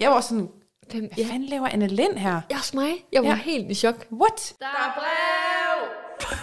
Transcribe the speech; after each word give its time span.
Jeg 0.00 0.10
var 0.10 0.20
sådan, 0.20 0.48
Hvem, 0.90 1.00
hvad 1.14 1.24
ja. 1.24 1.30
fanden 1.32 1.48
laver 1.48 1.68
Anne 1.68 1.86
Lind 1.86 2.16
her? 2.16 2.40
Jeg 2.50 2.58
også 2.58 2.76
mig. 2.76 2.90
Jeg 3.12 3.22
var 3.22 3.28
Ja. 3.28 3.34
ja. 3.34 3.40
helt 3.42 3.70
i 3.70 3.74
chok. 3.74 4.06
What? 4.12 4.52
Der 4.58 4.66
er 4.66 4.92
brev! 4.98 5.88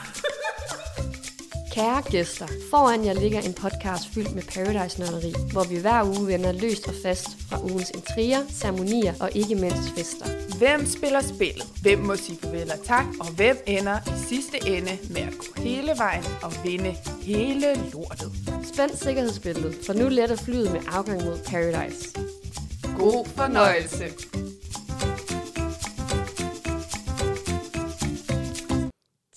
Kære 1.74 2.02
gæster, 2.02 2.48
foran 2.72 3.06
jer 3.06 3.14
ligger 3.14 3.42
en 3.42 3.54
podcast 3.54 4.08
fyldt 4.14 4.36
med 4.36 4.44
paradise-nørderi, 4.44 5.34
hvor 5.52 5.64
vi 5.64 5.78
hver 5.80 6.04
uge 6.04 6.28
vender 6.28 6.52
løst 6.52 6.88
og 6.88 6.94
fast 7.04 7.28
fra 7.50 7.62
ugens 7.64 7.90
intriger, 7.96 8.40
ceremonier 8.50 9.14
og 9.20 9.30
ikke 9.36 9.56
mindst 9.56 9.90
fester. 9.98 10.26
Hvem 10.58 10.86
spiller 10.86 11.22
spillet? 11.22 11.66
Hvem 11.82 12.00
må 12.00 12.16
sige 12.16 12.38
farvel 12.44 12.72
og 12.72 12.86
tak? 12.86 13.06
Og 13.20 13.28
hvem 13.32 13.58
ender 13.68 13.98
i 14.08 14.20
sidste 14.30 14.58
ende 14.68 14.98
med 15.10 15.22
at 15.22 15.34
gå 15.38 15.62
hele 15.62 15.92
vejen 15.98 16.24
og 16.44 16.52
vinde 16.64 16.96
hele 17.22 17.68
lortet? 17.94 18.32
Spænd 18.74 18.92
sikkerhedsbæltet, 18.96 19.76
for 19.86 19.94
nu 19.94 20.10
letter 20.10 20.36
flyet 20.36 20.72
med 20.72 20.82
afgang 20.88 21.24
mod 21.26 21.38
paradise. 21.46 22.10
God 22.98 23.26
fornøjelse. 23.26 24.06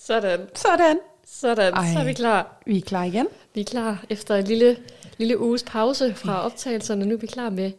Sådan, 0.01 0.41
Sådan. 0.55 0.99
sådan, 1.27 1.75
Ej. 1.75 1.93
så 1.93 1.99
er 1.99 2.05
vi 2.05 2.13
klar. 2.13 2.63
Vi 2.67 2.77
er 2.77 2.81
klar 2.81 3.05
igen. 3.05 3.27
Vi 3.55 3.61
er 3.61 3.65
klar 3.65 4.05
efter 4.11 4.37
en 4.37 4.45
lille, 4.45 4.77
lille 5.19 5.41
uges 5.41 5.63
pause 5.63 6.15
fra 6.15 6.45
optagelserne. 6.45 7.07
Nu 7.07 7.15
er 7.15 7.19
vi 7.19 7.27
klar 7.27 7.51
med 7.51 7.73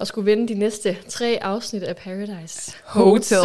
at 0.00 0.06
skulle 0.06 0.26
vende 0.26 0.48
de 0.48 0.54
næste 0.54 0.96
tre 1.08 1.38
afsnit 1.42 1.82
af 1.82 1.96
Paradise 1.96 2.72
Hotel. 2.84 3.38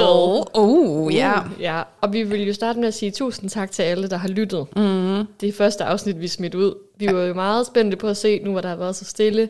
Oh, 0.54 1.14
ja. 1.14 1.40
Uh, 1.40 1.62
ja. 1.62 1.84
Og 2.02 2.14
vi 2.14 2.24
vil 2.24 2.48
jo 2.48 2.54
starte 2.54 2.80
med 2.80 2.88
at 2.88 2.94
sige 2.94 3.12
tusind 3.12 3.50
tak 3.50 3.72
til 3.72 3.84
alle, 3.84 4.10
der 4.10 4.18
har 4.18 4.28
lyttet. 4.28 4.68
Mm. 4.76 5.26
Det 5.42 5.50
er 5.50 5.54
første 5.54 5.84
afsnit, 5.84 6.20
vi 6.20 6.28
smidt 6.28 6.56
ud. 6.56 6.74
Vi 6.98 7.08
var 7.08 7.22
jo 7.22 7.34
meget 7.34 7.68
spændte 7.68 7.98
på 7.98 8.08
at 8.08 8.18
se, 8.18 8.40
nu 8.40 8.52
hvor 8.52 8.62
der 8.62 8.70
har 8.70 8.76
været 8.76 8.96
så 8.96 9.06
stille, 9.06 9.50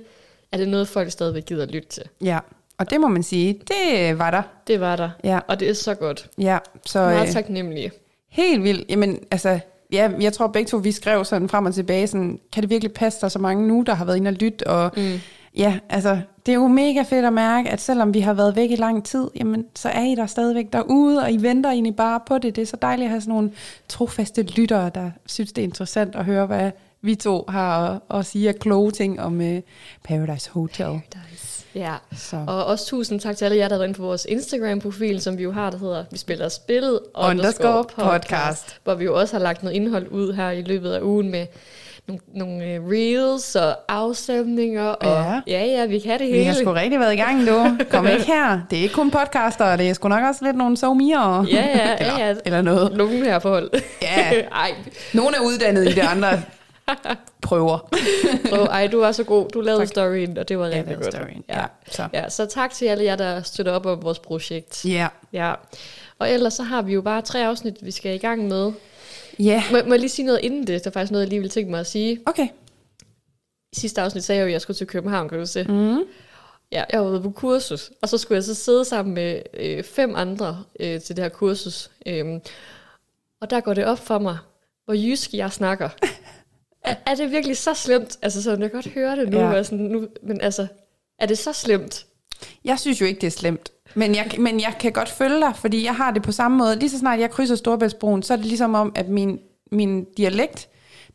er 0.51 0.57
det 0.57 0.67
noget, 0.67 0.87
folk 0.87 1.11
stadigvæk 1.11 1.45
gider 1.45 1.63
at 1.63 1.71
lytte 1.71 1.89
til. 1.89 2.03
Ja. 2.21 2.39
Og 2.77 2.89
det 2.89 3.01
må 3.01 3.07
man 3.07 3.23
sige, 3.23 3.59
det 3.67 4.19
var 4.19 4.31
der. 4.31 4.41
Det 4.67 4.79
var 4.79 4.95
der. 4.95 5.09
Ja. 5.23 5.39
Og 5.47 5.59
det 5.59 5.69
er 5.69 5.73
så 5.73 5.95
godt. 5.95 6.29
Ja, 6.37 6.57
så 6.85 6.99
Meget 6.99 7.27
øh, 7.27 7.33
taknemmelige. 7.33 7.91
helt 8.29 8.63
vildt. 8.63 8.89
Jamen, 8.89 9.19
altså, 9.31 9.59
ja, 9.91 10.11
jeg 10.19 10.33
tror 10.33 10.47
begge 10.47 10.67
to, 10.69 10.77
vi 10.77 10.91
skrev 10.91 11.25
sådan 11.25 11.49
frem 11.49 11.65
og 11.65 11.73
tilbage, 11.73 12.07
sådan, 12.07 12.39
kan 12.53 12.63
det 12.63 12.69
virkelig 12.69 12.93
passe, 12.93 13.19
der 13.19 13.25
er 13.25 13.29
så 13.29 13.39
mange 13.39 13.67
nu, 13.67 13.83
der 13.87 13.93
har 13.93 14.05
været 14.05 14.17
inde 14.17 14.29
og 14.29 14.33
lytte, 14.33 14.67
og 14.67 14.91
mm. 14.97 15.13
ja, 15.55 15.79
altså, 15.89 16.19
det 16.45 16.51
er 16.51 16.55
jo 16.55 16.67
mega 16.67 17.01
fedt 17.01 17.25
at 17.25 17.33
mærke, 17.33 17.69
at 17.69 17.81
selvom 17.81 18.13
vi 18.13 18.19
har 18.19 18.33
været 18.33 18.55
væk 18.55 18.71
i 18.71 18.75
lang 18.75 19.05
tid, 19.05 19.27
jamen, 19.35 19.65
så 19.75 19.89
er 19.89 20.03
I 20.03 20.15
der 20.15 20.25
stadigvæk 20.25 20.73
derude, 20.73 21.19
og 21.19 21.31
I 21.31 21.37
venter 21.41 21.69
egentlig 21.69 21.95
bare 21.95 22.19
på 22.27 22.37
det. 22.37 22.55
Det 22.55 22.61
er 22.61 22.65
så 22.65 22.77
dejligt 22.81 23.05
at 23.05 23.09
have 23.09 23.21
sådan 23.21 23.33
nogle 23.33 23.51
trofaste 23.87 24.41
lyttere, 24.41 24.91
der 24.95 25.11
synes, 25.25 25.51
det 25.51 25.61
er 25.61 25.65
interessant 25.65 26.15
at 26.15 26.25
høre, 26.25 26.45
hvad 26.45 26.71
vi 27.07 27.15
to 27.15 27.45
har 27.49 28.01
at, 28.11 28.17
at 28.19 28.25
sige 28.25 28.49
af 28.49 28.55
kloge 28.55 28.91
ting 28.91 29.19
om 29.21 29.39
uh, 29.39 29.57
Paradise 30.03 30.49
Hotel. 30.49 31.01
Ja. 31.75 31.93
Så. 32.17 32.43
Og 32.47 32.65
også 32.65 32.85
tusind 32.85 33.19
tak 33.19 33.37
til 33.37 33.45
alle 33.45 33.57
jer, 33.57 33.67
der 33.67 33.75
været 33.77 33.87
inde 33.87 33.97
på 33.97 34.03
vores 34.03 34.25
Instagram-profil, 34.29 35.21
som 35.21 35.37
vi 35.37 35.43
jo 35.43 35.51
har, 35.51 35.69
der 35.69 35.77
hedder 35.77 36.03
Vi 36.11 36.17
spiller 36.17 36.49
spillet 36.49 36.99
Underscore 37.15 37.83
podcast. 37.95 38.79
Hvor 38.83 38.95
vi 38.95 39.03
jo 39.05 39.19
også 39.19 39.35
har 39.37 39.43
lagt 39.43 39.63
noget 39.63 39.75
indhold 39.75 40.07
ud 40.11 40.33
her 40.33 40.49
i 40.49 40.61
løbet 40.61 40.91
af 40.91 41.01
ugen 41.01 41.31
med 41.31 41.45
nogle, 42.07 42.21
nogle 42.33 42.65
øh, 42.65 42.81
reels 42.87 43.55
og 43.55 43.75
afstemninger. 43.89 44.83
Og, 44.83 45.23
Ja. 45.47 45.57
ja, 45.57 45.65
ja, 45.65 45.85
vi 45.85 45.99
kan 45.99 46.19
det 46.19 46.27
Vi 46.27 46.33
hele. 46.33 46.45
har 46.45 46.53
sgu 46.53 46.71
rigtig 46.71 46.99
været 46.99 47.13
i 47.13 47.17
gang, 47.17 47.47
du. 47.47 47.77
Kom 47.91 48.07
ikke 48.07 48.25
her. 48.25 48.61
Det 48.69 48.77
er 48.77 48.81
ikke 48.83 48.95
kun 48.95 49.11
podcaster, 49.11 49.75
det 49.75 49.89
er 49.89 49.93
sgu 49.93 50.07
nok 50.07 50.23
også 50.23 50.45
lidt 50.45 50.57
nogle 50.57 50.77
somier. 50.77 51.45
Ja, 51.51 51.55
ja, 51.55 51.95
eller, 51.99 52.19
ja, 52.19 52.27
ja. 52.27 52.35
eller 52.45 52.61
noget. 52.61 52.97
Nogen 52.97 53.23
her 53.23 53.39
forhold. 53.39 53.69
Ja. 54.01 54.31
ej, 54.63 54.71
Nogle 55.13 55.35
er 55.35 55.41
uddannet 55.41 55.89
i 55.89 55.91
det 55.93 56.01
andre 56.01 56.41
prøver. 57.41 57.89
prøv, 58.49 58.63
ej, 58.63 58.87
du 58.87 58.99
var 58.99 59.11
så 59.11 59.23
god. 59.23 59.49
Du 59.49 59.61
lavede 59.61 59.87
storyen, 59.87 60.37
og 60.37 60.49
det 60.49 60.59
var 60.59 60.65
rigtig 60.65 60.83
lavede 60.85 61.03
godt. 61.03 61.13
storyen, 61.15 61.43
Ja. 61.49 61.59
ja, 61.59 61.65
så. 61.91 62.07
ja, 62.13 62.29
så 62.29 62.45
tak 62.45 62.73
til 62.73 62.85
alle 62.85 63.03
jer, 63.03 63.15
der 63.15 63.41
støtter 63.41 63.71
op 63.71 63.85
om 63.85 64.03
vores 64.03 64.19
projekt. 64.19 64.85
Ja. 64.85 65.07
Ja. 65.33 65.53
Og 66.19 66.31
ellers 66.31 66.53
så 66.53 66.63
har 66.63 66.81
vi 66.81 66.93
jo 66.93 67.01
bare 67.01 67.21
tre 67.21 67.45
afsnit, 67.47 67.75
vi 67.85 67.91
skal 67.91 68.15
i 68.15 68.17
gang 68.17 68.47
med. 68.47 68.71
Ja. 69.39 69.63
Må, 69.71 69.77
må 69.85 69.93
jeg 69.93 69.99
lige 69.99 70.09
sige 70.09 70.25
noget 70.25 70.39
inden 70.43 70.67
det? 70.67 70.83
Der 70.83 70.89
er 70.89 70.93
faktisk 70.93 71.11
noget, 71.11 71.23
jeg 71.25 71.29
lige 71.29 71.39
vil 71.41 71.49
tænke 71.49 71.71
mig 71.71 71.79
at 71.79 71.87
sige. 71.87 72.19
Okay. 72.25 72.47
I 73.73 73.75
sidste 73.79 74.01
afsnit 74.01 74.23
sagde 74.23 74.39
jeg 74.39 74.43
jo, 74.43 74.47
at 74.47 74.53
jeg 74.53 74.61
skulle 74.61 74.77
til 74.77 74.87
København, 74.87 75.29
kan 75.29 75.39
du 75.39 75.45
se. 75.45 75.63
Mm. 75.63 75.99
Ja, 76.71 76.83
jeg 76.93 77.01
var 77.01 77.07
ude 77.09 77.21
på 77.21 77.29
kursus, 77.29 77.91
og 78.01 78.09
så 78.09 78.17
skulle 78.17 78.35
jeg 78.35 78.43
så 78.43 78.53
sidde 78.55 78.85
sammen 78.85 79.15
med 79.15 79.41
øh, 79.53 79.83
fem 79.83 80.13
andre 80.15 80.63
øh, 80.79 81.01
til 81.01 81.15
det 81.15 81.23
her 81.23 81.29
kursus. 81.29 81.89
Øhm, 82.05 82.39
og 83.41 83.49
der 83.49 83.59
går 83.59 83.73
det 83.73 83.85
op 83.85 83.99
for 83.99 84.19
mig, 84.19 84.37
hvor 84.85 84.93
jysk 84.93 85.33
jeg 85.33 85.51
snakker. 85.51 85.89
er, 86.89 86.95
er 87.05 87.15
det 87.15 87.31
virkelig 87.31 87.57
så 87.57 87.73
slemt? 87.73 88.17
Altså 88.21 88.43
sådan, 88.43 88.61
jeg 88.61 88.71
kan 88.71 88.81
godt 88.81 88.93
høre 88.93 89.15
det 89.15 89.29
nu, 89.29 89.39
Ja. 89.39 89.63
sådan, 89.63 89.85
nu 89.85 90.07
men 90.23 90.41
altså, 90.41 90.67
er 91.19 91.25
det 91.25 91.37
så 91.37 91.53
slemt? 91.53 92.05
Jeg 92.65 92.79
synes 92.79 93.01
jo 93.01 93.05
ikke, 93.05 93.21
det 93.21 93.27
er 93.27 93.31
slemt. 93.31 93.71
Men 93.95 94.15
jeg, 94.15 94.31
men 94.39 94.59
jeg 94.59 94.73
kan 94.79 94.91
godt 94.91 95.09
følge 95.09 95.39
dig, 95.39 95.53
fordi 95.55 95.85
jeg 95.85 95.95
har 95.95 96.11
det 96.11 96.23
på 96.23 96.31
samme 96.31 96.57
måde. 96.57 96.75
Lige 96.79 96.89
så 96.89 96.97
snart 96.99 97.19
jeg 97.19 97.31
krydser 97.31 97.55
Storebæltsbroen, 97.55 98.23
så 98.23 98.33
er 98.33 98.37
det 98.37 98.45
ligesom 98.45 98.75
om, 98.75 98.91
at 98.95 99.09
min, 99.09 99.39
min 99.71 100.05
dialekt, 100.17 100.67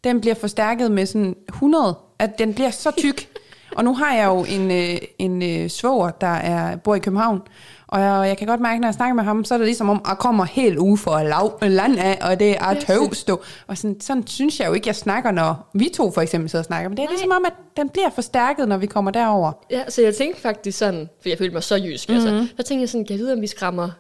den 0.05 0.21
bliver 0.21 0.35
forstærket 0.35 0.91
med 0.91 1.07
sådan 1.07 1.37
100. 1.49 1.95
At 2.19 2.39
den 2.39 2.55
bliver 2.55 2.71
så 2.71 2.91
tyk. 2.99 3.29
Og 3.77 3.85
nu 3.85 3.95
har 3.95 4.15
jeg 4.15 4.27
jo 4.27 4.45
en, 4.49 4.71
øh, 4.71 4.99
en 5.19 5.43
øh, 5.43 5.71
svoger, 5.71 6.11
der 6.11 6.27
er, 6.27 6.77
bor 6.77 6.95
i 6.95 6.99
København. 6.99 7.43
Og 7.87 8.01
jeg, 8.01 8.29
jeg 8.29 8.39
kan 8.39 8.47
godt 8.47 8.61
mærke, 8.61 8.81
når 8.81 8.89
jeg 8.89 8.95
snakker 8.95 9.15
med 9.15 9.25
ham, 9.25 9.45
så 9.45 9.55
er 9.55 9.59
det 9.59 9.67
ligesom 9.67 9.89
om, 9.89 10.01
at 10.05 10.09
jeg 10.09 10.19
kommer 10.19 10.45
helt 10.45 10.79
ude 10.79 10.97
for 10.97 11.23
lav, 11.23 11.59
land 11.63 11.99
af, 11.99 12.19
og 12.31 12.41
det 12.41 12.57
er 12.57 12.75
tøvst. 12.75 13.31
Og 13.67 13.79
sådan, 13.79 14.01
sådan 14.01 14.27
synes 14.27 14.61
jeg 14.61 14.69
jo 14.69 14.73
ikke, 14.73 14.89
jeg 14.89 14.97
snakker, 14.97 15.31
når 15.31 15.71
vi 15.75 15.91
to 15.95 16.11
for 16.11 16.21
eksempel 16.21 16.51
sidder 16.51 16.63
og 16.63 16.67
snakker. 16.67 16.89
Men 16.89 16.97
det 16.97 17.03
er 17.03 17.07
Nej. 17.07 17.13
ligesom 17.13 17.31
om, 17.31 17.45
at 17.47 17.53
den 17.77 17.89
bliver 17.89 18.11
forstærket, 18.11 18.69
når 18.69 18.77
vi 18.77 18.87
kommer 18.87 19.11
derover. 19.11 19.53
Ja, 19.71 19.83
så 19.89 20.03
jeg 20.03 20.15
tænkte 20.15 20.41
faktisk 20.41 20.79
sådan, 20.79 21.09
for 21.23 21.29
jeg 21.29 21.39
følte 21.39 21.53
mig 21.53 21.63
så 21.63 21.77
jysk, 21.77 22.09
mm-hmm. 22.09 22.27
altså, 22.27 22.55
så 22.57 22.63
tænkte 22.63 22.81
jeg 22.81 22.89
sådan, 22.89 23.05
kan 23.05 23.17
jeg 23.17 23.19
vide, 23.19 23.33
om 23.33 23.41
vi 23.41 23.47
skræmmer 23.47 23.91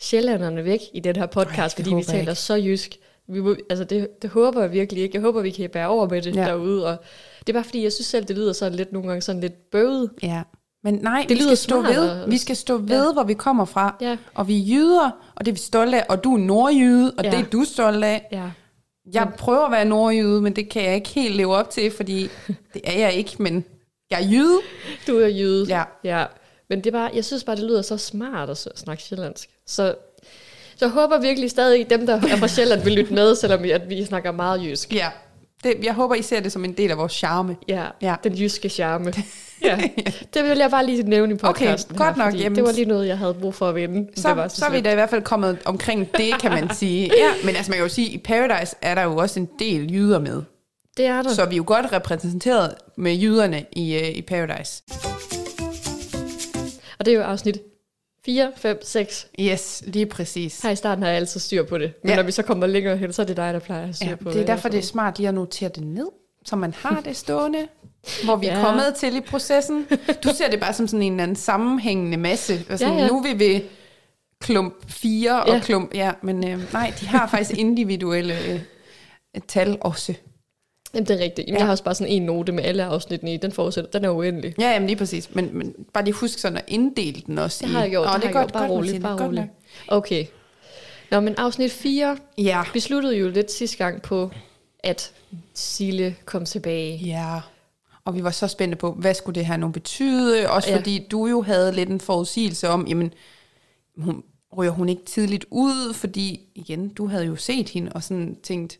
sjællanderne 0.00 0.64
væk 0.64 0.80
i 0.94 1.00
den 1.00 1.16
her 1.16 1.26
podcast, 1.26 1.78
Ej, 1.78 1.84
fordi 1.84 1.94
vi 1.94 2.02
taler 2.02 2.20
ikke. 2.20 2.34
så 2.34 2.54
jysk. 2.54 2.96
Vi, 3.32 3.40
må- 3.40 3.56
altså 3.70 3.84
det, 3.84 4.08
det 4.22 4.30
håber 4.30 4.60
jeg 4.60 4.72
virkelig 4.72 5.02
ikke. 5.02 5.14
Jeg 5.16 5.22
håber, 5.22 5.40
vi 5.42 5.50
kan 5.50 5.70
bære 5.70 5.88
over 5.88 6.08
med 6.08 6.22
det 6.22 6.36
Ja. 6.36 6.44
derude. 6.44 6.86
Og 6.86 6.96
det 7.40 7.48
er 7.48 7.52
bare 7.52 7.64
fordi, 7.64 7.82
jeg 7.82 7.92
synes 7.92 8.06
selv, 8.06 8.24
det 8.24 8.36
lyder 8.36 8.52
sådan 8.52 8.74
lidt 8.74 8.92
nogle 8.92 9.08
gange 9.08 9.22
sådan 9.22 9.40
lidt 9.40 9.70
bøvet. 9.70 10.10
Ja. 10.22 10.42
Men 10.84 10.94
nej, 10.94 11.20
Det 11.28 11.30
vi 11.30 11.34
lyder 11.34 11.46
skal 11.54 11.56
stå 11.56 11.80
ved. 11.82 12.28
Vi 12.28 12.38
skal 12.38 12.56
stå 12.56 12.76
ved, 12.76 13.06
ja. 13.06 13.12
hvor 13.12 13.22
vi 13.22 13.34
kommer 13.34 13.64
fra. 13.64 13.96
Ja. 14.00 14.16
Og 14.34 14.48
vi 14.48 14.58
er 14.60 14.64
jyder, 14.66 15.10
og 15.36 15.44
det 15.44 15.48
er 15.50 15.54
vi 15.54 15.58
stolte 15.58 15.96
af. 16.02 16.06
Og 16.08 16.24
du 16.24 16.34
er 16.34 16.38
nordjyde, 16.38 17.12
og 17.18 17.24
ja. 17.24 17.30
Det 17.30 17.38
er 17.38 17.44
du 17.44 17.64
stolt 17.64 18.04
af. 18.04 18.28
Ja. 18.32 18.50
Jeg 19.12 19.32
prøver 19.38 19.64
at 19.66 19.72
være 19.72 19.84
nordjyde, 19.84 20.40
men 20.40 20.56
det 20.56 20.68
kan 20.68 20.84
jeg 20.84 20.94
ikke 20.94 21.08
helt 21.08 21.36
leve 21.36 21.54
op 21.56 21.70
til, 21.70 21.90
fordi 21.90 22.28
det 22.74 22.82
er 22.84 22.98
jeg 22.98 23.12
ikke, 23.14 23.36
men 23.42 23.64
jeg 24.10 24.22
er 24.22 24.28
jyde. 24.28 24.58
Du 25.06 25.18
er 25.18 25.26
jyde. 25.28 25.66
Ja. 25.68 25.82
ja. 26.04 26.24
Men 26.70 26.78
det 26.78 26.86
er 26.86 26.98
bare, 26.98 27.10
jeg 27.14 27.24
synes 27.24 27.44
bare, 27.44 27.56
det 27.56 27.64
lyder 27.64 27.82
så 27.82 27.96
smart 27.96 28.50
at 28.50 28.58
snakke 28.76 29.02
sjællandsk. 29.02 29.48
Så, 29.66 29.94
så 30.78 30.84
jeg 30.84 30.90
håber 30.90 31.20
virkelig 31.20 31.50
stadig, 31.50 31.90
dem, 31.90 32.06
der 32.06 32.14
er 32.30 32.36
fra 32.36 32.48
Sjælland, 32.48 32.82
vil 32.82 32.92
lytte 32.92 33.14
med, 33.14 33.34
selvom 33.34 33.62
vi, 33.62 33.70
at 33.70 33.88
vi 33.88 34.04
snakker 34.04 34.32
meget 34.32 34.62
jysk. 34.64 34.94
Ja. 34.94 35.08
Det, 35.64 35.74
jeg 35.82 35.94
håber, 35.94 36.14
I 36.14 36.22
ser 36.22 36.40
det 36.40 36.52
som 36.52 36.64
en 36.64 36.72
del 36.72 36.90
af 36.90 36.98
vores 36.98 37.12
charme. 37.12 37.56
Ja, 37.68 37.84
Ja. 38.02 38.14
den 38.24 38.34
jyske 38.34 38.68
charme. 38.68 39.12
Ja. 39.64 39.78
Det 40.34 40.44
vil 40.44 40.58
jeg 40.58 40.70
bare 40.70 40.86
lige 40.86 41.02
nævne 41.02 41.34
i 41.34 41.36
podcasten 41.36 41.96
godt 41.96 42.16
her, 42.16 42.24
nok. 42.24 42.40
Jamen, 42.40 42.56
det 42.56 42.64
var 42.64 42.72
lige 42.72 42.84
noget, 42.84 43.08
jeg 43.08 43.18
havde 43.18 43.34
brug 43.34 43.54
for 43.54 43.68
at 43.68 43.74
vinde. 43.74 44.08
Så, 44.16 44.28
det 44.28 44.36
var 44.36 44.48
så 44.48 44.66
er 44.66 44.70
vi 44.70 44.80
da 44.80 44.90
i 44.90 44.94
hvert 44.94 45.10
fald 45.10 45.22
kommet 45.22 45.58
omkring 45.64 46.08
det, 46.16 46.40
kan 46.40 46.50
man 46.50 46.74
sige. 46.74 47.10
Ja, 47.18 47.30
men 47.44 47.56
altså 47.56 47.70
man 47.70 47.76
kan 47.76 47.84
jo 47.84 47.88
sige, 47.88 48.08
i 48.08 48.18
Paradise 48.18 48.76
er 48.82 48.94
der 48.94 49.02
jo 49.02 49.16
også 49.16 49.40
en 49.40 49.48
del 49.58 49.92
jyder 49.94 50.18
med. 50.18 50.42
Det 50.96 51.06
er 51.06 51.22
der. 51.22 51.30
Så 51.30 51.44
vi 51.44 51.54
er 51.54 51.56
jo 51.56 51.64
godt 51.66 51.92
repræsenteret 51.92 52.74
med 52.96 53.14
jyderne 53.16 53.64
i, 53.72 53.96
uh, 54.02 54.08
i 54.16 54.22
Paradise. 54.22 54.82
Og 56.98 57.04
det 57.06 57.12
er 57.14 57.16
jo 57.18 57.22
afsnit 57.22 57.58
4, 58.28 58.52
5, 58.56 58.78
6. 58.82 59.26
Yes, 59.40 59.82
lige 59.86 60.06
præcis. 60.06 60.60
Her 60.62 60.70
i 60.70 60.76
starten 60.76 61.02
har 61.02 61.10
jeg 61.10 61.16
altid 61.18 61.40
styr 61.40 61.62
på 61.62 61.78
det. 61.78 61.92
Men 62.02 62.10
Ja. 62.10 62.16
når 62.16 62.22
vi 62.22 62.32
så 62.32 62.42
kommer 62.42 62.66
længere 62.66 62.96
hen, 62.96 63.12
så 63.12 63.22
er 63.22 63.26
det 63.26 63.36
dig, 63.36 63.54
der 63.54 63.60
plejer 63.60 63.80
at 63.80 63.86
have 63.86 63.94
styr 63.94 64.08
Ja, 64.08 64.14
på 64.14 64.30
det 64.30 64.40
er 64.40 64.46
derfor, 64.46 64.68
det 64.68 64.78
er 64.78 64.82
smart 64.82 65.18
lige 65.18 65.28
at 65.28 65.34
notere 65.34 65.68
det 65.68 65.82
ned, 65.86 66.06
så 66.44 66.56
man 66.56 66.74
har 66.76 67.00
det 67.04 67.16
stående, 67.16 67.66
hvor 68.24 68.36
vi 68.36 68.46
er 68.46 68.58
Ja. 68.58 68.64
kommet 68.64 68.94
til 68.96 69.16
i 69.16 69.20
processen. 69.20 69.86
Du 70.24 70.28
ser 70.34 70.50
det 70.50 70.60
bare 70.60 70.72
som 70.74 70.86
sådan 70.88 71.02
en 71.02 71.12
eller 71.12 71.22
anden 71.22 71.36
sammenhængende 71.36 72.16
masse. 72.16 72.64
Og 72.70 72.78
sådan, 72.78 72.94
Ja, 72.94 73.00
ja. 73.02 73.08
Nu 73.08 73.18
er 73.18 73.34
vi 73.34 73.62
klump 74.40 74.74
4 74.88 75.42
og 75.42 75.48
Ja. 75.54 75.60
klump... 75.64 75.94
Ja, 75.94 76.12
men 76.22 76.48
øh, 76.48 76.72
nej, 76.72 76.92
de 77.00 77.06
har 77.06 77.26
faktisk 77.26 77.58
individuelle 77.58 78.34
øh, 78.52 78.60
tal 79.48 79.78
også. 79.80 80.14
Jamen, 80.94 81.06
det 81.08 81.20
er 81.20 81.24
rigtigt. 81.24 81.46
Jamen, 81.48 81.54
Ja. 81.54 81.58
Jeg 81.58 81.66
har 81.66 81.70
også 81.70 81.84
bare 81.84 81.94
sådan 81.94 82.12
en 82.12 82.22
note 82.22 82.52
med 82.52 82.64
alle 82.64 82.84
afsnittene 82.84 83.34
i. 83.34 83.36
Den 83.36 83.52
forudsætter, 83.52 83.90
den 83.90 84.04
er 84.04 84.10
uendelig. 84.10 84.54
Ja, 84.58 84.70
jamen 84.72 84.86
lige 84.86 84.96
præcis. 84.96 85.34
Men, 85.34 85.50
men 85.52 85.74
bare 85.92 86.04
lige 86.04 86.14
husk 86.14 86.38
sådan 86.38 86.58
at 86.58 86.64
inddele 86.68 87.22
den 87.26 87.38
også. 87.38 87.64
Det 87.64 87.72
har 87.74 87.80
jeg 87.80 87.90
gjort, 87.90 88.06
Nå, 88.06 88.12
det, 88.12 88.22
det 88.22 88.28
har 88.30 88.34
er 88.34 88.40
jeg 88.40 88.42
godt, 88.44 88.52
gjort. 88.52 88.62
Bare 88.62 88.70
roligt, 88.70 89.02
bare 89.02 89.26
roligt. 89.26 89.46
Okay. 89.88 90.24
Nå, 91.10 91.20
men 91.20 91.34
afsnit 91.38 91.72
4, 91.72 92.16
Ja. 92.38 92.62
vi 92.74 92.80
sluttede 92.80 93.16
jo 93.16 93.28
lidt 93.28 93.50
sidste 93.52 93.76
gang 93.76 94.02
på, 94.02 94.30
at 94.80 95.12
Sille 95.54 96.16
kom 96.24 96.44
tilbage. 96.44 96.96
Ja, 96.96 97.40
og 98.04 98.14
vi 98.16 98.24
var 98.24 98.30
så 98.30 98.46
spændte 98.48 98.76
på, 98.76 98.92
hvad 98.92 99.14
skulle 99.14 99.34
det 99.34 99.46
her 99.46 99.56
nu 99.56 99.68
betyde? 99.68 100.50
Også 100.50 100.70
Ja. 100.70 100.76
fordi 100.76 101.06
du 101.10 101.26
jo 101.26 101.42
havde 101.42 101.72
lidt 101.72 101.88
en 101.88 102.00
forudsigelse 102.00 102.68
om, 102.68 102.86
jamen, 102.88 103.12
hun, 103.98 104.22
ryger 104.56 104.72
hun 104.72 104.88
ikke 104.88 105.04
tidligt 105.04 105.44
ud? 105.50 105.94
Fordi, 105.94 106.40
igen, 106.54 106.88
du 106.88 107.06
havde 107.06 107.24
jo 107.26 107.36
set 107.36 107.68
hende 107.68 107.92
og 107.92 108.02
sådan 108.02 108.36
tænkt, 108.42 108.78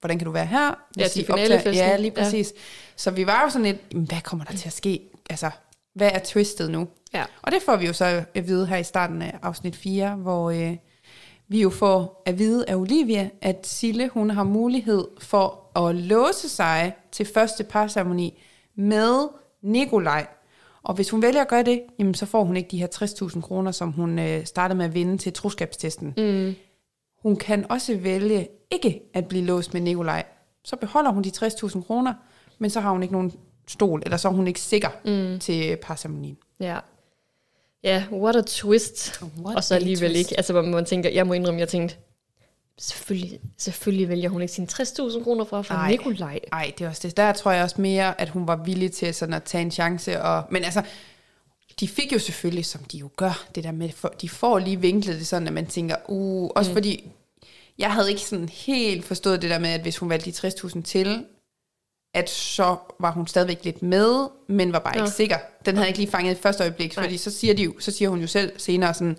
hvordan 0.00 0.18
kan 0.18 0.24
du 0.24 0.30
være 0.30 0.46
her? 0.46 0.66
Ja, 0.66 1.02
Hvis 1.02 1.10
til 1.12 1.20
I 1.22 1.24
optager- 1.30 1.46
finalefesten. 1.46 1.74
Ja, 1.88 1.96
lige 1.96 2.12
Ja. 2.16 2.22
præcis. 2.22 2.52
Ja. 2.56 2.60
Så 2.96 3.10
vi 3.10 3.26
var 3.26 3.42
jo 3.42 3.48
sådan 3.50 3.66
lidt, 3.66 3.78
"Jamen, 3.92 4.06
hvad 4.06 4.20
kommer 4.20 4.44
der 4.44 4.52
til 4.56 4.66
at 4.68 4.72
ske? 4.72 5.00
Altså, 5.30 5.50
hvad 5.94 6.10
er 6.14 6.18
twistet 6.24 6.70
nu? 6.70 6.88
Ja. 7.14 7.24
Og 7.42 7.52
det 7.52 7.62
får 7.62 7.76
vi 7.76 7.86
jo 7.86 7.92
så 7.92 8.24
at 8.34 8.46
vide 8.48 8.66
her 8.66 8.76
i 8.76 8.82
starten 8.84 9.22
af 9.22 9.38
afsnit 9.42 9.76
4, 9.76 10.10
hvor 10.14 10.50
øh, 10.50 10.76
vi 11.48 11.62
jo 11.62 11.70
får 11.70 12.22
at 12.26 12.38
vide 12.38 12.64
af 12.68 12.74
Olivia, 12.76 13.30
at 13.42 13.66
Sille 13.66 14.08
hun 14.08 14.30
har 14.30 14.44
mulighed 14.44 15.04
for 15.20 15.78
at 15.88 15.94
låse 15.94 16.48
sig 16.48 16.92
til 17.12 17.26
første 17.34 17.64
parceremoni 17.64 18.42
med 18.76 19.28
Nikolaj. 19.62 20.26
Og 20.82 20.94
hvis 20.94 21.10
hun 21.10 21.22
vælger 21.22 21.40
at 21.40 21.48
gøre 21.48 21.62
det, 21.62 21.82
jamen, 21.98 22.14
så 22.14 22.26
får 22.26 22.44
hun 22.44 22.56
ikke 22.56 22.68
de 22.70 22.78
her 22.78 22.86
60.000 22.86 23.40
kroner, 23.42 23.72
som 23.72 23.92
hun 23.92 24.18
øh, 24.18 24.44
startede 24.44 24.76
med 24.78 24.84
at 24.84 24.94
vinde 24.94 25.18
til 25.18 25.32
troskabstesten. 25.32 26.14
Mm. 26.16 26.54
Hun 27.22 27.36
kan 27.36 27.66
også 27.70 27.96
vælge 27.96 28.48
ikke 28.70 29.02
at 29.14 29.26
blive 29.28 29.44
låst 29.44 29.74
med 29.74 29.80
Nikolaj. 29.80 30.24
Så 30.64 30.76
beholder 30.76 31.10
hun 31.10 31.24
de 31.24 31.30
60.000 31.36 31.82
kroner, 31.82 32.14
men 32.58 32.70
så 32.70 32.80
har 32.80 32.90
hun 32.90 33.02
ikke 33.02 33.12
nogen 33.12 33.32
stol, 33.68 34.02
eller 34.04 34.16
så 34.16 34.28
er 34.28 34.32
hun 34.32 34.46
ikke 34.46 34.60
sikker 34.60 34.88
mm. 35.04 35.38
til 35.38 35.76
parceremonien. 35.76 36.36
Ja. 36.60 36.78
Ja, 37.84 38.04
what 38.12 38.36
a 38.36 38.42
twist. 38.46 39.22
What 39.44 39.56
og 39.56 39.64
så 39.64 39.74
alligevel 39.74 40.10
twist. 40.10 40.18
ikke. 40.18 40.36
Altså, 40.36 40.52
hvor 40.52 40.62
man 40.62 40.84
tænker, 40.84 41.10
jeg 41.10 41.26
må 41.26 41.32
indrømme, 41.32 41.60
jeg 41.60 41.68
tænkte, 41.68 41.96
selvfølgelig, 42.78 43.40
selvfølgelig 43.58 44.08
vælger 44.08 44.28
hun 44.28 44.42
ikke 44.42 44.54
sine 44.54 44.66
60.000 44.72 45.22
kroner 45.24 45.44
fra, 45.44 45.62
fra 45.62 45.74
Ej. 45.74 45.90
Nikolaj. 45.90 46.40
Ej, 46.52 46.72
det 46.78 46.84
er 46.84 46.88
også 46.88 47.08
det. 47.08 47.16
Der 47.16 47.32
tror 47.32 47.50
jeg 47.50 47.64
også 47.64 47.80
mere, 47.80 48.20
at 48.20 48.28
hun 48.28 48.46
var 48.46 48.56
villig 48.56 48.92
til 48.92 49.14
sådan 49.14 49.34
at 49.34 49.42
tage 49.42 49.62
en 49.62 49.70
chance. 49.70 50.22
Og, 50.22 50.44
men 50.50 50.64
altså, 50.64 50.82
de 51.80 51.88
fik 51.88 52.12
jo 52.12 52.18
selvfølgelig, 52.18 52.66
som 52.66 52.84
de 52.84 52.98
jo 52.98 53.10
gør, 53.16 53.46
det 53.54 53.64
der 53.64 53.72
med, 53.72 53.90
for, 53.90 54.08
de 54.08 54.28
får 54.28 54.58
lige 54.58 54.80
vinklet 54.80 55.18
det 55.18 55.26
sådan, 55.26 55.48
at 55.48 55.54
man 55.54 55.66
tænker, 55.66 55.96
uh, 56.08 56.50
også 56.54 56.70
mm. 56.70 56.74
fordi, 56.74 57.10
jeg 57.80 57.92
havde 57.92 58.10
ikke 58.10 58.22
sådan 58.22 58.48
helt 58.48 59.04
forstået 59.04 59.42
det 59.42 59.50
der 59.50 59.58
med, 59.58 59.70
at 59.70 59.80
hvis 59.80 59.98
hun 59.98 60.08
valgte 60.10 60.30
de 60.30 60.48
60.000 60.48 60.82
til, 60.82 61.26
at 62.14 62.30
så 62.30 62.76
var 63.00 63.10
hun 63.10 63.26
stadigvæk 63.26 63.64
lidt 63.64 63.82
med, 63.82 64.28
men 64.48 64.72
var 64.72 64.78
bare 64.78 64.96
Nå. 64.96 65.04
ikke 65.04 65.14
sikker. 65.16 65.38
Den 65.64 65.74
havde 65.74 65.84
jeg 65.84 65.88
ikke 65.88 65.98
lige 65.98 66.10
fanget 66.10 66.38
i 66.38 66.40
første 66.40 66.62
øjeblik, 66.62 66.96
Nej. 66.96 67.04
fordi 67.04 67.16
så 67.16 67.30
siger, 67.30 67.54
de 67.54 67.62
jo, 67.62 67.74
så 67.80 67.90
siger 67.90 68.08
hun 68.08 68.20
jo 68.20 68.26
selv 68.26 68.58
senere 68.58 68.94
sådan, 68.94 69.16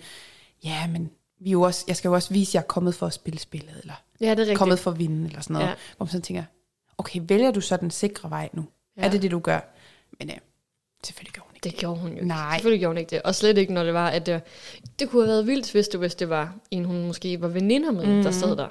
ja, 0.63 0.87
men 0.87 1.11
vi 1.39 1.49
er 1.49 1.51
jo 1.51 1.61
også, 1.61 1.85
jeg 1.87 1.95
skal 1.95 2.09
jo 2.09 2.13
også 2.15 2.33
vise, 2.33 2.49
at 2.49 2.53
jeg 2.53 2.59
er 2.61 2.65
kommet 2.67 2.95
for 2.95 3.05
at 3.07 3.13
spille 3.13 3.39
spillet, 3.39 3.77
eller 3.81 3.93
Ja, 4.21 4.25
det 4.25 4.31
er 4.31 4.37
rigtigt. 4.37 4.57
kommet 4.57 4.79
for 4.79 4.91
at 4.91 4.99
vinde, 4.99 5.27
eller 5.27 5.41
sådan 5.41 5.53
noget. 5.53 5.67
Ja. 5.67 5.73
Hvor 5.97 6.03
man 6.05 6.11
sådan 6.11 6.21
tænker, 6.21 6.43
okay, 6.97 7.19
vælger 7.23 7.51
du 7.51 7.61
så 7.61 7.77
den 7.77 7.91
sikre 7.91 8.29
vej 8.29 8.49
nu? 8.53 8.65
Ja. 8.97 9.01
Er 9.05 9.09
det 9.09 9.21
det, 9.21 9.31
du 9.31 9.39
gør? 9.39 9.59
Men 10.19 10.29
ja, 10.29 10.35
selvfølgelig 11.03 11.33
gør. 11.33 11.41
Det 11.63 11.75
gjorde 11.75 11.99
hun 11.99 12.09
jo 12.09 12.15
ikke. 12.15 12.27
Nej. 12.27 12.53
Selvfølgelig 12.53 12.79
gjorde 12.79 12.89
hun 12.89 12.97
ikke 12.97 13.09
det. 13.09 13.21
Og 13.21 13.35
slet 13.35 13.57
ikke, 13.57 13.73
når 13.73 13.83
det 13.83 13.93
var, 13.93 14.07
at 14.09 14.25
det, 14.25 14.41
det 14.99 15.09
kunne 15.09 15.21
have 15.21 15.33
været 15.33 15.47
vildt, 15.47 15.71
hvis 15.71 15.87
det, 15.87 15.99
hvis 15.99 16.15
det 16.15 16.29
var 16.29 16.53
en, 16.71 16.85
hun 16.85 17.07
måske 17.07 17.41
var 17.41 17.47
veninder 17.47 17.91
med, 17.91 18.05
mm. 18.05 18.23
der 18.23 18.31
sad 18.31 18.55
der. 18.55 18.67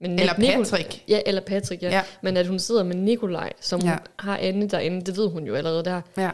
Men 0.00 0.18
Eller 0.18 0.32
Nicol- 0.34 0.56
Patrick. 0.70 1.02
Ja, 1.08 1.20
eller 1.26 1.40
Patrick, 1.40 1.82
ja. 1.82 1.88
ja. 1.88 2.02
Men 2.22 2.36
at 2.36 2.46
hun 2.46 2.58
sidder 2.58 2.82
med 2.82 2.94
Nikolaj, 2.96 3.52
som 3.60 3.80
ja. 3.80 3.96
Har 4.18 4.36
Anne 4.36 4.68
derinde, 4.68 5.00
det 5.06 5.16
ved 5.16 5.28
hun 5.30 5.44
jo 5.46 5.54
allerede 5.54 5.84
der. 5.84 6.00
Ja, 6.16 6.30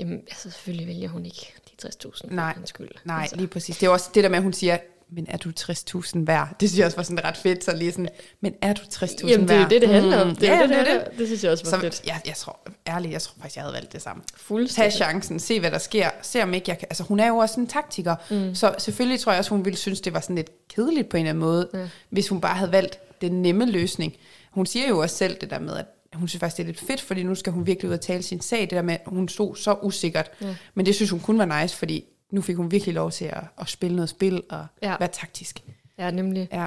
Jamen, 0.00 0.18
altså 0.20 0.50
selvfølgelig 0.50 0.86
vælger 0.88 1.08
hun 1.08 1.24
ikke 1.26 1.52
de 1.82 1.88
60.000 1.88 2.10
for 2.20 2.34
Nej. 2.34 2.52
hans 2.52 2.68
skyld. 2.68 2.88
nej, 3.04 3.20
altså. 3.22 3.36
lige 3.36 3.46
præcis. 3.48 3.78
Det 3.78 3.86
er 3.86 3.90
også 3.90 4.10
det 4.14 4.24
der 4.24 4.30
med, 4.30 4.36
at 4.36 4.42
hun 4.42 4.52
siger, 4.52 4.78
men 5.14 5.26
er 5.28 5.36
du 5.36 5.50
60.000 5.60 6.24
værd? 6.24 6.56
Det 6.60 6.68
synes 6.68 6.78
jeg 6.78 6.86
også 6.86 6.96
var 6.96 7.02
sådan 7.02 7.24
ret 7.24 7.36
fedt, 7.36 7.64
så 7.64 7.76
lige 7.76 7.92
sådan, 7.92 8.08
men 8.40 8.54
er 8.62 8.72
du 8.72 8.82
60.000 8.82 9.00
værd? 9.00 9.30
Jamen, 9.30 9.48
det 9.48 9.56
er 9.56 9.60
jo 9.62 9.68
det, 9.68 9.80
det 9.82 9.88
handler 9.88 10.20
om. 10.20 10.28
Mm. 10.28 10.36
Det 10.36 10.48
er 10.48 10.54
ja, 10.54 10.62
det, 10.62 10.68
det, 10.68 10.78
det, 10.78 10.86
handler. 10.86 11.04
det 11.18 11.26
synes 11.26 11.44
jeg 11.44 11.52
også 11.52 11.64
var 11.64 11.70
Så 11.70 11.80
fedt. 11.80 12.02
jeg, 12.06 12.20
jeg 12.26 12.34
tror, 12.36 12.60
ærligt, 12.88 13.12
jeg 13.12 13.22
tror 13.22 13.34
faktisk, 13.38 13.56
jeg 13.56 13.62
havde 13.64 13.74
valgt 13.74 13.92
det 13.92 14.02
samme. 14.02 14.22
Tag 14.22 14.38
Fuldstændig. 14.40 14.92
chancen, 14.92 15.40
se 15.40 15.60
hvad 15.60 15.70
der 15.70 15.78
sker, 15.78 16.10
se 16.22 16.42
om 16.42 16.54
ikke 16.54 16.64
jeg 16.70 16.78
kan, 16.78 16.86
altså 16.90 17.02
hun 17.02 17.20
er 17.20 17.28
jo 17.28 17.36
også 17.36 17.60
en 17.60 17.66
taktiker, 17.66 18.16
mm. 18.30 18.54
så 18.54 18.74
selvfølgelig 18.78 19.20
tror 19.20 19.32
jeg 19.32 19.38
også, 19.38 19.50
hun 19.50 19.64
ville 19.64 19.76
synes, 19.76 20.00
det 20.00 20.12
var 20.12 20.20
sådan 20.20 20.36
lidt 20.36 20.50
kedeligt 20.68 21.08
på 21.08 21.16
en 21.16 21.20
eller 21.20 21.30
anden 21.30 21.44
måde, 21.44 21.68
ja. 21.74 21.88
hvis 22.10 22.28
hun 22.28 22.40
bare 22.40 22.54
havde 22.54 22.72
valgt 22.72 22.98
den 23.20 23.42
nemme 23.42 23.66
løsning. 23.66 24.16
Hun 24.50 24.66
siger 24.66 24.88
jo 24.88 24.98
også 24.98 25.16
selv 25.16 25.36
det 25.40 25.50
der 25.50 25.58
med, 25.58 25.76
at 25.76 25.86
hun 26.14 26.28
synes 26.28 26.40
faktisk, 26.40 26.56
det 26.56 26.62
er 26.62 26.66
lidt 26.66 26.80
fedt, 26.80 27.00
fordi 27.00 27.22
nu 27.22 27.34
skal 27.34 27.52
hun 27.52 27.66
virkelig 27.66 27.88
ud 27.88 27.94
og 27.94 28.00
tale 28.00 28.22
sin 28.22 28.40
sag, 28.40 28.60
det 28.60 28.70
der 28.70 28.82
med, 28.82 28.94
at 28.94 29.00
hun 29.06 29.28
stod 29.28 29.56
så 29.56 29.76
usikkert. 29.82 30.30
Ja. 30.40 30.54
Men 30.74 30.86
det 30.86 30.94
synes 30.94 31.10
hun 31.10 31.20
kun 31.20 31.38
var 31.38 31.62
nice, 31.62 31.76
fordi 31.76 32.04
nu 32.32 32.40
fik 32.42 32.56
hun 32.56 32.70
virkelig 32.70 32.94
lov 32.94 33.10
til 33.10 33.24
at, 33.24 33.44
at 33.60 33.68
spille 33.68 33.96
noget 33.96 34.08
spil 34.08 34.42
og 34.50 34.66
Ja. 34.82 34.94
være 34.98 35.08
taktisk. 35.08 35.62
Ja, 35.98 36.10
nemlig. 36.10 36.48
Ja. 36.52 36.66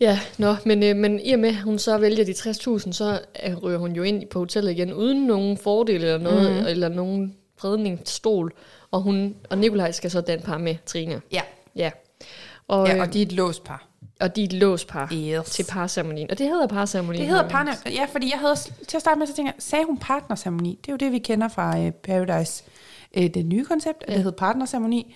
Ja, 0.00 0.20
nå, 0.38 0.56
men, 0.66 0.82
øh, 0.82 0.96
men 0.96 1.20
i 1.20 1.32
og 1.32 1.38
med, 1.38 1.48
at 1.48 1.56
hun 1.62 1.78
så 1.78 1.98
vælger 1.98 2.24
de 2.24 2.32
60.000, 2.32 2.92
så 2.92 3.20
øh, 3.46 3.56
ryger 3.56 3.78
hun 3.78 3.92
jo 3.92 4.02
ind 4.02 4.26
på 4.26 4.38
hotellet 4.38 4.70
igen, 4.70 4.92
uden 4.92 5.26
nogen 5.26 5.58
fordel 5.58 5.94
eller 6.04 6.18
noget, 6.18 6.60
mm. 6.62 6.66
eller 6.66 6.88
nogen 6.88 7.34
fredningsstol. 7.56 8.52
Og, 8.90 9.02
hun, 9.02 9.34
og 9.50 9.58
Nikolaj 9.58 9.92
skal 9.92 10.10
så 10.10 10.20
danne 10.20 10.42
par 10.44 10.58
med 10.58 10.76
Trine. 10.86 11.20
Ja. 11.32 11.40
Ja. 11.76 11.90
Og, 12.68 12.86
ja, 12.88 12.94
øh, 12.94 13.00
og 13.00 13.12
de 13.12 13.18
er 13.22 13.26
et 13.26 13.32
låst 13.32 13.64
par. 13.64 13.86
og 14.20 14.36
de 14.36 14.40
er 14.40 14.44
et 14.44 14.52
låspar 14.52 15.12
Yes. 15.12 15.50
til 15.50 15.64
parceremonien. 15.68 16.30
Og 16.30 16.38
det 16.38 16.46
hedder 16.48 16.66
parceremonien. 16.66 17.20
Det 17.20 17.28
hedder 17.30 17.48
partner. 17.48 17.72
Ja, 17.86 18.06
fordi 18.12 18.30
jeg 18.30 18.38
havde 18.38 18.56
til 18.88 18.96
at 18.96 19.00
starte 19.00 19.18
med, 19.18 19.26
så 19.26 19.34
tænker 19.36 19.52
jeg, 19.56 19.62
sagde 19.62 19.84
hun 19.84 19.98
partnerceremoni? 19.98 20.78
Det 20.82 20.88
er 20.88 20.92
jo 20.92 20.96
det, 20.96 21.12
vi 21.12 21.18
kender 21.18 21.48
fra 21.48 21.78
uh, 21.80 21.90
Paradise. 21.90 22.64
Uh, 23.16 23.22
det 23.24 23.46
nye 23.46 23.64
koncept, 23.64 24.02
at 24.02 24.08
Ja. 24.08 24.14
det 24.14 24.22
hedder 24.22 24.36
partnerceremoni. 24.36 25.14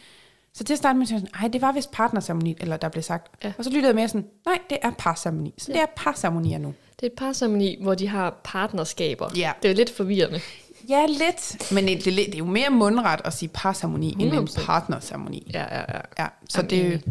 Så 0.55 0.65
til 0.65 0.75
at 0.75 0.79
starte 0.79 0.99
med, 0.99 1.07
så 1.07 1.15
jeg 1.15 1.21
sådan, 1.21 1.43
ej, 1.43 1.49
det 1.49 1.63
var 1.63 1.73
vist 1.73 1.91
partnerceremoni, 1.91 2.57
eller 2.61 2.77
der 2.77 2.89
blev 2.89 3.03
sagt. 3.03 3.45
Ja. 3.45 3.53
Og 3.59 3.65
så 3.65 3.71
lyttede 3.71 3.87
jeg 3.87 3.95
mere 3.95 4.09
sådan, 4.09 4.27
nej, 4.47 4.59
det 4.71 4.79
er 4.83 4.91
parceremoni. 4.99 5.55
Så 5.59 5.73
det 5.73 5.81
er 5.81 5.87
parceremonier 5.97 6.59
nu. 6.59 6.75
Det 7.01 7.03
er 7.03 7.07
et 7.07 7.13
parceremoni, 7.19 7.79
hvor 7.83 7.95
de 7.95 8.09
har 8.09 8.41
partnerskaber. 8.45 9.29
Ja. 9.37 9.53
Det 9.63 9.71
er 9.71 9.75
lidt 9.75 9.91
forvirrende. 9.91 10.41
Ja, 10.89 11.07
lidt. 11.07 11.73
Men 11.73 11.87
det, 11.89 12.05
det, 12.05 12.17
det 12.17 12.35
er 12.35 12.39
jo 12.39 12.45
mere 12.45 12.71
mundret 12.71 13.21
at 13.25 13.33
sige 13.33 13.49
parceremoni, 13.55 14.13
end 14.21 14.33
en 14.33 14.49
100%. 14.49 14.65
partnerceremoni. 14.65 15.51
Ja, 15.55 15.77
ja, 15.77 15.85
ja. 15.95 16.01
Ja, 16.19 16.27
så 16.49 16.59
Jamen, 16.71 16.71
det, 16.93 17.05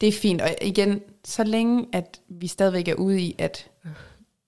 det 0.00 0.08
er 0.08 0.12
fint. 0.12 0.40
Og 0.42 0.48
igen, 0.62 1.00
så 1.24 1.44
længe 1.44 1.86
at 1.92 2.20
vi 2.28 2.46
stadigvæk 2.46 2.88
er 2.88 2.94
ude 2.94 3.20
i, 3.20 3.34
at 3.38 3.70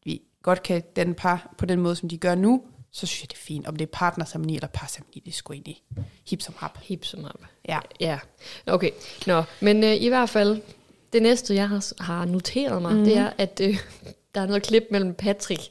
vi 0.04 0.20
godt 0.42 0.62
kan 0.62 0.82
den 0.96 1.14
par 1.14 1.54
på 1.58 1.66
den 1.66 1.80
måde, 1.80 1.96
som 1.96 2.08
de 2.08 2.16
gør 2.18 2.34
nu, 2.34 2.62
så 2.92 3.06
synes 3.06 3.22
jeg, 3.22 3.30
det 3.30 3.36
er 3.36 3.40
fint. 3.40 3.66
Om 3.66 3.76
det 3.76 3.86
er 3.86 3.90
partnerceremoni 3.92 4.54
eller 4.54 4.68
parceremoni, 4.68 5.22
det 5.24 5.30
er 5.30 5.34
sgu 5.34 5.52
egentlig 5.52 5.82
hip 6.28 6.42
som 6.42 6.54
hap. 6.58 6.78
Hip 6.82 7.04
som 7.04 7.24
op. 7.24 7.40
Ja. 7.68 7.78
Ja, 8.00 8.18
okay. 8.66 8.90
Nå, 9.26 9.42
men 9.60 9.84
øh, 9.84 9.94
i 9.94 10.08
hvert 10.08 10.28
fald, 10.30 10.60
det 11.12 11.22
næste, 11.22 11.54
jeg 11.54 11.68
har, 11.68 12.02
har 12.02 12.24
noteret 12.24 12.82
mig, 12.82 12.94
mm. 12.94 13.04
det 13.04 13.16
er, 13.16 13.30
at 13.38 13.60
øh, 13.64 13.78
der 14.34 14.40
er 14.40 14.46
noget 14.46 14.62
klip 14.62 14.84
mellem 14.90 15.14
Patrick, 15.14 15.62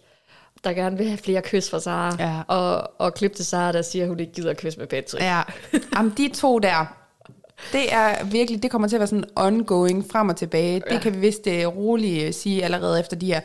der 0.63 0.73
gerne 0.73 0.97
vil 0.97 1.07
have 1.07 1.17
flere 1.17 1.41
kys 1.41 1.69
fra 1.69 1.79
Sara, 1.79 2.15
Ja. 2.19 2.41
og, 2.47 2.91
og 3.01 3.13
klip 3.13 3.35
til 3.35 3.45
Sara, 3.45 3.71
der 3.71 3.81
siger, 3.81 4.03
at 4.03 4.09
hun 4.09 4.19
ikke 4.19 4.33
gider 4.33 4.49
at 4.49 4.57
kysse 4.57 4.79
med 4.79 4.87
Patrick. 4.87 5.23
Ja, 5.23 5.41
Jamen, 5.95 6.13
de 6.17 6.29
to 6.33 6.59
der, 6.59 6.85
det 7.71 7.93
er 7.93 8.23
virkelig, 8.23 8.63
det 8.63 8.71
kommer 8.71 8.87
til 8.87 8.95
at 8.95 8.99
være 8.99 9.07
sådan 9.07 9.25
ongoing 9.35 10.05
frem 10.11 10.29
og 10.29 10.35
tilbage. 10.35 10.73
Ja. 10.73 10.81
Ja. 10.87 10.93
Det 10.93 11.01
kan 11.03 11.13
vi 11.13 11.19
vist 11.19 11.47
øh, 11.47 11.67
roligt 11.67 12.27
øh, 12.27 12.33
sige 12.33 12.63
allerede 12.63 12.99
efter 12.99 13.17
de 13.17 13.25
her 13.25 13.41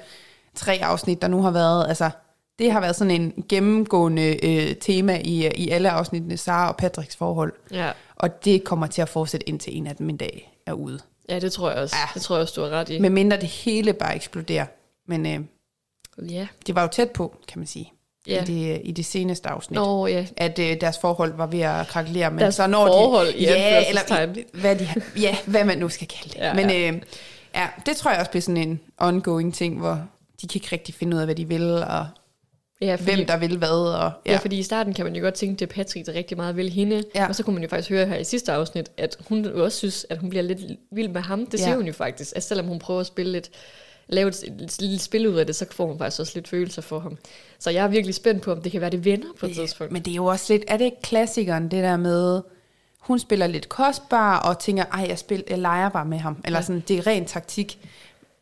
tre 0.54 0.78
afsnit, 0.82 1.22
der 1.22 1.28
nu 1.28 1.42
har 1.42 1.50
været. 1.50 1.88
Altså, 1.88 2.10
det 2.58 2.72
har 2.72 2.80
været 2.80 2.96
sådan 2.96 3.10
en 3.20 3.44
gennemgående 3.48 4.46
øh, 4.46 4.76
tema 4.76 5.20
i, 5.24 5.46
øh, 5.46 5.52
i 5.54 5.70
alle 5.70 5.90
afsnittene, 5.90 6.36
Sara 6.36 6.68
og 6.68 6.76
Patricks 6.76 7.16
forhold. 7.16 7.52
Ja. 7.72 7.90
Og 8.16 8.44
det 8.44 8.64
kommer 8.64 8.86
til 8.86 9.02
at 9.02 9.08
fortsætte 9.08 9.48
indtil 9.48 9.76
en 9.76 9.86
af 9.86 9.96
dem 9.96 10.08
en 10.08 10.16
dag 10.16 10.52
er 10.66 10.72
ude. 10.72 10.98
ja, 11.28 11.38
det 11.38 11.52
tror 11.52 11.70
jeg 11.70 11.78
også. 11.78 11.96
Ja. 11.98 12.08
Det 12.14 12.22
tror 12.22 12.36
jeg 12.36 12.42
også, 12.42 12.54
du 12.56 12.60
har 12.60 12.70
ret 12.70 12.88
i. 12.88 12.98
Med 12.98 13.10
mindre 13.10 13.36
det 13.36 13.48
hele 13.48 13.92
bare 13.92 14.14
eksploderer. 14.16 14.66
Men 15.08 15.26
øh, 15.26 15.40
ja. 16.32 16.46
det 16.66 16.74
var 16.74 16.82
jo 16.82 16.88
tæt 16.88 17.10
på, 17.10 17.34
kan 17.48 17.58
man 17.58 17.66
sige, 17.66 17.92
Ja. 18.26 18.42
i, 18.42 18.46
det, 18.46 18.80
i 18.84 18.92
det 18.92 19.04
seneste 19.06 19.48
afsnit. 19.48 19.74
Nå, 19.74 20.06
ja. 20.06 20.26
At 20.36 20.58
øh, 20.58 20.80
deres 20.80 20.98
forhold 20.98 21.34
var 21.36 21.46
ved 21.46 21.60
at 21.60 21.86
krakelere. 21.86 22.30
Men 22.30 22.38
Deres 22.38 22.54
så 22.54 22.66
når 22.66 22.86
forhold, 22.86 23.26
de, 23.26 23.38
i 23.38 23.42
ja, 23.42 23.88
eller 23.88 24.26
hvad, 24.60 24.76
de, 24.76 24.88
ja, 25.20 25.36
hvad 25.46 25.64
man 25.64 25.78
nu 25.78 25.88
skal 25.88 26.06
kalde 26.06 26.28
det. 26.28 26.38
Ja, 26.38 26.54
men 26.54 26.70
ja. 26.70 26.88
øh, 26.92 27.00
ja, 27.54 27.68
det 27.86 27.96
tror 27.96 28.10
jeg 28.10 28.20
også 28.20 28.30
bliver 28.30 28.42
sådan 28.42 28.56
en 28.68 28.80
ongoing 28.98 29.54
ting, 29.54 29.78
hvor 29.78 30.02
de 30.42 30.48
kan 30.48 30.54
ikke 30.54 30.68
rigtig 30.72 30.94
finde 30.94 31.16
ud 31.16 31.20
af, 31.20 31.26
hvad 31.26 31.34
de 31.34 31.48
vil, 31.48 31.72
og 31.72 32.06
Ja, 32.80 32.94
fordi, 32.94 33.14
hvem 33.14 33.26
der 33.26 33.36
vil 33.36 33.58
hvad. 33.58 33.68
Og, 33.68 34.12
ja. 34.26 34.32
ja, 34.32 34.36
fordi 34.38 34.58
i 34.58 34.62
starten 34.62 34.94
kan 34.94 35.04
man 35.04 35.16
jo 35.16 35.22
godt 35.22 35.34
tænke, 35.34 35.62
er 35.62 35.66
Patrick, 35.66 36.06
der 36.06 36.12
rigtig 36.12 36.36
meget 36.36 36.56
vil 36.56 36.70
hende. 36.70 37.02
Ja. 37.14 37.28
Og 37.28 37.34
så 37.34 37.42
kunne 37.42 37.54
man 37.54 37.62
jo 37.62 37.68
faktisk 37.68 37.90
høre 37.90 38.06
her 38.06 38.16
i 38.16 38.24
sidste 38.24 38.52
afsnit, 38.52 38.90
at 38.96 39.16
hun 39.28 39.46
også 39.46 39.78
synes, 39.78 40.06
at 40.10 40.18
hun 40.18 40.30
bliver 40.30 40.42
lidt 40.42 40.60
vild 40.92 41.08
med 41.08 41.20
ham. 41.20 41.46
Det 41.46 41.58
Ja. 41.60 41.64
siger 41.64 41.76
hun 41.76 41.86
jo 41.86 41.92
faktisk. 41.92 42.32
At 42.36 42.42
selvom 42.42 42.66
hun 42.66 42.78
prøver 42.78 43.00
at 43.00 43.06
spille 43.06 43.32
lidt, 43.32 43.50
lave 44.08 44.28
et, 44.28 44.42
et 44.42 44.76
lille 44.80 44.98
spil 44.98 45.28
ud 45.28 45.34
af 45.36 45.46
det, 45.46 45.56
så 45.56 45.66
får 45.70 45.86
hun 45.86 45.98
faktisk 45.98 46.20
også 46.20 46.32
lidt 46.34 46.48
følelser 46.48 46.82
for 46.82 46.98
ham. 46.98 47.18
Så 47.58 47.70
jeg 47.70 47.84
er 47.84 47.88
virkelig 47.88 48.14
spændt 48.14 48.42
på, 48.42 48.52
om 48.52 48.62
det 48.62 48.72
kan 48.72 48.80
være 48.80 48.90
det 48.90 49.04
venner 49.04 49.26
på 49.40 49.46
et 49.46 49.54
tidspunkt. 49.54 49.92
Men 49.92 50.02
det 50.02 50.10
er 50.10 50.14
jo 50.14 50.24
også 50.26 50.52
lidt, 50.52 50.64
er 50.68 50.76
det 50.76 50.84
ikke 50.84 51.02
klassikeren, 51.02 51.62
det 51.64 51.82
der 51.82 51.96
med, 51.96 52.40
hun 52.98 53.18
spiller 53.18 53.46
lidt 53.46 53.68
kostbar, 53.68 54.38
og 54.38 54.58
tænker, 54.58 54.84
ej, 54.84 55.06
jeg, 55.08 55.18
spil, 55.18 55.44
jeg 55.50 55.58
leger 55.58 55.88
bare 55.88 56.04
med 56.04 56.18
ham. 56.18 56.36
Eller 56.44 56.58
Ja. 56.58 56.62
sådan, 56.64 56.82
det 56.88 56.98
er 56.98 57.06
ren 57.06 57.24
taktik. 57.24 57.78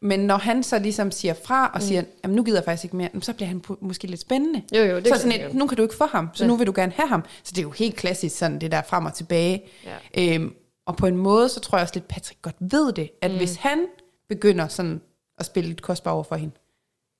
Men 0.03 0.21
når 0.21 0.37
han 0.37 0.63
så 0.63 0.79
ligesom 0.79 1.11
siger 1.11 1.35
fra, 1.45 1.71
og 1.75 1.83
siger, 1.83 2.03
jamen 2.23 2.37
nu 2.37 2.43
gider 2.45 2.59
jeg 2.59 2.65
faktisk 2.65 2.85
ikke 2.85 2.97
mere, 2.97 3.09
så 3.21 3.33
bliver 3.33 3.49
han 3.49 3.63
måske 3.81 4.07
lidt 4.07 4.21
spændende. 4.21 4.63
Jo, 4.75 4.83
jo, 4.85 4.97
det 4.97 5.07
så 5.09 5.15
sådan 5.23 5.41
et, 5.41 5.55
nu 5.55 5.67
kan 5.67 5.77
du 5.77 5.83
ikke 5.83 5.95
få 5.95 6.07
ham, 6.07 6.29
så 6.35 6.45
Ja. 6.45 6.49
nu 6.49 6.57
vil 6.57 6.67
du 6.67 6.73
gerne 6.77 6.93
have 6.97 7.09
ham. 7.09 7.25
Så 7.43 7.51
det 7.53 7.59
er 7.59 7.63
jo 7.63 7.71
helt 7.71 7.97
klassisk 7.97 8.39
sådan, 8.39 8.61
det 8.61 8.73
der 8.73 8.83
frem 8.83 9.05
og 9.05 9.15
tilbage. 9.15 9.63
Ja. 9.85 10.35
Øhm, 10.35 10.55
og 10.87 10.97
på 10.97 11.07
en 11.07 11.17
måde, 11.17 11.49
så 11.49 11.61
tror 11.61 11.79
jeg 11.79 11.83
også 11.83 11.95
lidt, 11.95 12.09
Patrick 12.09 12.43
godt 12.43 12.57
ved 12.61 12.93
det, 12.93 13.11
at 13.23 13.31
mm. 13.31 13.37
hvis 13.37 13.57
han 13.57 13.87
begynder 14.29 14.69
sådan 14.69 15.01
at 15.39 15.47
spille 15.47 15.69
lidt 15.69 15.83
kostbar 15.83 16.11
over 16.11 16.23
for 16.25 16.37
hende, 16.37 16.55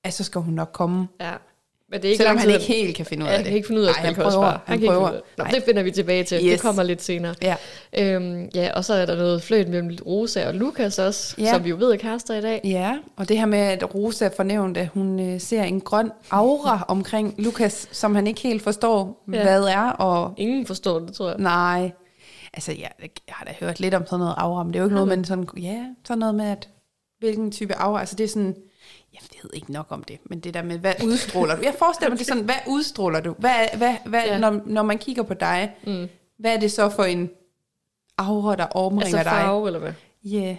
at 0.03 0.13
så 0.13 0.23
skal 0.23 0.41
hun 0.41 0.53
nok 0.53 0.69
komme. 0.73 1.07
Ja. 1.21 1.33
Men 1.93 2.01
det 2.01 2.07
er 2.07 2.11
ikke 2.11 2.17
Selvom 2.23 2.37
han 2.37 2.49
ikke 2.49 2.65
helt 2.65 2.95
kan 2.95 3.05
finde 3.05 3.23
ud 3.23 3.27
af 3.29 3.33
han 3.35 3.39
det. 3.39 3.47
kan 3.47 3.55
ikke 3.55 3.67
finde 3.67 3.81
ud 3.81 3.85
af 3.85 3.89
at 3.89 3.95
spille 3.95 4.05
han 4.05 4.15
prøver. 4.15 4.29
korsbar. 4.31 4.61
Han 4.65 4.77
kan 4.77 4.83
ikke 4.83 4.87
prøver. 4.93 5.07
finde 5.07 5.21
ud 5.37 5.43
af- 5.45 5.51
Nå, 5.51 5.55
det 5.57 5.63
finder 5.63 5.83
vi 5.83 5.91
tilbage 5.91 6.23
til. 6.23 6.37
Yes. 6.45 6.51
Det 6.51 6.61
kommer 6.61 6.83
lidt 6.83 7.01
senere. 7.01 7.35
Ja. 7.41 7.55
Øhm, 7.97 8.49
ja, 8.55 8.69
og 8.75 8.85
så 8.85 8.93
er 8.93 9.05
der 9.05 9.15
noget 9.15 9.41
fløjt 9.43 9.67
mellem 9.69 9.97
Rosa 10.05 10.47
og 10.47 10.53
Lukas 10.53 10.99
også, 10.99 11.35
Ja. 11.37 11.51
som 11.53 11.63
vi 11.63 11.69
jo 11.69 11.75
ved 11.75 11.91
er 11.91 11.97
kærester 11.97 12.35
i 12.35 12.41
dag. 12.41 12.61
Ja, 12.63 12.97
og 13.17 13.29
det 13.29 13.37
her 13.39 13.45
med, 13.45 13.59
at 13.59 13.95
Rosa 13.95 14.29
fornævnte, 14.35 14.79
at 14.81 14.87
hun 14.87 15.19
øh, 15.19 15.41
ser 15.41 15.63
en 15.63 15.81
grøn 15.81 16.11
aura 16.31 16.85
omkring 16.87 17.35
Lukas, 17.37 17.87
som 17.91 18.15
han 18.15 18.27
ikke 18.27 18.41
helt 18.41 18.61
forstår, 18.63 19.23
ja. 19.33 19.41
Hvad 19.43 19.63
er, 19.63 19.89
og 19.89 20.33
Ingen 20.37 20.65
forstår 20.65 20.99
det, 20.99 21.13
tror 21.13 21.27
jeg. 21.29 21.35
nej. 21.39 21.91
Altså, 22.53 22.71
ja, 22.71 22.87
jeg 23.01 23.09
har 23.29 23.45
da 23.45 23.51
hørt 23.59 23.79
lidt 23.79 23.93
om 23.93 24.05
sådan 24.05 24.19
noget 24.19 24.33
aura, 24.37 24.63
men 24.63 24.73
det 24.73 24.79
er 24.79 24.83
jo 24.83 24.85
ikke 24.87 24.95
noget, 24.95 25.07
men 25.09 25.25
sådan, 25.25 25.47
ja, 25.57 25.83
sådan 26.05 26.19
noget 26.19 26.35
med, 26.35 26.45
at 26.45 26.69
hvilken 27.19 27.51
type 27.51 27.75
aura, 27.75 27.99
altså 27.99 28.15
det 28.15 28.23
er 28.23 28.27
sådan, 28.27 28.55
jeg 29.13 29.21
ved 29.43 29.49
ikke 29.53 29.71
nok 29.71 29.85
om 29.89 30.03
det, 30.03 30.17
men 30.25 30.39
det 30.39 30.53
der 30.53 30.61
med, 30.63 30.77
hvad 30.77 30.93
udstråler 31.05 31.55
du? 31.55 31.61
Jeg 31.63 31.73
forestiller 31.79 32.09
mig, 32.09 32.19
det 32.19 32.27
sådan, 32.27 32.43
hvad 32.43 32.55
udstråler 32.67 33.19
du? 33.19 33.35
Hvad, 33.39 33.53
hvad, 33.77 33.95
hvad, 34.05 34.21
ja. 34.25 34.37
Når, 34.37 34.61
når 34.65 34.83
man 34.83 34.97
kigger 34.97 35.23
på 35.23 35.33
dig, 35.33 35.71
Mm. 35.87 36.07
hvad 36.39 36.53
er 36.53 36.59
det 36.59 36.71
så 36.71 36.89
for 36.89 37.03
en 37.03 37.29
aura, 38.17 38.55
der 38.55 38.65
omringer 38.65 39.17
Altså 39.17 39.31
dig? 39.31 39.39
farve, 39.41 39.67
eller 39.67 39.79
hvad? 39.79 39.91
Ja. 40.23 40.37
Yeah. 40.37 40.55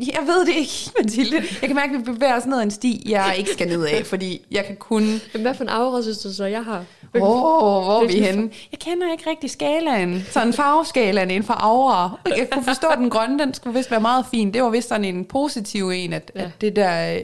Jeg 0.00 0.22
ved 0.26 0.46
det 0.46 0.54
ikke, 0.56 0.72
Mathilde. 0.98 1.36
Jeg 1.36 1.68
kan 1.68 1.74
mærke, 1.74 1.94
at 1.94 1.98
vi 2.00 2.04
bevæger 2.12 2.36
os 2.36 2.46
ned 2.46 2.58
ad 2.58 2.62
en 2.62 2.70
sti, 2.70 3.02
jeg 3.08 3.34
ikke 3.38 3.50
skal 3.50 3.68
ned 3.68 3.84
af, 3.86 4.06
fordi 4.06 4.46
jeg 4.50 4.64
kan 4.66 4.76
kun... 4.76 5.02
Men 5.32 5.42
hvad 5.42 5.54
for 5.54 5.62
en 5.64 5.68
aura 5.68 6.02
synes 6.02 6.18
du 6.18 6.32
så, 6.34 6.44
jeg 6.44 6.64
har? 6.64 6.84
Åh, 7.14 7.22
oh, 7.22 7.84
hvor 7.84 8.02
er 8.02 8.06
vi 8.06 8.20
henne? 8.20 8.50
Jeg 8.72 8.78
kender 8.80 9.12
ikke 9.12 9.30
rigtig 9.30 9.50
skalaen. 9.50 10.22
Sådan 10.30 10.52
farveskalaen 10.52 11.30
inden 11.30 11.42
for 11.46 11.54
aura. 11.54 12.10
Jeg 12.26 12.48
kunne 12.52 12.64
forstå, 12.64 12.86
at 12.86 12.98
den 12.98 13.10
grønne, 13.10 13.38
den 13.38 13.54
skulle 13.54 13.78
vist 13.78 13.90
være 13.90 14.00
meget 14.00 14.26
fin. 14.30 14.54
Det 14.54 14.62
var 14.62 14.70
vist 14.70 14.88
sådan 14.88 15.04
en 15.04 15.24
positiv 15.24 15.90
en, 15.90 16.12
at, 16.12 16.32
ja. 16.34 16.40
At 16.40 16.50
det 16.60 16.76
der 16.76 17.18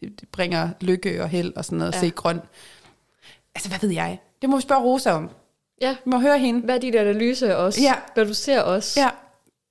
det 0.00 0.20
det 0.20 0.28
bringer 0.28 0.68
lykke 0.80 1.22
og 1.22 1.28
held 1.28 1.52
og 1.56 1.64
sådan 1.64 1.78
noget, 1.78 1.92
ja. 1.92 1.96
Ja. 1.98 2.00
se 2.04 2.10
grøn. 2.10 2.40
Altså, 3.54 3.68
hvad 3.68 3.78
ved 3.82 3.90
jeg? 3.90 4.18
Det 4.42 4.50
må 4.50 4.56
vi 4.56 4.62
spørge 4.62 4.82
Rosa 4.82 5.10
om. 5.12 5.30
Ja, 5.80 5.90
Vi 6.04 6.10
må 6.10 6.18
høre 6.18 6.38
hende. 6.38 6.60
hvad 6.60 6.74
er 6.74 6.78
din 6.80 6.94
analyse 6.94 7.56
os? 7.56 7.80
Ja. 7.80 7.94
Hvad 8.14 8.26
du 8.26 8.34
ser 8.34 8.62
os 8.62 8.96
Ja. 8.96 9.08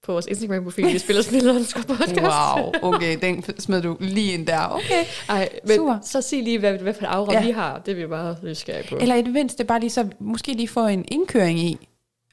på 0.03 0.11
vores 0.11 0.25
Instagram-profil, 0.25 0.85
vi 0.85 0.99
spiller 0.99 1.21
spil 1.23 1.65
podcast. 1.87 2.21
Wow, 2.21 2.71
okay, 2.93 3.17
den 3.21 3.43
smed 3.59 3.81
du 3.81 3.97
lige 3.99 4.33
ind 4.33 4.47
der. 4.47 4.67
Okay. 4.67 5.05
Ej, 5.29 5.49
men 5.67 5.75
Super. 5.75 5.99
så 6.03 6.21
sig 6.21 6.43
lige, 6.43 6.59
hvad, 6.59 6.73
hvad 6.73 6.93
for 6.93 7.01
en 7.01 7.05
aura 7.07 7.33
Ja. 7.33 7.45
vi 7.45 7.51
har. 7.51 7.79
Det 7.79 7.91
er 7.91 7.95
vi 7.95 8.07
bare 8.07 8.35
nysgerrige 8.43 8.87
på. 8.89 8.95
Eller 9.01 9.15
i 9.15 9.21
det 9.21 9.33
mindste 9.33 9.63
bare 9.63 9.79
lige 9.79 9.89
så, 9.89 10.07
måske 10.19 10.53
lige 10.53 10.67
få 10.67 10.87
en 10.87 11.05
indkøring 11.11 11.59
i 11.59 11.87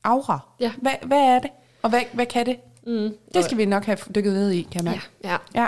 aura. 0.04 0.38
Ja. 0.60 0.72
Hvad, 0.82 0.92
hvad 1.02 1.18
er 1.18 1.38
det? 1.38 1.50
Og 1.82 1.90
hvad, 1.90 2.00
hvad 2.12 2.26
kan 2.26 2.46
det? 2.46 2.56
Mm. 2.86 3.14
Det 3.34 3.44
skal 3.44 3.58
vi 3.58 3.64
nok 3.64 3.84
have 3.84 3.98
dykket 4.14 4.32
ned 4.32 4.50
i, 4.50 4.68
kan 4.72 4.84
mærke. 4.84 5.00
Ja, 5.24 5.30
ja. 5.30 5.36
Ja. 5.62 5.66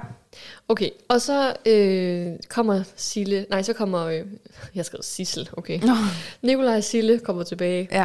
Okay, 0.69 0.91
og 1.09 1.21
så 1.21 1.53
øh, 1.67 2.33
kommer 2.49 2.83
Sille, 2.97 3.47
nej, 3.51 3.63
så 3.63 3.73
kommer, 3.73 4.05
øh, 4.07 4.23
jeg 4.75 4.85
skrev 4.85 5.01
Sissel, 5.03 5.49
okay. 5.53 5.81
Nå. 5.81 5.93
Nikolaj 6.43 6.77
og 6.77 6.85
Sille 6.85 7.19
kommer 7.19 7.43
tilbage 7.43 7.89
Ja. 7.93 8.05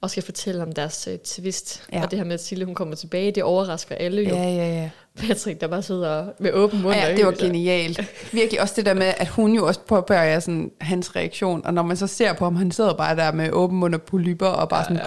og 0.00 0.10
skal 0.10 0.22
fortælle 0.22 0.62
om 0.62 0.72
deres 0.72 1.08
øh, 1.12 1.18
twist. 1.18 1.82
Ja. 1.92 1.96
Ja. 1.98 2.04
Og 2.04 2.10
det 2.10 2.18
her 2.18 2.24
med, 2.26 2.34
at 2.34 2.42
Sille 2.44 2.64
hun 2.64 2.74
kommer 2.74 2.94
tilbage, 2.94 3.32
det 3.32 3.42
overrasker 3.42 3.94
alle 3.94 4.22
jo. 4.22 4.34
Ja, 4.34 4.42
Ja. 4.42 4.50
ja, 4.50 4.74
ja. 4.74 4.90
Patrick, 5.18 5.60
der 5.60 5.66
bare 5.66 5.82
sidder 5.82 6.26
med 6.38 6.52
åben 6.52 6.82
mund. 6.82 6.94
ja 6.96 7.10
og 7.10 7.16
det 7.16 7.26
var 7.26 7.32
genialt. 7.32 8.00
Virkelig 8.32 8.60
også 8.60 8.74
det 8.76 8.86
der 8.86 8.94
med, 8.94 9.12
at 9.16 9.28
hun 9.28 9.52
jo 9.54 9.66
også 9.66 9.80
påbørger 9.80 10.40
sådan, 10.40 10.70
hans 10.80 11.16
reaktion, 11.16 11.66
og 11.66 11.74
når 11.74 11.82
man 11.82 11.96
så 11.96 12.06
ser 12.06 12.32
på 12.32 12.44
ham, 12.44 12.56
han 12.56 12.72
sidder 12.72 12.92
bare 12.94 13.16
der 13.16 13.32
med 13.32 13.50
åben 13.52 13.78
mund 13.78 13.94
og 13.94 14.02
polypper, 14.02 14.46
og 14.46 14.68
bare 14.68 14.84
sådan, 14.84 14.96
Ja, 14.96 15.02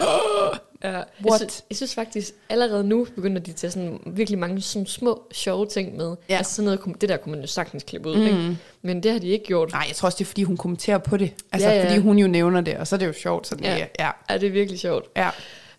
jeg, 0.84 1.06
What? 1.25 1.40
synes, 1.40 1.63
jeg 1.70 1.75
synes 1.78 1.94
faktisk, 1.96 2.34
allerede 2.50 2.84
nu 2.84 3.08
begynder 3.16 3.42
de 3.42 3.52
til 3.54 3.72
sådan 3.72 4.00
virkelig 4.06 4.40
mange 4.40 4.62
sådan 4.62 4.86
små, 4.86 5.24
sjove 5.32 5.66
ting 5.68 5.98
med. 5.98 6.16
Ja. 6.30 6.38
Altså 6.38 6.54
sådan 6.56 6.66
noget, 6.66 7.02
det 7.02 7.10
der 7.10 7.18
kunne 7.18 7.32
man 7.32 7.42
jo 7.42 7.48
sagtens 7.48 7.84
klippe 7.84 8.10
ud, 8.10 8.16
mm. 8.16 8.22
ikke? 8.25 8.58
Men 8.82 9.04
det 9.04 9.12
har 9.12 9.20
de 9.20 9.28
ikke 9.28 9.46
gjort. 9.46 9.72
nej, 9.72 9.86
jeg 9.88 9.96
tror 9.96 10.06
også, 10.06 10.16
det 10.18 10.24
er, 10.24 10.28
fordi 10.28 10.44
hun 10.44 10.58
kommenterer 10.58 10.98
på 10.98 11.18
det. 11.18 11.34
Altså, 11.52 11.70
Ja, 11.70 11.75
ja. 11.75 11.86
fordi 11.86 11.98
hun 12.00 12.18
jo 12.20 12.28
nævner 12.28 12.62
det, 12.62 12.78
og 12.78 12.88
så 12.88 12.96
er 12.96 13.00
det 13.00 13.08
jo 13.08 13.13
sjovt. 13.13 13.48
Sådan, 13.48 13.63
ja. 13.63 13.78
Ja. 13.78 13.86
ja, 14.00 14.10
Ja, 14.30 14.38
det 14.38 14.48
er 14.48 14.52
virkelig 14.52 14.80
sjovt. 14.80 15.06
ja, 15.16 15.30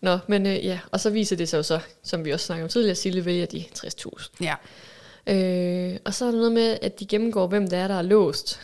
Nå, 0.01 0.19
men 0.29 0.47
øh, 0.47 0.65
ja, 0.67 0.79
og 0.93 1.01
så 1.01 1.11
viser 1.11 1.37
det 1.37 1.49
sig 1.49 1.59
jo 1.59 1.63
så, 1.63 1.79
som 2.03 2.25
vi 2.25 2.31
også 2.31 2.47
snakkede 2.47 2.65
om 2.65 2.69
tidligere, 2.69 2.95
Sille 2.95 3.25
vælger 3.25 3.47
de 3.47 3.65
60.000. 3.79 4.29
ja. 4.41 4.55
Øh, 5.27 5.97
og 6.05 6.15
så 6.15 6.25
er 6.25 6.31
der 6.31 6.37
noget 6.39 6.53
med, 6.53 6.79
at 6.83 7.01
de 7.01 7.07
gennemgår, 7.07 7.47
hvem 7.47 7.69
det 7.69 7.79
er, 7.79 7.89
der 7.89 7.95
er 7.99 8.03
låst. 8.03 8.61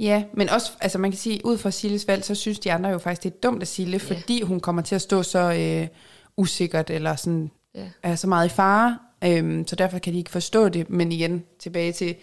Ja, 0.00 0.24
men 0.34 0.48
også, 0.48 0.72
altså 0.80 0.98
man 0.98 1.10
kan 1.10 1.18
sige, 1.18 1.40
ud 1.44 1.58
fra 1.58 1.70
Silles 1.70 2.08
valg, 2.08 2.24
så 2.24 2.34
synes 2.34 2.58
de 2.58 2.72
andre 2.72 2.90
jo 2.90 2.98
faktisk, 2.98 3.22
det 3.22 3.30
er 3.32 3.40
dumt 3.42 3.62
af 3.62 3.68
Sille, 3.68 4.00
Ja. 4.10 4.14
fordi 4.14 4.42
hun 4.42 4.60
kommer 4.60 4.82
til 4.82 4.94
at 4.94 5.02
stå 5.02 5.22
så 5.22 5.38
øh, 5.52 5.88
usikkert, 6.36 6.90
eller 6.90 7.16
sådan, 7.16 7.50
Ja. 7.74 7.84
er 8.02 8.14
så 8.14 8.26
meget 8.26 8.46
i 8.46 8.48
fare, 8.48 8.98
øhm, 9.24 9.66
så 9.66 9.76
derfor 9.76 9.98
kan 9.98 10.12
de 10.12 10.18
ikke 10.18 10.30
forstå 10.30 10.68
det, 10.68 10.90
men 10.90 11.12
igen, 11.12 11.44
tilbage 11.58 11.92
til, 11.92 12.14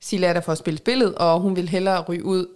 Sille 0.00 0.26
er 0.26 0.32
der 0.32 0.40
for 0.40 0.52
at 0.52 0.58
spille 0.58 0.78
spillet, 0.78 1.14
og 1.14 1.40
hun 1.40 1.56
vil 1.56 1.68
hellere 1.68 2.02
ryge 2.02 2.24
ud, 2.24 2.46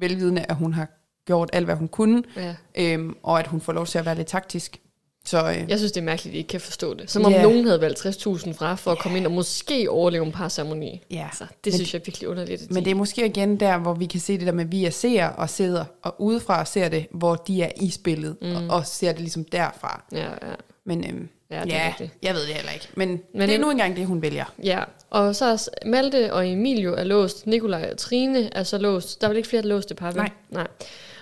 velvidende, 0.00 0.44
at 0.48 0.56
hun 0.56 0.72
har 0.74 0.88
gjort 1.26 1.50
alt, 1.52 1.64
hvad 1.64 1.74
hun 1.76 1.88
kunne, 1.88 2.22
Ja. 2.36 2.54
øhm, 2.74 3.16
og 3.22 3.38
at 3.40 3.46
hun 3.46 3.60
får 3.60 3.72
lov 3.72 3.86
til 3.86 3.98
at 3.98 4.04
være 4.06 4.14
lidt 4.14 4.26
taktisk. 4.28 4.80
Så 5.24 5.50
øh, 5.50 5.64
Jeg 5.68 5.78
synes, 5.78 5.92
det 5.92 6.00
er 6.00 6.04
mærkeligt, 6.04 6.30
at 6.32 6.34
de 6.34 6.38
ikke 6.38 6.48
kan 6.48 6.60
forstå 6.60 6.94
det. 6.94 7.10
Som 7.10 7.24
om 7.24 7.32
Ja. 7.32 7.42
nogen 7.42 7.64
havde 7.66 7.80
valgt 7.80 8.06
60.000 8.06 8.52
fra 8.52 8.74
for 8.74 8.90
at 8.92 8.98
komme 8.98 9.18
ind 9.18 9.26
og 9.26 9.32
måske 9.32 9.90
overleve 9.90 10.26
en 10.26 10.32
par 10.32 10.48
ceremoni. 10.48 11.02
ja, 11.10 11.24
Altså, 11.24 11.44
det 11.64 11.72
Men- 11.72 11.72
synes 11.72 11.94
jeg 11.94 12.00
er 12.00 12.04
virkelig 12.04 12.28
underligt. 12.28 12.70
men 12.70 12.76
de- 12.76 12.84
det 12.84 12.90
er 12.90 12.94
måske 12.94 13.26
igen 13.26 13.60
der, 13.60 13.78
hvor 13.78 13.94
vi 13.94 14.06
kan 14.06 14.20
se 14.20 14.38
det 14.38 14.46
der 14.46 14.52
med, 14.52 14.64
at 14.64 14.72
vi 14.72 14.84
er 14.84 14.90
seere 14.90 15.32
og 15.32 15.50
sidder, 15.50 15.84
og 16.02 16.14
udefra 16.18 16.64
ser 16.64 16.88
det, 16.88 17.06
hvor 17.10 17.34
de 17.34 17.62
er 17.62 17.70
i 17.76 17.90
spillet, 17.90 18.36
mm. 18.42 18.54
og, 18.54 18.76
og 18.76 18.86
ser 18.86 19.12
det 19.12 19.20
ligesom 19.20 19.44
derfra. 19.44 20.04
Ja, 20.12 20.18
ja. 20.20 20.54
Men 20.84 21.04
øhm, 21.10 21.28
Ja, 21.50 21.60
det 21.64 21.68
ja 21.72 21.86
rigtigt. 21.88 22.10
jeg 22.22 22.34
ved 22.34 22.40
det 22.46 22.54
heller 22.54 22.72
ikke. 22.72 22.88
Men, 22.94 23.20
Men 23.34 23.48
det 23.48 23.54
er 23.54 23.58
nu 23.60 23.70
engang 23.70 23.96
det, 23.96 24.06
hun 24.06 24.22
vælger. 24.22 24.44
Ja, 24.64 24.80
og 25.10 25.36
så 25.36 25.44
er 25.44 25.86
Malte 25.86 26.32
og 26.32 26.48
Emilio 26.48 26.94
er 26.94 27.04
låst. 27.04 27.46
Nikolaj 27.46 27.88
og 27.92 27.98
Trine 27.98 28.54
er 28.54 28.62
så 28.62 28.78
låst. 28.78 29.20
Der 29.20 29.26
er 29.26 29.28
vel 29.30 29.36
ikke 29.36 29.48
flere 29.48 29.62
låste 29.62 29.94
par, 29.94 30.06
vel? 30.06 30.16
Nej. 30.16 30.30
Nej. 30.50 30.66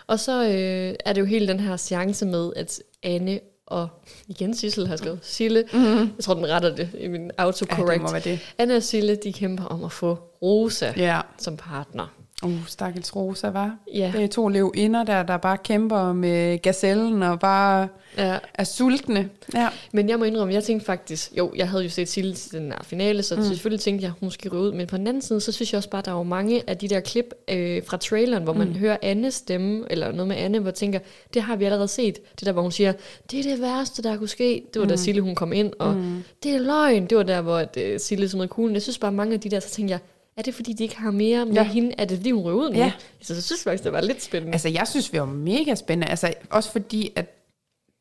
Og 0.07 0.21
så 0.21 0.45
øh, 0.49 0.95
er 1.05 1.13
det 1.13 1.21
jo 1.21 1.27
hele 1.27 1.49
den 1.49 1.61
her 1.61 1.77
seance 1.77 2.27
med, 2.27 2.51
at 2.57 2.83
Anne 3.03 3.41
og 3.71 3.89
igen 4.29 4.55
Sissel 4.55 4.87
har 4.87 4.97
skrevet 4.97 5.19
Sille. 5.23 5.65
Mm-hmm. 5.73 6.13
Jeg 6.17 6.25
tror, 6.25 6.35
den 6.35 6.47
retter 6.51 6.77
det 6.77 6.91
i 6.99 7.09
min 7.09 7.31
Ja, 7.39 7.43
autocorrect. 7.45 7.93
det 7.93 8.03
må 8.03 8.11
være 8.13 8.21
det. 8.21 8.41
Anne 8.59 8.77
og 8.77 8.83
Sille, 8.83 9.17
de 9.25 9.33
kæmper 9.33 9.65
om 9.65 9.85
at 9.85 9.93
få 9.93 10.15
Rosa 10.43 10.93
Ja. 10.97 11.21
som 11.39 11.57
partner. 11.57 12.07
Uh, 12.43 12.67
stakkels 12.67 13.17
Rosa, 13.17 13.49
var. 13.49 13.77
Ja. 13.95 14.13
Det 14.17 14.25
er 14.25 14.29
to 14.29 14.49
levinder 14.49 15.05
der, 15.05 15.23
der 15.23 15.37
bare 15.37 15.59
kæmper 15.59 16.13
med 16.13 16.59
gazellen 16.59 17.23
og 17.23 17.41
bare 17.41 17.89
ja. 18.19 18.39
er 18.55 18.65
sultne. 18.65 19.29
Ja. 19.55 19.69
Men 19.93 20.09
jeg 20.09 20.19
må 20.19 20.25
indrømme, 20.25 20.55
jeg 20.55 20.65
tænkte 20.65 20.87
faktisk, 20.87 21.33
jo, 21.39 21.53
jeg 21.57 21.69
havde 21.69 21.83
jo 21.83 21.89
set 21.89 22.09
Sille 22.09 22.35
til 22.35 22.59
den 22.59 22.73
her 22.73 22.79
finale, 22.83 23.23
så 23.23 23.37
mm. 23.37 23.43
selvfølgelig 23.43 23.81
tænkte 23.81 24.05
jeg, 24.05 24.13
hun 24.21 24.31
skal 24.31 24.51
ryge 24.51 24.63
ud. 24.63 24.73
Men 24.73 24.87
på 24.87 24.97
den 24.97 25.07
anden 25.07 25.23
side, 25.23 25.41
så 25.41 25.53
synes 25.53 25.73
jeg 25.73 25.77
også 25.77 25.91
bare, 25.91 26.03
der 26.05 26.13
var 26.13 26.23
mange 26.23 26.63
af 26.67 26.79
de 26.79 26.89
der 26.89 27.01
klip 27.01 27.35
øh, 27.49 27.83
fra 27.87 27.97
traileren, 27.97 28.43
hvor 28.43 28.53
man 28.53 28.69
mm. 28.69 28.75
hører 28.75 28.97
Annes 29.03 29.35
stemme, 29.35 29.85
eller 29.91 30.13
noget 30.13 30.29
med 30.29 30.37
Anne, 30.37 30.59
hvor 30.59 30.69
jeg 30.69 30.75
tænker, 30.75 30.99
det 31.35 31.43
har 31.43 31.57
vi 31.57 31.65
allerede 31.65 31.89
set. 31.89 32.19
Det 32.39 32.47
der, 32.47 32.53
hvor 32.53 32.63
hun 32.63 32.73
siger, 32.73 32.93
det 33.31 33.39
er 33.39 33.43
det 33.43 33.61
værste, 33.61 34.03
der 34.03 34.17
kunne 34.17 34.29
ske. 34.29 34.65
Det 34.75 34.81
var 34.81 34.85
mm. 34.85 34.89
da 34.89 34.97
Sille, 34.97 35.21
hun 35.21 35.35
kom 35.35 35.53
ind, 35.53 35.73
og 35.79 35.95
mm. 35.95 36.23
det 36.43 36.55
er 36.55 36.59
løgn. 36.59 37.07
Det 37.07 37.19
var 37.19 37.25
der, 37.25 37.41
hvor 37.41 37.57
at, 37.57 37.77
øh, 37.77 38.01
Sille 38.01 38.29
som 38.29 38.39
noget 38.39 38.51
cool. 38.51 38.73
Jeg 38.73 38.83
synes 38.83 38.99
bare, 38.99 39.13
mange 39.13 39.35
af 39.35 39.41
de 39.41 39.51
der, 39.51 39.61
så 39.61 39.71
tænker 39.71 39.95
jeg, 39.95 40.01
er 40.41 40.45
det 40.45 40.55
fordi, 40.55 40.73
de 40.73 40.83
ikke 40.83 40.97
har 40.97 41.11
mere 41.11 41.47
med 41.47 41.55
Ja. 41.55 41.63
hende? 41.63 41.95
Er 41.99 42.05
det 42.05 42.17
fordi, 42.19 42.31
hun 42.31 42.43
nu? 42.53 42.71
Ja. 42.75 42.93
Så 43.21 43.35
jeg 43.35 43.43
synes 43.43 43.63
faktisk, 43.63 43.85
det 43.85 43.93
var 43.93 44.01
lidt 44.01 44.23
spændende. 44.23 44.53
Altså, 44.53 44.69
jeg 44.69 44.89
synes, 44.89 45.13
vi 45.13 45.19
var 45.19 45.25
mega 45.27 45.75
spændende. 45.75 46.11
Altså, 46.11 46.35
også 46.51 46.73
fordi, 46.73 47.13
at 47.17 47.27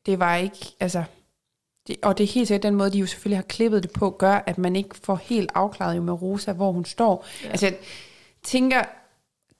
det 0.06 0.20
var 0.20 0.36
ikke... 0.36 0.58
Altså, 0.80 1.04
det, 1.88 1.96
og 2.02 2.18
det 2.18 2.24
er 2.24 2.28
helt 2.28 2.48
sikkert 2.48 2.64
den 2.64 2.76
måde, 2.76 2.90
de 2.92 2.98
jo 3.00 3.06
selvfølgelig 3.06 3.38
har 3.38 3.44
klippet 3.44 3.84
det 3.84 3.92
på, 3.92 4.10
gør, 4.10 4.44
at 4.46 4.58
man 4.58 4.76
ikke 4.76 4.96
får 5.04 5.16
helt 5.24 5.52
afklaret 5.56 5.96
jo 5.98 6.02
med 6.02 6.22
Rosa, 6.22 6.52
hvor 6.52 6.72
hun 6.72 6.86
står. 6.86 7.26
Ja. 7.44 7.50
Altså, 7.50 7.66
jeg 7.66 7.76
tænker, 8.44 8.82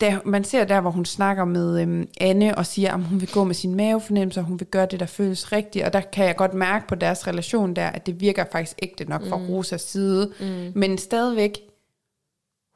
da 0.02 0.20
man 0.26 0.44
ser 0.44 0.64
der, 0.64 0.82
hvor 0.82 0.92
hun 0.92 1.06
snakker 1.06 1.46
med 1.46 1.82
øhm, 1.82 2.08
Anne 2.22 2.58
og 2.58 2.66
siger, 2.66 2.94
at 2.94 3.04
hun 3.04 3.22
vil 3.22 3.32
gå 3.32 3.44
med 3.44 3.56
sin 3.56 3.76
mavefornemmelse, 3.76 4.40
og 4.40 4.44
hun 4.46 4.60
vil 4.60 4.68
gøre 4.68 4.86
det, 4.92 5.00
der 5.00 5.06
føles 5.06 5.52
rigtigt. 5.52 5.86
Og 5.86 5.94
der 5.94 6.02
kan 6.02 6.26
jeg 6.26 6.36
godt 6.36 6.54
mærke 6.54 6.88
på 6.88 6.96
deres 6.96 7.28
relation 7.28 7.74
der, 7.76 7.88
at 7.88 8.06
det 8.06 8.22
virker 8.22 8.46
faktisk 8.52 8.76
ægte 8.82 9.06
nok 9.06 9.28
fra 9.28 9.38
mm. 9.38 9.46
Rosas 9.50 9.82
side. 9.82 10.34
Mm. 10.40 10.72
Men 10.76 10.98
stadigvæk, 10.98 11.60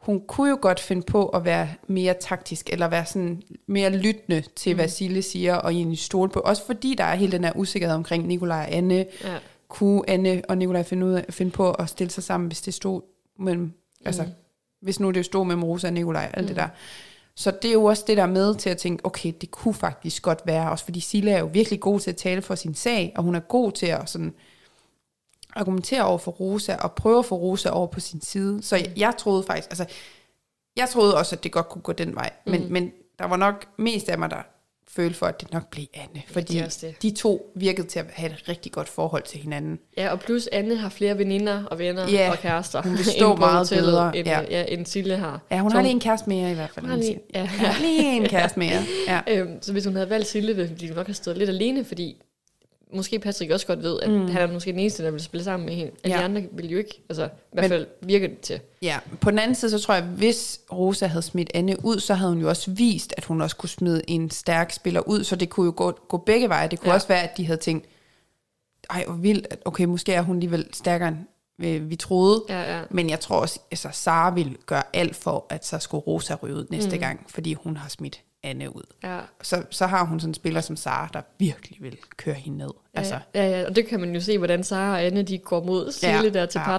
hun 0.05 0.21
kunne 0.27 0.49
jo 0.49 0.57
godt 0.61 0.79
finde 0.79 1.01
på 1.01 1.27
at 1.27 1.45
være 1.45 1.69
mere 1.87 2.15
taktisk, 2.19 2.69
eller 2.69 2.87
være 2.87 3.05
sådan 3.05 3.41
mere 3.67 3.89
lyttende 3.89 4.43
til, 4.55 4.73
mm. 4.73 4.77
hvad 4.77 4.87
Sille 4.87 5.21
siger, 5.21 5.55
og 5.55 5.73
egentlig 5.73 5.99
stole 5.99 6.29
på. 6.29 6.39
Også 6.39 6.65
fordi 6.65 6.95
der 6.97 7.03
er 7.03 7.15
hele 7.15 7.31
den 7.31 7.43
her 7.43 7.51
usikkerhed 7.55 7.95
omkring 7.95 8.27
Nikolaj 8.27 8.59
og 8.59 8.73
Anne. 8.73 9.05
Ja. 9.23 9.37
Kunne 9.67 10.09
Anne 10.09 10.41
og 10.49 10.57
Nikolaj 10.57 10.83
finde, 10.83 11.05
ud 11.05 11.11
af, 11.11 11.25
finde 11.29 11.51
på 11.51 11.71
at 11.71 11.89
stille 11.89 12.11
sig 12.11 12.23
sammen, 12.23 12.47
hvis 12.47 12.61
det 12.61 12.73
stod 12.73 13.01
mellem, 13.39 13.63
mm. 13.63 13.71
altså, 14.05 14.25
hvis 14.81 14.99
nu 14.99 15.11
det 15.11 15.25
stod 15.25 15.45
mellem 15.45 15.63
Rosa 15.63 15.87
og 15.87 15.93
Nikolaj, 15.93 16.31
alt 16.33 16.43
mm. 16.43 16.47
det 16.47 16.55
der. 16.55 16.67
Så 17.35 17.51
det 17.61 17.69
er 17.69 17.73
jo 17.73 17.83
også 17.83 18.03
det 18.07 18.17
der 18.17 18.25
med 18.25 18.55
til 18.55 18.69
at 18.69 18.77
tænke, 18.77 19.05
okay, 19.05 19.33
det 19.41 19.51
kunne 19.51 19.73
faktisk 19.73 20.23
godt 20.23 20.41
være, 20.45 20.71
også 20.71 20.85
fordi 20.85 20.99
Sille 20.99 21.31
er 21.31 21.39
jo 21.39 21.49
virkelig 21.53 21.79
god 21.79 21.99
til 21.99 22.09
at 22.09 22.17
tale 22.17 22.41
for 22.41 22.55
sin 22.55 22.75
sag, 22.75 23.13
og 23.15 23.23
hun 23.23 23.35
er 23.35 23.39
god 23.39 23.71
til 23.71 23.85
at 23.85 24.09
sådan 24.09 24.33
argumentere 25.55 26.03
over 26.05 26.17
for 26.17 26.31
Rosa, 26.31 26.75
og 26.75 26.91
prøve 26.91 27.19
at 27.19 27.25
få 27.25 27.35
Rosa 27.35 27.69
over 27.69 27.87
på 27.87 27.99
sin 27.99 28.21
side. 28.21 28.63
Så 28.63 28.75
jeg, 28.75 28.91
jeg 28.97 29.13
troede 29.17 29.43
faktisk, 29.43 29.69
altså, 29.69 29.85
jeg 30.75 30.89
troede 30.89 31.17
også, 31.17 31.35
at 31.35 31.43
det 31.43 31.51
godt 31.51 31.69
kunne 31.69 31.81
gå 31.81 31.91
den 31.91 32.15
vej, 32.15 32.29
men, 32.45 32.63
mm. 32.63 32.71
men 32.71 32.91
der 33.19 33.25
var 33.25 33.37
nok 33.37 33.65
mest 33.77 34.09
af 34.09 34.17
mig, 34.17 34.29
der 34.29 34.37
føle 34.87 35.13
for, 35.13 35.25
at 35.25 35.41
det 35.41 35.53
nok 35.53 35.69
blev 35.69 35.85
Anne. 35.93 36.21
Fordi 36.27 36.57
også 36.59 36.87
det. 36.87 37.01
de 37.01 37.11
to 37.11 37.51
virkede 37.55 37.87
til 37.87 37.99
at 37.99 38.05
have 38.13 38.31
et 38.31 38.43
rigtig 38.49 38.71
godt 38.71 38.89
forhold 38.89 39.23
til 39.23 39.39
hinanden. 39.39 39.79
Ja, 39.97 40.11
og 40.11 40.19
plus 40.19 40.47
Anne 40.51 40.75
har 40.75 40.89
flere 40.89 41.17
veninder 41.17 41.63
og 41.65 41.79
venner 41.79 42.09
Ja, 42.09 42.31
og 42.31 42.37
kærester. 42.37 42.81
hun 42.81 42.97
på 43.21 43.35
meget 43.45 43.69
bedre, 43.69 44.17
End, 44.17 44.27
ja. 44.27 44.39
ja. 44.39 44.45
ja, 44.59 44.65
end 44.67 44.85
Sille 44.85 45.17
har. 45.17 45.41
Ja, 45.51 45.59
hun 45.59 45.71
Så 45.71 45.75
har 45.77 45.81
lige 45.81 45.91
en 45.91 45.99
kæreste 45.99 46.29
mere 46.29 46.51
i 46.51 46.53
hvert 46.53 46.69
fald. 46.69 46.85
Hun 46.85 46.89
har 46.89 46.97
lige- 46.97 47.19
ja. 47.33 47.49
ja. 47.61 47.65
ja. 47.67 47.75
lige 47.81 48.15
en 48.15 48.25
kæreste 48.29 48.59
mere. 48.59 48.81
Ja. 49.07 49.21
Øhm, 49.27 49.61
så 49.61 49.71
hvis 49.71 49.85
hun 49.85 49.95
havde 49.95 50.09
valgt 50.09 50.27
Sille, 50.27 50.55
ville 50.55 50.75
de 50.75 50.87
nok 50.87 51.07
have 51.07 51.13
stået 51.13 51.37
lidt 51.37 51.49
alene, 51.49 51.85
fordi 51.85 52.21
måske 52.95 53.19
Patrick 53.19 53.51
også 53.51 53.67
godt 53.67 53.83
ved, 53.83 53.99
at 54.01 54.09
mm. 54.11 54.27
han 54.27 54.41
er 54.41 54.53
måske 54.53 54.71
den 54.71 54.79
eneste, 54.79 55.03
der 55.03 55.11
vil 55.11 55.21
spille 55.21 55.43
sammen 55.43 55.65
med 55.65 55.75
hende. 55.75 55.91
Alle 56.03 56.15
Ja. 56.15 56.19
de 56.19 56.25
andre 56.25 56.43
vil 56.51 56.69
jo 56.69 56.77
ikke, 56.77 57.03
altså 57.09 57.25
i 57.25 57.27
hvert 57.53 57.69
fald 57.69 57.87
virker 58.01 58.27
det 58.27 58.39
til. 58.39 58.59
ja. 58.81 58.99
På 59.21 59.31
den 59.31 59.39
anden 59.39 59.55
side, 59.55 59.71
så 59.71 59.79
tror 59.79 59.93
jeg, 59.93 60.03
at 60.03 60.09
hvis 60.09 60.59
Rosa 60.71 61.05
havde 61.07 61.21
smidt 61.23 61.51
Anne 61.53 61.85
ud, 61.85 61.99
så 61.99 62.13
havde 62.13 62.31
hun 62.31 62.41
jo 62.41 62.49
også 62.49 62.71
vist, 62.71 63.13
at 63.17 63.25
hun 63.25 63.41
også 63.41 63.55
kunne 63.55 63.69
smide 63.69 64.01
en 64.07 64.29
stærk 64.31 64.71
spiller 64.71 65.01
ud, 65.07 65.23
så 65.23 65.35
det 65.35 65.49
kunne 65.49 65.65
jo 65.65 65.73
gå, 65.75 65.91
gå 65.91 66.17
begge 66.17 66.49
veje. 66.49 66.67
Det 66.67 66.79
kunne 66.79 66.89
ja. 66.89 66.95
Også 66.95 67.07
være, 67.07 67.23
at 67.23 67.37
de 67.37 67.45
havde 67.45 67.59
tænkt, 67.59 67.85
ej, 68.89 69.05
hvor 69.05 69.15
vildt, 69.15 69.47
at 69.51 69.59
okay, 69.65 69.85
måske 69.85 70.13
er 70.13 70.21
hun 70.21 70.35
alligevel 70.35 70.67
stærkere, 70.73 71.07
end 71.07 71.17
øh, 71.67 71.89
vi 71.89 71.95
troede. 71.95 72.43
Ja, 72.49 72.77
ja. 72.77 72.81
Men 72.89 73.09
jeg 73.09 73.19
tror 73.19 73.35
også, 73.39 73.59
at 73.59 73.67
altså, 73.71 73.89
Sara 73.91 74.33
vil 74.33 74.57
gøre 74.65 74.83
alt 74.93 75.15
for, 75.15 75.45
at 75.49 75.65
så 75.65 75.79
skulle 75.79 76.01
Rosa 76.01 76.35
ryge 76.43 76.55
ud 76.55 76.65
næste 76.69 76.95
mm. 76.95 76.99
gang, 76.99 77.25
fordi 77.29 77.53
hun 77.53 77.77
har 77.77 77.89
smidt 77.89 78.21
Anne 78.43 78.75
ud. 78.75 78.83
ja. 79.03 79.19
Så, 79.41 79.63
så 79.69 79.85
har 79.87 80.05
hun 80.05 80.19
sådan 80.19 80.29
en 80.29 80.33
spiller 80.33 80.61
som 80.61 80.75
Sara, 80.75 81.09
der 81.13 81.21
virkelig 81.39 81.77
vil 81.81 81.97
køre 82.17 82.35
hende 82.35 82.57
ned. 82.57 82.69
Altså, 82.93 83.19
Ja, 83.35 83.49
ja, 83.49 83.67
og 83.67 83.75
det 83.75 83.87
kan 83.87 83.99
man 83.99 84.13
jo 84.15 84.21
se, 84.21 84.37
hvordan 84.37 84.63
Sara 84.63 84.91
og 84.91 85.03
Anne 85.03 85.23
de 85.23 85.37
går 85.37 85.63
mod 85.63 85.91
Sille 85.91 86.15
Ja, 86.15 86.21
ja, 86.23 86.29
der 86.29 86.45
til 86.45 86.61
ja. 86.67 86.77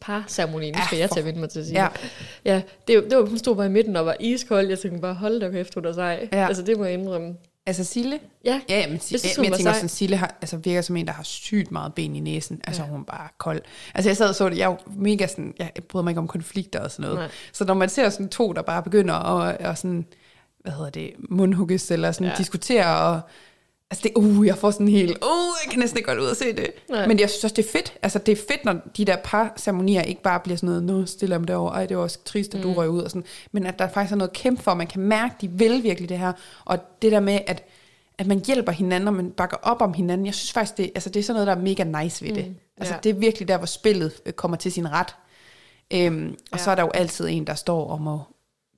parceremonien. 0.00 0.74
Nu 0.74 0.78
Ja, 0.78 0.86
skal 0.86 0.98
jeg 0.98 1.10
til 1.10 1.20
at 1.20 1.26
vende 1.26 1.40
mig 1.40 1.50
til 1.50 1.60
at 1.60 1.66
sige 1.66 1.82
Ja. 1.82 1.88
det. 2.02 2.10
Ja, 2.44 2.62
det, 2.88 2.96
var- 2.96 3.02
det 3.08 3.18
var, 3.18 3.24
hun 3.26 3.38
stod 3.38 3.56
bare 3.56 3.66
i 3.66 3.70
midten 3.70 3.96
og 3.96 4.06
var 4.06 4.16
iskold. 4.20 4.68
Jeg 4.68 4.78
tænkte 4.78 5.00
bare, 5.00 5.14
hold 5.14 5.40
da 5.40 5.50
kæft, 5.50 5.74
hun 5.74 5.84
er 5.84 5.92
sej. 5.92 6.28
Ja. 6.32 6.46
Altså, 6.46 6.62
det 6.62 6.78
må 6.78 6.84
jeg 6.84 6.94
indrømme. 6.94 7.34
altså 7.66 7.84
Sille, 7.84 8.18
Ja, 8.44 8.60
Ja, 8.68 8.78
ja, 8.80 8.86
men, 8.86 8.92
Jeg 8.94 9.00
synes, 9.02 9.36
men 9.38 9.44
jeg 9.44 9.52
tænker 9.52 9.70
sej. 9.70 9.74
sådan, 9.74 9.88
Sille 9.88 10.16
har, 10.16 10.34
altså, 10.42 10.56
virker 10.56 10.80
som 10.82 10.96
en, 10.96 11.06
der 11.06 11.12
har 11.12 11.22
sygt 11.22 11.70
meget 11.72 11.94
ben 11.94 12.16
i 12.16 12.20
næsen. 12.20 12.60
Altså, 12.66 12.82
hun 12.82 13.00
er 13.00 13.04
bare 13.04 13.28
kold. 13.38 13.62
Altså, 13.94 14.08
jeg 14.10 14.16
sad 14.16 14.28
og 14.28 14.34
så 14.34 14.48
det, 14.48 14.58
jeg 14.58 14.70
er 14.70 14.76
mega 14.96 15.26
sådan, 15.26 15.54
jeg 15.58 15.70
bryder 15.88 16.04
mig 16.04 16.10
ikke 16.10 16.20
om 16.20 16.28
konflikter 16.28 16.80
og 16.80 16.90
sådan 16.90 17.02
noget. 17.02 17.18
Nej. 17.18 17.28
Så 17.52 17.64
når 17.64 17.74
man 17.74 17.88
ser 17.88 18.08
sådan 18.08 18.28
to, 18.28 18.52
der 18.52 18.62
bare 18.62 18.82
begynder 18.82 19.14
at, 19.14 19.56
at 19.60 19.78
sådan, 19.78 20.06
hvad 20.62 20.72
hedder 20.72 20.90
det, 20.90 21.12
mundhugges, 21.18 21.90
eller 21.90 22.12
sådan 22.12 22.26
ja. 22.26 22.34
Diskutere, 22.38 22.96
og 22.96 23.20
altså 23.90 24.02
det, 24.02 24.12
uh, 24.16 24.46
jeg 24.46 24.58
får 24.58 24.70
sådan 24.70 24.88
helt, 24.88 25.10
uh, 25.10 25.54
jeg 25.64 25.70
kan 25.70 25.78
næsten 25.78 25.98
ikke 25.98 26.08
godt 26.08 26.18
ud 26.18 26.26
og 26.26 26.36
se 26.36 26.52
det. 26.52 26.70
Nej. 26.90 27.06
Men 27.06 27.20
jeg 27.20 27.30
synes 27.30 27.44
også, 27.44 27.56
det 27.56 27.66
er 27.66 27.70
fedt. 27.70 27.94
Altså, 28.02 28.18
det 28.18 28.32
er 28.32 28.36
fedt, 28.48 28.64
når 28.64 28.76
de 28.96 29.04
der 29.04 29.16
par 29.24 29.52
ceremonier 29.58 30.02
ikke 30.02 30.22
bare 30.22 30.40
bliver 30.40 30.56
sådan 30.56 30.66
noget, 30.68 30.82
nu 30.82 31.06
stiller 31.06 31.36
dem 31.38 31.46
derovre, 31.46 31.74
ej, 31.74 31.86
det 31.86 31.96
var 31.96 32.02
også 32.02 32.18
trist, 32.24 32.54
at 32.54 32.62
du 32.62 32.72
røg 32.72 32.90
ud, 32.90 33.02
og 33.02 33.10
sådan. 33.10 33.24
Men 33.52 33.66
at 33.66 33.78
der 33.78 33.88
faktisk 33.88 34.12
er 34.12 34.16
noget 34.16 34.32
kæmpe 34.32 34.62
for, 34.62 34.74
man 34.74 34.86
kan 34.86 35.00
mærke, 35.00 35.34
de 35.40 35.48
vil 35.48 35.82
virkelig 35.82 36.08
det 36.08 36.18
her. 36.18 36.32
Og 36.64 36.78
det 37.02 37.12
der 37.12 37.20
med, 37.20 37.38
at 37.46 37.64
at 38.18 38.26
man 38.26 38.42
hjælper 38.46 38.72
hinanden, 38.72 39.08
og 39.08 39.14
man 39.14 39.30
bakker 39.30 39.56
op 39.62 39.82
om 39.82 39.94
hinanden. 39.94 40.26
Jeg 40.26 40.34
synes 40.34 40.52
faktisk, 40.52 40.76
det, 40.76 40.90
altså 40.94 41.10
det 41.10 41.20
er 41.20 41.24
sådan 41.24 41.34
noget, 41.34 41.46
der 41.46 41.54
er 41.54 41.60
mega 41.86 42.02
nice 42.02 42.24
ved 42.24 42.34
det. 42.34 42.46
Mm, 42.48 42.54
altså 42.76 42.94
ja. 42.94 43.00
det 43.02 43.10
er 43.10 43.14
virkelig 43.14 43.48
der, 43.48 43.56
hvor 43.56 43.66
spillet 43.66 44.12
øh, 44.26 44.32
kommer 44.32 44.56
til 44.56 44.72
sin 44.72 44.92
ret. 44.92 45.14
Øhm, 45.90 46.36
og 46.52 46.58
Ja. 46.58 46.64
så 46.64 46.70
er 46.70 46.74
der 46.74 46.82
jo 46.82 46.90
altid 46.94 47.28
en, 47.28 47.46
der 47.46 47.54
står 47.54 47.90
om 47.90 48.08
at 48.08 48.18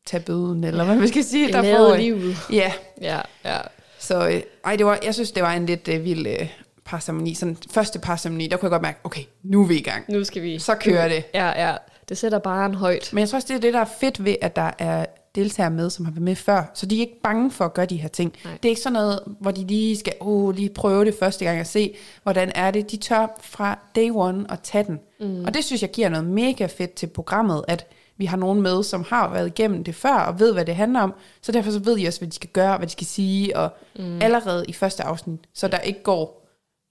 tage 0.07 0.23
bøden, 0.23 0.65
eller 0.65 0.85
hvad 0.85 0.97
man 0.97 1.09
skal 1.09 1.25
sige. 1.25 1.53
Der 1.53 1.77
får, 1.77 1.97
livet. 1.97 2.37
ja, 2.53 2.73
Ja, 3.01 3.21
ja. 3.45 3.59
så 3.99 4.29
øh, 4.29 4.41
ej, 4.65 4.77
det 4.77 4.87
var, 4.87 4.99
jeg 5.05 5.15
synes, 5.15 5.31
det 5.33 5.43
var 5.43 5.53
en 5.53 5.67
lidt 5.67 5.89
øh, 5.89 6.05
vild 6.05 6.27
øh, 6.27 6.49
parceremoni. 6.85 7.35
Sådan 7.35 7.57
første 7.71 7.99
parceremoni, 7.99 8.47
der 8.47 8.57
kunne 8.57 8.67
jeg 8.67 8.71
godt 8.71 8.83
mærke, 8.83 8.99
okay, 9.05 9.23
nu 9.43 9.63
er 9.63 9.67
vi 9.67 9.77
i 9.79 9.83
gang. 9.83 10.05
Nu 10.09 10.25
skal 10.25 10.43
vi... 10.43 10.59
Så 10.59 10.75
kører 10.75 11.09
det. 11.09 11.25
Ja, 11.35 11.69
ja. 11.69 11.77
Det 12.09 12.19
sætter 12.19 12.39
bare 12.39 12.67
en 12.67 12.75
højt. 12.75 13.11
Men 13.13 13.21
jeg 13.21 13.29
tror 13.29 13.37
også, 13.37 13.49
det 13.49 13.57
er 13.57 13.61
det, 13.61 13.73
der 13.75 13.81
er 13.81 13.89
fedt 14.01 14.25
ved, 14.25 14.37
at 14.41 14.57
der 14.57 14.71
er 14.79 15.07
deltagere 15.35 15.71
med, 15.71 15.91
som 15.91 16.05
har 16.05 16.13
været 16.13 16.23
med 16.23 16.37
før. 16.37 16.71
Så 16.75 16.87
de 16.87 16.97
er 16.97 17.01
ikke 17.01 17.21
bange 17.23 17.51
for 17.51 17.65
at 17.65 17.75
gøre 17.75 17.87
de 17.87 17.97
her 17.97 18.09
ting. 18.09 18.33
Nej. 18.45 18.53
Det 18.63 18.65
er 18.65 18.71
ikke 18.71 18.81
sådan 18.83 18.93
noget, 18.93 19.21
hvor 19.41 19.51
de 19.51 19.67
lige 19.67 19.99
skal 19.99 20.13
oh, 20.21 20.55
lige 20.57 20.69
prøve 20.69 21.05
det 21.05 21.15
første 21.21 21.45
gang 21.45 21.61
og 21.61 21.67
se, 21.67 21.95
hvordan 22.23 22.53
er 22.55 22.71
det. 22.71 22.91
De 22.91 22.97
tør 22.97 23.27
fra 23.41 23.79
day 23.97 24.11
one 24.15 24.47
at 24.51 24.61
tage 24.63 24.85
den. 24.85 25.01
Mm. 25.21 25.45
Og 25.45 25.55
det 25.55 25.65
synes 25.65 25.83
jeg 25.83 25.91
giver 25.91 26.09
noget 26.09 26.27
mega 26.27 26.67
fedt 26.67 26.95
til 26.95 27.07
programmet, 27.07 27.65
at 27.69 27.87
vi 28.23 28.27
har 28.27 28.37
nogen 28.37 28.63
med, 28.63 28.83
som 28.83 29.05
har 29.09 29.33
været 29.33 29.47
igennem 29.47 29.85
det 29.85 29.95
før, 29.95 30.15
og 30.15 30.41
ved, 30.41 30.53
hvad 30.53 30.65
det 30.65 30.75
handler 30.77 31.01
om. 31.01 31.15
Så 31.43 31.53
derfor 31.53 31.71
så 31.71 31.79
ved 31.79 31.97
de 31.99 32.07
også, 32.09 32.21
hvad 32.21 32.29
de 32.29 32.35
skal 32.35 32.51
gøre, 32.51 32.77
hvad 32.77 32.87
de 32.87 32.93
skal 32.93 33.07
sige, 33.07 33.57
og 33.57 33.71
mm. 33.99 34.23
allerede 34.23 34.65
i 34.69 34.73
første 34.73 35.03
afsnit, 35.03 35.41
så 35.55 35.69
der 35.69 35.79
ikke 35.79 36.03
går, 36.03 36.49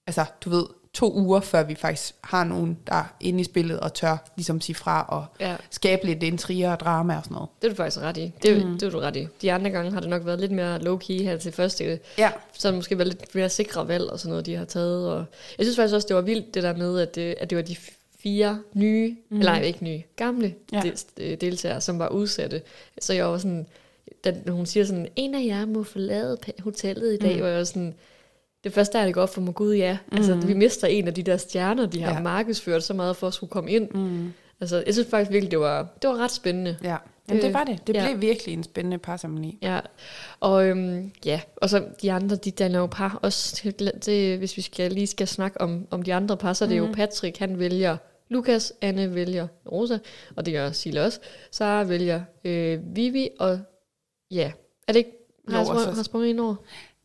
altså 0.07 0.25
du 0.41 0.49
ved, 0.49 0.65
to 0.93 1.13
uger, 1.13 1.39
før 1.39 1.63
vi 1.63 1.75
faktisk 1.75 2.15
har 2.23 2.43
nogen, 2.43 2.77
der 2.87 2.95
er 2.95 3.03
inde 3.19 3.41
i 3.41 3.43
spillet 3.43 3.79
og 3.79 3.93
tør 3.93 4.17
ligesom 4.35 4.61
sige 4.61 4.75
fra 4.75 5.05
og 5.09 5.25
Ja. 5.39 5.55
skabe 5.69 6.05
lidt 6.05 6.23
intriger 6.23 6.71
og 6.71 6.79
drama 6.79 7.17
og 7.17 7.23
sådan 7.23 7.35
noget. 7.35 7.49
Det 7.61 7.67
er 7.67 7.71
du 7.71 7.75
faktisk 7.75 7.97
ret 8.01 8.17
i. 8.17 8.33
Det, 8.43 8.65
mm. 8.65 8.71
det 8.73 8.83
er 8.83 8.89
du 8.89 8.99
ret 8.99 9.15
i. 9.15 9.27
De 9.41 9.51
andre 9.51 9.69
gange 9.69 9.91
har 9.91 9.99
det 9.99 10.09
nok 10.09 10.25
været 10.25 10.39
lidt 10.39 10.51
mere 10.51 10.79
low-key 10.79 11.23
her 11.23 11.37
til 11.37 11.51
første. 11.51 11.99
Ja, 12.17 12.31
Så 12.53 12.67
har 12.67 12.71
det 12.71 12.77
måske 12.77 12.97
været 12.97 13.07
lidt 13.07 13.35
mere 13.35 13.49
sikre 13.49 13.87
valg 13.87 14.09
og 14.11 14.19
sådan 14.19 14.29
noget, 14.29 14.45
de 14.45 14.55
har 14.55 14.65
taget. 14.65 15.09
Og 15.09 15.25
jeg 15.57 15.65
synes 15.65 15.75
faktisk 15.75 15.95
også, 15.95 16.07
det 16.07 16.15
var 16.15 16.21
vildt 16.21 16.53
det 16.53 16.63
der 16.63 16.75
med, 16.75 16.99
at 16.99 17.15
det, 17.15 17.35
at 17.39 17.49
det 17.49 17.55
var 17.55 17.61
de 17.61 17.75
fire 18.23 18.61
nye, 18.73 19.15
mm. 19.29 19.39
eller 19.39 19.55
ikke 19.59 19.83
nye, 19.83 20.01
gamle 20.15 20.53
Ja. 20.73 20.81
del, 21.17 21.41
deltagere, 21.41 21.81
som 21.81 21.99
var 21.99 22.07
udsatte. 22.09 22.61
Så 23.01 23.13
jeg 23.13 23.25
var 23.25 23.37
sådan, 23.37 23.67
da 24.25 24.35
hun 24.47 24.65
siger 24.65 24.85
sådan, 24.85 25.07
en 25.15 25.35
af 25.35 25.45
jer 25.45 25.65
må 25.65 25.83
forlade 25.83 26.37
hotellet 26.59 27.13
i 27.13 27.17
dag, 27.17 27.35
mm. 27.35 27.41
og 27.41 27.47
jeg 27.49 27.57
var 27.57 27.63
sådan, 27.63 27.93
det 28.63 28.73
første 28.73 28.97
der, 28.97 29.05
det 29.05 29.17
op 29.17 29.33
for 29.33 29.41
mig, 29.41 29.53
gud 29.55 29.73
ja, 29.75 29.97
mm. 30.11 30.17
altså 30.17 30.35
vi 30.35 30.53
mister 30.53 30.87
en 30.87 31.07
af 31.07 31.13
de 31.13 31.23
der 31.23 31.37
stjerner, 31.37 31.85
de 31.85 32.01
har 32.01 32.13
Ja. 32.13 32.19
markedsført 32.21 32.83
så 32.83 32.93
meget 32.93 33.15
for 33.15 33.27
at 33.27 33.33
skulle 33.33 33.49
komme 33.51 33.71
ind. 33.71 33.89
Mm. 33.91 34.33
Altså, 34.61 34.83
jeg 34.85 34.93
synes 34.93 35.09
faktisk 35.09 35.31
virkelig, 35.31 35.51
det 35.51 35.59
var, 35.59 35.87
det 36.01 36.09
var 36.09 36.17
ret 36.17 36.31
spændende. 36.31 36.77
ja. 36.83 36.97
Jamen, 37.29 37.41
det 37.41 37.47
Det- 37.47 37.53
var 37.53 37.63
det. 37.63 37.87
Det 37.87 37.95
ja. 37.95 38.07
blev 38.09 38.21
virkelig 38.21 38.53
en 38.53 38.63
spændende 38.63 38.97
parceremoni. 38.97 39.57
Ja, 39.61 39.79
og 40.39 40.65
øhm, 40.67 41.11
ja, 41.25 41.41
og 41.55 41.69
så 41.69 41.83
de 42.01 42.11
andre, 42.11 42.35
de 42.35 42.51
danner 42.51 42.79
jo 42.79 42.85
par 42.85 43.19
også, 43.21 43.55
til, 43.55 43.91
det, 44.05 44.37
hvis 44.37 44.57
vi 44.57 44.61
skal, 44.61 44.91
lige 44.91 45.07
skal 45.07 45.27
snakke 45.27 45.61
om, 45.61 45.87
om 45.91 46.01
de 46.01 46.13
andre 46.13 46.37
par, 46.37 46.53
så 46.53 46.65
er 46.65 46.69
det 46.69 46.77
Mhm. 46.81 46.87
jo 46.87 46.93
Patrick, 46.95 47.37
han 47.37 47.59
vælger 47.59 47.97
Lukas, 48.31 48.73
Anne 48.81 49.15
vælger 49.15 49.47
Rosa, 49.71 49.97
og 50.35 50.45
det 50.45 50.53
gør 50.53 50.71
Sille 50.71 51.01
også. 51.01 51.19
Sara 51.51 51.83
vælger 51.83 52.21
øh, 52.45 52.79
Vivi, 52.95 53.29
og 53.39 53.59
ja, 54.31 54.51
er 54.87 54.93
det 54.93 54.97
ikke, 54.99 55.11
har 55.49 55.57
jeg 55.57 55.65
sprunget, 55.67 55.95
har 55.95 56.03
sprunget 56.03 56.29
ind 56.29 56.39
over? 56.39 56.55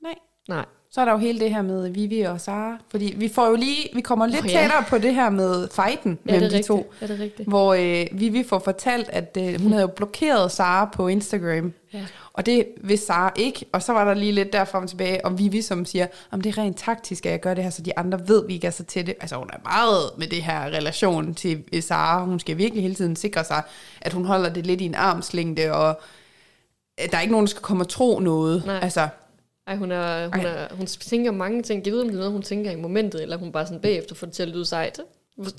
Nej. 0.02 0.14
Nej, 0.48 0.64
Så 0.90 1.00
er 1.00 1.04
der 1.04 1.12
jo 1.12 1.18
hele 1.18 1.40
det 1.40 1.50
her 1.50 1.62
med 1.62 1.88
Vivi 1.88 2.20
og 2.20 2.40
Sara, 2.40 2.78
fordi 2.90 3.14
vi 3.16 3.28
får 3.28 3.48
jo 3.48 3.54
lige, 3.54 3.88
vi 3.94 4.00
kommer 4.00 4.26
lidt 4.26 4.44
Nå, 4.44 4.50
ja. 4.50 4.60
tættere 4.60 4.84
på 4.88 4.98
det 4.98 5.14
her 5.14 5.30
med 5.30 5.68
fighten 5.68 6.18
ja, 6.26 6.32
mellem 6.32 6.44
er 6.44 6.48
de 6.48 6.56
rigtigt. 6.56 6.66
to. 6.66 6.92
Ja, 7.00 7.06
det 7.06 7.18
er 7.20 7.24
rigtigt. 7.24 7.48
Hvor 7.48 7.74
øh, 7.74 8.20
Vivi 8.20 8.44
får 8.44 8.58
fortalt, 8.58 9.08
at 9.08 9.38
øh, 9.40 9.60
hun 9.60 9.70
havde 9.72 9.82
jo 9.82 9.86
blokeret 9.96 10.52
Sara 10.52 10.84
på 10.94 11.08
Instagram. 11.08 11.72
Ja. 11.96 12.06
Og 12.32 12.46
det 12.46 12.66
vidste 12.80 13.06
Sara 13.06 13.32
ikke. 13.36 13.64
Og 13.72 13.82
så 13.82 13.92
var 13.92 14.04
der 14.04 14.14
lige 14.14 14.32
lidt 14.32 14.52
derfra 14.52 14.80
og 14.82 14.88
tilbage, 14.88 15.24
og 15.24 15.38
Vivi 15.38 15.62
som 15.62 15.84
siger, 15.84 16.06
om 16.30 16.40
det 16.40 16.58
er 16.58 16.62
rent 16.62 16.76
taktisk, 16.78 17.26
at 17.26 17.32
jeg 17.32 17.40
gør 17.40 17.54
det 17.54 17.64
her, 17.64 17.70
så 17.70 17.82
de 17.82 17.98
andre 17.98 18.28
ved, 18.28 18.42
at 18.42 18.48
vi 18.48 18.54
ikke 18.54 18.66
er 18.66 18.70
så 18.70 18.84
tætte. 18.84 19.14
Altså 19.20 19.36
hun 19.36 19.50
er 19.52 19.58
meget 19.64 20.10
med 20.18 20.26
det 20.26 20.42
her 20.42 20.60
relation 20.64 21.34
til 21.34 21.64
øh, 21.72 21.82
Sara. 21.82 22.24
Hun 22.24 22.40
skal 22.40 22.58
virkelig 22.58 22.82
hele 22.82 22.94
tiden 22.94 23.16
sikre 23.16 23.44
sig, 23.44 23.62
at 24.00 24.12
hun 24.12 24.24
holder 24.24 24.52
det 24.52 24.66
lidt 24.66 24.80
i 24.80 24.84
en 24.84 24.94
armslængde, 24.94 25.72
og 25.72 26.00
øh, 27.00 27.10
der 27.10 27.16
er 27.16 27.20
ikke 27.20 27.32
nogen, 27.32 27.46
der 27.46 27.50
skal 27.50 27.62
komme 27.62 27.82
og 27.84 27.88
tro 27.88 28.18
noget. 28.18 28.66
Nej. 28.66 28.78
Altså, 28.82 29.08
Ej, 29.66 29.76
hun, 29.76 29.92
er, 29.92 30.24
hun, 30.36 30.44
Ej. 30.46 30.52
er, 30.70 30.74
hun 30.74 30.86
tænker 30.86 31.30
mange 31.32 31.62
ting. 31.62 31.82
Jeg 31.86 31.92
ved, 31.92 32.00
om 32.00 32.06
det 32.06 32.14
er 32.14 32.18
noget, 32.18 32.32
hun 32.32 32.42
tænker 32.42 32.70
i 32.70 32.76
momentet, 32.76 33.22
eller 33.22 33.36
hun 33.36 33.52
bare 33.52 33.66
sådan 33.66 33.80
bagefter 33.80 34.14
får 34.14 34.26
det 34.26 34.34
til 34.34 34.42
at 34.42 34.48
lyde 34.48 34.66
sejt. 34.66 35.00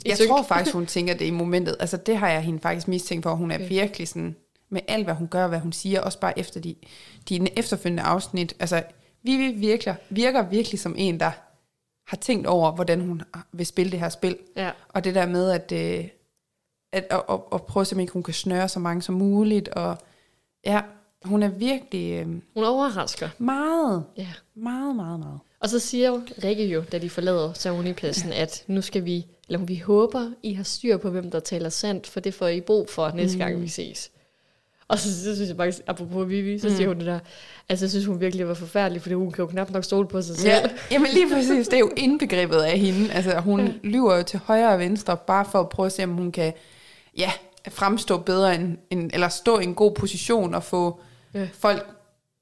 Jeg 0.05 0.15
synes- 0.15 0.29
tror 0.29 0.43
faktisk, 0.43 0.73
hun 0.73 0.85
tænker 0.85 1.13
det 1.13 1.25
i 1.25 1.31
momentet. 1.31 1.75
Altså, 1.79 1.97
det 1.97 2.17
har 2.17 2.29
jeg 2.29 2.41
hende 2.41 2.59
faktisk 2.59 2.87
mistænkt 2.87 3.23
for. 3.23 3.35
Hun 3.35 3.51
er 3.51 3.55
Okay. 3.55 3.67
virkelig 3.69 4.07
sådan, 4.07 4.35
med 4.69 4.81
alt, 4.87 5.03
hvad 5.03 5.13
hun 5.13 5.27
gør, 5.27 5.43
og 5.43 5.49
hvad 5.49 5.59
hun 5.59 5.71
siger, 5.73 6.01
også 6.01 6.19
bare 6.19 6.39
efter 6.39 6.59
de, 6.59 6.75
de 7.29 7.59
efterfølgende 7.59 8.03
afsnit. 8.03 8.55
Altså, 8.59 8.83
Vivi 9.23 9.51
virker, 9.51 9.95
virker 10.09 10.41
virkelig 10.41 10.79
som 10.79 10.95
en, 10.97 11.19
der 11.19 11.31
har 12.07 12.17
tænkt 12.17 12.47
over, 12.47 12.71
hvordan 12.71 13.01
hun 13.01 13.21
vil 13.51 13.65
spille 13.65 13.91
det 13.91 13.99
her 13.99 14.09
spil. 14.09 14.37
Ja, 14.55 14.71
Og 14.89 15.03
det 15.03 15.15
der 15.15 15.25
med, 15.25 15.51
at, 15.51 15.71
øh, 15.71 16.05
at, 16.91 17.07
at, 17.09 17.21
at, 17.29 17.39
at 17.53 17.63
prøve 17.63 17.81
at 17.81 17.93
om 17.93 17.99
ikke 17.99 18.13
hun 18.13 18.23
kan 18.23 18.33
snøre 18.33 18.69
så 18.69 18.79
mange 18.79 19.01
som 19.01 19.15
muligt. 19.15 19.67
Og 19.69 19.97
ja, 20.65 20.81
hun 21.23 21.43
er 21.43 21.49
virkelig 21.49 22.11
øh, 22.13 22.27
hun 22.27 22.63
overrasker. 22.63 23.29
meget, 23.37 24.03
Ja. 24.17 24.27
meget, 24.55 24.95
meget, 24.95 25.19
meget. 25.19 25.39
Og 25.59 25.69
så 25.69 25.79
siger 25.79 26.09
jo 26.09 26.21
Rikke 26.43 26.65
jo, 26.65 26.83
da 26.91 26.97
de 26.97 27.09
forlader 27.09 27.53
ceremonipladsen, 27.53 28.31
at 28.33 28.63
nu 28.67 28.81
skal 28.81 29.05
vi, 29.05 29.25
eller 29.47 29.59
vi 29.59 29.75
håber, 29.77 30.31
I 30.43 30.53
har 30.53 30.63
styr 30.63 30.97
på, 30.97 31.09
hvem 31.09 31.31
der 31.31 31.39
taler 31.39 31.69
sandt, 31.69 32.07
for 32.07 32.19
det 32.19 32.33
får 32.33 32.47
I 32.47 32.61
brug 32.61 32.89
for 32.89 33.11
næste 33.11 33.37
gang, 33.37 33.61
vi 33.61 33.67
ses. 33.67 34.11
Og 34.89 34.99
så, 34.99 35.23
så 35.23 35.35
synes 35.35 35.49
jeg 35.49 35.57
faktisk, 35.57 35.81
apropos 35.87 36.29
Vivi, 36.29 36.59
så 36.59 36.75
siger 36.75 36.87
hun 36.87 36.97
det 36.97 37.05
der, 37.05 37.19
altså 37.69 37.85
jeg 37.85 37.89
synes 37.89 38.05
hun 38.05 38.19
virkelig 38.19 38.47
var 38.47 38.53
forfærdelig, 38.53 39.01
fordi 39.01 39.15
hun 39.15 39.31
kan 39.31 39.41
jo 39.43 39.47
knap 39.47 39.71
nok 39.71 39.83
stole 39.83 40.07
på 40.07 40.21
sig 40.21 40.35
selv. 40.37 40.49
Ja, 40.49 40.61
jamen 40.91 41.07
lige 41.13 41.29
præcis, 41.33 41.67
det 41.67 41.73
er 41.75 41.79
jo 41.79 41.91
indbegrebet 41.97 42.57
af 42.57 42.79
hende. 42.79 43.11
Altså 43.13 43.39
hun 43.39 43.59
ja. 43.61 43.71
lyver 43.83 44.15
jo 44.17 44.23
til 44.23 44.39
højre 44.45 44.69
og 44.73 44.79
venstre, 44.79 45.17
bare 45.17 45.45
for 45.51 45.59
at 45.59 45.69
prøve 45.69 45.85
at 45.85 45.91
se, 45.91 46.03
om 46.03 46.09
hun 46.09 46.31
kan 46.31 46.53
ja, 47.17 47.31
fremstå 47.69 48.17
bedre, 48.17 48.55
end, 48.55 48.77
end, 48.89 49.09
eller 49.13 49.29
stå 49.29 49.59
i 49.59 49.63
en 49.63 49.75
god 49.75 49.91
position 49.91 50.53
og 50.53 50.63
få 50.63 50.99
Ja. 51.33 51.47
folk, 51.53 51.87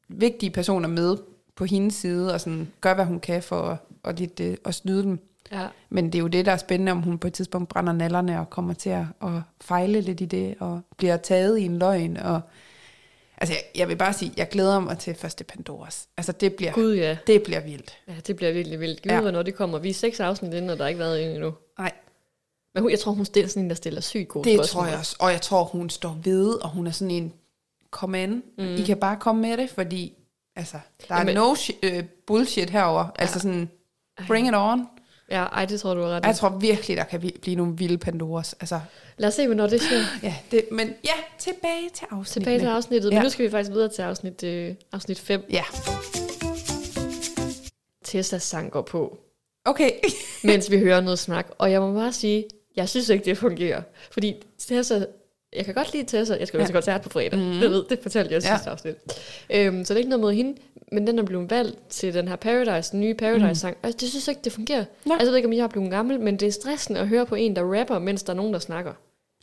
vigtige 0.09 0.49
personer 0.49 0.87
med 0.89 1.17
på 1.55 1.65
hendes 1.65 1.93
side, 1.95 2.33
og 2.33 2.41
sådan 2.41 2.67
gøre, 2.81 2.93
hvad 2.93 3.05
hun 3.05 3.19
kan 3.19 3.43
for 3.43 3.61
at, 3.61 3.77
at, 4.03 4.19
lidt, 4.19 4.39
øh, 4.39 4.57
at 4.65 4.75
snyde 4.75 5.03
dem. 5.03 5.19
Ja. 5.51 5.67
Men 5.89 6.05
det 6.05 6.15
er 6.15 6.19
jo 6.19 6.27
det, 6.27 6.45
der 6.45 6.51
er 6.51 6.57
spændende, 6.57 6.91
om 6.91 7.01
hun 7.01 7.17
på 7.17 7.27
et 7.27 7.33
tidspunkt 7.33 7.69
brænder 7.69 7.93
nallerne 7.93 8.39
og 8.39 8.49
kommer 8.49 8.73
til 8.73 8.89
at, 8.89 9.05
at 9.23 9.29
fejle 9.61 10.01
lidt 10.01 10.21
i 10.21 10.25
det, 10.25 10.55
og 10.59 10.81
bliver 10.97 11.17
taget 11.17 11.57
i 11.59 11.63
en 11.65 11.79
løgn. 11.79 12.17
Og, 12.17 12.41
Altså, 13.37 13.53
jeg, 13.53 13.63
jeg 13.79 13.87
vil 13.87 13.95
bare 13.95 14.13
sige, 14.13 14.31
jeg 14.37 14.49
glæder 14.49 14.79
mig 14.79 14.97
til 14.97 15.15
første 15.15 15.43
Pandoras. 15.43 16.07
Altså, 16.17 16.31
det 16.31 16.53
bliver, 16.55 16.71
Gud 16.71 16.95
ja. 16.95 17.17
det 17.27 17.43
bliver 17.43 17.59
vildt. 17.59 17.97
Ja, 18.07 18.13
det 18.27 18.35
bliver 18.35 18.51
virkelig 18.51 18.79
vildt. 18.79 19.01
Gud, 19.03 19.11
Ja. 19.11 19.21
hvornår 19.21 19.43
det 19.43 19.55
kommer. 19.55 19.79
Vi 19.79 19.89
er 19.89 19.93
seks 19.93 20.19
afsnit 20.19 20.53
inden, 20.53 20.69
og 20.69 20.77
der 20.77 20.83
har 20.83 20.89
ikke 20.89 20.99
været 20.99 21.23
en 21.25 21.29
endnu. 21.31 21.53
Nej, 21.79 21.91
Men 22.73 22.81
hun, 22.83 22.91
jeg 22.91 22.99
tror, 22.99 23.11
hun 23.11 23.25
stiller 23.25 23.49
sådan 23.49 23.63
en, 23.63 23.69
der 23.69 23.75
stiller 23.75 24.01
sygt 24.01 24.27
gode 24.27 24.49
det 24.49 24.57
spørgsmål. 24.57 24.83
tror 24.83 24.89
jeg 24.89 24.99
også. 24.99 25.15
Og 25.19 25.31
jeg 25.31 25.41
tror, 25.41 25.63
hun 25.63 25.89
står 25.89 26.17
ved, 26.23 26.53
og 26.53 26.69
hun 26.69 26.87
er 26.87 26.91
sådan 26.91 27.11
en, 27.11 27.33
kom 27.91 28.15
an, 28.15 28.43
mm. 28.57 28.65
I 28.75 28.81
kan 28.81 28.97
bare 28.97 29.17
komme 29.19 29.41
med 29.41 29.57
det, 29.57 29.69
fordi 29.69 30.13
altså, 30.55 30.77
der 31.07 31.15
er 31.15 31.19
Jamen- 31.19 31.35
no 31.35 31.53
shi- 31.53 31.79
øh, 31.83 32.03
bullshit 32.27 32.69
herover. 32.69 33.03
Ja. 33.03 33.09
Altså 33.21 33.39
sådan, 33.39 33.69
bring 34.27 34.47
it 34.47 34.53
on. 34.55 34.87
Ja, 35.31 35.43
ej, 35.43 35.65
det 35.65 35.81
tror 35.81 35.93
du 35.93 36.01
er 36.01 36.07
ret. 36.07 36.25
Jeg 36.25 36.35
tror 36.35 36.49
virkelig, 36.49 36.97
der 36.97 37.03
kan 37.03 37.31
blive 37.41 37.55
nogle 37.55 37.77
vilde 37.77 37.97
Pandoras. 37.97 38.55
Altså, 38.59 38.79
Lad 39.17 39.27
os 39.27 39.33
se, 39.33 39.45
hvornår 39.47 39.67
det 39.67 39.81
sker. 39.81 39.97
ja, 40.23 40.35
det, 40.51 40.65
men 40.71 40.93
ja, 41.03 41.13
tilbage 41.39 41.89
til 41.93 42.05
afsnittet. 42.11 42.33
Tilbage 42.33 42.59
til 42.59 42.65
afsnittet. 42.67 43.11
Ja. 43.11 43.15
Men 43.15 43.23
nu 43.23 43.29
skal 43.29 43.45
vi 43.45 43.51
faktisk 43.51 43.71
videre 43.71 43.89
til 43.89 44.01
afsnit, 44.01 44.43
øh, 44.43 44.75
afsnit 44.91 45.19
5. 45.19 45.45
Ja, 45.49 45.63
Tessas 48.03 48.43
sang 48.43 48.71
går 48.71 48.81
på, 48.81 49.17
okay. 49.65 49.91
mens 50.43 50.71
vi 50.71 50.79
hører 50.79 51.01
noget 51.01 51.19
snak. 51.19 51.47
Og 51.57 51.71
jeg 51.71 51.81
må 51.81 51.93
bare 51.93 52.13
sige, 52.13 52.45
jeg 52.75 52.89
synes 52.89 53.09
ikke, 53.09 53.25
det 53.25 53.37
fungerer. 53.37 53.81
Fordi 54.11 54.35
Tessa, 54.59 55.05
jeg 55.55 55.65
kan 55.65 55.73
godt 55.73 55.93
lide 55.93 56.03
Tessa. 56.03 56.35
Jeg 56.39 56.47
skal 56.47 56.57
jo 56.57 56.61
Ja. 56.61 56.65
til 56.67 56.73
koncert 56.73 57.01
på 57.01 57.09
fredag. 57.09 57.39
Mm. 57.39 57.51
Det, 57.59 57.69
ved, 57.71 57.85
det 57.89 57.99
fortalte 58.01 58.33
jeg 58.33 58.43
Ja. 58.43 58.55
sidste 58.57 58.69
afsnit. 58.69 58.95
Øhm, 59.49 59.85
så 59.85 59.93
det 59.93 59.97
er 59.97 59.99
ikke 59.99 60.09
noget 60.09 60.21
mod 60.21 60.33
hende. 60.33 60.57
Men 60.91 61.07
den 61.07 61.19
er 61.19 61.23
blevet 61.23 61.49
valgt 61.49 61.79
til 61.89 62.13
den 62.13 62.27
her 62.27 62.35
Paradise, 62.35 62.91
den 62.91 62.99
nye 62.99 63.13
Paradise-sang. 63.13 63.77
Altså, 63.83 63.97
det 64.01 64.09
synes 64.09 64.27
jeg 64.27 64.31
ikke, 64.31 64.43
det 64.43 64.51
fungerer. 64.51 64.85
Nå. 65.05 65.13
Altså, 65.13 65.25
jeg 65.25 65.29
ved 65.29 65.35
ikke, 65.35 65.47
om 65.47 65.53
jeg 65.53 65.63
er 65.63 65.67
blevet 65.67 65.91
gammel, 65.91 66.19
men 66.19 66.37
det 66.37 66.47
er 66.47 66.51
stressende 66.51 66.99
at 66.99 67.07
høre 67.07 67.25
på 67.25 67.35
en, 67.35 67.55
der 67.55 67.79
rapper, 67.79 67.99
mens 67.99 68.23
der 68.23 68.33
er 68.33 68.37
nogen, 68.37 68.53
der 68.53 68.59
snakker. 68.59 68.93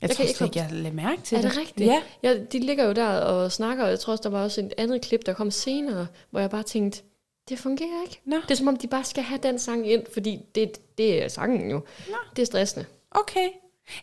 Jeg, 0.02 0.08
Jeg 0.18 0.28
tror 0.36 0.44
ikke 0.46 0.58
jeg 0.58 0.68
lader 0.72 0.94
mærke 0.94 1.22
til 1.22 1.38
Er 1.38 1.42
det. 1.42 1.50
det 1.50 1.58
rigtigt? 1.60 1.86
Ja. 1.90 2.02
ja. 2.22 2.34
De 2.52 2.58
ligger 2.58 2.84
jo 2.86 2.92
der 2.92 3.06
og 3.08 3.52
snakker, 3.52 3.84
og 3.84 3.90
jeg 3.90 4.00
tror 4.00 4.10
også, 4.12 4.22
der 4.22 4.28
var 4.30 4.42
også 4.44 4.60
et 4.60 4.72
andet 4.78 5.02
klip, 5.02 5.26
der 5.26 5.32
kom 5.32 5.50
senere, 5.50 6.06
hvor 6.30 6.40
jeg 6.40 6.50
bare 6.50 6.62
tænkte, 6.62 7.02
det 7.48 7.58
fungerer 7.58 8.02
ikke. 8.06 8.20
Nå. 8.24 8.36
Det 8.36 8.50
er 8.50 8.54
som 8.54 8.68
om, 8.68 8.76
de 8.76 8.86
bare 8.88 9.04
skal 9.04 9.22
have 9.22 9.40
den 9.42 9.58
sang 9.58 9.90
ind, 9.92 10.02
fordi 10.12 10.38
det, 10.54 10.98
det 10.98 11.24
er 11.24 11.28
sangen 11.28 11.70
jo. 11.70 11.80
Nå. 12.08 12.16
Det 12.36 12.42
er 12.42 12.46
stressende. 12.46 12.86
Okay. 13.10 13.48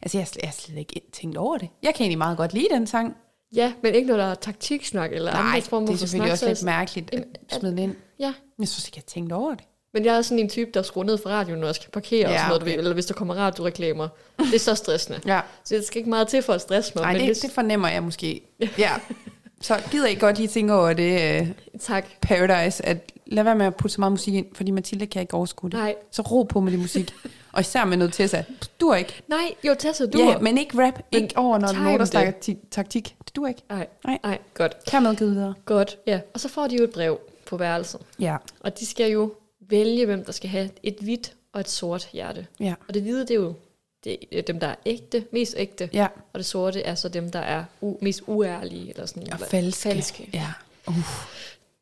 Altså, 0.02 0.18
jeg, 0.18 0.22
har 0.24 0.26
slet- 0.28 0.42
jeg 0.42 0.50
har 0.50 0.54
slet 0.54 0.78
ikke 0.78 1.02
tænkt 1.14 1.38
over 1.38 1.58
det. 1.58 1.70
Jeg 1.84 1.94
kan 1.96 2.04
egentlig 2.04 2.18
meget 2.18 2.38
godt 2.38 2.54
lide 2.54 2.68
den 2.72 2.88
sang. 2.88 3.16
Ja, 3.56 3.74
men 3.84 3.96
ikke 3.96 4.08
noget, 4.08 4.20
der 4.20 4.26
er 4.26 4.36
taktiksnak 4.36 5.12
eller 5.14 5.32
Nej, 5.32 5.42
andre 5.42 5.62
former 5.62 5.88
det 5.88 5.94
er 5.94 5.98
for 5.98 6.00
selvfølgelig 6.00 6.38
snak. 6.38 6.50
også 6.50 6.60
så- 6.60 6.66
lidt 6.66 6.76
mærkeligt 6.76 7.14
at 7.14 7.24
smide 7.60 7.72
den 7.72 7.80
ind. 7.80 7.96
Ja, 8.20 8.34
Jeg 8.60 8.68
synes 8.68 8.88
ikke, 8.88 8.96
jeg 8.98 9.04
har 9.06 9.10
tænkt 9.14 9.32
over 9.34 9.56
det. 9.56 9.64
men 9.94 10.06
jeg 10.06 10.18
er 10.18 10.22
sådan 10.22 10.40
en 10.40 10.50
type, 10.50 10.72
der 10.74 10.82
skruer 10.82 11.04
ned 11.06 11.18
for 11.18 11.30
radioen, 11.30 11.60
når 11.60 11.68
jeg 11.68 11.76
skal 11.76 11.92
parkere 11.92 12.26
og 12.26 12.32
Ja, 12.32 12.38
sådan 12.38 12.50
noget, 12.50 12.62
okay. 12.62 12.78
eller 12.78 12.94
hvis 12.94 13.06
der 13.06 13.14
kommer 13.14 13.34
radioreklamer. 13.36 14.08
Det 14.40 14.56
er 14.56 14.60
så 14.60 14.76
stressende. 14.76 15.20
Ja. 15.26 15.42
Så 15.64 15.76
det 15.76 15.86
skal 15.86 15.98
ikke 15.98 16.10
meget 16.10 16.28
til 16.28 16.42
for 16.42 16.54
at 16.54 16.62
stresse 16.62 16.92
mig. 16.96 17.02
Nej, 17.04 17.14
men 17.18 17.28
det, 17.30 17.42
det 17.42 17.52
fornemmer 17.52 17.88
jeg 17.88 18.04
måske. 18.04 18.42
Ja. 18.78 18.92
Så 19.62 19.82
gider 19.92 20.08
I 20.08 20.16
godt 20.16 20.38
lige 20.38 20.48
tænke 20.48 20.74
over 20.74 20.94
det, 20.94 21.42
uh, 21.42 21.48
Tak. 21.80 22.06
Paradise, 22.22 22.86
at 22.86 23.12
lad 23.26 23.44
være 23.44 23.56
med 23.56 23.66
at 23.66 23.76
putte 23.76 23.94
så 23.94 24.02
meget 24.02 24.12
musik 24.12 24.34
ind, 24.34 24.46
fordi 24.54 24.72
Mathilde 24.72 25.08
kan 25.08 25.22
ikke 25.22 25.34
overskue 25.34 25.70
det. 25.70 25.80
Nej. 25.80 25.96
Så 26.12 26.22
ro 26.22 26.44
på 26.44 26.60
med 26.60 26.72
det 26.72 26.80
musik. 26.80 27.14
Og 27.54 27.62
især 27.62 27.86
med 27.86 27.98
noget 27.98 28.14
Tessa. 28.14 28.44
Du 28.82 28.88
er 28.88 28.96
ikke. 28.96 29.22
Nej, 29.28 29.54
jo, 29.68 29.76
Tessa, 29.80 30.06
du 30.06 30.20
ja, 30.20 30.34
er- 30.34 30.40
men 30.40 30.58
ikke 30.58 30.84
rap. 30.86 30.94
Men 31.12 31.24
ikke 31.24 31.38
over, 31.38 31.58
når 31.58 31.72
nogen, 31.74 32.00
der 32.00 32.06
snakker 32.06 32.32
ti- 32.42 32.58
taktik. 32.72 33.16
Det 33.26 33.36
du 33.36 33.46
ikke. 33.46 33.62
Nej, 33.70 33.88
Nej. 34.06 34.20
nej, 34.24 34.38
godt. 34.54 34.76
Hermed 34.92 35.16
givet 35.16 35.32
videre. 35.36 35.54
Godt, 35.66 35.98
ja. 36.08 36.20
Og 36.34 36.40
så 36.40 36.50
får 36.50 36.68
de 36.68 36.76
jo 36.78 36.84
et 36.84 36.90
brev 36.92 37.20
på 37.46 37.58
værelset. 37.58 38.00
Ja. 38.20 38.36
Og 38.60 38.80
de 38.80 38.86
skal 38.86 39.12
jo 39.12 39.32
vælge, 39.70 40.06
hvem 40.06 40.26
der 40.26 40.32
skal 40.32 40.50
have 40.50 40.70
et 40.84 40.96
hvidt 41.02 41.34
og 41.54 41.60
et 41.60 41.70
sort 41.70 42.10
hjerte. 42.14 42.48
Ja. 42.60 42.74
Og 42.88 42.94
det 42.94 43.02
hvide, 43.02 43.22
det 43.22 43.32
er 43.32 43.36
jo 43.36 43.54
det 44.04 44.18
er 44.32 44.42
dem, 44.42 44.60
der 44.60 44.68
er 44.68 44.76
ægte, 44.86 45.26
mest 45.32 45.56
ægte. 45.58 45.90
Ja. 45.94 46.08
Og 46.34 46.40
det 46.40 46.46
sorte 46.46 46.82
er 46.82 46.96
så 46.96 47.10
dem, 47.10 47.32
der 47.32 47.40
er 47.40 47.64
u- 47.84 47.98
mest 48.02 48.22
uærlige. 48.28 48.90
Eller 48.90 49.06
sådan, 49.06 49.34
Og 49.34 49.40
falske. 49.40 49.80
falske. 49.82 50.30
Ja. 50.34 50.48
Uh. 50.88 50.96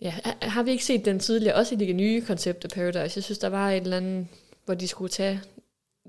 Ja, 0.01 0.13
har- 0.41 0.63
vi 0.63 0.71
ikke 0.71 0.85
set 0.85 1.05
den 1.05 1.19
tidligere? 1.19 1.55
Også 1.55 1.75
i 1.75 1.77
det 1.77 1.95
nye 1.95 2.21
koncept 2.21 2.63
af 2.63 2.69
Paradise. 2.69 3.17
Jeg 3.17 3.23
synes, 3.23 3.37
der 3.39 3.49
var 3.49 3.71
et 3.71 3.77
eller 3.77 3.97
andet, 3.97 4.27
hvor 4.65 4.73
de 4.73 4.87
skulle 4.87 5.09
tage 5.09 5.41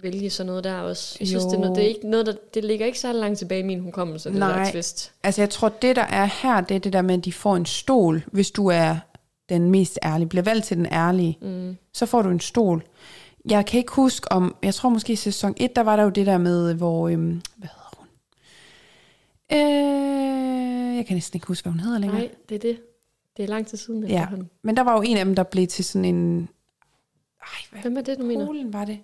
vælge 0.03 0.31
sådan 0.31 0.47
noget 0.47 0.64
der 0.64 0.75
også. 0.81 1.16
Jeg 1.21 1.29
synes, 1.29 1.44
Jo. 1.44 1.49
det, 1.51 1.57
er 1.57 1.61
noget, 1.61 1.77
det, 1.77 1.85
er 1.85 1.88
ikke 1.88 2.11
noget, 2.11 2.27
der, 2.27 2.35
det 2.55 2.64
ligger 2.64 2.87
ikke 2.87 2.99
så 2.99 3.12
langt 3.12 3.38
tilbage 3.38 3.61
i 3.61 3.64
min 3.64 3.81
hukommelse, 3.81 4.29
det 4.31 4.38
Nej. 4.38 4.64
der 4.64 4.71
twist. 4.73 5.12
Altså, 5.23 5.40
jeg 5.42 5.51
tror, 5.51 5.68
det 5.68 5.97
der 5.97 6.03
er 6.03 6.25
her, 6.42 6.61
det 6.61 6.75
er 6.75 6.79
det 6.79 6.92
der 6.92 7.03
med, 7.03 7.18
at 7.18 7.25
de 7.25 7.33
får 7.33 7.57
en 7.57 7.66
stol, 7.66 8.25
hvis 8.27 8.51
du 8.51 8.66
er 8.66 8.97
den 9.49 9.71
mest 9.71 9.99
ærlige. 10.05 10.29
Bliver 10.29 10.42
valgt 10.42 10.64
til 10.66 10.77
den 10.77 10.87
ærlige, 10.87 11.38
mm. 11.40 11.77
så 11.92 12.07
får 12.07 12.23
du 12.23 12.29
en 12.31 12.40
stol. 12.40 12.83
Jeg 13.51 13.66
kan 13.66 13.79
ikke 13.79 13.92
huske 13.92 14.33
om, 14.33 14.57
jeg 14.62 14.74
tror 14.74 14.88
måske 14.88 15.12
i 15.12 15.16
sæson 15.16 15.55
1, 15.57 15.77
der 15.77 15.83
var 15.83 15.96
der 15.96 16.03
jo 16.03 16.09
det 16.11 16.27
der 16.27 16.38
med, 16.38 16.74
hvor, 16.74 17.09
øhm, 17.09 17.42
hvad 17.57 17.68
hedder 17.68 17.96
hun? 17.98 18.07
Øh, 19.53 20.96
jeg 20.96 21.07
kan 21.07 21.16
næsten 21.16 21.37
ikke 21.37 21.46
huske, 21.46 21.64
hvad 21.64 21.72
hun 21.72 21.81
hedder 21.81 21.98
længere. 21.98 22.18
Nej, 22.20 22.31
det 22.48 22.55
er 22.55 22.59
det. 22.59 22.81
Det 23.37 23.42
er 23.44 23.48
lang 23.48 23.66
tid 23.66 23.79
siden 23.79 24.03
Ja, 24.07 24.14
efterhånden. 24.22 24.51
men 24.62 24.77
der 24.77 24.83
var 24.83 24.92
jo 24.96 25.03
en 25.03 25.16
af 25.16 25.24
dem, 25.24 25.35
der 25.35 25.42
blev 25.42 25.66
til 25.66 25.85
sådan 25.85 26.05
en... 26.05 26.48
Ej, 27.40 27.46
hvad 27.70 27.81
Hvem 27.81 27.96
er 27.96 28.01
det, 28.01 28.18
du 28.18 28.24
mener? 28.24 28.46
Polen 28.46 28.72
var 28.72 28.85
det? 28.85 28.98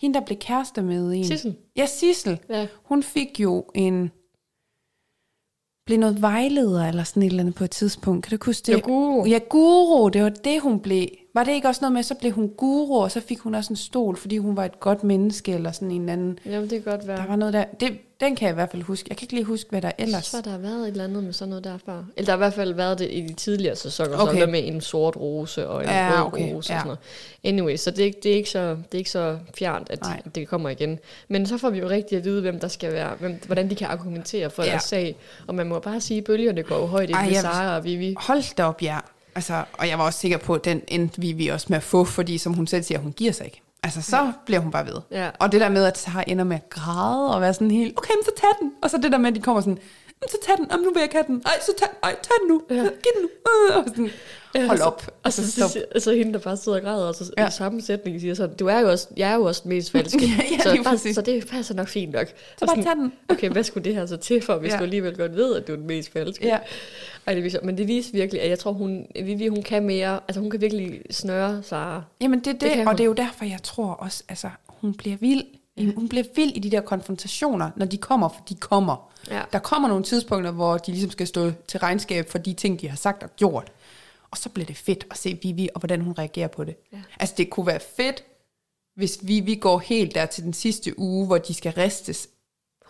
Hende, 0.00 0.18
der 0.18 0.24
blev 0.26 0.38
kærester 0.38 0.82
med 0.82 1.12
en. 1.12 1.24
Sissel? 1.24 1.56
Ja, 1.76 1.86
Sissel. 1.86 2.38
Ja. 2.48 2.66
Hun 2.84 3.02
fik 3.02 3.40
jo 3.40 3.64
en... 3.74 4.10
Blev 5.86 5.98
noget 5.98 6.22
vejleder 6.22 6.88
eller 6.88 7.04
sådan 7.04 7.22
et 7.22 7.26
eller 7.26 7.40
andet 7.42 7.54
på 7.54 7.64
et 7.64 7.70
tidspunkt. 7.70 8.26
Kan 8.26 8.38
du 8.38 8.44
huske 8.46 8.66
det? 8.66 8.74
Var 8.74 8.80
guru. 8.80 9.24
Ja, 9.24 9.38
guru. 9.48 10.08
Det 10.08 10.22
var 10.22 10.28
det, 10.28 10.60
hun 10.60 10.80
blev. 10.80 11.08
Var 11.34 11.44
det 11.44 11.52
ikke 11.52 11.68
også 11.68 11.80
noget 11.80 11.92
med, 11.92 12.02
så 12.02 12.14
blev 12.14 12.32
hun 12.32 12.48
guru, 12.48 13.02
og 13.02 13.10
så 13.10 13.20
fik 13.20 13.38
hun 13.38 13.54
også 13.54 13.72
en 13.72 13.76
stol, 13.76 14.16
fordi 14.16 14.38
hun 14.38 14.56
var 14.56 14.64
et 14.64 14.80
godt 14.80 15.04
menneske, 15.04 15.52
eller 15.52 15.72
sådan 15.72 15.90
en 15.90 16.08
anden... 16.08 16.38
Jamen, 16.46 16.70
det 16.70 16.82
kan 16.84 16.92
godt 16.92 17.06
være. 17.06 17.16
Der 17.16 17.26
var 17.26 17.36
noget 17.36 17.54
der... 17.54 17.64
Det, 17.80 17.92
den 18.20 18.36
kan 18.36 18.46
jeg 18.46 18.52
i 18.52 18.54
hvert 18.54 18.70
fald 18.70 18.82
huske. 18.82 19.06
Jeg 19.10 19.16
kan 19.16 19.24
ikke 19.24 19.34
lige 19.34 19.44
huske, 19.44 19.70
hvad 19.70 19.82
der 19.82 19.90
Jeg 19.98 20.04
ellers... 20.06 20.26
synes, 20.26 20.44
der 20.44 20.50
har 20.50 20.58
været 20.58 20.80
et 20.80 20.86
eller 20.88 21.04
andet 21.04 21.24
med 21.24 21.32
sådan 21.32 21.48
noget 21.48 21.64
derfra. 21.64 22.04
Eller 22.16 22.26
der 22.26 22.32
har 22.32 22.36
i 22.36 22.38
hvert 22.38 22.54
fald 22.54 22.74
været 22.74 22.98
det 22.98 23.08
i 23.12 23.20
de 23.20 23.32
tidligere 23.34 23.76
sæsoner, 23.76 24.14
okay. 24.14 24.22
Okay. 24.22 24.34
så 24.40 24.46
der 24.46 24.52
med 24.52 24.66
en 24.66 24.80
sort 24.80 25.16
rose 25.16 25.68
og 25.68 25.82
en 25.82 25.88
Ja, 25.88 26.10
rød 26.22 26.26
okay, 26.26 26.52
rose 26.54 26.72
og 26.72 26.74
ja. 26.74 26.78
sådan 26.78 26.84
noget. 26.84 26.98
Anyway, 27.44 27.76
så 27.76 27.90
det 27.90 28.00
er, 28.00 28.04
ikke, 28.04 28.20
det, 28.22 28.32
er 28.32 28.36
ikke 28.36 28.50
så, 28.50 28.70
det 28.70 28.76
er 28.94 28.98
ikke 28.98 29.10
så 29.10 29.38
fjernt, 29.58 29.90
at, 29.90 30.00
Nej. 30.00 30.22
det 30.34 30.48
kommer 30.48 30.68
igen. 30.68 30.98
Men 31.28 31.46
så 31.46 31.58
får 31.58 31.70
vi 31.70 31.78
jo 31.78 31.88
rigtig 31.88 32.18
at 32.18 32.24
vide, 32.24 32.40
hvem 32.40 32.60
der 32.60 32.68
skal 32.68 32.92
være, 32.92 33.14
hvem, 33.20 33.40
hvordan 33.46 33.70
de 33.70 33.74
kan 33.74 33.86
argumentere 33.86 34.50
for 34.50 34.62
Ja. 34.62 34.70
deres 34.70 34.82
sag. 34.82 35.16
Og 35.46 35.54
man 35.54 35.66
må 35.66 35.78
bare 35.78 36.00
sige, 36.00 36.18
at 36.18 36.24
bølgerne 36.24 36.62
går 36.62 36.76
jo 36.78 36.86
højt 36.86 37.10
ind 37.10 37.18
med 37.18 37.30
jeg- 37.32 37.40
Sara 37.40 37.76
og 37.76 37.84
Vivi. 37.84 38.14
Hold 38.18 38.56
da 38.56 38.64
op, 38.64 38.82
ja. 38.82 38.98
Altså, 39.34 39.64
og 39.72 39.88
jeg 39.88 39.98
var 39.98 40.04
også 40.04 40.18
sikker 40.18 40.38
på, 40.38 40.54
at 40.54 40.64
den 40.64 40.82
endte 40.88 41.20
vi, 41.20 41.32
vi 41.32 41.48
også 41.48 41.66
med 41.70 41.76
at 41.76 41.82
få, 41.82 42.04
fordi 42.04 42.38
som 42.38 42.52
hun 42.52 42.66
selv 42.66 42.82
siger, 42.82 42.98
hun 42.98 43.12
giver 43.12 43.32
sig 43.32 43.46
ikke. 43.46 43.62
Altså, 43.82 44.02
så 44.02 44.16
ja. 44.16 44.32
bliver 44.46 44.60
hun 44.60 44.70
bare 44.70 44.86
ved. 44.86 44.94
Ja. 45.10 45.30
Og 45.38 45.52
det 45.52 45.60
der 45.60 45.68
med, 45.68 45.84
at 45.84 45.98
Sara 45.98 46.24
ender 46.26 46.44
med 46.44 46.56
at 46.56 46.68
græde 46.70 47.34
og 47.34 47.40
være 47.40 47.54
sådan 47.54 47.70
helt, 47.70 47.98
okay, 47.98 48.14
men 48.14 48.24
så 48.24 48.30
tag 48.36 48.48
den. 48.60 48.72
Og 48.82 48.90
så 48.90 48.98
det 49.02 49.12
der 49.12 49.18
med, 49.18 49.28
at 49.30 49.36
de 49.36 49.40
kommer 49.40 49.60
sådan, 49.60 49.72
"Men 49.72 49.82
så 50.28 50.36
tag 50.46 50.56
den, 50.56 50.66
Jamen, 50.70 50.84
nu 50.84 50.92
vil 50.92 51.00
jeg 51.00 51.08
have 51.12 51.24
den. 51.26 51.42
Ej, 51.46 51.52
så 51.60 51.72
tag, 51.78 51.88
ej, 52.02 52.14
tag 52.22 52.34
den 52.40 52.48
nu. 52.48 52.62
Ja. 52.70 52.74
Ja. 52.74 52.82
Giv 52.82 53.12
den 53.14 53.22
nu. 53.22 53.28
Øh, 53.70 53.76
Og 53.78 53.84
sådan, 53.88 54.10
hold 54.68 54.80
op. 54.80 55.06
Og 55.22 55.32
så, 55.32 55.50
så, 55.52 55.68
så, 55.68 55.82
så 56.00 56.12
hende, 56.14 56.32
der 56.32 56.38
bare 56.38 56.56
sidder 56.56 56.78
og 56.78 56.84
græder, 56.84 57.06
og 57.08 57.14
så 57.14 57.30
Ja. 57.36 57.42
ja. 57.42 57.48
i 57.48 57.50
samme 57.50 57.82
sætning 57.82 58.20
siger 58.20 58.34
sådan, 58.34 58.56
du 58.56 58.66
er 58.66 58.80
jo 58.80 58.90
også, 58.90 59.08
jeg 59.16 59.30
er 59.30 59.34
jo 59.34 59.44
også 59.44 59.60
den 59.64 59.68
mest 59.68 59.90
falske. 59.92 60.18
Ja, 60.26 60.42
ja, 60.52 60.58
så, 60.76 60.82
bare, 60.84 60.98
så 61.14 61.22
det 61.22 61.46
passer 61.46 61.74
nok 61.74 61.88
fint 61.88 62.12
nok. 62.12 62.26
Så 62.28 62.34
Og 62.60 62.66
bare 62.68 62.82
tag 62.84 62.96
den. 62.96 63.12
Okay, 63.28 63.50
hvad 63.50 63.64
skulle 63.64 63.84
det 63.84 63.94
her 63.94 64.06
så 64.06 64.16
til 64.16 64.42
for, 64.42 64.56
hvis 64.58 64.68
Ja. 64.68 64.74
ja. 64.74 64.78
du 64.78 64.84
alligevel 64.84 65.16
godt 65.16 65.36
ved, 65.36 65.56
at 65.56 65.66
du 65.66 65.72
er 65.72 65.76
den 65.76 65.86
mest 65.86 66.12
falske? 66.12 66.46
Ja. 66.46 66.58
Ej, 67.26 67.34
det 67.34 67.44
viser, 67.44 67.58
men 67.62 67.78
det 67.78 67.88
viser 67.88 68.12
virkelig, 68.12 68.42
at 68.42 68.50
jeg 68.50 68.58
tror, 68.58 68.72
hun, 68.72 69.06
Vivi, 69.24 69.46
hun 69.46 69.62
kan 69.62 69.82
mere. 69.84 70.20
Altså, 70.28 70.40
hun 70.40 70.50
kan 70.50 70.60
virkelig 70.60 71.00
snøre 71.10 71.62
Sara. 71.62 72.02
Jamen, 72.20 72.38
det 72.38 72.46
er 72.46 72.52
det, 72.52 72.60
Det 72.60 72.70
og 72.72 72.84
hun. 72.84 72.92
det 72.92 73.00
er 73.00 73.04
jo 73.04 73.12
derfor, 73.12 73.44
jeg 73.44 73.62
tror 73.62 73.86
også, 73.92 74.22
altså, 74.28 74.50
hun 74.66 74.94
bliver 74.94 75.16
vild. 75.20 75.42
Hun 75.96 76.08
bliver 76.08 76.24
vild 76.36 76.52
i 76.56 76.58
de 76.58 76.70
der 76.70 76.80
konfrontationer, 76.80 77.70
når 77.76 77.86
de 77.86 77.96
kommer, 77.96 78.28
for 78.28 78.40
de 78.48 78.54
kommer. 78.54 79.09
Ja. 79.30 79.42
Der 79.52 79.58
kommer 79.58 79.88
nogle 79.88 80.04
tidspunkter, 80.04 80.50
hvor 80.50 80.78
de 80.78 80.90
ligesom 80.90 81.10
skal 81.10 81.26
stå 81.26 81.52
til 81.68 81.80
regnskab 81.80 82.30
for 82.30 82.38
de 82.38 82.54
ting, 82.54 82.80
de 82.80 82.88
har 82.88 82.96
sagt 82.96 83.22
og 83.22 83.36
gjort. 83.36 83.72
Og 84.30 84.38
så 84.38 84.48
bliver 84.48 84.66
det 84.66 84.76
fedt 84.76 85.06
at 85.10 85.16
se 85.18 85.38
Vivi, 85.42 85.68
og 85.74 85.80
hvordan 85.80 86.00
hun 86.00 86.14
reagerer 86.18 86.48
på 86.48 86.64
det. 86.64 86.76
Ja. 86.92 86.98
Altså, 87.20 87.34
det 87.38 87.50
kunne 87.50 87.66
være 87.66 87.80
fedt, 87.96 88.24
hvis 88.96 89.18
Vivi 89.22 89.54
går 89.54 89.78
helt 89.78 90.14
der 90.14 90.26
til 90.26 90.44
den 90.44 90.52
sidste 90.52 90.98
uge, 90.98 91.26
hvor 91.26 91.38
de 91.38 91.54
skal 91.54 91.72
ristes. 91.72 92.28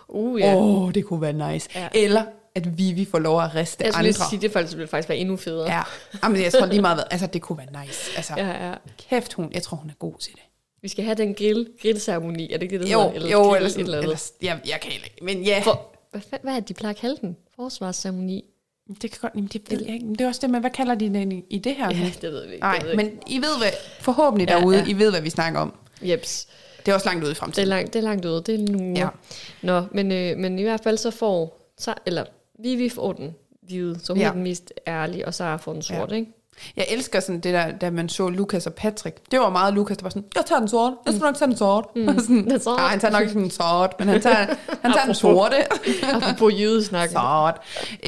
Uh, 0.08 0.32
Åh, 0.34 0.40
ja. 0.40 0.54
oh, 0.56 0.94
det 0.94 1.04
kunne 1.04 1.20
være 1.20 1.52
nice. 1.52 1.68
Ja. 1.74 1.88
Eller 1.94 2.24
at 2.54 2.78
Vivi 2.78 3.04
får 3.04 3.18
lov 3.18 3.42
at 3.42 3.54
riste 3.54 3.84
Jeg 3.84 3.92
andre. 3.94 4.12
sige, 4.12 4.40
det 4.40 4.52
faktisk, 4.52 4.76
ville 4.76 4.88
faktisk 4.88 5.08
være 5.08 5.18
endnu 5.18 5.36
federe. 5.36 5.72
Ja, 5.72 5.82
Jamen, 6.22 6.42
jeg 6.42 6.52
tror 6.52 6.66
lige 6.66 6.80
meget, 6.80 7.04
altså 7.10 7.26
det 7.26 7.42
kunne 7.42 7.58
være 7.58 7.84
nice. 7.84 8.10
Altså, 8.16 8.32
ja. 8.36 8.68
ja, 8.68 8.74
kæft 8.98 9.32
hun, 9.32 9.52
jeg 9.52 9.62
tror 9.62 9.76
hun 9.76 9.90
er 9.90 9.94
god 9.94 10.14
til 10.18 10.32
det. 10.32 10.42
Vi 10.82 10.88
skal 10.88 11.04
have 11.04 11.14
den 11.14 11.34
grill, 11.34 11.68
grillceremoni. 11.82 12.52
Er 12.52 12.56
det 12.58 12.62
ikke 12.62 12.78
det, 12.78 12.86
der 12.86 12.92
Jo, 12.92 12.98
hedder? 13.00 13.14
Eller 13.14 13.30
jo, 13.30 13.42
grill, 13.42 13.56
eller, 13.56 13.68
sådan, 13.68 13.84
eller 13.84 13.98
eller, 13.98 14.30
jeg, 14.42 14.60
jeg 14.68 14.80
kan 14.82 14.92
ikke, 14.92 15.14
men 15.22 15.42
ja, 15.42 15.60
For, 15.64 15.86
hvad, 16.10 16.20
hvad 16.42 16.52
er 16.52 16.60
det, 16.60 16.68
de 16.68 16.74
plejer 16.74 16.94
at 16.94 17.00
kalde 17.00 17.16
den? 17.20 17.36
Forsvarsceremoni? 17.56 18.44
det 19.02 19.10
kan 19.10 19.18
godt, 19.20 19.32
jamen, 19.34 19.48
det, 19.52 19.70
ved 19.70 19.84
jeg 19.84 19.94
ikke, 19.94 20.06
men 20.06 20.14
det 20.14 20.20
er 20.24 20.28
også 20.28 20.40
det 20.40 20.50
med, 20.50 20.60
hvad 20.60 20.70
kalder 20.70 20.94
de 20.94 21.08
den 21.08 21.32
i, 21.50 21.58
det 21.58 21.74
her? 21.74 21.90
Ja, 21.90 22.12
det 22.22 22.32
ved 22.32 22.46
vi 22.46 22.52
ikke. 22.52 22.60
Nej, 22.60 22.82
vi 22.90 22.96
men 22.96 23.10
I 23.26 23.36
ved 23.38 23.58
hvad, 23.58 23.70
forhåbentlig 24.00 24.48
derude, 24.48 24.76
ja. 24.78 24.84
I 24.86 24.98
ved, 24.98 25.10
hvad 25.10 25.20
vi 25.20 25.30
snakker 25.30 25.60
om. 25.60 25.74
Jeps. 26.02 26.48
Det 26.86 26.88
er 26.88 26.94
også 26.94 27.06
langt 27.08 27.24
ude 27.24 27.30
i 27.30 27.34
Det 27.34 27.38
er, 27.38 27.40
fremtiden. 27.40 27.68
langt, 27.68 27.92
det 27.92 27.98
er 27.98 28.02
langt 28.02 28.24
ude. 28.24 28.42
Det 28.46 28.54
er 28.54 28.58
nu. 28.58 28.94
Ja. 28.96 29.08
Nå, 29.62 29.82
men, 29.92 30.12
øh, 30.12 30.36
men 30.36 30.58
i 30.58 30.62
hvert 30.62 30.80
fald 30.82 30.96
så 30.96 31.10
får... 31.10 31.70
Så, 31.78 31.94
eller 32.06 32.24
Vivi 32.58 32.88
får 32.88 33.12
den 33.12 33.34
hvide, 33.62 33.98
så 34.02 34.12
hun 34.12 34.20
Ja. 34.20 34.28
er 34.28 34.32
den 34.32 34.42
mest 34.42 34.72
ærlige, 34.86 35.26
og 35.26 35.34
Sara 35.34 35.56
får 35.56 35.72
den 35.72 35.82
sorte, 35.82 36.14
ja. 36.14 36.20
ikke? 36.20 36.32
Jeg 36.76 36.86
elsker 36.90 37.20
sådan 37.20 37.40
det 37.40 37.54
der, 37.54 37.70
da 37.72 37.90
man 37.90 38.08
så 38.08 38.28
Lukas 38.28 38.66
og 38.66 38.74
Patrick. 38.74 39.16
Det 39.30 39.40
var 39.40 39.50
meget 39.50 39.74
Lukas, 39.74 39.96
der 39.96 40.02
var 40.02 40.10
sådan, 40.10 40.24
jeg 40.34 40.44
tager 40.46 40.58
den 40.58 40.68
sorte, 40.68 40.96
jeg 41.06 41.14
skal 41.14 41.24
nok 41.24 41.36
tage 41.36 41.48
den 41.48 41.56
sorte. 41.56 41.88
Mm. 41.96 42.18
sådan, 42.20 42.50
Den 42.50 42.60
sorte. 42.60 42.76
Nej, 42.82 42.88
han 42.90 43.00
tager 43.00 43.12
nok 43.12 43.22
ikke 43.22 43.34
den 43.34 43.50
sorte, 43.50 43.94
men 43.98 44.08
han 44.08 44.20
tager, 44.20 44.36
han 44.82 44.92
tager 44.92 45.04
den 45.04 45.14
sorte. 45.14 45.56
Apropos 46.14 46.52
jydesnakken. 46.54 47.16
Sort. 47.16 47.54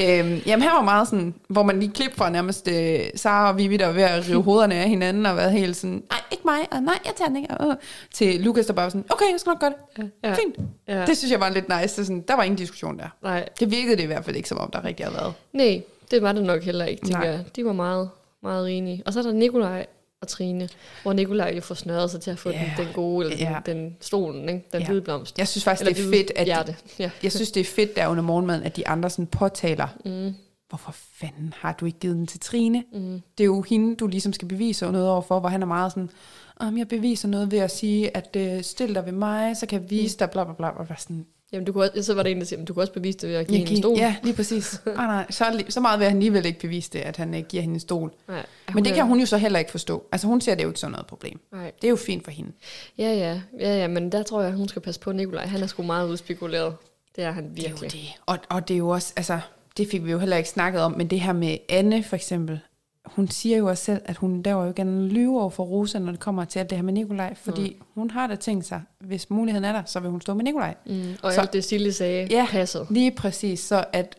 Øhm, 0.00 0.40
jamen 0.46 0.62
her 0.62 0.72
var 0.74 0.82
meget 0.82 1.08
sådan, 1.08 1.34
hvor 1.48 1.62
man 1.62 1.80
lige 1.80 1.92
klip 1.92 2.16
fra 2.16 2.30
nærmest 2.30 2.68
øh, 2.68 3.00
Sara 3.16 3.48
og 3.48 3.58
Vivi, 3.58 3.76
der 3.76 3.86
var 3.86 3.92
ved 3.92 4.02
at 4.02 4.28
rive 4.28 4.42
hovederne 4.48 4.74
af 4.74 4.88
hinanden, 4.88 5.26
og 5.26 5.36
været 5.36 5.52
helt 5.52 5.76
sådan, 5.76 6.02
nej, 6.10 6.20
ikke 6.30 6.42
mig, 6.44 6.60
og 6.70 6.82
nej, 6.82 6.98
jeg 7.04 7.12
tager 7.16 7.28
den 7.28 7.36
ikke. 7.36 7.54
Øh. 7.60 7.74
Til 8.14 8.40
Lukas, 8.40 8.66
der 8.66 8.72
bare 8.72 8.84
var 8.84 8.90
sådan, 8.90 9.04
okay, 9.10 9.24
jeg 9.32 9.40
skal 9.40 9.50
nok 9.50 9.60
gøre 9.60 9.72
det. 9.96 10.10
Ja. 10.24 10.34
Fint. 10.34 10.56
Ja. 10.88 11.04
Det 11.06 11.16
synes 11.18 11.32
jeg 11.32 11.40
var 11.40 11.48
lidt 11.48 11.68
nice. 11.68 11.96
Det 11.96 12.06
sådan, 12.06 12.24
der 12.28 12.36
var 12.36 12.42
ingen 12.42 12.58
diskussion 12.58 12.98
der. 12.98 13.08
Nej, 13.22 13.48
Det 13.60 13.70
virkede 13.70 13.96
det 13.96 14.02
i 14.02 14.06
hvert 14.06 14.24
fald 14.24 14.36
ikke, 14.36 14.48
som 14.48 14.58
om 14.58 14.70
der 14.70 14.84
rigtig 14.84 15.06
havde 15.06 15.16
været. 15.16 15.32
nej, 15.52 15.82
det 16.10 16.22
var 16.22 16.32
det 16.32 16.42
nok 16.44 16.62
heller 16.62 16.84
ikke, 16.84 17.02
tænker 17.06 17.18
Nej. 17.20 17.28
jeg. 17.30 17.44
De 17.56 17.64
var 17.64 17.72
meget, 17.72 18.10
meget 18.42 18.76
enige. 18.78 19.02
Og 19.06 19.12
så 19.12 19.18
er 19.18 19.22
der 19.22 19.32
Nikolaj 19.32 19.86
og 20.22 20.28
Trine, 20.28 20.68
hvor 21.02 21.12
Nikolaj 21.12 21.52
jo 21.56 21.60
får 21.60 21.74
snørret 21.74 22.10
sig 22.10 22.20
til 22.20 22.30
at 22.30 22.38
få 22.38 22.50
Ja. 22.50 22.72
den, 22.76 22.86
den 22.86 22.94
gode, 22.94 23.32
eller 23.32 23.50
Ja. 23.50 23.58
den, 23.66 23.76
den 23.78 23.96
stolen, 24.00 24.48
ikke? 24.48 24.66
den 24.72 24.80
Ja. 24.80 24.86
hvide 24.86 25.00
blomst. 25.02 25.38
Jeg 25.38 25.48
synes 25.48 25.64
faktisk, 25.64 25.88
Eller 25.88 25.94
det 25.94 26.06
er 26.06 26.18
fedt, 26.18 26.32
at 26.36 26.44
hjerte. 26.46 26.76
Ja. 26.98 27.10
jeg 27.22 27.32
synes, 27.32 27.50
det 27.50 27.60
er 27.60 27.64
fedt 27.64 27.96
der 27.96 28.06
under 28.08 28.22
morgenmaden, 28.22 28.62
at 28.62 28.76
de 28.76 28.88
andre 28.88 29.10
sådan 29.10 29.26
påtaler, 29.26 29.88
Mm. 30.04 30.34
hvorfor 30.68 30.92
fanden 30.92 31.54
har 31.56 31.72
du 31.72 31.86
ikke 31.86 31.98
givet 31.98 32.16
den 32.16 32.26
til 32.26 32.40
Trine? 32.40 32.84
Mm. 32.92 33.22
Det 33.38 33.44
er 33.44 33.46
jo 33.46 33.62
hende, 33.62 33.96
du 33.96 34.06
ligesom 34.06 34.32
skal 34.32 34.48
bevise 34.48 34.90
noget 34.92 35.08
overfor, 35.08 35.40
hvor 35.40 35.48
han 35.48 35.62
er 35.62 35.66
meget 35.66 35.92
sådan, 35.92 36.10
om 36.56 36.78
jeg 36.78 36.88
beviser 36.88 37.28
noget 37.28 37.50
ved 37.50 37.58
at 37.58 37.70
sige, 37.70 38.16
at 38.16 38.36
øh, 38.36 38.62
stil 38.62 38.94
dig 38.94 39.04
ved 39.06 39.12
mig, 39.12 39.56
så 39.56 39.66
kan 39.66 39.82
jeg 39.82 39.90
vise 39.90 40.18
dig, 40.18 40.30
bla 40.30 40.44
bla 40.44 40.52
bla. 40.54 40.68
Og 40.68 40.86
sådan, 40.98 41.26
Jamen, 41.52 41.64
du 41.66 41.72
kunne 41.72 41.90
også, 41.90 42.02
så 42.02 42.14
var 42.14 42.22
det 42.22 42.32
en, 42.32 42.38
der 42.38 42.44
siger, 42.44 42.58
"Men 42.58 42.66
du 42.66 42.74
kunne 42.74 42.82
også 42.82 42.92
bevise 42.92 43.18
det 43.18 43.28
ved 43.28 43.36
at 43.36 43.46
give 43.46 43.58
jeg 43.58 43.66
hende 43.68 43.72
en 43.76 43.82
stol. 43.82 43.98
Ja, 43.98 44.16
lige 44.22 44.34
præcis. 44.36 44.80
ah, 44.86 44.94
nej, 44.96 45.26
så, 45.30 45.64
så 45.68 45.80
meget 45.80 45.98
vil 45.98 46.08
han 46.08 46.16
alligevel 46.16 46.46
ikke 46.46 46.58
bevise 46.60 46.90
det, 46.92 46.98
at 46.98 47.16
han 47.16 47.34
ikke 47.34 47.48
giver 47.48 47.60
hende 47.60 47.74
en 47.74 47.80
stol. 47.80 48.12
Nej, 48.28 48.46
Men 48.74 48.84
det 48.84 48.90
er- 48.90 48.94
kan 48.94 49.06
hun 49.06 49.20
jo 49.20 49.26
så 49.26 49.36
heller 49.36 49.58
ikke 49.58 49.70
forstå. 49.70 50.04
Altså 50.12 50.26
hun 50.26 50.40
ser 50.40 50.54
det 50.54 50.62
jo 50.62 50.68
ikke 50.68 50.80
sådan 50.80 50.92
noget 50.92 51.06
problem. 51.06 51.40
Nej. 51.52 51.70
Det 51.80 51.84
er 51.86 51.90
jo 51.90 51.96
fint 51.96 52.24
for 52.24 52.30
hende. 52.30 52.52
Ja, 52.98 53.12
ja, 53.14 53.40
ja, 53.60 53.76
ja, 53.78 53.88
men 53.88 54.12
der 54.12 54.22
tror 54.22 54.42
jeg, 54.42 54.52
hun 54.52 54.68
skal 54.68 54.82
passe 54.82 55.00
på 55.00 55.12
Nikolaj. 55.12 55.46
Han 55.46 55.62
er 55.62 55.66
sgu 55.66 55.82
meget 55.82 56.08
udspekuleret. 56.08 56.74
Det 57.16 57.24
er 57.24 57.30
han 57.30 57.44
Det 57.50 57.58
er 57.64 57.68
virkelig. 57.68 57.92
jo 57.94 57.98
det. 58.00 58.08
Og, 58.26 58.38
og 58.48 58.68
det 58.68 58.74
er 58.74 58.78
jo 58.78 58.88
også, 58.88 59.12
altså, 59.16 59.40
det 59.76 59.88
fik 59.90 60.04
vi 60.04 60.10
jo 60.10 60.18
heller 60.18 60.36
ikke 60.36 60.48
snakket 60.48 60.82
om, 60.82 60.92
men 60.92 61.06
det 61.06 61.20
her 61.20 61.32
med 61.32 61.56
Anne 61.68 62.02
for 62.02 62.16
eksempel, 62.16 62.60
hun 63.06 63.28
siger 63.28 63.58
jo 63.58 63.66
også 63.68 63.84
selv, 63.84 64.02
at 64.04 64.16
hun 64.16 64.42
der 64.42 64.50
jo 64.52 64.72
en 64.78 65.08
lyve 65.08 65.40
over 65.40 65.50
for 65.50 65.64
Rosa, 65.64 65.98
når 65.98 66.12
det 66.12 66.20
kommer 66.20 66.44
til 66.44 66.58
alt 66.58 66.70
det 66.70 66.78
her 66.78 66.82
med 66.82 66.92
Nikolaj, 66.92 67.34
fordi 67.34 67.74
mm. 67.78 67.84
hun 67.94 68.10
har 68.10 68.26
da 68.26 68.34
tænkt 68.36 68.64
sig, 68.66 68.82
hvis 69.00 69.30
muligheden 69.30 69.64
er 69.64 69.72
der, 69.72 69.82
så 69.84 70.00
vil 70.00 70.10
hun 70.10 70.20
stå 70.20 70.34
med 70.34 70.44
Nikolaj. 70.44 70.74
Mm. 70.86 71.14
Og 71.22 71.32
Så- 71.32 71.40
alt 71.40 71.52
det, 71.52 71.64
Sille 71.64 71.92
sagde, 71.92 72.26
Ja. 72.30 72.46
passede. 72.50 72.86
Lige 72.90 73.10
præcis, 73.10 73.60
så 73.60 73.84
at 73.92 74.18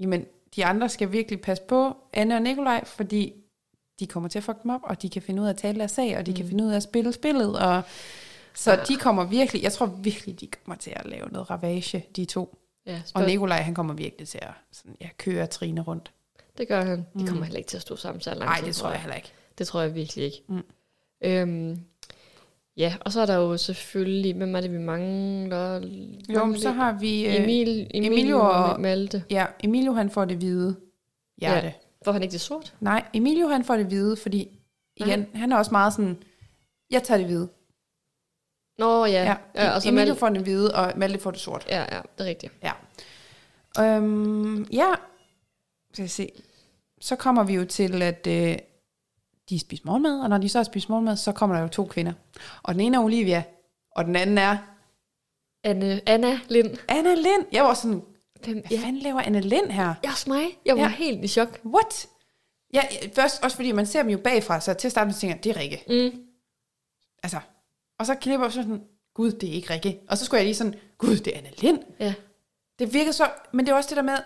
jamen, 0.00 0.24
de 0.56 0.64
andre 0.64 0.88
skal 0.88 1.12
virkelig 1.12 1.40
passe 1.40 1.62
på 1.68 1.96
Anne 2.12 2.34
og 2.36 2.42
Nikolaj, 2.42 2.84
fordi 2.84 3.32
de 4.00 4.06
kommer 4.06 4.28
til 4.28 4.38
at 4.38 4.44
fuck 4.44 4.62
dem 4.62 4.70
op, 4.70 4.80
og 4.84 5.02
de 5.02 5.08
kan 5.08 5.22
finde 5.22 5.42
ud 5.42 5.46
af 5.46 5.50
at 5.50 5.56
tale 5.56 5.78
deres 5.78 5.90
sag, 5.90 6.18
og 6.18 6.26
de 6.26 6.30
mm. 6.30 6.36
kan 6.36 6.46
finde 6.48 6.64
ud 6.64 6.70
af 6.70 6.76
at 6.76 6.82
spille 6.82 7.12
spillet, 7.12 7.58
og 7.58 7.82
så 8.54 8.70
Ja. 8.72 8.84
de 8.88 8.96
kommer 8.96 9.24
virkelig, 9.24 9.62
jeg 9.62 9.72
tror 9.72 9.86
virkelig, 9.86 10.40
de 10.40 10.46
kommer 10.46 10.76
til 10.78 10.92
at 10.96 11.06
lave 11.06 11.28
noget 11.28 11.50
ravage, 11.50 12.06
de 12.16 12.24
to. 12.24 12.58
Ja, 12.86 13.02
Og 13.14 13.26
Nikolaj, 13.26 13.58
han 13.62 13.74
kommer 13.74 13.94
virkelig 13.94 14.28
til 14.28 14.38
at 14.42 14.50
sådan, 14.72 14.96
ja, 15.00 15.08
køre 15.18 15.46
Trine 15.46 15.80
rundt. 15.80 16.12
Det 16.58 16.68
gør 16.68 16.82
han. 16.84 16.98
De 16.98 17.18
kommer 17.18 17.32
Mm. 17.32 17.42
heller 17.42 17.58
ikke 17.58 17.68
til 17.68 17.76
at 17.76 17.82
stå 17.82 17.96
sammen 17.96 18.20
så 18.20 18.30
lang 18.30 18.40
Nej, 18.44 18.60
det 18.64 18.74
tror 18.76 18.90
jeg 18.90 19.00
heller 19.00 19.16
ikke. 19.16 19.32
Det 19.58 19.66
tror 19.66 19.80
jeg 19.80 19.94
virkelig 19.94 20.24
ikke. 20.24 20.42
Mm. 20.48 20.62
Øhm, 21.24 21.78
ja, 22.76 22.94
og 23.00 23.12
så 23.12 23.20
er 23.20 23.26
der 23.26 23.34
jo 23.34 23.56
selvfølgelig, 23.56 24.34
hvem 24.34 24.54
er 24.56 24.60
det, 24.60 24.72
vi 24.72 24.78
mangler? 24.78 25.74
Jo, 26.34 26.44
men 26.44 26.58
så 26.60 26.70
har 26.70 26.92
vi 26.92 27.26
øh, 27.26 27.34
Emil, 27.42 27.68
Emil 27.94 28.12
Emilio 28.12 28.40
og 28.40 28.50
og- 28.64 28.80
Malte. 28.80 29.24
ja, 29.30 29.46
Emilio 29.62 29.92
han 29.92 30.10
får 30.10 30.24
det 30.24 30.36
hvide 30.36 30.76
hjerte. 31.40 31.66
Ja. 31.66 31.72
Får 32.04 32.12
han 32.12 32.22
ikke 32.22 32.32
det 32.32 32.40
sort? 32.40 32.74
Nej, 32.80 33.04
Emilio 33.14 33.46
han 33.48 33.64
får 33.64 33.76
det 33.76 33.86
hvide, 33.86 34.16
fordi 34.16 34.48
igen, 34.96 35.26
han 35.34 35.52
er 35.52 35.56
også 35.56 35.70
meget 35.70 35.92
sådan, 35.92 36.22
jeg 36.90 37.02
tager 37.02 37.18
det 37.18 37.26
hvide. 37.26 37.48
Nå 38.78 39.04
ja, 39.04 39.12
Ja, 39.24 39.36
ja 39.54 39.74
og 39.74 39.82
så 39.82 39.88
Emilio 39.88 40.06
Malte. 40.06 40.18
får 40.20 40.28
det 40.28 40.42
hvide, 40.42 40.74
og 40.74 40.92
Malte 40.96 41.18
får 41.18 41.30
det 41.30 41.40
sort. 41.40 41.66
Ja, 41.68 41.80
ja, 41.96 42.00
det 42.18 42.24
er 42.24 42.28
rigtigt. 42.28 42.52
Ja. 42.62 42.72
Øhm, 43.96 44.62
ja, 44.72 44.86
skal 45.92 46.02
jeg 46.02 46.10
se. 46.10 46.32
Så 47.00 47.16
kommer 47.16 47.44
vi 47.44 47.54
jo 47.54 47.64
til, 47.64 48.02
at 48.02 48.26
øh, 48.26 48.56
de 49.48 49.58
spiser 49.58 49.82
morgenmad, 49.86 50.20
og 50.20 50.28
når 50.28 50.38
de 50.38 50.48
så 50.48 50.58
har 50.58 50.64
spist 50.64 50.88
morgenmad, 50.88 51.16
så 51.16 51.32
kommer 51.32 51.56
der 51.56 51.62
jo 51.62 51.68
to 51.68 51.84
kvinder. 51.84 52.12
Og 52.62 52.74
den 52.74 52.80
ene 52.80 52.96
er 52.96 53.00
Olivia, 53.00 53.42
og 53.90 54.04
den 54.04 54.16
anden 54.16 54.38
er 54.38 54.56
Anne, 55.64 56.00
Anna 56.08 56.40
Lind. 56.48 56.76
Anna 56.88 57.14
Lind. 57.14 57.46
Jeg 57.52 57.64
var 57.64 57.74
sådan, 57.74 58.02
Hvem, 58.44 58.58
hvad 58.60 58.62
ja. 58.70 58.76
fanden 58.84 59.02
laver 59.02 59.20
Anna 59.20 59.40
Lind 59.40 59.70
her? 59.70 59.94
ja, 60.04 60.10
også 60.10 60.30
mig. 60.30 60.44
Jeg 60.66 60.76
var 60.76 60.82
Ja. 60.82 60.88
helt 60.88 61.24
i 61.24 61.28
chok. 61.28 61.60
What? 61.64 62.06
Ja, 62.74 62.82
først 63.14 63.44
også 63.44 63.56
fordi 63.56 63.72
man 63.72 63.86
ser 63.86 64.02
dem 64.02 64.10
jo 64.10 64.18
bagfra, 64.18 64.60
så 64.60 64.74
til 64.74 64.90
starten 64.90 65.14
tænker 65.14 65.36
jeg, 65.36 65.44
det 65.44 65.56
er 65.56 65.60
Rikke. 65.60 65.84
Mm. 65.88 66.20
Altså, 67.22 67.40
og 67.98 68.06
så 68.06 68.14
klipper 68.14 68.46
jeg 68.46 68.52
sådan, 68.52 68.82
gud, 69.14 69.32
det 69.32 69.48
er 69.48 69.52
ikke 69.52 69.72
Rikke. 69.74 70.00
Og 70.08 70.18
så 70.18 70.24
skulle 70.24 70.38
jeg 70.38 70.44
lige 70.46 70.54
sådan, 70.54 70.74
gud, 70.98 71.16
det 71.16 71.34
er 71.34 71.38
Anna 71.38 71.50
Lind. 71.58 71.78
Ja. 72.00 72.14
Det 72.78 72.92
virker 72.94 73.12
så, 73.12 73.30
men 73.52 73.66
det 73.66 73.72
er 73.72 73.76
også 73.76 73.88
det 73.88 73.96
der 73.96 74.02
med, 74.02 74.16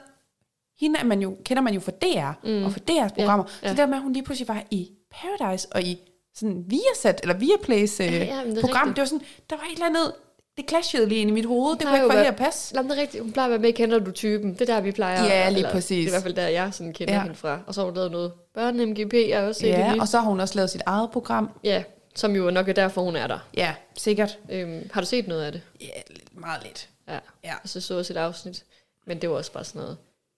hende 0.81 0.99
er 1.01 1.05
man 1.05 1.23
jo, 1.23 1.37
kender 1.45 1.63
man 1.63 1.75
jo 1.75 1.81
fra 1.81 1.93
DR, 1.93 2.47
Mm. 2.49 2.65
og 2.65 2.73
fra 2.73 2.81
DR's 2.91 3.15
programmer. 3.15 3.45
ja. 3.63 3.69
Så 3.69 3.71
det 3.71 3.79
der 3.79 3.87
med, 3.87 3.97
at 3.97 4.03
hun 4.03 4.13
lige 4.13 4.23
pludselig 4.25 4.49
var 4.49 4.63
i 4.71 4.91
Paradise, 5.11 5.69
og 5.73 5.83
i 5.83 5.99
sådan 6.35 6.65
Viasat, 6.67 7.21
eller 7.23 7.35
Viaplays 7.35 8.01
øh, 8.01 8.07
Ja, 8.07 8.13
ja, 8.25 8.41
det 8.45 8.59
program. 8.61 8.89
rigtigt. 8.89 8.97
Det 8.97 9.01
var 9.01 9.07
sådan, 9.07 9.25
der 9.51 9.57
var 9.57 9.65
et 9.65 9.73
eller 9.73 9.87
andet, 9.87 10.13
det 10.57 10.69
clashede 10.69 11.09
lige 11.09 11.21
ind 11.21 11.31
i 11.31 11.33
mit 11.33 11.45
hoved. 11.47 11.77
Det 11.77 11.87
kunne 11.87 11.97
ikke 11.97 12.07
få 12.11 12.17
helt 12.17 12.27
at 12.29 12.37
passe. 12.37 12.73
Jamen, 12.77 12.91
det 12.91 12.99
er 12.99 13.03
rigtigt. 13.03 13.23
Hun 13.23 13.33
plejer 13.33 13.45
at 13.47 13.51
være 13.51 13.59
med 13.61 13.73
Kender 13.73 13.99
du 13.99 14.11
typen. 14.11 14.53
Det 14.55 14.61
er 14.61 14.75
der, 14.75 14.81
vi 14.81 14.93
plejer. 14.93 15.25
Ja, 15.25 15.49
lige 15.49 15.57
eller, 15.59 15.71
præcis. 15.73 15.89
Det 15.89 16.03
er 16.05 16.07
i 16.07 16.11
hvert 16.11 16.23
fald 16.23 16.35
der, 16.35 16.49
jeg 16.49 16.75
sådan 16.75 16.93
kender 16.93 17.15
ja. 17.15 17.19
Ja. 17.19 17.23
hende 17.23 17.37
fra. 17.37 17.61
Og 17.67 17.75
så 17.75 17.81
har 17.81 17.87
hun 17.87 17.95
lavet 17.97 18.11
noget 18.11 18.33
børne-MGP. 18.59 19.29
Jeg 19.29 19.41
har 19.41 19.47
også 19.47 19.59
set 19.61 19.67
det 19.67 19.79
Ja, 19.83 19.91
lige. 19.91 20.01
og 20.03 20.09
så 20.09 20.19
har 20.21 20.29
hun 20.29 20.41
også 20.41 20.55
lavet 20.55 20.71
sit 20.71 20.83
eget 20.87 21.11
program. 21.11 21.51
Ja, 21.65 21.83
som 22.15 22.37
jo 22.37 22.51
nok 22.51 22.69
er 22.69 22.73
derfor, 22.73 23.03
hun 23.03 23.17
er 23.17 23.27
der. 23.27 23.39
Ja, 23.57 23.75
sikkert. 23.97 24.39
Øhm, 24.51 24.91
har 24.93 25.01
du 25.01 25.07
set 25.07 25.29
noget 25.29 25.43
af 25.45 25.53
det? 25.53 25.63
Ja, 25.81 25.87
meget 26.33 26.63
lidt. 26.63 26.89
Ja. 27.09 27.19
Ja. 27.45 27.53
Og 27.63 27.69
så 27.69 27.81
så 27.81 27.99
også 27.99 28.13
et 28.13 28.17
afsnit. 28.17 28.65
Men 29.07 29.21
det 29.21 29.31
var 29.31 29.37
også 29.37 29.53
bare 29.53 29.65
sådan 29.65 29.81
noget. 29.81 29.97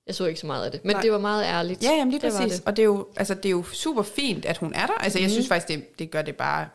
Jeg 0.09 0.15
så 0.15 0.27
ikke 0.27 0.41
så 0.41 0.47
meget 0.47 0.65
af 0.65 0.71
det. 0.71 0.85
Men 0.85 0.95
Nej. 0.95 1.03
det 1.03 1.13
var 1.13 1.19
meget 1.19 1.45
ærligt. 1.45 1.83
Ja, 1.83 1.91
jamen 1.91 2.11
lige 2.11 2.21
det 2.21 2.33
præcis. 2.33 2.53
det. 2.59 2.67
Og 2.67 2.77
det 2.77 2.83
er, 2.83 2.87
jo, 2.87 3.07
altså, 3.17 3.35
det 3.35 3.47
er 3.47 3.51
jo 3.51 3.63
super 3.73 4.03
fint, 4.03 4.45
at 4.45 4.57
hun 4.59 4.73
er 4.75 4.87
der. 4.87 4.95
Altså, 4.95 5.19
mm. 5.19 5.23
jeg 5.23 5.27
Mhm. 5.29 5.33
synes 5.33 5.49
faktisk, 5.49 5.69
det, 5.69 5.99
det 5.99 6.11
gør 6.11 6.23
det 6.23 6.37
bare 6.37 6.67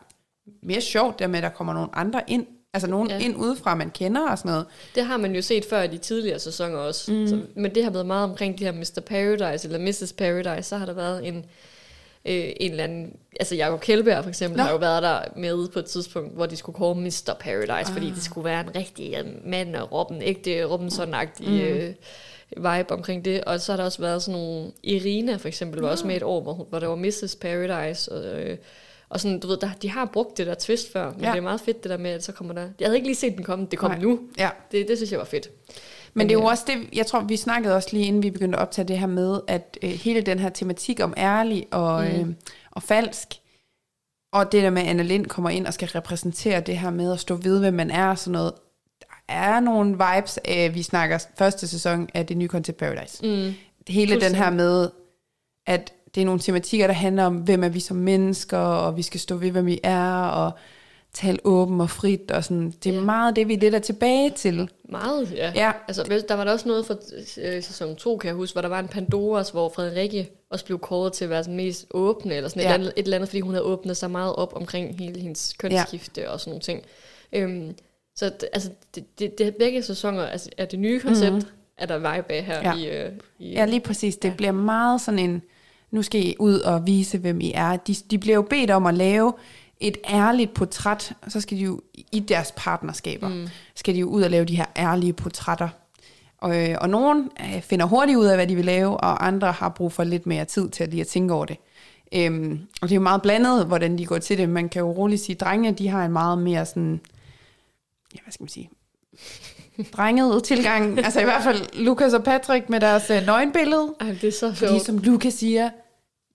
mere 0.62 0.80
sjovt, 0.80 1.18
der 1.18 1.26
med, 1.26 1.36
at 1.38 1.42
der 1.42 1.48
kommer 1.48 1.72
nogle 1.72 1.88
andre 1.92 2.20
ind. 2.26 2.46
Altså 2.74 2.88
nogen 2.90 3.10
Ja. 3.10 3.18
ind 3.18 3.36
udefra, 3.36 3.74
man 3.74 3.90
kender 3.90 4.28
og 4.30 4.38
sådan 4.38 4.50
noget. 4.50 4.66
Det 4.94 5.04
har 5.04 5.16
man 5.16 5.34
jo 5.34 5.42
set 5.42 5.64
før 5.64 5.82
i 5.82 5.86
de 5.86 5.98
tidligere 5.98 6.38
sæsoner 6.38 6.76
også. 6.78 7.12
Mm. 7.12 7.26
Så, 7.28 7.40
men 7.56 7.74
det 7.74 7.84
har 7.84 7.90
været 7.90 8.06
meget 8.06 8.24
omkring 8.30 8.58
de 8.58 8.64
her 8.64 8.72
Mr. 8.72 9.00
Paradise 9.06 9.68
eller 9.68 9.78
Mrs. 9.78 10.12
Paradise. 10.12 10.68
Så 10.68 10.76
har 10.76 10.86
der 10.86 10.92
været 10.92 11.28
en, 11.28 11.36
øh, 12.24 12.44
en 12.60 12.70
eller 12.70 12.84
anden... 12.84 13.16
Altså 13.40 13.54
Jacob 13.54 13.80
Kjellberg 13.80 14.22
for 14.22 14.28
eksempel 14.28 14.56
Nå. 14.56 14.62
har 14.62 14.70
jo 14.72 14.76
været 14.76 15.02
der 15.02 15.20
med 15.36 15.68
på 15.68 15.78
et 15.78 15.84
tidspunkt, 15.84 16.34
hvor 16.34 16.46
de 16.46 16.56
skulle 16.56 16.76
kåre 16.76 16.94
Mr. 16.94 17.34
Paradise, 17.40 17.72
ah. 17.90 17.92
fordi 17.92 18.10
det 18.10 18.22
skulle 18.22 18.44
være 18.44 18.60
en 18.60 18.74
rigtig 18.76 19.14
øh, 19.18 19.50
mand 19.50 19.76
og 19.76 19.92
Robin, 19.92 20.22
ægte 20.22 20.64
Robinson-agtig 20.64 21.48
Mm. 21.50 21.58
øh, 21.60 21.94
vibe 22.56 22.92
omkring 22.92 23.24
det. 23.24 23.44
Og 23.44 23.60
så 23.60 23.72
har 23.72 23.76
der 23.76 23.84
også 23.84 23.98
været 24.02 24.22
sådan 24.22 24.40
nogle... 24.40 24.72
Irina 24.82 25.36
for 25.36 25.48
eksempel 25.48 25.80
var 25.80 25.88
også 25.88 26.06
med 26.06 26.16
et 26.16 26.22
år, 26.22 26.40
hvor, 26.42 26.66
hvor 26.70 26.78
der 26.78 26.86
var 26.86 26.96
Mrs. 26.96 27.36
Paradise, 27.40 28.12
og... 28.12 28.24
Øh, 28.42 28.58
og 29.08 29.20
sådan, 29.20 29.40
du 29.40 29.46
ved, 29.46 29.56
der, 29.56 29.68
de 29.82 29.90
har 29.90 30.04
brugt 30.04 30.38
det 30.38 30.46
der 30.46 30.54
twist 30.54 30.92
før, 30.92 31.12
men 31.12 31.20
ja. 31.20 31.30
Det 31.30 31.36
er 31.38 31.42
meget 31.42 31.60
fedt 31.60 31.82
det 31.82 31.90
der 31.90 31.96
med, 31.96 32.10
at 32.10 32.24
så 32.24 32.32
kommer 32.32 32.54
der... 32.54 32.68
Jeg 32.80 32.86
havde 32.88 32.96
ikke 32.96 33.08
lige 33.08 33.16
set 33.16 33.36
den 33.36 33.44
komme, 33.44 33.66
det 33.70 33.78
kom 33.78 33.90
Nej. 33.90 34.00
nu. 34.00 34.20
Ja. 34.38 34.50
Det, 34.72 34.88
det 34.88 34.96
synes 34.96 35.10
jeg 35.10 35.18
var 35.18 35.24
fedt. 35.24 35.50
Men 36.14 36.28
det 36.28 36.34
er 36.34 36.38
jo 36.38 36.44
øh, 36.44 36.50
også 36.50 36.64
det, 36.66 36.76
jeg 36.98 37.06
tror, 37.06 37.20
vi 37.20 37.36
snakkede 37.36 37.74
også 37.74 37.88
lige 37.92 38.04
inden 38.04 38.22
vi 38.22 38.30
begyndte 38.30 38.58
at 38.58 38.62
optage 38.62 38.88
det 38.88 38.98
her 38.98 39.06
med, 39.06 39.40
at 39.48 39.78
øh, 39.82 39.90
hele 39.90 40.20
den 40.20 40.38
her 40.38 40.48
tematik 40.48 41.00
om 41.00 41.14
ærlig 41.16 41.66
og, 41.70 42.04
Mm. 42.04 42.10
mm. 42.10 42.28
øh, 42.28 42.34
og 42.70 42.82
falsk, 42.82 43.28
og 44.32 44.52
det 44.52 44.62
der 44.62 44.70
med, 44.70 44.82
at 44.82 44.88
Anna 44.88 45.02
Lind 45.02 45.26
kommer 45.26 45.50
ind 45.50 45.66
og 45.66 45.74
skal 45.74 45.88
repræsentere 45.88 46.60
det 46.60 46.78
her 46.78 46.90
med 46.90 47.12
at 47.12 47.20
stå 47.20 47.34
ved, 47.34 47.60
hvem 47.60 47.74
man 47.74 47.90
er 47.90 48.06
og 48.06 48.18
sådan 48.18 48.32
noget. 48.32 48.52
Er 49.28 49.60
nogle 49.60 49.90
vibes 49.90 50.38
af, 50.44 50.74
vi 50.74 50.82
snakker 50.82 51.18
første 51.38 51.68
sæson 51.68 52.08
af 52.14 52.26
det 52.26 52.36
nye 52.36 52.48
Concept 52.48 52.78
Paradise. 52.78 53.26
Mm. 53.26 53.52
Hele 53.88 54.20
den 54.20 54.34
her 54.34 54.50
med, 54.50 54.90
at 55.66 55.92
det 56.14 56.20
er 56.20 56.24
nogle 56.24 56.40
tematikker, 56.40 56.86
der 56.86 56.94
handler 56.94 57.24
om, 57.24 57.36
hvem 57.36 57.64
er 57.64 57.68
vi 57.68 57.80
som 57.80 57.96
mennesker, 57.96 58.58
og 58.58 58.96
vi 58.96 59.02
skal 59.02 59.20
stå 59.20 59.36
ved, 59.36 59.50
hvem 59.50 59.66
vi 59.66 59.80
er, 59.82 60.22
og 60.22 60.52
tale 61.12 61.38
åben 61.44 61.80
og 61.80 61.90
frit, 61.90 62.30
og 62.30 62.44
sådan. 62.44 62.70
Det 62.84 62.90
er 62.90 62.94
Ja. 62.94 63.00
meget 63.04 63.36
det, 63.36 63.48
vi 63.48 63.56
lidt 63.56 63.74
er 63.74 63.78
tilbage 63.78 64.30
til. 64.30 64.70
Meget, 64.88 65.32
ja. 65.32 65.52
Ja, 65.54 65.72
Altså, 65.88 66.22
der 66.28 66.34
var 66.34 66.44
der 66.44 66.52
også 66.52 66.68
noget 66.68 66.86
fra 66.86 66.94
øh, 67.42 67.62
sæson 67.62 67.96
2, 67.96 68.16
kan 68.16 68.28
jeg 68.28 68.34
huske, 68.34 68.54
hvor 68.54 68.62
der 68.62 68.68
var 68.68 68.80
en 68.80 68.88
Pandoras, 68.88 69.50
hvor 69.50 69.68
Frederikke 69.68 70.30
også 70.50 70.64
blev 70.64 70.78
kåret 70.78 71.12
til 71.12 71.24
at 71.24 71.30
være 71.30 71.42
den 71.42 71.56
mest 71.56 71.86
åbne, 71.90 72.34
eller 72.34 72.48
sådan 72.48 72.62
ja. 72.62 72.68
et, 72.68 72.74
eller 72.74 72.84
andet, 72.86 72.92
et 72.98 73.04
eller 73.04 73.16
andet, 73.16 73.28
fordi 73.28 73.40
hun 73.40 73.52
havde 73.54 73.64
åbnet 73.64 73.96
sig 73.96 74.10
meget 74.10 74.34
op 74.36 74.52
omkring 74.56 74.98
hele 74.98 75.20
hendes 75.20 75.54
kønsskifte 75.58 76.20
ja. 76.20 76.30
og 76.30 76.40
sådan 76.40 76.50
nogle 76.50 76.62
ting. 76.62 76.82
Øhm, 77.32 77.74
så 78.16 78.26
d- 78.42 78.46
altså, 78.52 78.70
det, 78.94 79.18
det, 79.18 79.38
det, 79.38 79.54
begge 79.56 79.82
sæsoner 79.82 80.22
altså, 80.26 80.50
er 80.58 80.64
det 80.64 80.78
nye 80.78 81.00
koncept, 81.00 81.32
mm-hmm. 81.32 81.48
er 81.78 81.86
der 81.86 81.98
vibe 81.98 82.32
af 82.32 82.44
her 82.44 82.60
Ja. 82.60 82.74
i, 82.76 82.88
øh, 83.06 83.12
i 83.38 83.52
Ja, 83.52 83.64
lige 83.64 83.80
præcis. 83.80 84.16
Det 84.16 84.28
Ja. 84.28 84.34
bliver 84.34 84.52
meget 84.52 85.00
sådan 85.00 85.18
en, 85.18 85.42
nu 85.90 86.02
skal 86.02 86.26
I 86.26 86.34
ud 86.38 86.58
og 86.60 86.86
vise, 86.86 87.18
hvem 87.18 87.40
I 87.40 87.52
er. 87.54 87.76
De, 87.76 87.94
de 88.10 88.18
bliver 88.18 88.34
jo 88.34 88.42
bedt 88.42 88.70
om 88.70 88.86
at 88.86 88.94
lave 88.94 89.32
et 89.80 89.96
ærligt 90.10 90.54
portræt, 90.54 91.12
og 91.22 91.32
så 91.32 91.40
skal 91.40 91.56
de 91.58 91.62
jo 91.62 91.80
i 92.12 92.20
deres 92.20 92.52
partnerskaber, 92.56 93.28
mm. 93.28 93.48
skal 93.74 93.94
de 93.94 94.00
jo 94.00 94.06
ud 94.08 94.22
og 94.22 94.30
lave 94.30 94.44
de 94.44 94.56
her 94.56 94.64
ærlige 94.76 95.12
portrætter. 95.12 95.68
Og, 96.38 96.68
øh, 96.70 96.76
og 96.80 96.88
nogen 96.90 97.30
øh, 97.40 97.62
finder 97.62 97.86
hurtigt 97.86 98.18
ud 98.18 98.26
af, 98.26 98.36
hvad 98.36 98.46
de 98.46 98.54
vil 98.56 98.64
lave, 98.64 98.96
og 98.96 99.26
andre 99.26 99.52
har 99.52 99.68
brug 99.68 99.92
for 99.92 100.04
lidt 100.04 100.26
mere 100.26 100.44
tid 100.44 100.68
til 100.68 100.82
at 100.84 100.90
lige 100.90 101.00
at 101.00 101.06
tænke 101.06 101.34
over 101.34 101.44
det. 101.44 101.56
Øhm, 102.14 102.60
og 102.82 102.88
det 102.88 102.92
er 102.94 102.96
jo 102.96 103.02
meget 103.02 103.22
blandet, 103.22 103.66
hvordan 103.66 103.98
de 103.98 104.06
går 104.06 104.18
til 104.18 104.38
det. 104.38 104.48
Man 104.48 104.68
kan 104.68 104.80
jo 104.80 104.90
roligt 104.92 105.20
sige, 105.20 105.34
at 105.34 105.40
drenge, 105.40 105.72
de 105.72 105.88
har 105.88 106.04
en 106.04 106.12
meget 106.12 106.38
mere 106.38 106.66
sådan, 106.66 107.00
ja, 108.14 108.18
hvad 108.24 108.32
skal 108.32 108.42
man 108.42 108.48
sige, 108.48 108.70
drenget 109.92 110.44
tilgang. 110.44 110.98
Altså 111.04 111.20
i 111.20 111.24
hvert 111.24 111.42
fald 111.42 111.60
Lukas 111.72 112.12
og 112.12 112.24
Patrick 112.24 112.68
med 112.70 112.80
deres 112.80 113.10
øh, 113.10 113.26
nøgenbillede. 113.26 113.94
Ej, 114.00 114.06
det 114.20 114.24
er 114.24 114.32
så 114.32 114.54
Fordi 114.54 114.70
sjovt. 114.72 114.82
som 114.86 114.98
Lukas 114.98 115.34
siger, 115.34 115.70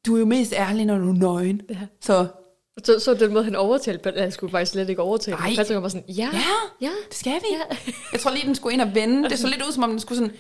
du 0.06 0.16
er 0.16 0.20
jo 0.20 0.26
mest 0.26 0.54
ærlig, 0.54 0.86
når 0.86 0.98
du 0.98 1.10
er 1.10 1.14
nøgen. 1.14 1.62
Ja. 1.70 1.76
Så 2.02 2.28
Så, 2.84 3.00
så 3.00 3.14
den 3.14 3.34
måde, 3.34 3.44
han 3.44 3.56
overtalte, 3.56 4.10
Pat- 4.10 4.20
han 4.20 4.32
skulle 4.32 4.52
faktisk 4.52 4.72
slet 4.72 4.90
ikke 4.90 5.02
overtale. 5.02 5.38
Nej. 5.38 5.56
Patrick 5.56 5.82
var 5.82 5.88
sådan, 5.90 6.04
ja, 6.16 6.30
ja, 6.34 6.40
ja, 6.88 6.92
det 7.10 7.18
skal 7.18 7.32
vi. 7.34 7.48
ja. 7.52 7.92
Jeg 8.14 8.20
tror 8.20 8.32
lige, 8.32 8.46
den 8.48 8.56
skulle 8.56 8.74
ind 8.74 8.82
og 8.82 8.96
vende. 8.96 9.30
Det 9.30 9.40
så 9.40 9.48
lidt 9.48 9.62
ud, 9.68 9.72
som 9.72 9.84
om 9.84 9.90
den 9.90 10.00
skulle 10.00 10.18
sådan... 10.20 10.34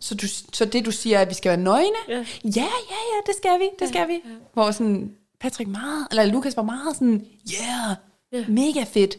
Så, 0.00 0.14
du, 0.14 0.26
så 0.52 0.64
det, 0.64 0.84
du 0.84 0.90
siger, 0.90 1.18
at 1.20 1.28
vi 1.28 1.34
skal 1.34 1.48
være 1.50 1.60
nøgne? 1.60 1.86
Ja. 2.08 2.14
ja, 2.44 2.50
ja, 2.90 3.00
ja 3.12 3.18
det 3.26 3.34
skal 3.36 3.60
vi, 3.60 3.64
det 3.78 3.88
skal 3.88 4.08
vi. 4.08 4.20
Hvor 4.52 4.70
sådan, 4.70 5.12
Patrick 5.40 5.70
meget, 5.70 6.06
eller 6.10 6.24
Lukas 6.24 6.56
var 6.56 6.62
meget 6.62 6.94
sådan, 6.96 7.26
yeah, 7.54 7.96
Ja. 8.32 8.44
mega 8.48 8.84
fedt. 8.92 9.16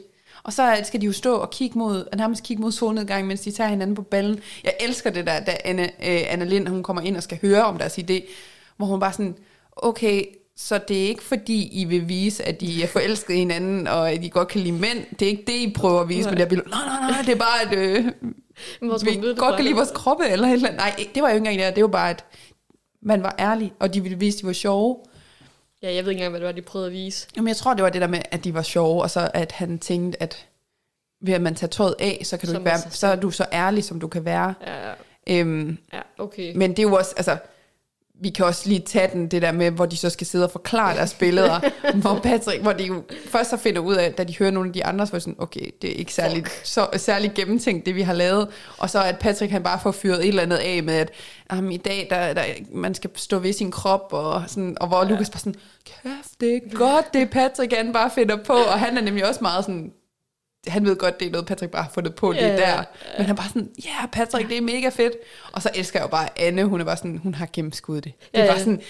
Og 0.48 0.54
så 0.54 0.80
skal 0.84 1.02
de 1.02 1.06
jo 1.06 1.12
stå 1.12 1.36
og 1.36 1.50
kigge 1.50 1.80
mod, 1.80 2.06
nærmest 2.18 2.44
kigge 2.44 2.62
mod 2.62 2.72
solnedgang, 2.72 3.28
mens 3.28 3.42
de 3.42 3.52
tager 3.52 3.70
hinanden 3.70 3.96
på 3.96 4.02
ballen. 4.02 4.40
Jeg 4.64 4.74
elsker 4.80 5.10
det 5.10 5.28
der, 5.28 5.40
da 5.40 5.58
Anna, 5.66 5.84
øh, 5.84 6.22
Anna 6.28 6.46
Lind, 6.46 6.68
hun 6.68 6.84
kommer 6.84 7.02
ind 7.02 7.18
og 7.18 7.24
skal 7.24 7.40
høre 7.42 7.64
om 7.64 7.78
deres 7.78 7.98
idé, 7.98 8.30
hvor 8.78 8.86
hun 8.86 9.00
bare 9.00 9.14
sådan, 9.14 9.36
okay, 9.76 10.24
så 10.58 10.80
det 10.88 11.04
er 11.04 11.08
ikke 11.08 11.24
fordi, 11.24 11.82
I 11.82 11.86
vil 11.86 12.10
vise, 12.10 12.44
at 12.44 12.62
I 12.62 12.82
er 12.82 12.88
forelsket 12.88 13.34
i 13.34 13.38
hinanden, 13.38 13.88
og 13.88 14.12
at 14.12 14.24
I 14.24 14.30
godt 14.30 14.48
kan 14.48 14.62
lide 14.62 14.74
mænd. 14.74 14.98
Det 15.20 15.26
er 15.26 15.30
ikke 15.30 15.44
det, 15.48 15.54
I 15.54 15.74
prøver 15.74 16.02
at 16.02 16.10
vise 16.10 16.22
Nej. 16.22 16.30
med 16.32 16.38
det 16.38 16.44
her 16.46 16.50
billede. 16.50 16.70
Nej, 16.70 16.86
nej, 16.86 17.12
nej, 17.12 17.22
det 17.22 17.32
er 17.32 17.36
bare, 17.36 17.62
at 17.62 17.78
øh, 17.78 18.06
vi 18.82 19.28
det 19.28 19.38
godt 19.38 19.56
kan 19.56 19.66
lide 19.66 19.76
vores 19.76 19.92
kroppe, 19.92 20.24
eller 20.28 20.48
et 20.48 20.54
eller 20.54 20.68
andet. 20.68 20.80
Nej, 20.80 21.08
det 21.16 21.24
var 21.24 21.30
jo 21.30 21.36
ikke 21.36 21.50
engang 21.50 21.68
det. 21.68 21.76
Det 21.76 21.84
var 21.84 21.90
bare, 21.90 22.10
at 22.10 22.26
man 23.02 23.24
var 23.24 23.36
ærlig, 23.40 23.74
og 23.80 23.94
de 23.94 24.02
ville 24.02 24.20
vise, 24.20 24.38
at 24.38 24.42
de 24.42 24.48
var 24.48 24.54
sjove. 24.54 24.98
Ja, 25.84 25.94
jeg 25.94 26.04
ved 26.04 26.12
ikke 26.12 26.20
engang, 26.20 26.30
hvad 26.30 26.40
det 26.40 26.46
var, 26.46 26.52
de 26.52 26.62
prøvede 26.62 26.88
at 26.88 26.94
vise. 26.94 27.28
Jamen, 27.36 27.48
jeg 27.48 27.58
tror, 27.58 27.74
det 27.74 27.84
var 27.84 27.90
det 27.90 28.02
der 28.02 28.08
med, 28.08 28.22
at 28.32 28.44
de 28.44 28.54
var 28.54 28.62
sjove, 28.62 29.02
og 29.02 29.10
så 29.10 29.32
at 29.34 29.52
han 29.52 29.80
tænkte, 29.80 30.24
at 30.24 30.48
ved 31.22 31.34
at 31.34 31.42
man 31.42 31.56
tager 31.56 31.70
tøjet 31.70 31.96
af, 32.00 32.22
så, 32.24 32.38
kan 32.38 32.48
du 32.48 32.52
Så 32.52 32.58
ikke 32.58 32.66
være, 32.66 32.80
så 32.92 33.08
er 33.08 33.16
du 33.16 33.32
så 33.32 33.46
ærlig, 33.54 33.84
som 33.84 34.00
du 34.00 34.08
kan 34.08 34.26
være. 34.26 34.54
Ja, 34.62 34.88
ja, 34.90 34.94
Øhm, 35.30 35.78
ja 35.94 36.02
okay. 36.18 36.56
men 36.56 36.70
det 36.72 36.80
er 36.80 36.84
jo 36.84 36.94
også, 36.94 37.14
altså, 37.18 37.38
vi 38.22 38.30
kan 38.30 38.46
også 38.46 38.70
lige 38.70 38.80
tage 38.80 39.10
den, 39.14 39.28
det 39.28 39.42
der 39.42 39.52
med, 39.52 39.72
hvor 39.72 39.86
de 39.86 39.98
så 39.98 40.10
skal 40.10 40.28
sidde 40.28 40.46
og 40.46 40.52
forklare 40.52 40.96
deres 40.96 41.14
billeder, 41.14 41.60
hvor 42.02 42.20
Patrick, 42.24 42.62
hvor 42.62 42.74
de 42.74 42.84
jo 42.84 43.04
først 43.26 43.50
så 43.50 43.58
finder 43.58 43.82
ud 43.82 43.96
af, 43.96 44.14
da 44.14 44.24
de 44.24 44.38
hører 44.38 44.52
nogle 44.52 44.70
af 44.70 44.74
de 44.74 44.86
andre, 44.86 45.08
så 45.08 45.16
er 45.16 45.20
sådan, 45.20 45.36
okay, 45.38 45.70
det 45.82 45.90
er 45.90 45.96
ikke 45.96 46.14
særlig, 46.14 46.46
så, 46.64 46.88
særlig 46.96 47.32
gennemtænkt, 47.36 47.86
det 47.86 47.96
vi 47.96 48.02
har 48.02 48.14
lavet, 48.14 48.48
og 48.78 48.90
så 48.90 49.04
at 49.04 49.20
Patrick 49.20 49.52
han 49.52 49.64
bare 49.64 49.80
får 49.80 49.92
fyret 49.92 50.20
et 50.20 50.28
eller 50.28 50.44
andet 50.44 50.58
af 50.58 50.84
med, 50.84 50.94
at 50.94 51.12
um, 51.58 51.72
i 51.72 51.78
dag, 51.78 52.08
der, 52.10 52.34
der, 52.34 52.44
man 52.72 52.96
skal 52.96 53.10
stå 53.16 53.40
ved 53.40 53.54
sin 53.54 53.72
krop, 53.72 54.08
og, 54.12 54.44
sådan, 54.48 54.78
og 54.82 54.88
hvor 54.88 55.04
ja. 55.04 55.10
Lukas 55.10 55.30
bare 55.30 55.40
sådan, 55.40 55.56
kæft, 55.86 56.42
det 56.42 56.56
er 56.56 56.78
godt, 56.78 57.14
det 57.14 57.30
Patrick 57.30 57.74
han 57.74 57.94
bare 57.94 58.12
finder 58.16 58.36
på, 58.44 58.54
og 58.54 58.80
han 58.80 58.98
er 58.98 59.02
nemlig 59.02 59.28
også 59.28 59.40
meget 59.42 59.66
sådan, 59.66 59.92
han 60.68 60.86
ved 60.86 60.96
godt, 60.96 61.20
det 61.20 61.28
er 61.28 61.32
noget, 61.32 61.48
Patrick 61.48 61.72
bare 61.72 61.84
har 61.84 61.90
fundet 61.94 62.16
på 62.16 62.32
lige 62.32 62.46
Ja, 62.46 62.52
ja, 62.52 62.58
der. 62.58 62.84
Men 63.18 63.26
han 63.26 63.30
er 63.30 63.34
bare 63.36 63.48
sådan, 63.48 63.70
ja, 63.86 63.90
yeah, 64.00 64.10
Patrick, 64.12 64.50
det 64.50 64.58
er 64.58 64.62
mega 64.62 64.90
fedt. 64.90 65.14
Og 65.52 65.62
så 65.62 65.70
elsker 65.76 66.00
jeg 66.00 66.04
jo 66.04 66.10
bare 66.10 66.40
Anne, 66.40 66.66
hun 66.66 66.82
er 66.82 66.86
bare 66.86 66.98
sådan, 66.98 67.18
hun 67.18 67.34
har 67.34 67.48
gennemskuddet 67.54 68.04
det. 68.04 68.14
Det 68.20 68.40
er 68.40 68.44
Ja, 68.44 68.50
bare 68.52 68.60
sådan, 68.60 68.82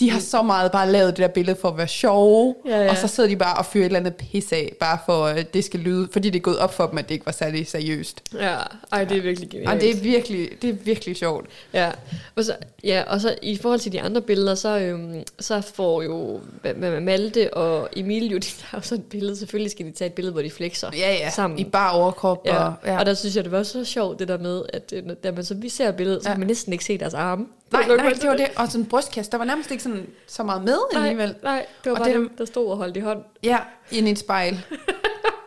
de 0.00 0.10
har 0.10 0.20
så 0.20 0.42
meget 0.42 0.72
bare 0.72 0.90
lavet 0.92 1.08
det 1.16 1.22
der 1.22 1.28
billede 1.28 1.56
for 1.60 1.68
at 1.68 1.76
være 1.78 1.88
sjove, 1.88 2.54
Ja, 2.66 2.82
ja. 2.82 2.90
og 2.90 2.96
så 2.96 3.08
sidder 3.08 3.28
de 3.28 3.36
bare 3.36 3.56
og 3.58 3.66
fyrer 3.66 3.82
et 3.82 3.86
eller 3.86 3.98
andet 4.00 4.14
pis 4.14 4.52
af, 4.52 4.72
bare 4.80 4.98
for 5.06 5.26
at 5.26 5.54
det 5.54 5.64
skal 5.64 5.80
lyde, 5.80 6.08
fordi 6.12 6.30
det 6.30 6.38
er 6.38 6.42
gået 6.42 6.58
op 6.58 6.74
for 6.74 6.86
dem, 6.86 6.98
at 6.98 7.08
det 7.08 7.14
ikke 7.14 7.26
var 7.26 7.32
særlig 7.32 7.66
seriøst. 7.68 8.22
Ja, 8.34 8.56
ej, 8.92 9.04
det 9.04 9.16
er 9.16 9.22
virkelig 9.22 9.50
genialt. 9.50 9.70
Og 9.70 9.80
det 9.80 9.90
er 9.90 10.00
virkelig, 10.00 10.48
det 10.62 10.70
er 10.70 10.74
virkelig 10.74 11.16
sjovt. 11.16 11.46
Ja, 11.72 11.90
og 12.36 12.44
så, 12.44 12.54
ja, 12.84 13.02
og 13.06 13.20
så 13.20 13.34
i 13.42 13.56
forhold 13.56 13.80
til 13.80 13.92
de 13.92 14.00
andre 14.00 14.20
billeder, 14.22 14.54
så, 14.54 14.78
øhm, 14.78 15.22
så 15.40 15.60
får 15.60 16.02
jo 16.02 16.40
Ma- 16.64 16.68
Ma- 16.68 17.00
Malte 17.00 17.54
og 17.54 17.88
Emilio, 17.96 18.36
de 18.38 18.40
tager 18.40 18.54
jo 18.74 18.80
sådan 18.80 19.04
et 19.04 19.10
billede. 19.10 19.36
Selvfølgelig 19.36 19.70
skal 19.70 19.86
de 19.86 19.90
tage 19.92 20.06
et 20.08 20.14
billede, 20.14 20.32
hvor 20.32 20.42
de 20.42 20.50
flexer 20.50 20.88
Ja, 20.96 21.12
ja, 21.14 21.30
sammen. 21.30 21.58
i 21.58 21.64
bare 21.64 21.92
overkrop. 21.92 22.46
Ja, 22.46 22.64
Og, 22.64 22.74
ja. 22.86 22.98
og 22.98 23.06
der 23.06 23.14
synes 23.14 23.36
jeg, 23.36 23.44
det 23.44 23.52
var 23.52 23.62
så 23.62 23.84
sjovt, 23.84 24.18
det 24.18 24.28
der 24.28 24.38
med, 24.38 24.62
at 24.72 24.92
øh, 24.96 25.02
da 25.24 25.30
man 25.32 25.44
så 25.44 25.54
vi 25.54 25.68
ser 25.68 25.92
billedet, 25.92 26.22
så 26.22 26.28
Ja. 26.28 26.34
kan 26.34 26.40
man 26.40 26.46
næsten 26.48 26.72
ikke 26.72 26.84
se 26.84 26.98
deres 26.98 27.14
arme. 27.14 27.46
Nej, 27.72 27.86
nej, 27.96 28.12
det 28.20 28.28
var 28.28 28.36
det. 28.36 28.46
Og 28.56 28.66
sådan 28.68 28.80
en 28.80 28.86
brystkast, 28.88 29.32
der 29.32 29.38
var 29.38 29.44
nærmest 29.44 29.70
ikke 29.70 29.82
sådan, 29.82 30.06
så 30.28 30.42
meget 30.42 30.62
med 30.64 30.78
alligevel. 30.94 31.28
Nej, 31.28 31.52
nej, 31.54 31.66
det 31.84 31.92
var 31.92 31.98
Og 31.98 32.04
bare 32.04 32.08
det- 32.08 32.14
dem, 32.18 32.34
der 32.38 32.44
stod 32.44 32.70
og 32.70 32.76
holdt 32.76 32.96
i 32.96 33.00
hånd. 33.00 33.22
Ja, 33.42 33.58
ind 33.90 34.08
i 34.08 34.10
et 34.10 34.18
spejl. 34.18 34.64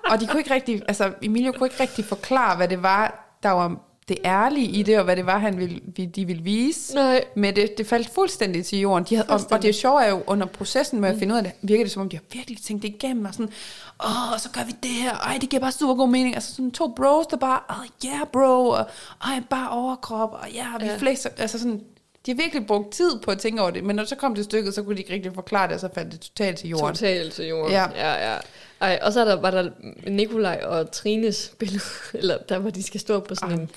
og 0.10 0.19
de 0.19 0.27
kunne 0.27 0.39
ikke 0.39 0.53
rigtig, 0.53 0.82
altså 0.88 1.12
Emilio 1.21 1.51
kunne 1.51 1.67
ikke 1.67 1.79
rigtig 1.79 2.05
forklare, 2.05 2.55
hvad 2.58 2.67
det 2.67 2.84
var, 2.84 3.36
der 3.43 3.49
var 3.51 3.75
det 4.08 4.17
ærlige 4.25 4.67
i 4.67 4.84
det, 4.84 4.97
og 4.97 5.03
hvad 5.03 5.15
det 5.15 5.25
var, 5.25 5.38
han 5.38 5.58
ville, 5.58 5.79
vi- 5.95 6.05
de 6.05 6.25
ville 6.25 6.43
vise. 6.43 6.95
Nej, 6.95 7.23
Men 7.36 7.55
det, 7.55 7.77
det 7.77 7.88
faldt 7.88 8.10
fuldstændig 8.10 8.65
til 8.65 8.79
jorden. 8.79 9.03
De 9.10 9.15
havde, 9.15 9.29
og, 9.29 9.39
og 9.51 9.62
det 9.62 9.75
sjove 9.75 10.03
er 10.03 10.10
jo, 10.10 10.23
under 10.27 10.45
processen 10.47 11.01
med 11.01 11.10
at 11.10 11.19
finde 11.19 11.34
ud 11.34 11.38
af 11.38 11.43
det, 11.43 11.53
virker 11.62 11.84
det 11.84 11.91
som 11.91 12.01
om, 12.01 12.10
de 12.10 12.15
har 12.17 12.23
virkelig 12.34 12.62
tænkt 12.63 12.84
det 12.84 12.89
igennem, 12.89 13.25
og 13.25 13.34
sådan, 13.34 13.51
åh, 14.05 14.38
så 14.39 14.49
gør 14.53 14.62
vi 14.65 14.71
det 14.84 14.91
her, 14.91 15.15
ej, 15.17 15.38
det 15.41 15.49
giver 15.49 15.60
bare 15.62 15.71
super 15.71 15.93
god 15.93 16.10
mening. 16.10 16.36
Altså 16.36 16.55
sådan 16.55 16.71
to 16.71 16.88
bros, 16.88 17.27
der 17.27 17.38
bare, 17.38 17.60
åh, 17.69 17.79
oh, 17.79 17.86
yeah, 18.05 18.27
bro, 18.34 18.69
og 18.69 18.86
ej, 19.23 19.41
bare 19.49 19.69
overkrop, 19.69 20.32
og 20.34 20.51
ja, 20.53 20.65
vi 20.79 20.86
Ja. 20.86 20.97
flexer, 20.97 21.29
altså 21.38 21.60
sådan, 21.60 21.82
de 22.25 22.32
har 22.32 22.36
virkelig 22.36 22.67
brugt 22.67 22.91
tid 22.93 23.19
på 23.23 23.32
at 23.32 23.38
tænke 23.39 23.62
over 23.62 23.71
det, 23.71 23.84
men 23.84 23.95
når 23.95 24.03
det 24.03 24.10
så 24.10 24.15
kom 24.15 24.36
til 24.36 24.43
stykket, 24.43 24.75
så 24.75 24.84
kunne 24.84 24.95
de 24.95 25.01
ikke 25.01 25.13
rigtig 25.13 25.34
forklare 25.34 25.67
det, 25.67 25.73
og 25.73 25.79
så 25.79 25.89
faldt 25.93 26.12
det 26.12 26.19
totalt 26.19 26.58
til 26.58 26.69
jorden. 26.69 26.95
totalt 26.95 27.34
til 27.34 27.45
jorden. 27.47 27.71
Ja. 27.71 27.86
ja, 27.95 28.32
ja. 28.32 28.38
Ej, 28.82 28.99
og 29.01 29.13
så 29.13 29.19
er 29.21 29.25
der, 29.25 29.41
var 29.41 29.51
der 29.51 29.69
Nikolaj 30.10 30.62
og 30.65 30.91
Trines 30.91 31.53
billede, 31.60 31.84
eller 32.19 32.38
der 32.38 32.60
hvor 32.60 32.69
de 32.69 32.84
skal 32.84 32.99
stå 32.99 33.19
på 33.19 33.36
sådan 33.36 33.55
Ej, 33.55 33.62
en 33.62 33.69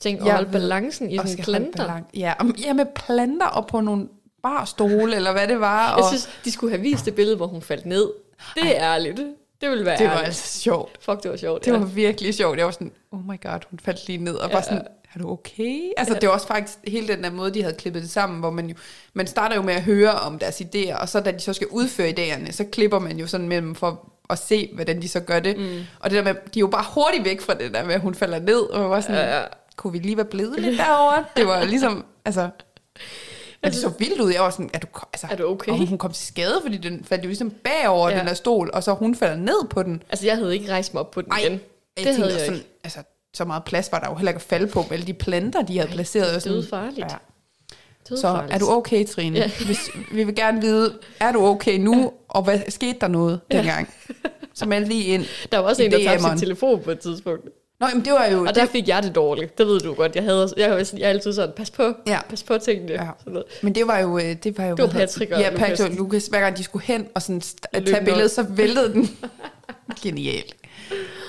ting 0.00 0.22
og 0.22 0.32
holde 0.32 0.50
balancen 0.52 1.10
i 1.10 1.16
sådan 1.16 1.36
planter. 1.36 1.86
balance. 1.86 2.08
Ja, 2.14 2.34
om, 2.38 2.54
ja, 2.64 2.72
med 2.72 2.86
planter 2.94 3.46
og 3.46 3.66
på 3.66 3.80
nogle 3.80 4.08
barstole, 4.42 5.16
eller 5.16 5.32
hvad 5.32 5.48
det 5.48 5.60
var. 5.60 5.92
Og 5.92 5.98
Jeg 5.98 6.06
synes, 6.08 6.28
de 6.44 6.52
skulle 6.52 6.70
have 6.70 6.82
vist 6.82 7.04
det 7.04 7.14
billede, 7.14 7.36
hvor 7.36 7.46
hun 7.46 7.62
faldt 7.62 7.86
ned. 7.86 8.10
Det 8.54 8.76
er 8.76 8.82
ærligt. 8.94 9.20
Det 9.60 9.70
ville 9.70 9.84
være 9.84 9.98
det 9.98 10.06
var 10.06 10.12
ærligt. 10.12 10.26
altså 10.26 10.58
sjovt. 10.60 10.90
Fuck, 11.00 11.22
det 11.22 11.30
var 11.30 11.36
sjovt. 11.36 11.64
Det 11.64 11.72
ja. 11.72 11.76
var 11.78 11.84
virkelig 11.86 12.34
sjovt. 12.34 12.58
Jeg 12.58 12.66
var 12.66 12.72
sådan, 12.72 12.92
oh 13.12 13.20
my 13.28 13.40
god, 13.42 13.58
hun 13.70 13.78
faldt 13.84 14.06
lige 14.06 14.18
ned. 14.24 14.34
Og 14.34 14.48
Ja. 14.48 14.52
bare 14.54 14.62
sådan, 14.62 14.82
er 15.16 15.22
du 15.22 15.30
okay? 15.30 15.80
Altså, 15.96 16.14
det 16.14 16.28
var 16.28 16.34
også 16.34 16.46
faktisk 16.46 16.78
hele 16.86 17.08
den 17.08 17.24
der 17.24 17.30
måde, 17.30 17.54
de 17.54 17.62
havde 17.62 17.74
klippet 17.74 18.02
det 18.02 18.10
sammen, 18.10 18.40
hvor 18.40 18.50
man 18.50 18.66
jo, 18.66 18.74
man 19.14 19.26
starter 19.26 19.56
jo 19.56 19.62
med 19.62 19.74
at 19.74 19.82
høre 19.82 20.10
om 20.12 20.38
deres 20.38 20.60
idéer, 20.60 21.00
og 21.00 21.08
så 21.08 21.20
da 21.20 21.30
de 21.30 21.40
så 21.40 21.52
skal 21.52 21.66
udføre 21.70 22.08
idéerne, 22.10 22.52
så 22.52 22.64
klipper 22.64 22.98
man 22.98 23.18
jo 23.18 23.26
sådan 23.26 23.48
mellem 23.48 23.74
for 23.74 24.12
at 24.30 24.38
se, 24.38 24.70
hvordan 24.74 25.02
de 25.02 25.08
så 25.08 25.20
gør 25.20 25.40
det. 25.40 25.58
Mm. 25.58 25.80
Og 26.00 26.10
det 26.10 26.16
der 26.16 26.22
med, 26.24 26.34
de 26.34 26.58
er 26.58 26.60
jo 26.60 26.66
bare 26.66 26.84
hurtigt 26.94 27.24
væk 27.24 27.40
fra 27.40 27.54
det 27.54 27.74
der 27.74 27.84
med, 27.84 27.94
at 27.94 28.00
hun 28.00 28.14
falder 28.14 28.38
ned, 28.38 28.60
og 28.60 28.80
jeg 28.80 28.90
var 28.90 29.00
sådan, 29.00 29.16
Ja, 29.16 29.38
ja. 29.38 29.44
kunne 29.76 29.92
vi 29.92 29.98
lige 29.98 30.16
være 30.16 30.26
blevet 30.26 30.60
lidt 30.60 30.78
derovre? 30.78 31.24
Det 31.36 31.46
var 31.46 31.64
ligesom, 31.64 32.04
altså... 32.24 32.48
Men 33.62 33.72
det 33.72 33.80
så 33.80 33.88
vildt 33.98 34.20
ud. 34.20 34.32
Jeg 34.32 34.42
var 34.42 34.50
sådan, 34.50 34.70
er 34.74 34.78
du, 34.78 34.86
altså, 35.12 35.26
Er 35.30 35.36
du 35.36 35.46
okay? 35.48 35.72
Og 35.72 35.86
hun 35.86 35.98
kom 35.98 36.12
til 36.12 36.26
skade, 36.26 36.58
fordi 36.62 36.76
den 36.76 37.04
faldt 37.04 37.24
jo 37.24 37.28
ligesom 37.28 37.50
bagover 37.50 38.10
Ja. 38.10 38.18
den 38.18 38.26
der 38.26 38.34
stol, 38.34 38.70
og 38.72 38.82
så 38.82 38.94
hun 38.94 39.14
falder 39.14 39.36
ned 39.36 39.68
på 39.70 39.82
den. 39.82 40.02
Altså, 40.10 40.26
jeg 40.26 40.36
havde 40.36 40.54
ikke 40.54 40.72
rejst 40.72 40.94
mig 40.94 41.00
op 41.00 41.10
på 41.10 41.20
den 41.20 41.32
Ej, 41.32 41.38
igen. 41.38 41.52
jeg 41.52 42.04
Det 42.06 42.16
havde 42.16 42.30
jeg 42.32 42.40
sådan, 42.40 42.54
ikke. 42.54 42.66
altså, 42.84 42.98
så 43.36 43.44
meget 43.44 43.64
plads 43.64 43.92
var 43.92 43.98
der 44.00 44.08
jo 44.10 44.14
heller 44.14 44.30
ikke 44.30 44.38
at 44.38 44.42
falde 44.42 44.66
på 44.66 44.82
med 44.82 44.92
alle 44.92 45.06
de 45.06 45.12
planter, 45.12 45.62
de 45.62 45.78
havde 45.78 45.90
placeret. 45.90 46.34
og 46.36 46.42
sådan. 46.42 46.56
dødfarligt. 46.58 46.98
Ja. 47.10 48.16
Så 48.16 48.42
er 48.50 48.58
du 48.58 48.70
okay, 48.70 49.06
Trine? 49.06 49.38
Ja. 49.38 49.44
Ja. 49.60 49.64
Hvis, 49.66 49.78
vi 50.12 50.24
vil 50.24 50.34
gerne 50.34 50.60
vide, 50.60 50.94
er 51.20 51.32
du 51.32 51.46
okay 51.46 51.78
nu, 51.78 52.12
og 52.28 52.42
hvad 52.42 52.58
skete 52.68 52.96
der 53.00 53.08
noget 53.08 53.40
dengang? 53.50 53.94
Så 54.54 54.66
meld 54.66 54.86
lige 54.86 55.04
ind. 55.04 55.24
Der 55.52 55.58
var 55.58 55.68
også 55.68 55.82
en, 55.82 55.92
der 55.92 55.98
tabte 56.04 56.24
sin 56.28 56.38
telefon 56.38 56.82
på 56.82 56.90
et 56.90 56.98
tidspunkt. 56.98 57.44
Nå, 57.80 57.86
men 57.94 58.04
det 58.04 58.12
var 58.12 58.26
jo... 58.26 58.44
Og 58.46 58.54
der 58.54 58.66
fik 58.66 58.88
jeg 58.88 59.02
det 59.02 59.14
dårligt. 59.14 59.58
Det 59.58 59.66
ved 59.66 59.80
du 59.80 59.94
godt. 59.94 60.14
Jeg, 60.16 60.22
havde, 60.24 60.48
jeg, 60.56 60.86
jeg 60.96 61.02
er 61.04 61.08
altid 61.08 61.32
sådan, 61.32 61.54
pas 61.56 61.70
på, 61.70 61.92
Ja. 62.06 62.18
pas 62.28 62.42
på 62.42 62.58
tingene. 62.58 62.92
Ja. 62.92 63.08
Sådan 63.18 63.32
noget. 63.32 63.46
Men 63.62 63.74
det 63.74 63.86
var 63.86 63.98
jo... 63.98 64.18
øh, 64.18 64.36
Det 64.44 64.58
var, 64.58 64.64
jo 64.64 64.76
Det 64.76 64.84
var 64.84 64.90
Patrick 64.90 65.32
og 65.32 65.40
ja. 65.40 65.50
Patrick 65.56 65.90
og 65.90 65.96
Lukas. 65.96 66.26
Hver 66.26 66.40
gang 66.40 66.56
de 66.58 66.64
skulle 66.64 66.84
hen 66.84 67.06
og 67.14 67.22
sådan 67.22 67.40
tage 67.72 68.04
billedet, 68.04 68.30
så 68.30 68.42
væltede 68.42 68.92
den. 68.92 69.08
Genialt. 70.02 70.54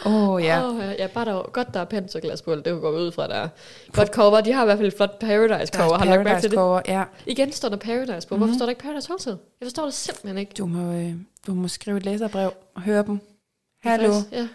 Åh, 0.08 0.30
oh, 0.30 0.44
ja. 0.44 0.68
Åh, 0.70 0.76
ja. 1.00 1.08
bare 1.08 1.26
der, 1.26 1.32
er- 1.40 1.50
godt, 1.52 1.74
der 1.74 1.80
er 1.80 1.86
panserglas 1.86 2.42
på, 2.42 2.56
det 2.56 2.64
kan 2.64 2.80
gå 2.80 2.90
ud 2.90 3.12
fra, 3.12 3.28
der 3.28 3.34
er 3.34 3.48
godt 3.94 4.08
cover. 4.14 4.42
De 4.42 4.52
har 4.54 4.62
i 4.64 4.66
hvert 4.66 4.78
fald 4.78 4.88
et 4.88 4.94
flot 4.94 5.20
Paradise 5.20 5.72
Der 5.74 5.80
er 5.80 5.84
cover. 5.84 5.98
Har 5.98 6.06
du 6.06 6.10
lagt 6.12 6.24
mærke 6.24 6.42
til 6.42 6.50
det? 6.52 6.58
cover, 6.58 6.82
ja. 6.88 7.04
Igen 7.26 7.52
står 7.52 7.70
der 7.70 7.78
Paradise 7.78 8.28
på. 8.28 8.38
Hvorfor 8.38 8.54
står 8.54 8.66
der 8.66 8.70
ikke 8.70 8.82
Paradise 8.82 9.10
Hotel? 9.12 9.38
Jeg 9.62 9.66
forstår 9.66 9.84
det 9.84 9.94
simpelthen 9.94 10.38
ikke. 10.38 10.52
Du 10.58 10.66
må, 10.66 10.92
øh, 10.94 11.14
du 11.48 11.54
må 11.54 11.68
skrive 11.68 11.98
et 11.98 12.06
læserbrev 12.06 12.52
og 12.76 12.82
høre 12.82 13.04
dem. 13.04 13.20
Hallo. 13.84 14.14
Ja. 14.32 14.48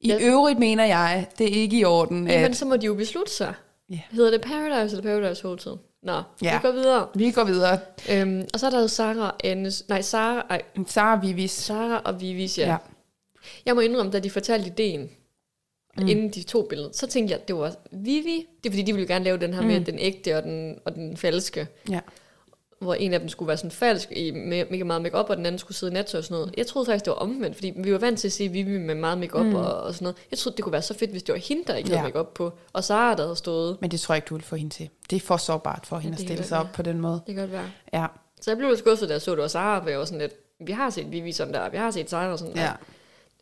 I 0.00 0.08
Ja. 0.08 0.18
øvrigt 0.20 0.58
mener 0.58 0.84
jeg, 0.84 1.26
det 1.38 1.46
er 1.46 1.60
ikke 1.62 1.78
i 1.78 1.84
orden, 1.84 2.26
Jamen, 2.28 2.44
at 2.50 2.56
så 2.56 2.64
må 2.66 2.76
de 2.76 2.86
jo 2.86 2.94
beslutte 2.94 3.32
sig. 3.32 3.54
Ja. 3.90 4.00
Hedder 4.10 4.30
det 4.30 4.40
Paradise 4.40 4.96
eller 4.96 5.20
Paradise 5.20 5.42
Hotel? 5.48 5.72
Nå, 6.02 6.22
Ja. 6.42 6.52
vi 6.58 6.68
går 6.68 6.72
videre. 6.72 7.06
vi 7.14 7.30
går 7.30 7.44
videre. 7.44 7.78
Øhm, 8.12 8.44
og 8.54 8.60
så 8.60 8.66
er 8.66 8.70
der 8.70 8.80
jo 8.80 8.88
Sara 8.88 9.26
og 9.26 9.32
Annes, 9.44 9.84
nej, 9.88 10.02
Sara, 10.02 10.46
ej, 10.50 10.62
Sara 10.86 11.20
Vivis. 11.20 11.50
Sara 11.50 12.00
og 12.04 12.20
Vivis, 12.20 12.58
ja. 12.58 12.68
Ja. 12.70 12.76
Jeg 13.66 13.74
må 13.74 13.80
indrømme, 13.80 14.12
da 14.12 14.18
de 14.18 14.30
fortalte 14.30 14.66
ideen, 14.66 15.10
mm. 15.98 16.08
inden 16.08 16.30
de 16.30 16.42
to 16.42 16.62
billeder, 16.62 16.90
så 16.92 17.06
tænkte 17.06 17.32
jeg, 17.32 17.40
at 17.40 17.48
det 17.48 17.56
var 17.56 17.74
Vivi. 17.92 18.46
Det 18.64 18.68
er 18.68 18.72
fordi, 18.72 18.82
de 18.82 18.92
ville 18.92 19.06
gerne 19.08 19.24
lave 19.24 19.38
den 19.38 19.54
her 19.54 19.60
mm. 19.60 19.66
med 19.66 19.80
den 19.80 19.98
ægte 19.98 20.36
og 20.36 20.42
den, 20.42 20.78
og 20.84 20.94
den 20.94 21.16
falske. 21.16 21.66
ja. 21.90 22.00
Hvor 22.80 22.94
en 22.94 23.12
af 23.14 23.20
dem 23.20 23.28
skulle 23.28 23.46
være 23.48 23.56
sådan 23.56 23.70
falsk 23.70 24.12
i 24.12 24.30
me- 24.30 24.70
mega 24.70 24.84
meget 24.84 25.02
makeup 25.02 25.30
og 25.30 25.36
den 25.36 25.46
anden 25.46 25.58
skulle 25.58 25.76
sidde 25.76 25.92
i 25.92 25.94
nattøj 25.94 26.18
og 26.18 26.24
sådan 26.24 26.34
noget. 26.40 26.54
Jeg 26.56 26.66
troede 26.66 26.86
faktisk, 26.86 27.04
det 27.04 27.10
var 27.10 27.16
omvendt, 27.16 27.56
fordi 27.56 27.72
vi 27.76 27.92
var 27.92 27.98
vant 27.98 28.18
til 28.18 28.28
at 28.28 28.32
se 28.32 28.48
Vivi 28.48 28.78
med 28.78 28.94
meget 28.94 29.18
makeup 29.18 29.46
mm. 29.46 29.54
og, 29.54 29.74
og 29.82 29.94
sådan 29.94 30.04
noget. 30.04 30.16
Jeg 30.30 30.38
troede, 30.38 30.56
det 30.56 30.62
kunne 30.64 30.72
være 30.72 30.82
så 30.82 30.94
fedt, 30.94 31.10
hvis 31.10 31.22
det 31.22 31.32
var 31.32 31.38
hende, 31.38 31.64
der 31.66 31.74
ikke 31.74 31.88
havde 31.88 32.00
Ja. 32.00 32.06
makeup 32.06 32.34
på, 32.34 32.52
og 32.72 32.84
Sara, 32.84 33.14
der 33.14 33.22
havde 33.22 33.36
stået. 33.36 33.76
Men 33.80 33.90
det 33.90 34.00
tror 34.00 34.14
jeg 34.14 34.16
ikke, 34.18 34.26
du 34.28 34.34
vil 34.34 34.44
få 34.44 34.56
hende 34.56 34.74
til. 34.74 34.88
Det 35.10 35.16
er 35.16 35.20
for 35.20 35.36
sårbart 35.36 35.86
for 35.86 35.98
hende 35.98 36.14
at 36.14 36.20
stille 36.20 36.44
sig 36.44 36.58
op 36.58 36.64
være. 36.64 36.72
på 36.74 36.82
den 36.82 37.00
måde. 37.00 37.20
Det 37.26 37.34
kan 37.34 37.42
godt 37.42 37.52
være. 37.52 37.70
Ja. 37.92 38.06
Så 38.40 38.50
jeg 38.50 38.58
blev 38.58 38.68
lidt 38.68 38.78
skuffet, 38.78 39.08
da 39.08 39.14
jeg 39.14 39.22
så, 39.22 39.30
det 39.30 39.38
var 39.40 39.48
Sara, 39.48 39.82
for 39.82 39.88
jeg 39.88 39.98
var 39.98 40.04
sådan 40.04 40.18
lidt, 40.20 40.34
vi 40.66 40.72
har 40.72 40.90
set 40.90 41.12
Vivi 41.12 41.32
sådan 41.32 41.54
der, 41.54 41.70
vi 41.70 41.76
har 41.76 41.90
set 41.90 42.10
Sara 42.10 42.32
og 42.32 42.38
sådan 42.38 42.54
der. 42.54 42.62
Ja. 42.62 42.72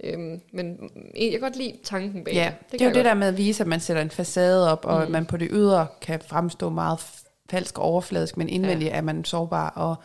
Øhm, 0.05 0.41
men 0.53 0.91
jeg 1.17 1.31
kan 1.31 1.41
godt 1.41 1.57
lide 1.57 1.73
tanken 1.85 2.25
bag 2.25 2.35
Ja, 2.35 2.53
det. 2.63 2.73
det, 2.73 2.81
er 2.81 2.85
jo 2.85 2.89
det 2.89 2.95
godt. 2.97 3.05
der 3.05 3.15
med 3.15 3.29
at 3.29 3.37
vise, 3.37 3.63
at 3.63 3.67
man 3.67 3.81
sætter 3.81 4.03
en 4.03 4.11
facade 4.11 4.73
op, 4.73 4.85
og 4.85 5.05
mm. 5.05 5.11
man 5.13 5.27
på 5.27 5.37
det 5.37 5.49
ydre 5.53 5.87
kan 6.01 6.21
fremstå 6.27 6.71
meget 6.71 7.01
falsk 7.51 7.79
og 7.79 7.85
overfladisk, 7.85 8.37
men 8.37 8.49
indvendigt 8.49 8.91
ja. 8.91 8.97
er 8.97 9.01
man 9.01 9.25
sårbar 9.25 9.69
og 9.71 9.97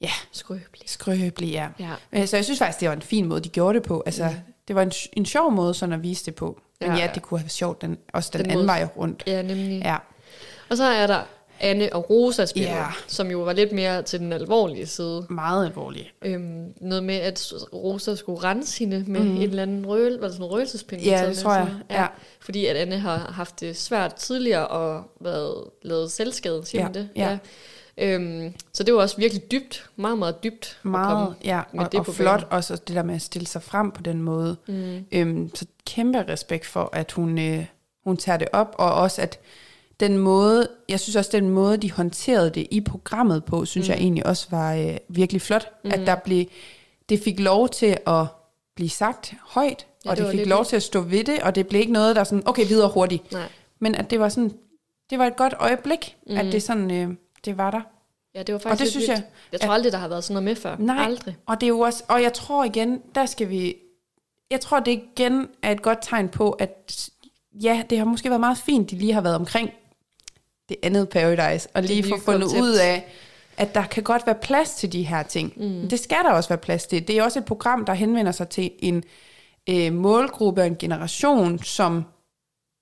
ja, 0.00 0.10
Skrøbelig. 0.32 0.82
skrøbelig. 0.86 1.48
Ja. 1.50 1.68
Ja. 1.80 1.92
Øh, 2.12 2.26
Så 2.28 2.36
jeg 2.36 2.44
synes 2.44 2.58
faktisk, 2.58 2.80
det 2.80 2.88
var 2.88 2.94
en 2.94 3.02
fin 3.02 3.26
måde, 3.26 3.40
de 3.40 3.48
gjorde 3.48 3.78
det 3.78 3.86
på. 3.86 4.02
Altså, 4.06 4.34
det 4.68 4.76
var 4.76 4.82
en, 4.82 4.92
en 5.12 5.26
sjov 5.26 5.52
måde 5.52 5.74
sådan 5.74 5.92
at 5.92 6.02
vise 6.02 6.26
det 6.26 6.34
på. 6.34 6.60
Men 6.80 6.90
Ja, 6.90 6.96
ja, 6.96 7.04
ja. 7.04 7.10
det 7.14 7.22
kunne 7.22 7.38
have 7.38 7.44
været 7.44 7.52
sjovt, 7.52 7.82
den, 7.82 7.98
også 8.12 8.30
den, 8.32 8.38
Den 8.38 8.44
den 8.44 8.50
anden 8.50 8.66
måde- 8.66 8.78
vej 8.78 8.88
rundt. 8.96 9.22
Ja, 9.26 9.42
nemlig. 9.42 9.82
Ja, 9.84 9.96
Og 10.70 10.76
så 10.76 10.84
er 10.84 11.06
der 11.06 11.22
Anne 11.60 11.92
og 11.92 12.10
Rosas 12.10 12.52
billede, 12.52 12.74
Ja. 12.74 12.86
som 13.06 13.30
jo 13.30 13.38
var 13.40 13.52
lidt 13.52 13.72
mere 13.72 14.02
til 14.02 14.20
den 14.20 14.32
alvorlige 14.32 14.86
side. 14.86 15.26
meget 15.30 15.66
alvorligt. 15.66 16.14
Øhm, 16.22 16.74
noget 16.80 17.04
med, 17.04 17.14
at 17.14 17.52
Rosa 17.72 18.14
skulle 18.14 18.42
rense 18.44 18.78
hende 18.78 19.04
med 19.06 19.20
mm. 19.20 19.36
en 19.36 19.42
eller 19.42 19.62
anden 19.62 19.86
røl, 19.86 20.12
var 20.18 20.26
det 20.26 20.32
sådan 20.32 20.46
en 20.46 20.52
røgelsespinde? 20.52 21.04
Ja, 21.04 21.28
det 21.28 21.38
tror 21.38 21.54
jeg. 21.54 21.66
sådan? 21.66 21.82
Ja. 21.90 22.06
Fordi 22.40 22.66
at 22.66 22.76
Anne 22.76 22.98
har 22.98 23.16
haft 23.18 23.60
det 23.60 23.76
svært 23.76 24.14
tidligere 24.14 24.68
og 24.68 25.02
været 25.20 25.64
lavet 25.82 26.10
selvskade, 26.12 26.62
siger 26.66 26.82
Ja, 26.86 26.92
det? 26.92 27.08
ja. 27.16 27.38
Øhm, 28.00 28.54
så 28.72 28.82
det 28.82 28.94
var 28.94 29.00
også 29.00 29.16
virkelig 29.16 29.50
dybt, 29.52 29.90
meget, 29.96 30.18
meget 30.18 30.44
dybt. 30.44 30.78
at 30.80 30.90
Meget, 30.90 31.12
komme 31.18 31.36
ja, 31.44 31.60
med 31.72 31.84
og, 31.84 31.92
det 31.92 32.00
og 32.00 32.06
på 32.06 32.12
flot 32.12 32.46
også 32.50 32.76
det 32.76 32.96
der 32.96 33.02
med 33.02 33.14
at 33.14 33.22
stille 33.22 33.46
sig 33.46 33.62
frem 33.62 33.90
på 33.90 34.02
den 34.02 34.22
måde. 34.22 34.56
Mm. 34.68 35.04
Øhm, 35.12 35.50
så 35.54 35.66
kæmpe 35.86 36.24
respekt 36.28 36.66
for, 36.66 36.90
at 36.92 37.12
hun, 37.12 37.38
øh, 37.38 37.64
hun 38.04 38.16
tager 38.16 38.36
det 38.36 38.48
op, 38.52 38.74
og 38.78 38.94
også 38.94 39.22
at 39.22 39.38
den 40.00 40.18
måde, 40.18 40.68
jeg 40.88 41.00
synes 41.00 41.16
også, 41.16 41.30
den 41.32 41.50
måde, 41.50 41.76
de 41.76 41.92
håndterede 41.92 42.50
det 42.50 42.66
i 42.70 42.80
programmet 42.80 43.44
på, 43.44 43.64
synes 43.64 43.88
mm. 43.88 43.92
jeg 43.92 43.98
egentlig 44.00 44.26
også 44.26 44.46
var 44.50 44.74
øh, 44.74 44.96
virkelig 45.08 45.42
flot. 45.42 45.72
Mm. 45.84 45.90
At 45.90 46.00
der 46.06 46.14
blev, 46.14 46.44
det 47.08 47.20
fik 47.20 47.40
lov 47.40 47.68
til 47.68 47.98
at 48.06 48.26
blive 48.74 48.90
sagt 48.90 49.34
højt, 49.40 49.86
Ja, 50.04 50.10
og 50.10 50.16
det 50.16 50.24
det 50.24 50.34
fik 50.38 50.46
lov 50.46 50.64
til 50.64 50.76
at 50.76 50.82
stå 50.82 51.00
ved 51.00 51.24
det, 51.24 51.40
og 51.42 51.54
det 51.54 51.66
blev 51.66 51.80
ikke 51.80 51.92
noget, 51.92 52.16
der 52.16 52.24
sådan, 52.24 52.42
okay, 52.46 52.68
videre 52.68 52.88
hurtigt. 52.88 53.32
Nej. 53.32 53.48
Men 53.78 53.94
at 53.94 54.10
det 54.10 54.20
var 54.20 54.28
sådan, 54.28 54.52
det 55.10 55.18
var 55.18 55.26
et 55.26 55.36
godt 55.36 55.54
øjeblik, 55.58 56.16
mm. 56.26 56.36
at 56.36 56.52
det 56.52 56.62
sådan, 56.62 56.90
øh, 56.90 57.14
det 57.44 57.58
var 57.58 57.70
der. 57.70 57.80
Ja, 58.34 58.42
det 58.42 58.52
var 58.52 58.58
faktisk 58.58 58.80
Og 58.80 58.84
det 58.84 58.90
synes 58.90 59.08
vildt. 59.08 59.20
jeg, 59.20 59.22
Jeg 59.52 59.60
tror 59.60 59.72
aldrig, 59.72 59.92
der 59.92 59.98
har 59.98 60.08
været 60.08 60.24
sådan 60.24 60.34
noget 60.34 60.44
med 60.44 60.56
før. 60.56 60.76
Nej, 60.78 61.04
Aldrig. 61.04 61.36
og 61.46 61.60
det 61.60 61.66
er 61.66 61.68
jo 61.68 61.80
også, 61.80 62.04
og 62.08 62.22
jeg 62.22 62.32
tror 62.32 62.64
igen, 62.64 63.02
der 63.14 63.26
skal 63.26 63.48
vi, 63.48 63.76
jeg 64.50 64.60
tror 64.60 64.80
det 64.80 65.02
igen 65.16 65.48
er 65.62 65.70
et 65.72 65.82
godt 65.82 65.98
tegn 66.02 66.28
på, 66.28 66.50
at 66.50 67.10
ja, 67.52 67.82
det 67.90 67.98
har 67.98 68.04
måske 68.04 68.28
været 68.28 68.40
meget 68.40 68.58
fint, 68.58 68.90
de 68.90 68.96
lige 68.96 69.12
har 69.12 69.20
været 69.20 69.36
omkring 69.36 69.70
det 70.68 70.76
andet 70.82 71.08
Paradise, 71.08 71.68
og 71.74 71.82
lige 71.82 72.02
få 72.02 72.20
fundet 72.20 72.42
koncept. 72.42 72.62
ud 72.62 72.74
af, 72.74 73.06
at 73.56 73.74
der 73.74 73.82
kan 73.82 74.02
godt 74.02 74.26
være 74.26 74.34
plads 74.34 74.74
til 74.74 74.92
de 74.92 75.02
her 75.02 75.22
ting. 75.22 75.52
Mm. 75.56 75.88
Det 75.88 76.00
skal 76.00 76.18
der 76.24 76.30
også 76.30 76.48
være 76.48 76.58
plads 76.58 76.86
til. 76.86 77.08
Det 77.08 77.18
er 77.18 77.22
også 77.22 77.38
et 77.38 77.44
program, 77.44 77.84
der 77.84 77.94
henvender 77.94 78.32
sig 78.32 78.48
til 78.48 78.70
en 78.78 79.04
øh, 79.68 79.92
målgruppe 79.92 80.60
og 80.60 80.66
en 80.66 80.76
generation, 80.76 81.58
som, 81.62 82.04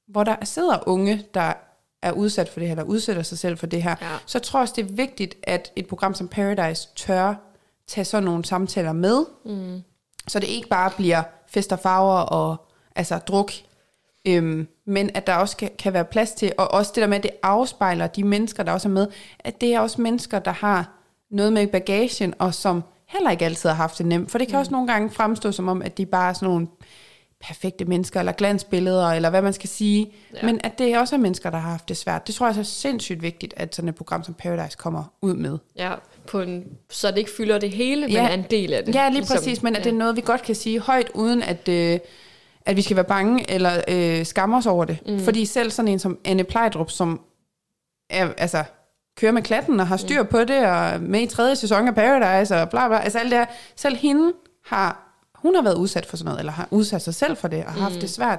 hvor 0.09 0.25
der 0.25 0.37
sidder 0.45 0.89
unge, 0.89 1.25
der 1.35 1.53
er 2.03 2.13
udsat 2.13 2.49
for 2.49 2.61
det 2.61 2.69
her, 2.69 2.75
eller 2.75 2.85
udsætter 2.85 3.23
sig 3.23 3.39
selv 3.39 3.59
for 3.59 3.67
det 3.67 3.83
her. 3.83 3.95
Ja. 4.01 4.07
Så 4.27 4.39
jeg 4.39 4.43
tror 4.43 4.61
også, 4.61 4.75
det 4.77 4.91
er 4.91 4.95
vigtigt, 4.95 5.35
at 5.43 5.73
et 5.77 5.87
program 5.87 6.15
som 6.15 6.29
Paradise 6.29 6.89
tør 6.97 7.35
tage 7.87 8.05
sådan 8.05 8.25
nogle 8.25 8.45
samtaler 8.45 8.93
med, 8.93 9.25
mm. 9.45 9.83
så 10.29 10.39
det 10.39 10.49
ikke 10.49 10.69
bare 10.69 10.91
bliver 10.97 11.23
fest 11.49 11.73
og 11.73 11.79
farver 11.79 12.19
og 12.19 12.57
altså 12.97 13.19
druk, 13.19 13.53
øhm, 14.27 14.69
men 14.87 15.11
at 15.15 15.27
der 15.27 15.35
også 15.35 15.57
kan, 15.57 15.71
kan 15.79 15.93
være 15.93 16.05
plads 16.05 16.33
til, 16.33 16.53
og 16.59 16.71
også 16.75 16.93
det 16.95 17.01
der 17.01 17.07
med, 17.07 17.17
at 17.17 17.23
det 17.23 17.31
afspejler 17.43 18.07
de 18.07 18.25
mennesker, 18.25 18.63
der 18.63 18.73
også 18.73 18.89
er 18.89 18.93
med, 18.93 19.07
at 19.39 19.61
det 19.61 19.75
er 19.75 19.81
også 19.81 20.01
mennesker, 20.01 20.39
der 20.39 20.51
har 20.53 20.93
noget 21.31 21.53
med 21.53 21.67
bagagen, 21.67 22.35
og 22.39 22.55
som 22.55 22.83
heller 23.09 23.31
ikke 23.31 23.45
altid 23.45 23.69
har 23.69 23.77
haft 23.77 23.99
det 23.99 24.07
nemt, 24.07 24.31
for 24.31 24.39
det 24.39 24.49
kan 24.49 24.57
mm. 24.57 24.61
også 24.61 24.73
nogle 24.73 24.87
gange 24.93 25.11
fremstå 25.11 25.53
som 25.53 25.69
om, 25.69 25.83
at 25.83 25.99
de 25.99 26.07
bare 26.07 26.29
er 26.29 26.33
sådan 26.33 26.49
nogle 26.49 26.67
perfekte 27.41 27.85
mennesker, 27.85 28.21
eller 28.21 28.33
glansbilleder, 28.33 29.09
eller 29.09 29.31
hvad 29.31 29.43
man 29.43 29.53
skal 29.53 29.69
sige, 29.69 30.13
Ja. 30.33 30.39
ja. 30.43 30.47
men 30.47 30.61
at 30.65 30.79
det 30.79 30.99
også 30.99 31.15
er 31.17 31.21
mennesker, 31.21 31.51
der 31.51 31.59
har 31.59 31.71
haft 31.71 31.89
det 31.89 31.97
svært. 31.97 32.27
Det 32.27 32.35
tror 32.35 32.47
jeg 32.47 32.59
er 32.59 32.63
så 32.63 32.71
sindssygt 32.75 33.23
vigtigt, 33.23 33.55
at 33.57 33.75
sådan 33.75 33.89
et 33.89 33.95
program 33.95 34.25
som 34.25 34.35
Paradise 34.35 34.77
kommer 34.79 35.05
ud 35.23 35.35
med. 35.35 35.59
Ja, 35.77 35.93
på 36.27 36.41
en, 36.41 36.65
så 36.91 37.11
det 37.11 37.19
ikke 37.19 37.31
fylder 37.37 37.59
det 37.59 37.71
hele, 37.71 38.01
men 38.01 38.11
Ja. 38.11 38.29
er 38.29 38.35
en 38.35 38.45
del 38.51 38.73
af 38.73 38.85
det. 38.85 38.95
Ja, 38.95 39.09
lige 39.09 39.27
præcis, 39.27 39.63
men 39.63 39.77
at 39.77 39.85
det 39.85 39.91
er 39.91 39.97
noget, 39.97 40.17
vi 40.17 40.21
godt 40.21 40.43
kan 40.43 40.55
sige 40.55 40.81
højt, 40.81 41.11
uden 41.15 41.43
at, 41.43 41.69
øh, 41.69 41.99
at 42.67 42.77
vi 42.77 42.83
skal 42.83 42.97
være 42.97 43.05
bange 43.05 43.51
eller 43.51 43.83
øh, 43.89 44.27
skamme 44.27 44.57
os 44.57 44.67
over 44.67 44.85
det. 44.85 44.99
Mm. 45.07 45.21
Fordi 45.21 45.45
selv 45.45 45.71
sådan 45.71 45.89
en 45.89 45.99
som 45.99 46.19
Anne 46.25 46.45
Plejdrup, 46.45 46.91
som 46.91 47.21
er, 48.11 48.29
altså, 48.39 48.65
kører 49.17 49.33
med 49.33 49.43
klatten 49.43 49.81
og 49.81 49.87
har 49.87 49.97
styr 49.97 50.23
på 50.23 50.45
det, 50.45 50.67
og 50.67 51.01
med 51.01 51.21
i 51.21 51.27
tredje 51.27 51.57
sæson 51.57 51.89
af 51.89 51.95
Paradise, 51.95 52.57
og 52.57 52.71
bla 52.71 52.89
bla, 52.89 52.99
altså 52.99 53.19
alt 53.19 53.31
det 53.31 53.39
her. 53.39 53.47
Selv 53.77 53.97
hende 53.97 54.33
har, 54.67 55.19
hun 55.35 55.55
har 55.55 55.63
været 55.63 55.77
udsat 55.77 56.07
for 56.07 56.17
sådan 56.17 56.25
noget, 56.25 56.39
eller 56.39 56.53
har 56.53 56.69
udsat 56.71 57.03
sig 57.03 57.15
selv 57.15 57.37
for 57.37 57.49
det, 57.49 57.65
og 57.65 57.73
haft 57.73 58.01
det 58.01 58.11
svært. 58.11 58.39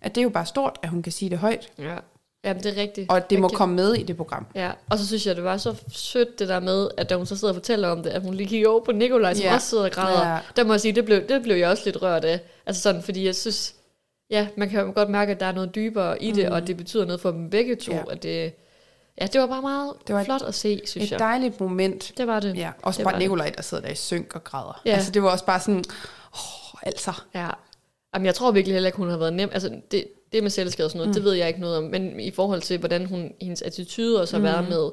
At 0.00 0.14
det 0.14 0.20
er 0.20 0.22
jo 0.22 0.28
bare 0.28 0.46
stort, 0.46 0.78
at 0.82 0.88
hun 0.88 1.02
kan 1.02 1.12
sige 1.12 1.30
det 1.30 1.38
højt, 1.38 1.68
Ja, 1.78 1.94
Jamen, 2.44 2.62
det 2.62 2.78
er 2.78 2.82
rigtigt. 2.82 3.10
og 3.10 3.30
det 3.30 3.38
må 3.38 3.46
Rigtigt. 3.46 3.58
komme 3.58 3.74
med 3.74 3.94
i 3.94 4.02
det 4.02 4.16
program. 4.16 4.46
Ja, 4.54 4.70
og 4.90 4.98
så 4.98 5.06
synes 5.06 5.26
jeg, 5.26 5.36
det 5.36 5.44
var 5.44 5.56
så 5.56 5.74
sødt 5.92 6.38
det 6.38 6.48
der 6.48 6.60
med, 6.60 6.88
at 6.96 7.10
da 7.10 7.16
hun 7.16 7.26
så 7.26 7.36
sidder 7.36 7.52
og 7.52 7.56
fortæller 7.56 7.88
om 7.88 8.02
det, 8.02 8.10
at 8.10 8.22
hun 8.22 8.34
lige 8.34 8.48
kigger 8.48 8.68
over 8.68 8.84
på 8.84 8.92
Nikolaj, 8.92 9.34
som 9.34 9.42
Ja. 9.44 9.54
også 9.54 9.66
sidder 9.68 9.84
og 9.84 9.90
græder. 9.90 10.28
Ja. 10.32 10.38
Der 10.56 10.64
må 10.64 10.72
jeg 10.72 10.80
sige, 10.80 10.92
det 10.92 11.04
blev, 11.04 11.28
det 11.28 11.42
blev 11.42 11.56
jeg 11.56 11.68
også 11.68 11.82
lidt 11.84 12.02
rørt 12.02 12.24
af. 12.24 12.40
Altså 12.66 12.82
sådan, 12.82 13.02
fordi 13.02 13.26
jeg 13.26 13.34
synes, 13.34 13.74
ja, 14.30 14.46
man 14.56 14.68
kan 14.70 14.80
jo 14.86 14.92
godt 14.94 15.10
mærke, 15.10 15.32
at 15.32 15.40
der 15.40 15.46
er 15.46 15.52
noget 15.52 15.74
dybere 15.74 16.22
i 16.22 16.32
det, 16.32 16.48
og 16.48 16.56
at 16.56 16.66
det 16.66 16.76
betyder 16.76 17.04
noget 17.04 17.20
for 17.20 17.30
dem 17.30 17.50
begge 17.50 17.76
to. 17.76 17.92
Ja. 17.92 18.02
At 18.10 18.22
det, 18.22 18.52
ja, 19.20 19.26
det 19.26 19.40
var 19.40 19.46
bare 19.46 19.62
meget 19.62 19.92
Det 20.06 20.14
var 20.14 20.20
et- 20.20 20.24
flot 20.26 20.42
at 20.42 20.54
se, 20.54 20.80
synes 20.86 21.06
Et 21.06 21.10
jeg. 21.10 21.18
dejligt 21.18 21.60
moment. 21.60 22.12
Det 22.16 22.26
var 22.26 22.40
det. 22.40 22.56
Ja, 22.56 22.70
også 22.82 22.98
det 22.98 23.04
bare. 23.10 23.18
Nikolaj, 23.18 23.52
der 23.56 23.62
sidder 23.62 23.82
der 23.82 23.90
i 23.90 23.94
synk 23.94 24.34
og 24.34 24.44
græder. 24.44 24.80
Ja. 24.84 24.90
Ja. 24.90 24.96
Altså 24.96 25.10
det 25.10 25.22
var 25.22 25.30
også 25.30 25.44
bare 25.44 25.60
sådan, 25.60 25.84
åh, 26.34 26.80
altså. 26.82 27.12
Ja. 27.34 27.48
Jamen, 28.14 28.26
jeg 28.26 28.34
tror 28.34 28.50
virkelig 28.50 28.74
heller 28.74 28.88
ikke, 28.88 28.96
hun 28.98 29.10
har 29.10 29.16
været 29.16 29.32
nem. 29.32 29.50
Altså, 29.52 29.70
det, 29.90 30.04
det 30.34 30.42
med 30.42 30.50
selvskade 30.50 30.86
og 30.86 30.90
sådan 30.90 30.98
noget, 30.98 31.08
mm. 31.08 31.14
det 31.14 31.24
ved 31.24 31.32
jeg 31.32 31.48
ikke 31.48 31.60
noget 31.60 31.76
om. 31.76 31.84
Men 31.84 32.20
i 32.20 32.30
forhold 32.30 32.60
til, 32.62 32.78
hvordan 32.78 33.06
hun, 33.06 33.32
hendes 33.40 33.62
attitude 33.62 34.20
også 34.20 34.34
har 34.36 34.38
Mm. 34.38 34.44
været 34.44 34.68
med, 34.68 34.90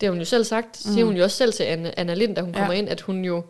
det 0.00 0.06
har 0.06 0.10
hun 0.10 0.18
jo 0.18 0.24
selv 0.24 0.44
sagt, 0.44 0.76
siger 0.76 1.04
hun 1.04 1.16
jo 1.16 1.22
også 1.22 1.36
selv 1.36 1.52
til 1.52 1.62
Anna, 1.64 1.90
Anna 1.96 2.14
Lind, 2.14 2.36
da 2.36 2.40
hun 2.40 2.50
Ja. 2.54 2.58
kommer 2.58 2.72
ind, 2.74 2.88
at 2.88 3.00
hun 3.00 3.24
jo 3.24 3.42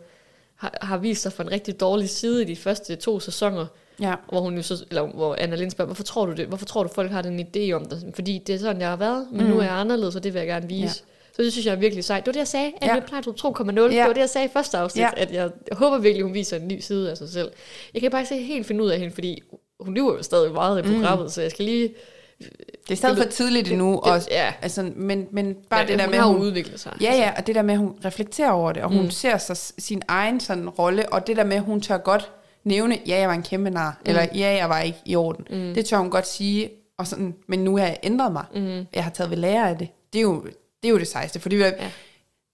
har, 0.55 0.77
har 0.81 0.97
vist 0.97 1.21
sig 1.21 1.33
fra 1.33 1.43
en 1.43 1.51
rigtig 1.51 1.79
dårlig 1.79 2.09
side 2.09 2.41
i 2.41 2.45
de 2.45 2.55
første 2.55 2.95
to 2.95 3.19
sæsoner, 3.19 3.65
Ja. 4.01 4.13
hvor 4.29 4.39
hun 4.41 4.55
jo 4.55 4.61
så, 4.61 4.85
eller 4.89 5.05
hvor 5.07 5.35
Anna 5.39 5.55
Lind 5.55 5.71
spørger, 5.71 5.87
hvorfor 5.87 6.03
tror 6.03 6.25
du 6.25 6.31
det? 6.31 6.47
Hvorfor 6.47 6.65
tror 6.65 6.83
du, 6.83 6.89
folk 6.89 7.11
har 7.11 7.21
den 7.21 7.39
idé 7.39 7.71
om 7.71 7.85
det? 7.85 8.11
Fordi 8.15 8.41
det 8.47 8.55
er 8.55 8.59
sådan, 8.59 8.81
jeg 8.81 8.89
har 8.89 8.95
været, 8.95 9.27
men 9.31 9.43
mm. 9.45 9.49
nu 9.51 9.59
er 9.59 9.63
jeg 9.63 9.73
anderledes, 9.73 10.15
og 10.15 10.23
det 10.23 10.33
vil 10.33 10.39
jeg 10.39 10.47
gerne 10.47 10.67
vise. 10.67 10.83
Ja. 10.83 11.11
Så 11.35 11.41
det 11.41 11.51
synes 11.51 11.65
jeg 11.65 11.71
er 11.71 11.75
virkelig 11.79 12.03
sejt. 12.03 12.21
Det 12.25 12.27
var 12.27 12.31
det, 12.33 12.39
jeg 12.39 12.47
sagde. 12.47 12.65
Anne 12.81 12.93
Ja. 12.93 12.95
ja. 12.95 12.99
Plejdrup 13.07 13.35
2,0. 13.35 13.81
Ja. 13.81 13.81
Det 13.81 14.07
var 14.07 14.13
det, 14.13 14.17
jeg 14.21 14.29
sagde 14.29 14.47
i 14.47 14.49
første 14.53 14.77
afsnit. 14.77 15.01
Ja. 15.01 15.09
Ja. 15.17 15.21
At 15.21 15.31
jeg, 15.33 15.49
jeg 15.69 15.77
håber 15.77 15.97
virkelig, 15.97 16.23
hun 16.23 16.33
viser 16.33 16.57
en 16.57 16.67
ny 16.67 16.79
side 16.79 17.11
af 17.11 17.17
sig 17.17 17.29
selv. 17.29 17.51
Jeg 17.93 18.01
kan 18.01 18.11
bare 18.11 18.21
ikke 18.21 18.29
se 18.29 18.37
helt 18.41 18.65
finde 18.67 18.83
ud 18.83 18.89
af 18.89 18.99
hende, 18.99 19.13
fordi 19.13 19.43
hun 19.85 19.93
lyver 19.93 20.13
jo 20.17 20.23
stadig 20.23 20.53
meget 20.53 20.79
i 20.79 20.81
programmet, 20.93 21.25
mm. 21.25 21.29
så 21.29 21.41
jeg 21.41 21.51
skal 21.51 21.65
lige... 21.65 21.93
Det 22.39 22.91
er 22.91 22.95
stadig 22.95 23.17
for 23.17 23.23
tidligt 23.23 23.71
endnu. 23.71 23.91
det- 24.05 24.13
Og, 24.13 24.21
ja. 24.31 24.53
altså, 24.61 24.91
men, 24.95 25.27
men 25.31 25.55
bare 25.69 25.79
ja, 25.79 25.85
det 25.87 25.99
der 25.99 26.05
hun 26.05 26.11
med, 26.11 26.19
har 26.19 26.27
hun, 26.27 26.37
udviklet 26.41 26.79
sig. 26.79 26.93
ja, 27.01 27.13
ja, 27.15 27.31
og 27.37 27.47
det 27.47 27.55
der 27.55 27.61
med, 27.61 27.73
at 27.73 27.79
hun 27.79 27.95
reflekterer 28.05 28.51
over 28.51 28.71
det, 28.71 28.83
og 28.83 28.89
hun 28.89 29.01
mm. 29.03 29.11
ser 29.11 29.37
sig 29.37 29.57
sin 29.57 30.01
egen 30.07 30.39
sådan 30.39 30.69
rolle, 30.69 31.13
og 31.13 31.27
det 31.27 31.37
der 31.37 31.43
med, 31.43 31.55
at 31.57 31.63
hun 31.63 31.81
tør 31.81 31.97
godt 31.97 32.31
nævne, 32.63 32.97
ja, 33.07 33.19
jeg 33.19 33.27
var 33.27 33.33
en 33.33 33.43
kæmpe 33.43 33.69
nar, 33.69 33.97
mm. 34.05 34.09
eller 34.09 34.25
ja, 34.35 34.55
jeg 34.55 34.69
var 34.69 34.81
ikke 34.81 34.97
i 35.05 35.15
orden. 35.15 35.45
Mm. 35.49 35.73
Det 35.73 35.85
tør 35.85 35.97
hun 35.97 36.09
godt 36.09 36.27
sige, 36.27 36.69
og 36.97 37.07
sådan, 37.07 37.35
men 37.47 37.59
nu 37.63 37.77
har 37.77 37.85
jeg 37.85 37.97
ændret 38.03 38.31
mig. 38.31 38.45
Mm. 38.55 38.85
Jeg 38.95 39.03
har 39.03 39.11
taget 39.11 39.29
ved 39.29 39.37
lære 39.37 39.69
af 39.69 39.77
det. 39.77 39.87
Det 40.13 40.19
er 40.19 40.23
jo 40.23 40.43
det, 40.83 40.87
er 40.89 40.89
jo 40.89 40.99
det 40.99 41.07
sejeste, 41.07 41.39
fordi 41.39 41.55
vi, 41.55 41.63
ja. 41.63 41.71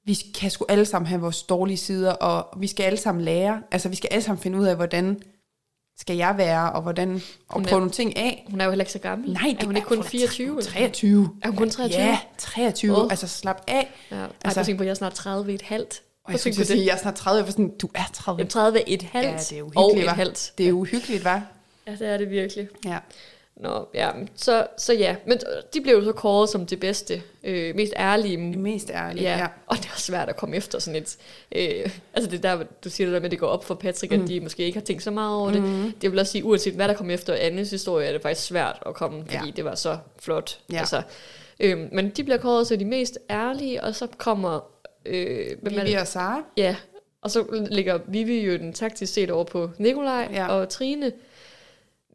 vi 0.06 0.18
kan 0.40 0.50
sgu 0.52 0.66
alle 0.70 0.86
sammen 0.86 1.08
have 1.08 1.22
vores 1.22 1.44
dårlige 1.44 1.78
sider, 1.78 2.12
og 2.12 2.60
vi 2.62 2.68
skal 2.68 2.84
alle 2.84 2.98
sammen 2.98 3.24
lære. 3.26 3.62
Altså, 3.72 3.90
vi 3.90 3.96
skal 3.96 4.08
alle 4.12 4.24
sammen 4.24 4.42
finde 4.42 4.58
ud 4.60 4.66
af, 4.66 4.76
hvordan 4.76 5.22
skal 6.02 6.16
jeg 6.18 6.34
være, 6.38 6.72
og 6.72 6.82
hvordan, 6.82 7.22
og 7.48 7.54
Hun 7.54 7.64
er- 7.66 7.70
prøve 7.70 7.80
nogle 7.80 7.92
ting 7.92 8.18
af. 8.18 8.46
Hun 8.50 8.62
er 8.62 8.66
jo 8.66 8.72
heller 8.72 8.84
ikke 8.84 8.92
så 8.92 9.00
gammel. 9.00 9.34
Nej, 9.34 9.56
er 9.60 9.66
hun 9.66 9.76
ikke 9.76 9.88
kun 9.88 9.98
hun 9.98 10.06
er 10.06 10.10
24? 10.10 10.48
eller 10.48 10.62
sådan 10.64 10.74
23. 10.78 11.30
Er 11.44 11.48
hun 11.48 11.58
kun 11.58 11.70
23? 11.70 12.02
Ja, 12.04 12.20
23. 12.38 12.92
Åh. 12.98 13.04
Oh. 13.04 13.08
Altså, 13.12 13.28
slap 13.28 13.62
af. 13.68 13.90
Ja. 14.12 14.16
Ej, 14.16 14.24
Altså- 14.44 14.60
altså, 14.60 14.76
på, 14.76 14.82
at 14.82 14.86
jeg 14.86 14.92
er 14.92 14.96
snart 14.96 15.14
30 15.14 15.52
i 15.52 15.56
et 15.56 15.62
halvt. 15.62 16.02
Og 16.26 16.32
jeg 16.32 16.40
skulle 16.40 16.66
sige, 16.66 16.80
det. 16.80 16.86
jeg 16.86 16.94
er 16.94 16.98
snart 16.98 17.16
30. 17.16 17.38
Jeg 17.38 17.46
var 17.46 17.52
sådan, 17.52 17.72
du 17.82 17.90
er 17.96 18.10
30. 18.14 18.40
Jamen, 18.40 18.50
30 18.50 18.82
i 18.88 18.94
et 18.94 19.02
halvt. 19.02 19.28
Ja, 19.28 19.38
det 19.38 19.58
er 19.60 19.62
og 19.64 19.68
uhyggeligt, 19.68 20.06
et 20.06 20.12
hva'? 20.12 20.16
halvt. 20.16 20.52
Det 20.58 20.68
er 20.68 20.72
uhyggeligt, 20.72 21.24
hva'? 21.26 21.40
Ja, 21.88 21.92
det 21.92 22.08
er 22.10 22.18
det 22.18 22.30
virkelig. 22.30 22.68
Ja. 22.86 22.98
Nå, 23.62 23.88
ja, 23.94 24.10
så, 24.36 24.68
så 24.78 24.94
ja. 24.94 25.16
Men 25.26 25.40
de 25.74 25.82
blev 25.82 25.96
jo 25.96 26.04
så 26.04 26.12
kåret 26.12 26.50
som 26.50 26.66
det 26.66 26.80
bedste, 26.80 27.22
øh, 27.44 27.76
mest 27.76 27.94
ærlige. 27.98 28.38
Det 28.38 28.58
mest 28.58 28.90
ærlige, 28.90 29.24
Ja, 29.24 29.38
ja. 29.38 29.48
og 29.68 29.78
det 29.78 29.86
er 29.86 29.98
svært 30.00 30.30
at 30.30 30.36
komme 30.38 30.56
efter 30.56 30.80
sådan 30.80 31.02
et... 31.02 31.18
Øh, 31.52 31.90
altså 32.14 32.32
det 32.32 32.44
der, 32.44 32.64
du 32.84 32.90
siger 32.90 33.08
det 33.08 33.14
der 33.14 33.20
med, 33.20 33.26
at 33.26 33.32
det 33.32 33.40
går 33.40 33.48
op 33.48 33.66
for 33.66 33.76
Patrick, 33.76 34.14
mm. 34.16 34.22
at 34.24 34.28
de 34.28 34.40
måske 34.40 34.64
ikke 34.64 34.78
har 34.80 34.86
tænkt 34.86 35.04
så 35.04 35.12
meget 35.12 35.36
over 35.36 35.52
det. 35.52 35.62
Mm. 35.64 35.92
Det 36.02 36.12
vil 36.12 36.20
også 36.20 36.32
sige, 36.32 36.44
uanset 36.44 36.74
hvad 36.74 36.88
der 36.88 36.94
kommer 36.94 37.14
efter 37.14 37.36
Annes 37.36 37.72
historie, 37.72 38.08
er 38.08 38.12
det 38.12 38.22
faktisk 38.22 38.48
svært 38.48 38.84
at 38.86 38.94
komme, 38.94 39.24
fordi 39.26 39.46
Ja. 39.46 39.52
det 39.56 39.66
var 39.66 39.76
så 39.76 39.98
flot. 40.20 40.60
Ja. 40.72 40.80
Altså, 40.80 41.02
øh, 41.60 41.80
men 41.92 42.10
de 42.10 42.24
bliver 42.24 42.38
kåret 42.38 42.68
til 42.68 42.80
de 42.80 42.86
mest 42.86 43.20
ærlige, 43.30 43.84
og 43.84 43.96
så 43.96 44.08
kommer... 44.18 44.60
Øh, 45.06 45.46
Vivi 45.62 45.76
det? 45.82 46.00
og 46.00 46.08
Sara. 46.08 46.44
Ja, 46.58 46.76
og 47.22 47.32
så 47.32 47.66
ligger 47.72 48.00
Vivi 48.08 48.40
jo 48.46 48.58
den 48.58 48.74
taktisk 48.74 49.14
set 49.14 49.30
over 49.32 49.44
på 49.44 49.70
Nikolaj 49.78 50.30
ja. 50.34 50.48
og 50.48 50.70
Trine. 50.70 51.12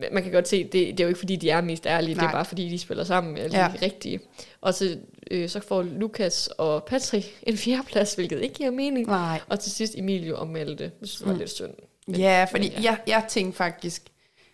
Men 0.01 0.09
Man 0.15 0.23
kan 0.23 0.33
godt 0.33 0.49
se, 0.49 0.65
det, 0.65 0.73
det 0.73 1.01
er 1.01 1.05
jo 1.05 1.09
ikke 1.09 1.19
fordi, 1.19 1.37
de 1.37 1.51
er 1.51 1.61
mest 1.61 1.87
ærlige, 1.87 2.15
Nej. 2.15 2.23
det 2.25 2.29
er 2.29 2.33
bare 2.33 2.45
fordi, 2.45 2.69
de 2.69 2.79
spiller 2.79 3.05
sammen 3.05 3.33
med 3.35 3.43
alle 3.43 3.59
Ja. 3.59 3.73
rigtige. 3.83 4.21
Og 4.61 4.75
så 4.75 4.99
øh, 5.31 5.49
så 5.49 5.61
får 5.61 5.83
Lukas 5.83 6.47
og 6.59 6.85
Patrick 6.85 7.39
en 7.47 7.57
fjerdeplads, 7.57 8.15
hvilket 8.15 8.43
ikke 8.43 8.55
giver 8.55 8.71
mening. 8.71 9.07
Nej. 9.07 9.41
Og 9.49 9.61
til 9.61 9.73
sidst 9.73 9.95
Emilio 9.97 10.37
og 10.39 10.49
Malte. 10.49 10.85
Det 11.01 11.09
synes 11.09 11.21
jeg 11.21 11.29
var 11.29 11.39
lidt 11.39 11.51
synd. 11.51 11.71
Ja, 12.19 12.47
fordi 12.51 12.69
men 12.71 12.83
ja. 12.83 12.91
Jeg, 12.91 12.99
jeg 13.07 13.25
tænkte 13.29 13.57
faktisk, 13.57 14.03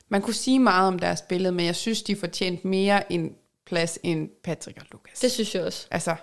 man 0.08 0.22
kunne 0.22 0.34
sige 0.34 0.58
meget 0.58 0.88
om 0.88 0.98
deres 0.98 1.22
billede, 1.22 1.52
men 1.52 1.66
jeg 1.66 1.76
synes, 1.76 2.02
de 2.02 2.16
fortjente 2.16 2.66
mere 2.66 3.12
en 3.12 3.32
plads 3.66 3.98
end 4.02 4.28
Patrick 4.44 4.78
og 4.80 4.86
Lukas. 4.92 5.20
Det 5.20 5.32
synes 5.32 5.54
jeg 5.54 5.64
også. 5.64 5.86
Altså, 5.90 6.14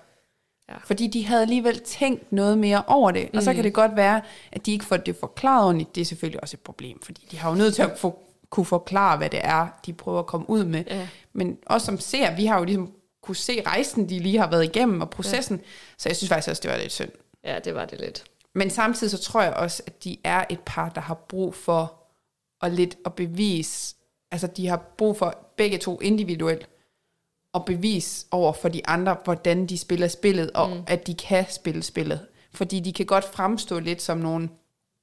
Ja. 0.70 0.76
fordi 0.86 1.08
de 1.08 1.26
havde 1.26 1.42
alligevel 1.42 1.80
tænkt 1.80 2.32
noget 2.32 2.58
mere 2.58 2.84
over 2.88 3.12
det. 3.12 3.30
Og 3.34 3.44
så 3.44 3.54
kan 3.54 3.64
det 3.64 3.74
godt 3.74 3.96
være, 3.96 4.22
at 4.52 4.66
de 4.66 4.72
ikke 4.72 4.86
får 4.86 4.98
det 4.98 5.16
forklaret 5.16 5.66
ordentligt. 5.66 5.96
Det 5.96 6.02
er 6.02 6.06
selvfølgelig 6.06 6.42
også 6.42 6.56
et 6.56 6.60
problem, 6.64 7.02
fordi 7.02 7.28
de 7.32 7.38
har 7.38 7.50
jo 7.50 7.56
nødt 7.56 7.76
til 7.76 7.82
at 7.82 7.98
få, 7.98 8.24
kunne 8.50 8.66
forklare, 8.66 9.18
hvad 9.18 9.30
det 9.30 9.40
er, 9.44 9.68
de 9.86 9.94
prøver 9.94 10.20
at 10.20 10.26
komme 10.26 10.50
ud 10.50 10.66
med. 10.66 10.84
Ja. 10.88 11.08
Men 11.34 11.58
også 11.66 11.86
som 11.86 12.00
ser, 12.00 12.36
vi 12.36 12.46
har 12.46 12.58
jo 12.58 12.64
ligesom 12.64 12.92
kunne 13.22 13.36
se 13.36 13.62
rejsen, 13.66 14.10
de 14.10 14.20
lige 14.20 14.38
har 14.38 14.50
været 14.50 14.64
igennem, 14.64 15.02
og 15.02 15.10
processen. 15.10 15.58
Ja. 15.58 15.64
Så 15.98 16.10
jeg 16.10 16.16
synes 16.16 16.30
faktisk 16.30 16.50
også, 16.50 16.62
det 16.62 16.72
var 16.72 16.78
lidt 16.78 16.92
synd. 16.92 17.12
Ja, 17.44 17.60
det 17.60 17.76
var 17.76 17.86
det 17.86 18.00
lidt. 18.00 18.24
Men 18.56 18.70
samtidig 18.70 19.12
så 19.12 19.18
tror 19.18 19.42
jeg 19.42 19.54
også, 19.54 19.84
at 19.86 20.04
de 20.04 20.18
er 20.24 20.46
et 20.50 20.60
par, 20.60 20.90
der 20.90 21.02
har 21.02 21.14
brug 21.14 21.56
for 21.56 21.94
at 22.62 22.74
lidt 22.74 22.98
at 23.06 23.14
bevise, 23.14 23.96
altså 24.32 24.48
de 24.48 24.68
har 24.68 24.78
brug 24.98 25.18
for 25.18 25.38
begge 25.58 25.78
to 25.78 26.00
individuelt 26.00 26.70
at 27.54 27.66
bevise 27.66 28.26
over 28.32 28.54
for 28.54 28.70
de 28.70 28.88
andre, 28.88 29.18
hvordan 29.24 29.66
de 29.66 29.78
spiller 29.78 30.08
spillet, 30.08 30.52
og 30.52 30.70
mm. 30.70 30.84
at 30.88 31.08
de 31.08 31.14
kan 31.14 31.46
spille 31.50 31.84
spillet. 31.84 32.26
Fordi 32.54 32.80
de 32.80 32.94
kan 32.94 33.06
godt 33.06 33.26
fremstå 33.26 33.80
lidt 33.80 34.02
som 34.02 34.18
nogle, 34.18 34.50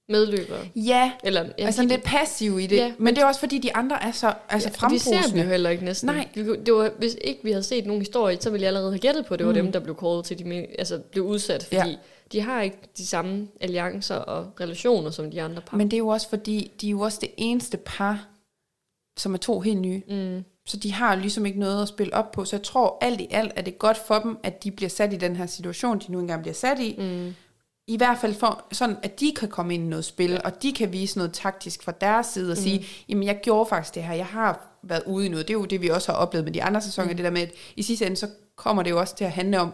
Medløbere. 0.08 0.58
ja, 0.76 1.12
Eller, 1.24 1.42
ja 1.42 1.48
ja, 1.58 1.66
altså 1.66 1.82
de- 1.82 1.88
lidt 1.88 2.02
passive 2.02 2.62
i 2.62 2.66
det, 2.66 2.76
Ja, 2.76 2.92
men 2.98 3.14
det 3.14 3.22
er 3.22 3.26
også 3.26 3.40
fordi, 3.40 3.58
de 3.58 3.76
andre 3.76 4.02
er 4.02 4.10
så 4.12 4.34
altså 4.48 4.70
Ja, 4.82 4.88
vi 4.88 4.98
ser 4.98 5.22
dem 5.32 5.38
jo 5.38 5.48
heller 5.48 5.70
ikke 5.70 5.84
næsten. 5.84 6.06
Nej. 6.06 6.28
Det 6.34 6.72
var, 6.74 6.90
hvis 6.98 7.16
ikke 7.24 7.40
vi 7.44 7.50
havde 7.50 7.62
set 7.62 7.86
nogen 7.86 8.02
historie, 8.02 8.36
så 8.40 8.50
ville 8.50 8.62
jeg 8.62 8.68
allerede 8.68 8.90
have 8.90 8.98
gættet 8.98 9.26
på, 9.26 9.34
at 9.34 9.38
det 9.38 9.46
var 9.46 9.52
dem, 9.52 9.72
der 9.72 9.80
blev 9.80 9.94
kåret 9.94 10.24
til 10.24 10.38
de 10.38 10.66
altså 10.78 10.98
blev 10.98 11.24
udsat, 11.24 11.62
fordi 11.64 11.76
Ja. 11.76 11.86
ja. 11.86 11.96
de 12.32 12.40
har 12.40 12.62
ikke 12.62 12.78
de 12.98 13.06
samme 13.06 13.48
alliancer 13.60 14.14
og 14.14 14.50
relationer 14.60 15.10
som 15.10 15.30
de 15.30 15.42
andre 15.42 15.62
par. 15.66 15.76
Men 15.76 15.86
det 15.90 15.96
er 15.96 15.98
jo 15.98 16.08
også 16.08 16.28
fordi, 16.28 16.72
de 16.80 16.86
er 16.86 16.90
jo 16.90 17.00
også 17.00 17.18
det 17.20 17.30
eneste 17.36 17.76
par, 17.76 18.26
som 19.18 19.34
er 19.34 19.38
to 19.38 19.60
helt 19.60 19.80
nye. 19.80 20.02
mm, 20.08 20.44
Så 20.68 20.76
de 20.76 20.92
har 20.92 21.14
ligesom 21.14 21.46
ikke 21.46 21.58
noget 21.60 21.82
at 21.82 21.88
spille 21.88 22.14
op 22.14 22.32
på. 22.32 22.44
Så 22.44 22.56
jeg 22.56 22.62
tror 22.62 22.98
alt 23.00 23.20
i 23.20 23.26
alt, 23.30 23.52
at 23.56 23.66
det 23.66 23.72
er 23.72 23.78
godt 23.78 23.96
for 23.96 24.18
dem, 24.18 24.38
at 24.42 24.64
de 24.64 24.70
bliver 24.70 24.88
sat 24.90 25.12
i 25.12 25.16
den 25.16 25.36
her 25.36 25.46
situation, 25.46 25.98
de 25.98 26.12
nu 26.12 26.18
engang 26.20 26.42
bliver 26.42 26.54
sat 26.54 26.78
i. 26.80 26.94
mm, 26.98 27.34
I 27.88 27.96
hvert 27.96 28.18
fald 28.18 28.34
for, 28.34 28.64
sådan, 28.72 28.96
at 29.02 29.20
de 29.20 29.32
kan 29.38 29.48
komme 29.48 29.74
ind 29.74 29.84
i 29.84 29.86
noget 29.86 30.04
spil, 30.04 30.30
ja. 30.30 30.38
og 30.44 30.62
de 30.62 30.72
kan 30.72 30.92
vise 30.92 31.18
noget 31.18 31.32
taktisk 31.32 31.82
fra 31.82 31.92
deres 31.92 32.26
side 32.26 32.52
og 32.52 32.56
sige, 32.56 32.86
jamen 33.08 33.24
jeg 33.24 33.40
gjorde 33.42 33.68
faktisk 33.68 33.94
det 33.94 34.02
her, 34.02 34.14
jeg 34.14 34.26
har 34.26 34.78
været 34.82 35.02
ude 35.06 35.26
i 35.26 35.28
noget. 35.28 35.48
Det 35.48 35.54
er 35.54 35.58
jo 35.58 35.64
det, 35.64 35.82
vi 35.82 35.88
også 35.88 36.12
har 36.12 36.18
oplevet 36.18 36.44
med 36.44 36.52
de 36.52 36.62
andre 36.62 36.80
sæsoner, 36.80 37.10
mm. 37.10 37.16
det 37.16 37.24
der 37.24 37.30
med, 37.30 37.42
at 37.42 37.50
i 37.76 37.82
sidste 37.82 38.06
ende, 38.06 38.16
så 38.16 38.28
kommer 38.56 38.82
det 38.82 38.90
jo 38.90 39.00
også 39.00 39.16
til 39.16 39.24
at 39.24 39.30
handle 39.32 39.60
om, 39.60 39.72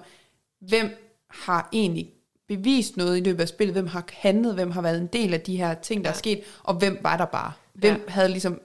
hvem 0.60 0.90
har 1.30 1.68
egentlig 1.72 2.10
bevist 2.48 2.96
noget 2.96 3.16
i 3.16 3.20
løbet 3.20 3.40
af 3.42 3.48
spillet, 3.48 3.74
hvem 3.74 3.86
har 3.86 4.04
handlet, 4.12 4.54
hvem 4.54 4.70
har 4.70 4.82
været 4.82 4.98
en 4.98 5.06
del 5.06 5.34
af 5.34 5.40
de 5.40 5.56
her 5.56 5.74
ting, 5.74 6.04
der 6.04 6.10
ja. 6.10 6.12
er 6.14 6.18
sket, 6.18 6.40
og 6.62 6.74
hvem 6.74 6.98
var 7.02 7.16
der 7.16 7.24
bare? 7.24 7.52
Hvem 7.74 8.04
ja. 8.06 8.12
havde 8.12 8.28
ligesom 8.28 8.60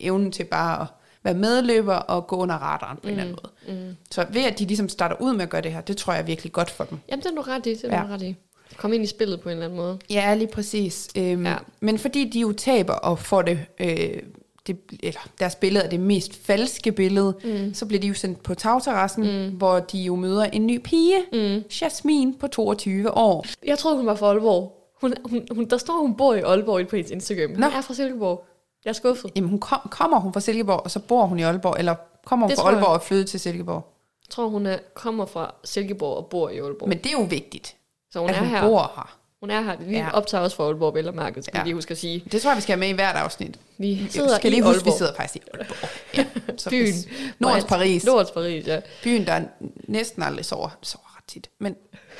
evnen 0.00 0.32
til 0.32 0.44
bare 0.44 0.80
at 0.82 0.86
være 1.22 1.34
medløber 1.34 1.94
og 1.94 2.26
gå 2.26 2.36
under 2.36 2.54
radaren 2.54 2.96
på 2.96 3.02
en 3.02 3.10
eller 3.10 3.22
anden 3.22 3.38
måde. 3.66 3.80
mm. 3.86 3.96
Så 4.10 4.26
ved 4.30 4.44
at 4.44 4.58
de 4.58 4.64
ligesom 4.64 4.88
starter 4.88 5.16
ud 5.20 5.32
med 5.32 5.42
at 5.42 5.50
gøre 5.50 5.60
det 5.60 5.72
her, 5.72 5.80
det 5.80 5.96
tror 5.96 6.12
jeg 6.12 6.20
er 6.20 6.26
virkelig 6.26 6.52
godt 6.52 6.70
for 6.70 6.84
dem. 6.84 6.98
Jamen, 7.08 7.22
det 7.22 7.30
er 7.30 7.34
du 7.34 7.40
ret 7.42 7.66
i, 7.66 7.74
det 7.74 7.84
er 7.84 7.96
Ja. 7.96 8.02
du 8.02 8.08
ret 8.12 8.22
i. 8.22 8.36
Kom 8.76 8.92
ind 8.92 9.04
i 9.04 9.06
spillet 9.06 9.40
på 9.40 9.48
en 9.48 9.52
eller 9.52 9.64
anden 9.64 9.78
måde. 9.78 9.98
Ja, 10.10 10.34
lige 10.34 10.48
præcis. 10.48 11.08
Øhm, 11.18 11.46
Ja. 11.46 11.56
Men 11.80 11.98
fordi 11.98 12.24
de 12.30 12.40
jo 12.40 12.52
taber 12.52 12.92
og 12.92 13.18
får 13.18 13.42
det, 13.42 13.58
øh, 13.80 14.22
det 14.66 14.76
eller 15.02 15.20
deres 15.40 15.54
billede 15.54 15.84
er 15.84 15.88
det 15.88 16.00
mest 16.00 16.46
falske 16.46 16.92
billede, 16.92 17.34
mm. 17.44 17.74
så 17.74 17.86
bliver 17.86 18.00
de 18.00 18.06
jo 18.08 18.14
sendt 18.14 18.42
på 18.42 18.54
tagterrassen, 18.54 19.46
mm. 19.46 19.50
hvor 19.56 19.78
de 19.78 19.98
jo 19.98 20.16
møder 20.16 20.44
en 20.44 20.66
ny 20.66 20.78
pige, 20.84 21.16
mm. 21.32 21.62
Jasmine 21.82 22.34
på 22.34 22.46
22 22.48 23.10
år. 23.16 23.46
Jeg 23.66 23.78
troede, 23.78 23.96
hun 23.96 24.06
var 24.06 24.14
fra 24.14 24.26
Aalborg. 24.26 24.72
Hun, 25.00 25.14
hun, 25.24 25.46
hun, 25.50 25.64
der 25.64 25.76
står, 25.78 26.00
hun 26.00 26.14
bor 26.16 26.34
i 26.34 26.40
Aalborg 26.40 26.88
på 26.88 26.96
hendes 26.96 27.10
Instagram. 27.10 27.50
Hun 27.50 27.60
Nå. 27.60 27.66
er 27.66 27.80
fra 27.80 27.94
Silkeborg. 27.94 28.44
Jeg 28.84 28.90
er 28.90 28.94
skuffet. 28.94 29.30
Jamen, 29.36 29.50
hun 29.50 29.58
kom, 29.60 29.78
kommer 29.90 30.20
hun 30.20 30.32
fra 30.32 30.40
Silkeborg, 30.40 30.80
og 30.84 30.90
så 30.90 31.00
bor 31.00 31.26
hun 31.26 31.38
i 31.38 31.42
Aalborg, 31.42 31.74
eller 31.78 31.94
kommer 32.26 32.46
hun 32.46 32.50
Det 32.50 32.56
fra 32.58 32.62
tror 32.62 32.70
jeg. 32.70 32.78
Aalborg 32.78 32.94
og 32.94 33.02
flytter 33.02 33.24
til 33.24 33.40
Silkeborg? 33.40 33.92
Jeg 34.26 34.30
tror, 34.30 34.48
hun 34.48 34.66
er, 34.66 34.78
kommer 34.94 35.26
fra 35.26 35.54
Silkeborg 35.64 36.16
og 36.16 36.26
bor 36.26 36.48
i 36.50 36.58
Aalborg. 36.58 36.88
Men 36.88 36.98
det 36.98 37.06
er 37.06 37.12
jo 37.20 37.26
vigtigt, 37.30 37.76
så 38.12 38.18
hun 38.20 38.30
at 38.30 38.36
er 38.36 38.40
hun 38.40 38.48
her. 38.48 38.62
bor 38.62 38.92
her. 38.96 39.18
Hun 39.40 39.50
er 39.50 39.60
her. 39.60 39.76
Vi 39.80 39.96
Ja. 39.96 40.10
optager 40.12 40.44
også 40.44 40.56
fra 40.56 40.64
Aalborg, 40.64 41.14
mærket, 41.14 41.44
skal 41.44 41.52
ja. 41.54 41.58
Ja. 41.58 41.62
vi 41.64 41.68
lige 41.68 41.74
huske 41.74 41.92
at 41.92 41.98
sige. 41.98 42.24
Det 42.32 42.42
tror 42.42 42.50
jeg, 42.50 42.56
vi 42.56 42.60
skal 42.62 42.72
have 42.72 42.80
med 42.80 42.88
i 42.88 42.92
hvert 42.92 43.16
afsnit. 43.16 43.58
Vi 43.78 43.94
Vi 43.94 44.06
sidder 44.10 44.36
skal 44.36 44.52
i 44.52 44.54
lige 44.54 44.62
huske, 44.64 44.84
vi 44.84 44.90
sidder 44.98 45.14
faktisk 45.16 45.36
i 45.36 45.48
Aalborg. 45.54 45.88
Ja, 46.16 46.24
så 46.56 46.70
Byen. 46.70 46.94
Nordens 47.38 47.64
Paris. 47.64 48.04
Nordens 48.04 48.30
Paris, 48.30 48.66
ja. 48.66 48.80
Byen, 49.02 49.26
der 49.26 49.42
næsten 49.88 50.22
aldrig 50.22 50.44
sover. 50.44 50.68
Sover 50.82 51.16
ret 51.16 51.24
tit, 51.28 51.50
men 51.60 51.76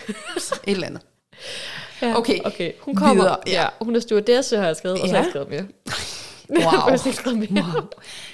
et 0.08 0.54
eller 0.66 0.86
andet. 0.86 1.02
ja. 2.02 2.16
Okay, 2.18 2.38
okay. 2.44 2.72
Hun 2.80 2.94
kommer. 2.96 3.14
videre, 3.22 3.36
ja. 3.46 3.62
ja. 3.62 3.68
Hun 3.80 3.96
er 3.96 4.00
stewardesse, 4.00 4.56
har 4.56 4.66
jeg 4.66 4.76
skrevet, 4.76 5.00
og 5.00 5.08
så 5.08 5.14
har 5.14 5.22
jeg 5.22 5.24
Ja. 5.26 5.30
skrevet 5.30 5.48
mere. 5.50 5.64
Wow. 6.50 6.58
mere. 6.60 7.48
Wow. 7.50 7.88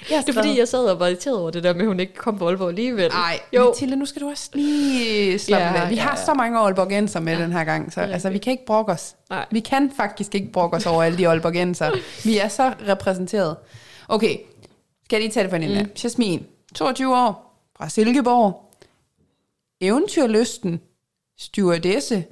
Jeg 0.09 0.17
har 0.17 0.21
Det 0.23 0.29
er 0.29 0.33
fordi, 0.33 0.59
jeg 0.59 0.67
sad 0.67 0.85
og 0.85 0.99
var 0.99 1.07
irriteret 1.07 1.37
over 1.39 1.49
det 1.51 1.63
der 1.63 1.73
med, 1.73 1.81
at 1.81 1.87
hun 1.87 1.99
ikke 1.99 2.13
kom 2.13 2.37
på 2.37 2.47
Aalborg 2.47 2.69
alligevel. 2.69 3.09
Nej. 3.11 3.39
Mathilde, 3.53 3.95
nu 3.95 4.05
skal 4.05 4.21
du 4.21 4.29
også 4.29 4.49
lige 4.53 5.39
slappe 5.39 5.65
Ja, 5.65 5.83
af. 5.83 5.89
Vi 5.89 5.95
ja, 5.95 6.01
har 6.01 6.17
ja. 6.17 6.25
så 6.25 6.33
mange 6.33 6.59
Aalborgenser 6.59 7.19
med 7.19 7.33
ja, 7.37 7.43
den 7.43 7.51
her 7.51 7.63
gang, 7.63 7.93
så 7.93 8.01
er 8.01 8.05
altså, 8.05 8.29
vi 8.29 8.37
kan 8.37 8.51
ikke 8.51 8.65
brokke 8.65 8.91
os. 8.91 9.15
Nej. 9.29 9.45
Vi 9.51 9.59
kan 9.59 9.91
faktisk 9.97 10.35
ikke 10.35 10.51
brokke 10.51 10.77
os 10.77 10.85
over 10.85 11.03
alle 11.03 11.17
de 11.17 11.27
Aalborgenser. 11.27 11.91
Vi 12.23 12.37
er 12.37 12.47
så 12.47 12.73
repræsenteret. 12.87 13.55
Okay, 14.07 14.37
skal 15.05 15.15
jeg 15.17 15.21
lige 15.21 15.31
tage 15.31 15.43
det 15.43 15.49
for 15.49 15.57
en? 15.57 15.83
Mm. 15.83 15.89
Jasmin, 16.03 16.45
22 16.75 17.15
år, 17.17 17.59
fra 17.77 17.89
Silkeborg, 17.89 18.69
eventyrlysten, 19.81 20.81
stewardesse, 21.37 22.25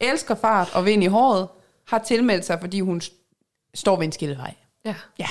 elsker 0.00 0.34
fart 0.34 0.68
og 0.74 0.84
vind 0.86 1.02
i 1.04 1.06
håret, 1.06 1.48
har 1.88 1.98
tilmeldt 1.98 2.44
sig, 2.44 2.58
fordi 2.60 2.80
hun 2.80 3.00
st- 3.04 3.70
står 3.74 3.96
ved 3.96 4.04
en 4.04 4.12
skillevej. 4.12 4.54
Ja, 4.84 4.94
Ja, 5.18 5.26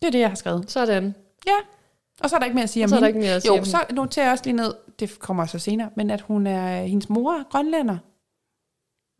det 0.00 0.06
er 0.06 0.10
det, 0.10 0.18
jeg 0.20 0.28
har 0.28 0.34
skrevet. 0.36 0.70
sådan. 0.70 1.14
Ja, 1.46 1.52
og 2.20 2.30
så 2.30 2.36
er 2.36 2.38
der 2.40 2.44
ikke 2.46 2.54
mere 2.54 2.62
at 2.64 2.70
sige 2.70 2.84
om 2.84 2.88
så 2.88 2.96
er 2.96 3.00
der 3.00 3.06
hende. 3.06 3.18
ikke 3.18 3.26
mere 3.26 3.36
at 3.36 3.42
sige 3.42 3.52
jo, 3.54 3.58
om 3.58 3.64
så 3.64 3.78
noterer 3.90 4.24
jeg 4.26 4.32
også 4.32 4.44
lige 4.44 4.56
ned, 4.56 4.74
det 5.00 5.18
kommer 5.18 5.46
så 5.46 5.58
senere, 5.58 5.90
men 5.96 6.10
at 6.10 6.20
hun 6.20 6.46
er, 6.46 6.82
hendes 6.82 7.08
mor 7.08 7.32
er 7.32 7.42
grønlænder. 7.50 7.98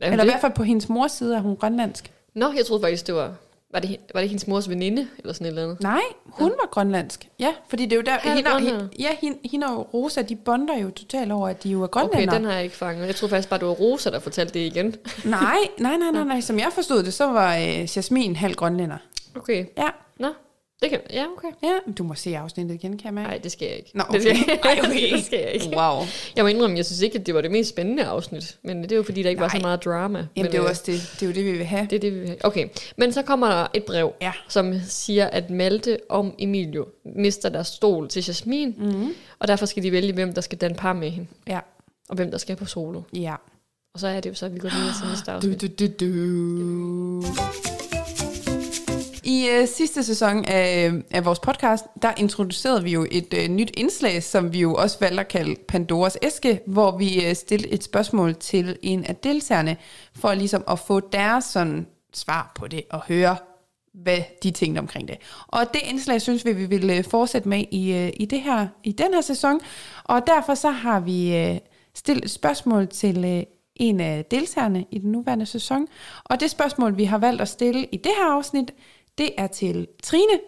Jamen, 0.01 0.13
Eller 0.13 0.25
i 0.25 0.27
det, 0.27 0.33
hvert 0.33 0.41
fald 0.41 0.53
på 0.53 0.63
hendes 0.63 0.89
mors 0.89 1.13
side 1.13 1.37
er 1.37 1.41
hun 1.41 1.57
grønlandsk. 1.57 2.13
Nå, 2.35 2.53
jeg 2.57 2.67
troede 2.67 2.83
faktisk, 2.83 3.07
det 3.07 3.15
var... 3.15 3.35
Var 3.73 3.81
det, 3.81 3.97
var 4.15 4.21
det 4.21 4.29
hendes 4.29 4.47
mors 4.47 4.69
veninde, 4.69 5.09
eller 5.19 5.33
sådan 5.33 5.45
et 5.45 5.49
eller 5.49 5.63
andet? 5.63 5.81
Nej, 5.81 6.01
hun 6.27 6.51
var 6.51 6.69
grønlandsk. 6.71 7.29
Ja, 7.39 7.55
fordi 7.69 7.85
det 7.85 7.93
er 7.93 7.97
jo 7.97 8.03
der, 8.03 8.13
Halv 8.13 8.35
hende, 8.37 8.49
og- 8.51 8.53
grønlænder. 8.53 8.89
ja, 8.99 9.09
hende, 9.21 9.39
hende 9.51 9.67
og 9.67 9.95
Rosa, 9.95 10.23
de 10.23 10.37
bonder 10.37 10.79
jo 10.79 10.91
totalt 10.91 11.33
over, 11.33 11.49
at 11.49 11.63
de 11.63 11.69
jo 11.71 11.81
er 11.83 11.85
Okay, 11.85 12.01
grønlænder. 12.01 12.35
den 12.35 12.45
har 12.45 12.53
jeg 12.53 12.65
ikke 12.65 12.77
fanget. 12.77 13.07
Jeg 13.07 13.17
troede 13.17 13.31
faktisk 13.31 13.49
bare, 13.49 13.59
det 13.61 13.69
var 13.69 13.75
Rosa, 13.75 14.11
der 14.11 14.19
fortalte 14.19 14.55
det 14.55 14.61
igen. 14.67 14.95
Nej, 15.25 15.57
nej, 15.79 15.97
nej, 15.97 16.11
nej, 16.13 16.25
nej. 16.25 16.41
Som 16.41 16.59
jeg 16.59 16.69
forstod 16.73 17.03
det, 17.03 17.15
så 17.15 17.27
var 17.27 17.57
øh, 17.57 17.97
Jasmin 17.97 18.37
halv 18.37 18.55
grønlænder. 18.55 18.97
Okay, 19.35 19.65
Ja, 19.79 19.89
nå. 20.19 20.29
Det 20.83 20.91
kan, 20.91 21.01
ja, 21.13 21.25
okay. 21.37 21.49
ja. 21.63 21.93
Du 21.99 22.05
må 22.05 22.15
se 22.15 22.37
afsnittet 22.37 22.75
igen, 22.75 22.99
kan 22.99 23.05
jeg 23.05 23.15
mærke. 23.15 23.29
Nej, 23.29 23.39
det 23.39 23.53
skal 23.53 23.69
jeg 23.69 23.77
ikke. 23.77 23.91
Nå, 23.95 24.05
det, 24.13 24.23
skal, 24.23 24.37
okay. 24.37 24.57
Ej, 24.71 24.79
okay. 24.85 25.13
det 25.17 25.25
skal 25.25 25.39
jeg 25.39 25.51
ikke. 25.53 25.77
Wow. 25.77 26.05
Jeg 26.37 26.45
må 26.45 26.49
indrømme, 26.49 26.77
jeg 26.77 26.87
synes 26.87 27.01
ikke, 27.01 27.19
at 27.19 27.27
det 27.27 27.35
var 27.35 27.41
det 27.41 27.51
mest 27.51 27.71
spændende 27.71 28.05
afsnit. 28.05 28.59
Men 28.63 28.83
det 28.83 28.93
er 28.93 28.97
jo 28.97 29.03
fordi, 29.03 29.23
der 29.23 29.29
ikke 29.31 29.41
var 29.41 29.49
så 29.49 29.57
Nej. 29.57 29.63
meget 29.63 29.85
drama. 29.85 30.19
Jamen, 30.19 30.29
men, 30.37 30.45
det 30.45 30.55
er 30.55 30.59
jo 30.59 30.65
øh, 30.65 30.71
også 30.71 30.83
det, 30.87 31.11
det, 31.15 31.23
er 31.23 31.27
jo 31.27 31.33
det, 31.33 31.45
vi 31.45 31.53
vil 31.53 31.65
have. 31.67 31.87
det 31.91 31.97
er 31.97 32.01
det, 32.01 32.13
vi 32.15 32.19
vil 32.19 32.29
have. 32.29 32.45
Okay, 32.45 32.69
men 32.97 33.13
så 33.13 33.23
kommer 33.23 33.49
der 33.49 33.67
et 33.75 33.85
brev, 33.85 34.13
Ja. 34.21 34.33
som 34.49 34.73
siger, 34.89 35.27
at 35.27 35.51
Malte 35.51 35.99
og 36.09 36.35
Emilio 36.39 36.87
mister 37.17 37.49
deres 37.49 37.67
stol 37.69 38.09
til 38.09 38.25
Jasmin, 38.29 38.75
mm. 38.79 39.09
og 39.39 39.49
derfor 39.49 39.67
skal 39.67 39.83
de 39.83 39.93
vælge, 39.93 40.13
hvem 40.13 40.33
der 40.33 40.41
skal 40.41 40.59
danne 40.59 40.77
par 40.77 40.93
med 40.93 41.11
hende, 41.11 41.29
Ja, 41.47 41.61
og 42.09 42.17
hvem 42.17 42.31
der 42.31 42.39
skal 42.39 42.57
på 42.57 42.65
solo. 42.65 43.03
ja. 43.13 43.35
Og 43.95 44.01
så 44.01 44.07
er 44.09 44.21
det 44.21 44.31
jo 44.31 44.35
så, 44.35 44.47
at 44.47 44.55
vi 44.55 44.59
går 44.59 44.69
videre 44.69 44.95
til 45.01 45.09
næste 45.11 45.31
Du, 45.31 45.37
afsnit. 45.37 45.61
du, 45.61 45.87
du, 45.87 45.93
du. 46.01 47.20
I 49.31 49.49
øh, 49.49 49.69
sidste 49.69 50.05
sæson 50.05 50.45
af, 50.45 50.87
øh, 50.87 51.03
af 51.11 51.25
vores 51.25 51.39
podcast, 51.39 51.85
der 52.03 52.13
introducerede 52.17 52.83
vi 52.83 52.93
jo 52.93 53.07
et 53.11 53.35
øh, 53.35 53.49
nyt 53.49 53.71
indslag, 53.77 54.23
som 54.23 54.53
vi 54.53 54.61
jo 54.61 54.75
også 54.75 54.97
valgte 55.01 55.21
at 55.21 55.29
kalde 55.29 55.57
Pandoras 55.69 56.19
æske, 56.23 56.61
hvor 56.67 56.99
vi 56.99 57.27
øh, 57.27 57.35
stillede 57.35 57.73
et 57.73 57.85
spørgsmål 57.85 58.35
til 58.35 58.79
en 58.83 59.05
af 59.05 59.17
deltagerne, 59.17 59.77
for 60.15 60.35
ligesom 60.35 60.65
at 60.69 60.79
få 60.79 61.01
deres 61.01 61.45
sådan, 61.45 61.87
svar 62.15 62.53
på 62.55 62.69
det, 62.69 62.83
og 62.91 63.03
høre, 63.09 63.37
hvad 63.95 64.19
de 64.43 64.51
tænkte 64.51 64.79
omkring 64.79 65.09
det. 65.09 65.17
Og 65.47 65.61
det 65.75 65.81
indslag 65.85 66.23
synes 66.23 66.45
vi, 66.45 66.53
vi 66.53 66.67
vil 66.67 66.91
øh, 66.91 67.05
fortsætte 67.05 67.49
med 67.49 67.65
i, 67.71 67.93
øh, 67.93 68.11
i, 68.17 68.25
det 68.25 68.41
her, 68.41 68.67
i 68.85 68.93
den 68.93 69.15
her 69.15 69.21
sæson, 69.21 69.61
og 70.05 70.27
derfor 70.27 70.55
så 70.55 70.71
har 70.71 71.01
vi 71.01 71.37
øh, 71.37 71.59
stillet 71.95 72.25
et 72.25 72.31
spørgsmål 72.31 72.89
til 72.89 73.25
øh, 73.25 73.43
en 73.77 74.01
af 74.01 74.25
deltagerne 74.25 74.85
i 74.91 74.99
den 74.99 75.13
nuværende 75.13 75.47
sæson. 75.47 75.87
Og 76.25 76.41
det 76.41 76.51
spørgsmål, 76.51 76.97
vi 76.97 77.05
har 77.05 77.19
valgt 77.19 77.43
at 77.43 77.49
stille 77.49 77.87
i 77.93 77.97
det 77.97 78.13
her 78.19 78.37
afsnit, 78.37 78.73
det 79.21 79.31
er 79.39 79.47
til 79.47 79.87
Trine, 80.03 80.41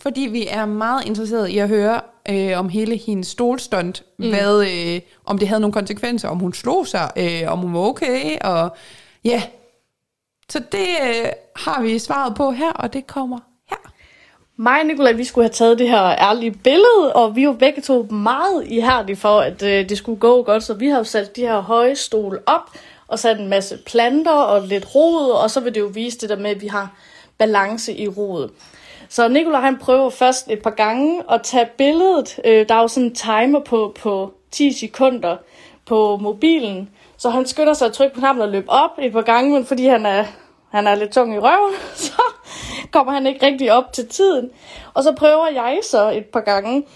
fordi 0.00 0.20
vi 0.20 0.46
er 0.46 0.66
meget 0.66 1.06
interesserede 1.06 1.52
i 1.52 1.58
at 1.58 1.68
høre 1.68 2.00
øh, 2.28 2.58
om 2.58 2.68
hele 2.68 2.96
hendes 2.96 3.26
stolstunt, 3.26 4.04
mm. 4.18 4.28
hvad, 4.28 4.66
øh, 4.66 5.00
om 5.24 5.38
det 5.38 5.48
havde 5.48 5.60
nogle 5.60 5.72
konsekvenser, 5.72 6.28
om 6.28 6.38
hun 6.38 6.52
slog 6.52 6.86
sig, 6.86 7.10
øh, 7.16 7.52
om 7.52 7.58
hun 7.58 7.74
var 7.74 7.80
okay, 7.80 8.38
og 8.40 8.76
ja. 9.24 9.42
Så 10.48 10.58
det 10.72 10.88
øh, 11.02 11.28
har 11.56 11.82
vi 11.82 11.98
svaret 11.98 12.34
på 12.34 12.50
her, 12.50 12.72
og 12.72 12.92
det 12.92 13.06
kommer 13.06 13.38
her. 13.70 13.92
mig 14.56 14.80
og 14.80 14.86
Nicolai, 14.86 15.16
vi 15.16 15.24
skulle 15.24 15.44
have 15.44 15.52
taget 15.52 15.78
det 15.78 15.88
her 15.88 16.02
ærlige 16.02 16.50
billede, 16.50 17.12
og 17.14 17.36
vi 17.36 17.46
var 17.46 17.52
begge 17.52 17.82
to 17.82 18.02
meget 18.02 18.66
ihærdige 18.66 19.16
for, 19.16 19.40
at 19.40 19.62
øh, 19.62 19.88
det 19.88 19.98
skulle 19.98 20.20
gå 20.20 20.42
godt, 20.42 20.62
så 20.62 20.74
vi 20.74 20.88
har 20.88 20.98
jo 20.98 21.04
sat 21.04 21.36
de 21.36 21.40
her 21.40 21.60
høje 21.60 21.96
stol 21.96 22.42
op, 22.46 22.70
og 23.08 23.18
sat 23.18 23.40
en 23.40 23.48
masse 23.48 23.78
planter 23.86 24.32
og 24.32 24.62
lidt 24.62 24.94
rod, 24.94 25.30
og 25.30 25.50
så 25.50 25.60
vil 25.60 25.74
det 25.74 25.80
jo 25.80 25.90
vise 25.94 26.18
det 26.18 26.28
der 26.28 26.36
med, 26.36 26.50
at 26.50 26.60
vi 26.60 26.66
har 26.66 26.90
balance 27.38 27.96
i 27.96 28.08
rodet. 28.08 28.50
Så 29.08 29.28
Nikolaj 29.28 29.60
han 29.60 29.78
prøver 29.78 30.10
først 30.10 30.50
et 30.50 30.62
par 30.62 30.70
gange 30.70 31.22
at 31.30 31.42
tage 31.42 31.68
billedet. 31.78 32.40
Øh, 32.44 32.68
der 32.68 32.74
er 32.74 32.80
jo 32.80 32.88
sådan 32.88 33.08
en 33.08 33.14
timer 33.14 33.60
på, 33.60 33.96
på 34.00 34.32
10 34.50 34.72
sekunder 34.72 35.36
på 35.86 36.16
mobilen, 36.16 36.90
så 37.16 37.30
han 37.30 37.46
skynder 37.46 37.74
sig 37.74 37.86
at 37.86 37.92
trykke 37.92 38.14
på 38.14 38.20
knappen 38.20 38.42
og 38.42 38.48
løbe 38.48 38.70
op 38.70 38.90
et 38.98 39.12
par 39.12 39.22
gange, 39.22 39.52
men 39.52 39.66
fordi 39.66 39.86
han 39.86 40.06
er, 40.06 40.24
han 40.70 40.86
er 40.86 40.94
lidt 40.94 41.12
tung 41.12 41.34
i 41.34 41.38
røven, 41.38 41.74
så 42.06 42.22
kommer 42.92 43.12
han 43.12 43.26
ikke 43.26 43.46
rigtig 43.46 43.72
op 43.72 43.92
til 43.92 44.08
tiden. 44.08 44.50
Og 44.94 45.02
så 45.02 45.12
prøver 45.12 45.48
jeg 45.48 45.78
så 45.90 46.10
et 46.10 46.26
par 46.26 46.40
gange. 46.40 46.86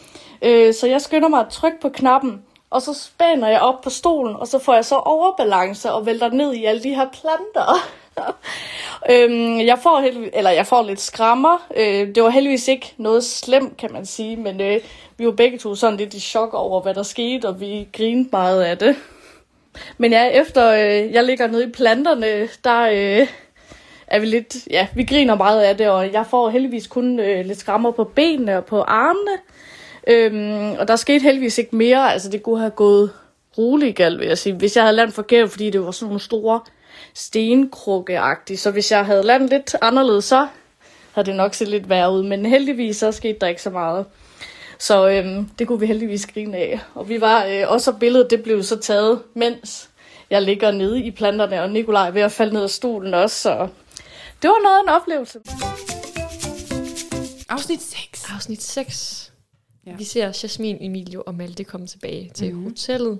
Øh, 0.43 0.75
så 0.75 0.87
jeg 0.87 1.01
skynder 1.01 1.29
mig 1.29 1.41
at 1.41 1.49
trykke 1.51 1.81
på 1.81 1.89
knappen, 1.89 2.43
og 2.71 2.83
så 2.83 2.95
spænder 2.95 3.49
jeg 3.49 3.61
op 3.61 3.81
på 3.81 3.91
stolen, 3.91 4.37
og 4.37 4.47
så 4.47 4.59
får 4.59 4.75
jeg 4.75 4.85
så 4.85 4.97
overbalance 4.97 5.93
og 5.93 6.07
vælter 6.07 6.31
ned 6.31 6.55
i 6.55 6.65
alle 6.65 6.83
de 6.83 6.95
her 6.95 7.09
planter. 7.13 7.75
øhm, 9.11 9.61
jeg, 9.61 9.79
får 9.83 10.01
heldig, 10.01 10.31
eller 10.33 10.51
jeg 10.51 10.67
får 10.67 10.83
lidt 10.83 11.01
skrammer. 11.01 11.67
Øh, 11.77 12.15
det 12.15 12.23
var 12.23 12.31
heldigvis 12.31 12.69
ikke 12.69 12.95
noget 12.97 13.25
slemt, 13.25 13.77
kan 13.77 13.93
man 13.93 14.07
sige, 14.07 14.37
men 14.37 14.61
øh, 14.61 14.81
vi 15.17 15.27
var 15.27 15.33
begge 15.33 15.59
to 15.59 15.75
sådan 15.75 15.97
lidt 15.97 16.15
i 16.15 16.21
chok 16.21 16.55
over, 16.55 16.83
hvad 16.83 16.95
der 16.95 17.03
skete, 17.03 17.49
og 17.49 17.61
vi 17.61 17.89
grinede 17.93 18.29
meget 18.33 18.63
af 18.63 18.79
det. 18.79 18.97
Men 19.99 20.13
ja, 20.13 20.27
efter 20.29 20.71
øh, 20.73 21.13
jeg 21.13 21.25
ligger 21.25 21.47
nede 21.47 21.65
i 21.65 21.73
planterne, 21.73 22.49
der 22.65 22.81
øh, 22.81 23.29
er 24.07 24.19
vi 24.19 24.27
lidt, 24.27 24.57
ja, 24.71 24.87
vi 24.95 25.05
griner 25.05 25.35
meget 25.35 25.63
af 25.63 25.77
det, 25.77 25.89
og 25.89 26.13
jeg 26.13 26.27
får 26.27 26.51
heldigvis 26.51 26.87
kun 26.87 27.21
øh, 27.21 27.47
lidt 27.47 27.59
skrammer 27.59 27.91
på 27.91 28.05
benene 28.05 28.57
og 28.57 28.65
på 28.65 28.81
armene. 28.81 29.39
Øhm, 30.07 30.73
og 30.79 30.89
der 30.89 30.97
skete 30.97 31.23
heldigvis 31.23 31.59
ikke 31.59 31.77
mere, 31.77 32.13
altså 32.13 32.31
det 32.31 32.43
kunne 32.43 32.59
have 32.59 32.71
gået 32.71 33.11
roligt 33.59 33.97
galt, 33.97 34.19
vil 34.19 34.29
jeg 34.29 34.39
sige. 34.39 34.55
Hvis 34.55 34.77
jeg 34.77 34.85
havde 34.85 34.97
landet 34.97 35.15
forkert, 35.15 35.51
fordi 35.51 35.71
det 35.71 35.85
var 35.85 35.91
sådan 35.91 36.07
nogle 36.07 36.21
store 36.21 36.61
stenkrukkeagtige, 37.15 38.57
så 38.57 38.71
hvis 38.71 38.93
jeg 38.93 39.07
havde 39.07 39.23
landet 39.23 39.51
lidt 39.51 39.77
anderledes, 39.83 40.25
så 40.25 40.49
havde 41.13 41.27
det 41.27 41.37
nok 41.37 41.55
set 41.55 41.69
lidt 41.69 41.89
værre 41.89 42.13
ud. 42.13 42.23
Men 42.23 42.47
heldigvis 42.47 42.97
så 42.97 43.13
skete 43.13 43.39
der 43.41 43.47
ikke 43.47 43.63
så 43.63 43.71
meget. 43.71 44.07
Så 44.79 45.09
øhm, 45.09 45.49
det 45.59 45.67
kunne 45.67 45.81
vi 45.81 45.87
heldigvis 45.87 46.27
grine 46.27 46.57
af. 46.57 46.81
Og 46.95 47.09
vi 47.09 47.21
var 47.21 47.45
øh, 47.45 47.65
også 47.67 47.93
billedet, 47.93 48.31
det 48.31 48.43
blev 48.43 48.63
så 48.63 48.79
taget, 48.79 49.23
mens 49.35 49.91
jeg 50.31 50.43
ligger 50.43 50.71
nede 50.71 51.05
i 51.05 51.11
planterne, 51.11 51.63
og 51.63 51.71
Nikolaj 51.71 52.07
er 52.07 52.11
ved 52.11 52.23
at 52.23 52.33
falde 52.33 52.55
ned 52.55 52.63
af 52.63 52.71
stolen 52.71 53.15
også, 53.15 53.41
så 53.41 53.69
det 54.43 54.51
var 54.51 54.63
noget 54.63 54.79
af 54.79 54.83
en 54.83 54.89
oplevelse. 54.89 55.41
Afsnit 57.49 57.83
6. 57.83 58.31
Afsnit 58.35 58.63
6. 58.63 59.33
Ja. 59.87 59.91
Ja. 59.91 59.97
Vi 59.97 60.05
ser 60.05 60.41
Jasmin, 60.43 60.79
Emilio 60.81 61.23
og 61.27 61.35
Malte 61.35 61.65
komme 61.65 61.87
tilbage 61.87 62.31
til 62.35 62.53
mm-hmm. 62.53 62.69
hotellet. 62.69 63.19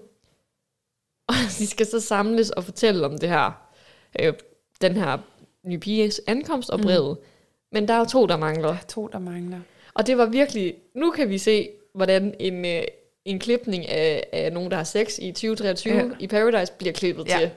Og 1.29 1.35
de 1.59 1.67
skal 1.67 1.87
så 1.87 2.01
samles 2.01 2.51
og 2.51 2.65
fortælle 2.65 3.07
om 3.07 3.19
det 3.19 3.29
her, 3.29 3.70
øh, 4.19 4.33
den 4.81 4.97
her 4.97 5.19
nye 5.65 5.79
piges 5.79 6.21
ankomst 6.27 6.71
og 6.71 6.81
brevet. 6.81 7.17
Mm. 7.21 7.25
Men 7.73 7.89
der 7.89 7.95
er 7.95 8.05
to, 8.05 8.27
der 8.27 8.37
mangler. 8.37 8.77
To, 8.89 9.07
der 9.13 9.19
mangler. 9.19 9.61
Og 9.95 10.07
det 10.07 10.19
var 10.19 10.27
virkelig, 10.27 10.75
nu 10.95 11.11
kan 11.11 11.29
vi 11.29 11.39
se, 11.39 11.69
hvordan 11.95 12.35
en, 12.41 12.65
øh, 12.65 12.83
en 13.25 13.39
klipning 13.39 13.89
af, 13.89 14.27
af 14.33 14.53
nogen, 14.53 14.71
der 14.71 14.77
har 14.77 14.85
sex 14.85 15.19
i 15.19 15.33
2023 15.33 15.95
Ja. 15.95 16.05
i 16.21 16.27
Paradise 16.27 16.73
bliver 16.73 16.93
klippet 16.93 17.29
Ja. 17.29 17.39
til. 17.39 17.51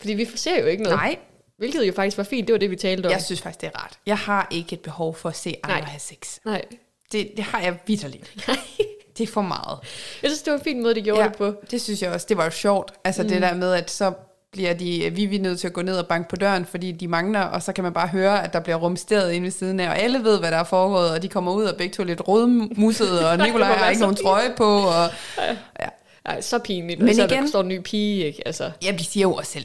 Fordi 0.00 0.12
vi 0.14 0.24
ser 0.24 0.60
jo 0.60 0.66
ikke 0.66 0.82
noget. 0.82 0.98
Nej, 0.98 1.18
Hvilket 1.56 1.86
jo 1.88 1.92
faktisk 1.92 2.18
var 2.18 2.24
fint, 2.24 2.48
det 2.48 2.52
var 2.52 2.58
det, 2.58 2.70
vi 2.70 2.76
talte 2.76 3.06
om. 3.06 3.12
jeg 3.12 3.22
synes 3.22 3.40
faktisk, 3.40 3.60
det 3.60 3.66
er 3.66 3.78
rart. 3.78 3.98
Jeg 4.06 4.18
har 4.18 4.48
ikke 4.50 4.72
et 4.72 4.80
behov 4.80 5.14
for 5.14 5.28
at 5.28 5.36
se 5.36 5.56
andre 5.62 5.80
Nej. 5.80 5.88
have 5.88 6.00
sex. 6.00 6.38
Nej. 6.44 6.64
Det, 7.12 7.30
det 7.36 7.44
har 7.44 7.60
jeg 7.60 7.78
vidderligt. 7.86 8.34
Det 9.18 9.28
er 9.28 9.32
for 9.32 9.42
meget. 9.42 9.78
Jeg 10.22 10.30
synes, 10.30 10.42
det 10.42 10.50
var 10.52 10.58
en 10.58 10.64
fin 10.64 10.82
måde, 10.82 10.94
de 10.94 11.02
gjorde 11.02 11.22
ja. 11.22 11.28
det 11.28 11.36
på. 11.36 11.54
det 11.70 11.80
synes 11.80 12.02
jeg 12.02 12.12
også. 12.12 12.26
Det 12.28 12.36
var 12.36 12.44
jo 12.44 12.50
sjovt. 12.50 12.92
Altså 13.04 13.22
mm. 13.22 13.28
det 13.28 13.42
der 13.42 13.54
med, 13.54 13.72
at 13.72 13.90
så 13.90 14.12
bliver 14.52 14.74
de, 14.74 15.10
vi 15.14 15.36
er 15.36 15.40
nødt 15.40 15.60
til 15.60 15.66
at 15.66 15.72
gå 15.72 15.82
ned 15.82 15.96
og 15.98 16.06
banke 16.06 16.28
på 16.28 16.36
døren, 16.36 16.66
fordi 16.66 16.92
de 16.92 17.08
mangler, 17.08 17.40
og 17.40 17.62
så 17.62 17.72
kan 17.72 17.84
man 17.84 17.92
bare 17.92 18.08
høre, 18.08 18.44
at 18.44 18.52
der 18.52 18.60
bliver 18.60 18.76
rumsteret 18.76 19.32
inde 19.32 19.44
ved 19.44 19.50
siden 19.50 19.80
af, 19.80 19.88
og 19.88 19.98
alle 19.98 20.24
ved, 20.24 20.38
hvad 20.38 20.50
der 20.50 20.56
er 20.56 20.64
foregået, 20.64 21.10
og 21.10 21.22
de 21.22 21.28
kommer 21.28 21.52
ud 21.52 21.64
og 21.64 21.76
begge 21.76 21.94
to 21.94 22.02
er 22.02 22.06
lidt 22.06 22.28
rådmussede, 22.28 23.20
og 23.30 23.38
Nikolaj 23.38 23.72
har 23.72 23.88
ikke 23.90 24.00
nogen 24.02 24.16
trøje 24.16 24.54
på, 24.56 24.64
og 24.78 25.08
ja. 25.80 25.88
Ej, 26.24 26.40
så 26.40 26.58
pinligt. 26.58 27.00
Men 27.00 27.14
så 27.14 27.24
igen- 27.26 27.42
der 27.42 27.48
står 27.48 27.60
en 27.60 27.68
ny 27.68 27.80
pige, 27.80 28.24
ikke? 28.26 28.42
Altså, 28.46 28.70
Jamen, 28.82 28.98
de 28.98 29.04
siger 29.04 29.22
jo 29.28 29.34
også 29.34 29.52
selv, 29.52 29.64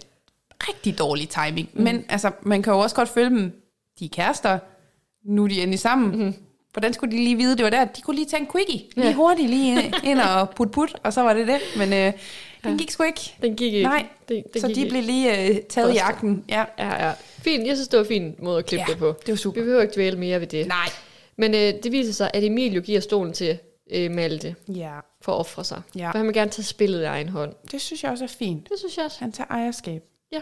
rigtig 0.67 0.99
dårlig 0.99 1.29
timing. 1.29 1.69
Mm. 1.73 1.83
Men 1.83 2.05
altså, 2.09 2.31
man 2.41 2.63
kan 2.63 2.73
jo 2.73 2.79
også 2.79 2.95
godt 2.95 3.09
følge 3.09 3.29
dem, 3.29 3.51
de 3.99 4.05
er 4.05 4.09
kærester, 4.13 4.59
nu 5.25 5.43
er 5.43 5.47
de 5.47 5.57
endelig 5.61 5.79
sammen. 5.79 6.25
Mm. 6.25 6.33
Hvordan 6.73 6.93
skulle 6.93 7.17
de 7.17 7.23
lige 7.23 7.35
vide, 7.35 7.57
det 7.57 7.63
var 7.63 7.69
der? 7.69 7.85
De 7.85 8.01
kunne 8.01 8.15
lige 8.15 8.25
tage 8.25 8.41
en 8.41 8.47
quickie, 8.51 8.81
lige 8.95 9.07
Ja. 9.07 9.13
hurtigt, 9.13 9.49
lige 9.49 9.93
ind 10.03 10.19
og 10.19 10.49
put 10.49 10.71
put, 10.71 10.95
og 11.03 11.13
så 11.13 11.21
var 11.21 11.33
det 11.33 11.47
det. 11.47 11.59
Men 11.77 11.93
øh, 11.93 12.13
den 12.63 12.77
gik 12.77 12.91
sgu 12.91 13.03
ikke. 13.03 13.35
den 13.41 13.55
gik 13.55 13.73
ikke. 13.73 13.87
Nej, 13.87 14.05
den, 14.29 14.43
den 14.53 14.61
så 14.61 14.67
gik 14.67 14.75
de 14.75 14.81
ikke. 14.81 14.89
blev 14.91 15.03
lige 15.03 15.31
øh, 15.49 15.61
taget 15.69 15.87
i 15.87 15.91
Busted. 15.91 16.07
akten. 16.07 16.45
Ja. 16.49 16.65
Ja, 16.79 17.07
ja. 17.07 17.13
Fint. 17.37 17.67
Jeg 17.67 17.75
synes, 17.77 17.87
det 17.87 17.97
var 17.97 18.03
en 18.03 18.07
fin 18.07 18.35
måde 18.39 18.57
at 18.57 18.65
klippe 18.65 18.85
Ja, 18.87 18.91
det 18.93 18.99
på. 18.99 19.15
det 19.25 19.27
var 19.31 19.35
super. 19.35 19.59
Vi 19.61 19.65
behøver 19.65 19.81
ikke 19.81 19.93
dvæle 19.93 20.17
mere 20.19 20.39
ved 20.39 20.47
det. 20.47 20.67
Nej. 20.67 20.89
Men 21.37 21.53
øh, 21.53 21.73
det 21.83 21.91
viser 21.91 22.13
sig, 22.13 22.31
at 22.33 22.43
Emilio 22.43 22.81
giver 22.81 22.99
stolen 22.99 23.33
til 23.33 23.57
øh, 23.91 24.11
Malte 24.11 24.55
Ja, 24.67 24.91
for 25.21 25.31
at 25.31 25.39
ofre 25.39 25.63
sig. 25.63 25.81
Ja. 25.95 26.11
For 26.11 26.17
han 26.17 26.27
vil 26.27 26.33
gerne 26.33 26.51
tage 26.51 26.63
spillet 26.65 27.01
i 27.01 27.03
egen 27.03 27.29
hånd. 27.29 27.53
det 27.71 27.81
synes 27.81 28.03
jeg 28.03 28.11
også 28.11 28.23
er 28.23 28.27
fint. 28.27 28.69
Det 28.69 28.79
synes 28.79 28.97
jeg 28.97 29.05
også. 29.05 29.17
Han 29.19 29.31
tager 29.31 29.47
ejerskab. 29.49 30.03
Ja. 30.31 30.39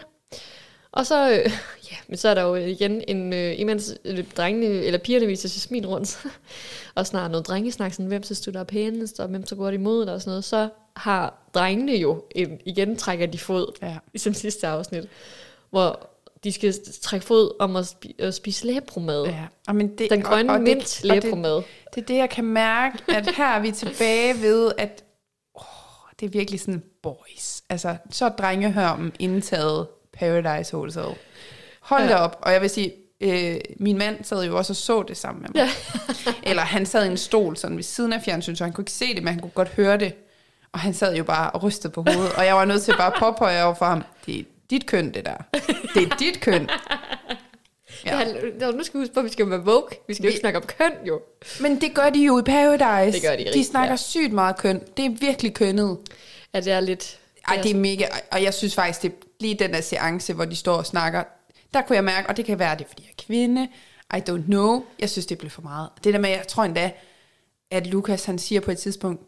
Og 0.92 1.06
så, 1.06 1.30
øh, 1.30 1.50
ja, 1.90 1.96
men 2.08 2.16
så 2.16 2.28
er 2.28 2.34
der 2.34 2.42
jo 2.42 2.54
igen 2.54 3.02
en, 3.08 3.32
øh, 3.32 3.60
imens 3.60 3.94
øh, 4.04 4.24
drengene, 4.36 4.66
eller 4.66 4.98
pigerne 4.98 5.26
viser 5.26 5.48
Jasmin 5.56 5.86
rundt, 5.86 6.24
og 6.94 7.06
snart 7.06 7.30
noget 7.30 7.46
drengesnak, 7.46 7.92
sådan, 7.92 8.06
hvem 8.06 8.22
synes 8.22 8.40
du, 8.40 8.50
der 8.50 8.60
er 8.60 8.64
pænest, 8.64 9.20
og 9.20 9.28
hvem 9.28 9.46
så 9.46 9.56
går 9.56 9.70
imod 9.70 10.06
dig, 10.06 10.14
og 10.14 10.20
sådan 10.20 10.30
noget, 10.30 10.44
så 10.44 10.68
har 10.96 11.48
drengene 11.54 11.92
jo, 11.96 12.24
en, 12.30 12.60
igen 12.64 12.96
trækker 12.96 13.26
de 13.26 13.38
fod, 13.38 13.72
Ja. 13.82 13.96
ligesom 14.12 14.34
sidste 14.34 14.66
afsnit, 14.66 15.08
hvor 15.70 16.08
de 16.44 16.52
skal 16.52 16.74
trække 17.02 17.26
fod 17.26 17.56
om 17.60 17.76
at, 17.76 17.84
spi- 17.84 18.14
at 18.24 18.34
spise 18.34 18.66
læbromad. 18.66 19.24
Ja. 19.24 19.44
Og 19.68 19.76
men 19.76 19.98
det, 19.98 20.10
Den 20.10 20.22
grønne 20.22 20.52
og, 20.52 20.56
og 20.56 20.62
mint 20.62 20.78
det, 21.02 21.10
og 21.10 21.14
det, 21.16 21.24
læbromad. 21.24 21.62
det 21.94 22.02
er 22.02 22.06
det, 22.06 22.16
jeg 22.16 22.30
kan 22.30 22.44
mærke, 22.44 22.98
at 23.08 23.34
her 23.36 23.46
er 23.46 23.60
vi 23.60 23.70
tilbage 23.70 24.34
ved, 24.42 24.72
at 24.78 25.04
åh, 25.54 25.62
det 26.20 26.26
er 26.26 26.30
virkelig 26.30 26.60
sådan 26.60 26.82
boys. 27.02 27.62
Altså, 27.68 27.96
så 28.10 28.24
er 28.24 28.28
drengehørmen 28.28 29.12
indtaget 29.18 29.86
Paradise 30.18 30.76
Hotel. 30.76 31.04
Hold 31.80 32.02
Ja. 32.02 32.08
da 32.08 32.14
op. 32.16 32.38
Og 32.42 32.52
jeg 32.52 32.60
vil 32.60 32.70
sige, 32.70 32.92
øh, 33.20 33.56
min 33.80 33.98
mand 33.98 34.24
sad 34.24 34.44
jo 34.44 34.56
også 34.56 34.72
og 34.72 34.76
så 34.76 35.02
det 35.02 35.16
sammen 35.16 35.42
med 35.42 35.50
mig. 35.54 35.56
Ja. 35.56 35.70
Eller 36.50 36.62
han 36.62 36.86
sad 36.86 37.04
i 37.04 37.10
en 37.10 37.16
stol 37.16 37.56
sådan 37.56 37.76
ved 37.76 37.84
siden 37.84 38.12
af 38.12 38.22
fjernsynet, 38.24 38.58
så 38.58 38.64
han 38.64 38.72
kunne 38.72 38.82
ikke 38.82 38.92
se 38.92 39.14
det, 39.14 39.22
men 39.22 39.32
han 39.32 39.40
kunne 39.40 39.50
godt 39.50 39.68
høre 39.68 39.96
det. 39.98 40.14
Og 40.72 40.80
han 40.80 40.94
sad 40.94 41.16
jo 41.16 41.24
bare 41.24 41.50
og 41.50 41.62
rystede 41.62 41.92
på 41.92 42.04
hovedet, 42.08 42.32
og 42.32 42.46
jeg 42.46 42.54
var 42.54 42.64
nødt 42.64 42.82
til 42.82 42.94
bare 42.96 43.06
at 43.14 43.18
påpege 43.18 43.64
over 43.64 43.74
for 43.74 43.84
ham, 43.84 44.02
det 44.26 44.38
er 44.40 44.44
dit 44.70 44.86
køn, 44.86 45.14
det 45.14 45.24
der. 45.26 45.36
Det 45.94 46.02
er 46.02 46.16
dit 46.18 46.40
køn. 46.40 46.68
Ja. 48.06 48.18
Ja, 48.60 48.70
nu 48.70 48.82
skal 48.82 49.00
vi 49.00 49.02
huske 49.02 49.14
på, 49.14 49.20
at 49.20 49.24
vi 49.24 49.30
skal 49.30 49.50
være 49.50 49.60
woke. 49.60 50.00
Vi 50.08 50.14
skal 50.14 50.22
jo 50.24 50.28
ikke 50.28 50.40
snakke 50.40 50.58
om 50.58 50.64
køn, 50.78 50.92
jo. 51.08 51.20
Men 51.60 51.80
det 51.80 51.94
gør 51.94 52.10
de 52.10 52.24
jo 52.24 52.38
i 52.38 52.42
Paradise. 52.42 53.18
Det 53.18 53.28
gør 53.28 53.36
de 53.36 53.42
De 53.42 53.48
rigtig, 53.48 53.66
snakker 53.66 53.92
ja. 53.92 53.96
sygt 53.96 54.32
meget 54.32 54.56
køn. 54.56 54.80
Det 54.96 55.04
er 55.04 55.10
virkelig 55.20 55.54
kønnet. 55.54 55.98
Ja, 56.54 56.60
det 56.60 56.72
er 56.72 56.80
lidt... 56.80 57.18
Ej, 57.48 57.60
det 57.62 57.70
er 57.70 57.74
mega, 57.74 58.06
og 58.32 58.42
jeg 58.42 58.54
synes 58.54 58.74
faktisk, 58.74 59.02
det 59.02 59.12
lige 59.40 59.54
den 59.54 59.72
der 59.72 59.80
seance, 59.80 60.32
hvor 60.32 60.44
de 60.44 60.56
står 60.56 60.74
og 60.76 60.86
snakker, 60.86 61.22
der 61.74 61.82
kunne 61.82 61.96
jeg 61.96 62.04
mærke, 62.04 62.28
og 62.28 62.36
det 62.36 62.44
kan 62.44 62.58
være, 62.58 62.74
det 62.76 62.84
er, 62.84 62.88
fordi 62.88 63.02
jeg 63.02 63.10
er 63.18 63.22
kvinde, 63.26 63.68
I 64.16 64.20
don't 64.30 64.44
know, 64.46 64.84
jeg 65.00 65.10
synes, 65.10 65.26
det 65.26 65.38
blev 65.38 65.50
for 65.50 65.62
meget. 65.62 65.88
Det 66.04 66.14
der 66.14 66.20
med, 66.20 66.30
jeg 66.30 66.46
tror 66.48 66.64
endda, 66.64 66.90
at 67.70 67.86
Lukas, 67.86 68.24
han 68.24 68.38
siger 68.38 68.60
på 68.60 68.70
et 68.70 68.78
tidspunkt, 68.78 69.22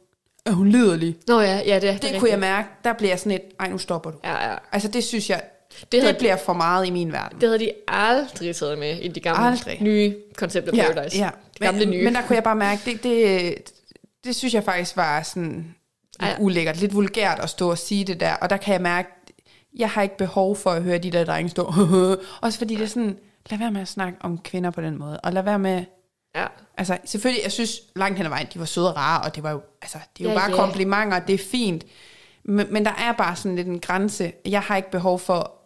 er 0.47 0.51
hun 0.51 0.69
liderlig? 0.69 1.17
Nå 1.29 1.41
ja, 1.41 1.61
ja, 1.67 1.75
det, 1.75 1.83
Det, 1.83 2.03
det 2.03 2.21
kunne 2.21 2.31
jeg 2.31 2.39
mærke, 2.39 2.69
der 2.85 2.93
bliver 2.93 3.11
jeg 3.11 3.19
sådan 3.19 3.33
et, 3.33 3.41
ej, 3.61 3.69
nu 3.69 3.79
stopper 3.79 4.11
du. 4.11 4.19
Ja, 4.25 4.51
ja. 4.51 4.57
Altså, 4.73 4.89
det 4.89 5.05
synes 5.05 5.31
jeg, 5.31 5.43
det, 5.81 5.93
Det 5.93 6.03
havde- 6.03 6.15
bliver 6.19 6.37
for 6.37 6.53
meget 6.53 6.87
i 6.87 6.91
min 6.91 7.13
verden. 7.13 7.41
Det 7.41 7.49
havde 7.49 7.59
de 7.59 7.73
aldrig 7.89 8.57
taget 8.57 8.79
med 8.79 8.99
i 9.01 9.09
de 9.09 9.21
gamle, 9.21 9.47
Aldrig. 9.47 9.79
nye 9.83 10.17
koncepter 10.37 10.73
Paradise. 10.73 11.19
Ja, 11.19 11.25
ja. 11.25 11.31
De 11.59 11.65
gamle 11.65 11.81
men, 11.81 11.91
nye. 11.91 12.05
men 12.05 12.15
der 12.15 12.23
kunne 12.23 12.35
jeg 12.37 12.45
bare 12.45 12.57
mærke, 12.57 12.81
det, 12.85 13.03
det, 13.03 13.55
det 14.25 14.37
synes 14.37 14.55
jeg 14.55 14.65
faktisk 14.65 14.97
var 14.97 15.23
sådan. 15.23 15.75
Lidt 16.21 16.37
ulækkert, 16.41 16.81
lidt 16.81 16.95
vulgært 16.95 17.39
at 17.41 17.51
stå 17.51 17.71
og 17.71 17.79
sige 17.79 18.05
det 18.05 18.21
der, 18.21 18.35
og 18.35 18.51
der 18.51 18.57
kan 18.57 18.73
jeg 18.73 18.83
mærke, 18.83 19.09
jeg 19.79 19.91
har 19.91 20.03
ikke 20.03 20.17
behov 20.17 20.57
for 20.57 20.71
at 20.71 20.83
høre 20.83 20.99
de 20.99 21.11
der 21.11 21.25
drenge 21.25 21.49
stå, 21.49 21.73
også 22.43 22.59
fordi 22.59 22.75
det 22.75 22.83
er 22.83 22.87
sådan, 22.87 23.19
lad 23.51 23.59
være 23.59 23.71
med 23.71 23.81
at 23.81 23.89
snakke 23.89 24.19
om 24.21 24.39
kvinder 24.39 24.71
på 24.71 24.81
den 24.81 24.99
måde, 24.99 25.21
og 25.21 25.33
lad 25.33 25.43
være 25.43 25.59
med, 25.59 25.85
ja. 26.37 26.47
altså 26.79 26.99
selvfølgelig, 27.05 27.43
jeg 27.45 27.53
synes 27.53 27.81
langt 27.97 28.17
hen 28.17 28.27
ad 28.27 28.31
vejen, 28.31 28.47
de 28.55 28.59
var 28.59 28.65
søde 28.65 28.91
og 28.91 28.97
rare, 28.97 29.23
og 29.25 29.35
det 29.35 29.43
var 29.43 29.51
jo, 29.51 29.61
altså, 29.83 29.99
det 30.19 30.25
er 30.25 30.29
jo 30.29 30.35
Ja, 30.35 30.39
bare 30.39 30.51
ja. 30.51 30.57
komplimenter, 30.57 31.19
det 31.19 31.35
er 31.35 31.45
fint, 31.51 31.85
men, 32.45 32.67
men 32.71 32.85
der 32.85 32.93
er 32.99 33.13
bare 33.13 33.37
sådan 33.37 33.57
lidt 33.57 33.69
en 33.69 33.81
grænse, 33.81 34.33
jeg 34.45 34.61
har 34.61 34.77
ikke 34.77 34.91
behov 34.91 35.19
for, 35.19 35.64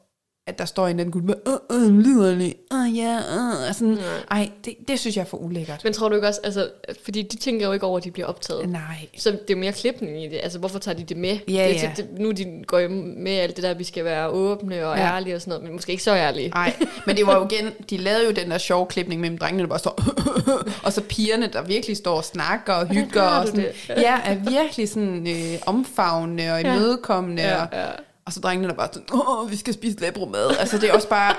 at 0.49 0.59
der 0.59 0.65
står 0.65 0.89
en 0.89 1.01
anden 1.01 1.13
gut 1.13 1.25
med, 1.25 1.35
øh, 1.47 1.83
øh, 1.83 1.99
liderlig, 1.99 2.55
øh, 2.73 2.97
ja, 2.99 3.17
øh, 3.17 3.69
og 3.69 3.75
sådan, 3.75 3.99
ej, 4.31 4.51
det, 4.65 4.75
det 4.89 4.99
synes 5.01 5.17
jeg 5.17 5.23
er 5.23 5.27
for 5.27 5.37
ulækkert. 5.37 5.81
Men 5.85 5.93
tror 5.93 6.09
du 6.09 6.15
ikke 6.15 6.29
også, 6.29 6.41
altså, 6.45 6.69
fordi 7.05 7.23
de 7.23 7.37
tænker 7.37 7.67
jo 7.67 7.73
ikke 7.73 7.87
over, 7.87 7.99
at 7.99 8.05
de 8.05 8.11
bliver 8.11 8.27
optaget. 8.27 8.69
Nej. 8.69 8.81
Så 9.19 9.31
det 9.31 9.51
er 9.51 9.57
mere 9.57 9.73
klipning 9.73 10.25
i 10.25 10.29
det. 10.29 10.41
Altså, 10.43 10.59
hvorfor 10.59 10.79
tager 10.79 10.97
de 10.99 11.05
det 11.05 11.17
med? 11.17 11.39
Ja, 11.49 11.69
det, 11.69 11.83
ja. 11.83 11.93
Det, 11.97 12.09
nu 12.19 12.31
de 12.31 12.47
går 12.67 12.79
jo 12.79 12.89
med 13.17 13.33
alt 13.33 13.57
det 13.57 13.65
der, 13.65 13.75
vi 13.75 13.85
skal 13.85 14.05
være 14.05 14.29
åbne 14.29 14.87
og 14.87 14.97
Ja. 14.97 15.03
ja. 15.07 15.13
ærlige 15.15 15.35
og 15.35 15.41
sådan 15.41 15.51
noget, 15.51 15.65
men 15.65 15.73
måske 15.73 15.91
ikke 15.93 16.03
så 16.05 16.15
ærlige. 16.15 16.49
Nej, 16.49 16.77
men 17.07 17.17
det 17.17 17.27
var 17.27 17.37
jo 17.39 17.47
igen, 17.51 17.71
de 17.91 17.97
lavede 17.97 18.25
jo 18.25 18.31
den 18.31 18.51
der 18.51 18.59
sjove 18.59 18.87
klipning 18.87 19.21
mellem 19.21 19.39
drengene, 19.39 19.63
der 19.63 19.69
bare 19.69 19.79
står, 19.79 20.01
og 20.87 20.93
så 20.93 21.01
pigerne, 21.01 21.51
der 21.53 21.63
virkelig 21.63 21.97
står 21.97 22.17
og 22.17 22.25
snakker 22.25 22.73
og 22.73 22.87
hygger, 22.87 23.23
og 23.23 23.47
sådan, 23.47 23.65
ja, 23.89 24.17
er 24.25 24.35
virkelig 24.51 24.89
sådan 24.89 25.27
øh, 25.29 25.59
omfavnende 25.67 26.53
og 26.53 26.61
imødekommende, 26.61 27.43
Ja, 27.43 27.63
og, 27.63 27.69
ja. 27.73 27.87
og 27.87 27.93
så 28.33 28.41
drengene, 28.41 28.69
der 28.69 28.75
bare 28.75 28.89
sådan, 28.93 29.09
åh, 29.29 29.51
vi 29.51 29.57
skal 29.57 29.75
spise 29.75 30.01
læbromad. 30.01 30.57
Altså 30.59 30.79
det 30.79 30.89
er 30.91 30.95
også 30.95 31.09
bare, 31.09 31.35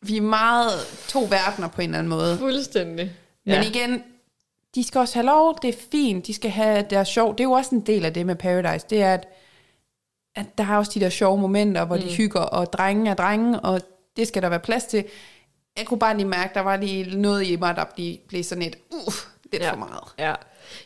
vi 0.00 0.16
er 0.16 0.20
meget 0.20 0.72
to 1.08 1.20
verdener 1.20 1.68
på 1.68 1.80
en 1.80 1.88
eller 1.88 1.98
anden 1.98 2.10
måde. 2.10 2.38
Fuldstændig. 2.38 3.12
Men 3.44 3.54
ja. 3.54 3.62
igen, 3.62 4.04
de 4.74 4.84
skal 4.84 4.98
også 4.98 5.14
have 5.14 5.26
lov, 5.26 5.58
det 5.62 5.68
er 5.68 5.78
fint, 5.90 6.26
de 6.26 6.34
skal 6.34 6.50
have 6.50 6.86
deres 6.90 7.08
sjov. 7.08 7.32
Det 7.32 7.40
er 7.40 7.44
jo 7.44 7.52
også 7.52 7.74
en 7.74 7.80
del 7.80 8.04
af 8.04 8.12
det 8.14 8.26
med 8.26 8.34
Paradise, 8.34 8.86
det 8.90 9.02
er, 9.02 9.14
at, 9.14 9.28
at 10.34 10.58
der 10.58 10.64
er 10.64 10.76
også 10.76 10.92
de 10.94 11.00
der 11.00 11.08
sjove 11.08 11.38
momenter, 11.40 11.84
hvor 11.84 11.96
mm. 11.96 12.02
de 12.02 12.14
hygger, 12.14 12.40
og 12.40 12.72
drenge 12.72 13.10
er 13.10 13.14
drenge, 13.14 13.60
og 13.60 13.80
det 14.16 14.28
skal 14.28 14.42
der 14.42 14.48
være 14.48 14.60
plads 14.60 14.84
til. 14.84 15.04
Jeg 15.78 15.86
kunne 15.86 15.98
bare 15.98 16.16
lige 16.16 16.26
mærke, 16.28 16.54
der 16.54 16.60
var 16.60 16.76
lige 16.76 17.20
noget 17.20 17.46
i 17.46 17.56
mig, 17.56 17.76
der 17.76 17.84
blev, 17.94 18.16
blev 18.28 18.44
sådan 18.44 18.62
et, 18.62 18.76
uff, 19.06 19.26
det 19.52 19.60
er 19.62 19.66
Ja. 19.66 19.72
for 19.72 19.76
meget. 19.76 20.04
Ja. 20.18 20.34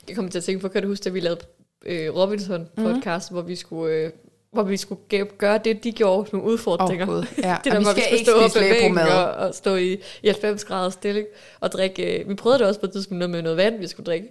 Jeg 0.08 0.16
kommer 0.16 0.30
til 0.30 0.38
at 0.38 0.44
tænke 0.44 0.60
på, 0.60 0.68
kan 0.68 0.82
du 0.82 0.88
huske, 0.88 1.06
at 1.06 1.14
vi 1.14 1.20
lavede 1.20 1.40
øh, 1.86 2.14
Robinson-podcast, 2.14 3.30
mm. 3.30 3.34
hvor 3.34 3.42
vi 3.42 3.56
skulle... 3.56 3.94
Øh, 3.94 4.10
hvor 4.52 4.62
vi 4.62 4.76
skulle 4.76 5.00
gøre 5.38 5.58
det, 5.64 5.84
de 5.84 5.92
gjorde, 5.92 6.30
nogle 6.32 6.48
udfordringer. 6.48 7.08
Åh, 7.08 7.14
Gud, 7.14 7.26
ja. 7.38 7.56
det 7.64 7.72
Og 7.72 7.78
vi 7.78 7.84
hvor 7.84 7.92
skal 7.92 8.02
skulle 8.02 8.18
ikke 8.18 8.30
stå 8.30 8.38
op 8.38 8.50
spise 8.50 9.00
ad 9.00 9.24
og, 9.24 9.46
og 9.46 9.54
stå 9.54 9.76
i, 9.76 9.92
i 10.22 10.28
90 10.28 10.64
grader 10.64 10.90
stilling 10.90 11.26
og 11.60 11.72
drikke. 11.72 12.20
Øh, 12.20 12.28
vi 12.28 12.34
prøvede 12.34 12.58
det 12.58 12.66
også 12.66 12.80
på 12.80 12.86
et 12.86 12.92
tidspunkt 12.92 13.18
noget 13.18 13.30
med 13.30 13.42
noget 13.42 13.56
vand, 13.56 13.78
vi 13.78 13.86
skulle 13.86 14.06
drikke. 14.06 14.28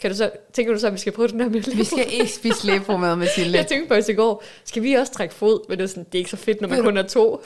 Kan 0.00 0.10
du 0.10 0.16
så, 0.16 0.30
tænker 0.52 0.72
du 0.72 0.78
så, 0.78 0.86
at 0.86 0.92
vi 0.92 0.98
skal 0.98 1.12
prøve 1.12 1.28
den 1.28 1.40
der 1.40 1.48
med 1.48 1.76
Vi 1.76 1.84
skal 1.84 2.12
ikke 2.12 2.32
spise 2.32 2.66
læbromad, 2.66 3.16
Mathilde. 3.16 3.58
Jeg 3.58 3.66
tænkte 3.66 3.88
faktisk 3.88 4.08
i 4.08 4.14
går, 4.14 4.42
skal 4.64 4.82
vi 4.82 4.94
også 4.94 5.12
trække 5.12 5.34
fod? 5.34 5.68
Men 5.68 5.78
det 5.78 5.84
er, 5.84 5.88
sådan, 5.88 6.04
det 6.04 6.14
er 6.14 6.18
ikke 6.18 6.30
så 6.30 6.36
fedt, 6.36 6.60
når 6.60 6.68
man 6.68 6.82
kun 6.82 6.96
er 6.96 7.02
to. 7.02 7.42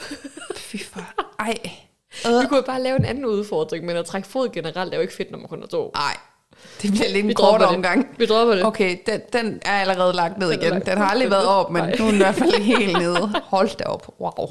Fy 0.55 0.77
for... 0.77 0.99
Ej. 1.39 1.53
Vi 2.23 2.47
kunne 2.47 2.57
jo 2.57 2.63
bare 2.65 2.81
lave 2.83 2.99
en 2.99 3.05
anden 3.05 3.25
udfordring, 3.25 3.85
men 3.85 3.97
at 3.97 4.05
trække 4.05 4.27
fod 4.27 4.49
generelt 4.49 4.93
er 4.93 4.97
jo 4.97 5.01
ikke 5.01 5.13
fedt, 5.13 5.31
når 5.31 5.37
man 5.37 5.47
kun 5.47 5.63
er 5.63 5.67
to. 5.67 5.91
Ej. 5.95 6.17
Det 6.81 6.91
bliver 6.91 7.09
lidt 7.09 7.25
en 7.25 7.33
kort 7.33 7.59
det. 7.59 7.67
omgang. 7.67 8.07
Vi 8.17 8.25
dropper 8.25 8.55
det. 8.55 8.65
Okay, 8.65 8.97
den, 9.05 9.21
den 9.33 9.61
er 9.65 9.71
allerede 9.71 10.13
lagt 10.13 10.37
ned 10.37 10.49
Den 10.49 10.59
igen. 10.61 10.73
lagt 10.73 10.85
Den 10.85 10.97
har 10.97 11.05
aldrig 11.05 11.29
været 11.31 11.45
op, 11.47 11.71
men 11.71 11.83
Nej. 11.83 11.95
nu 11.99 12.05
er 12.05 12.09
den 12.09 12.19
i 12.19 12.23
hvert 12.23 12.35
fald 12.35 12.53
helt 12.53 12.97
nede. 12.97 13.31
Hold 13.43 13.77
da 13.77 13.83
op. 13.83 14.13
Wow. 14.21 14.49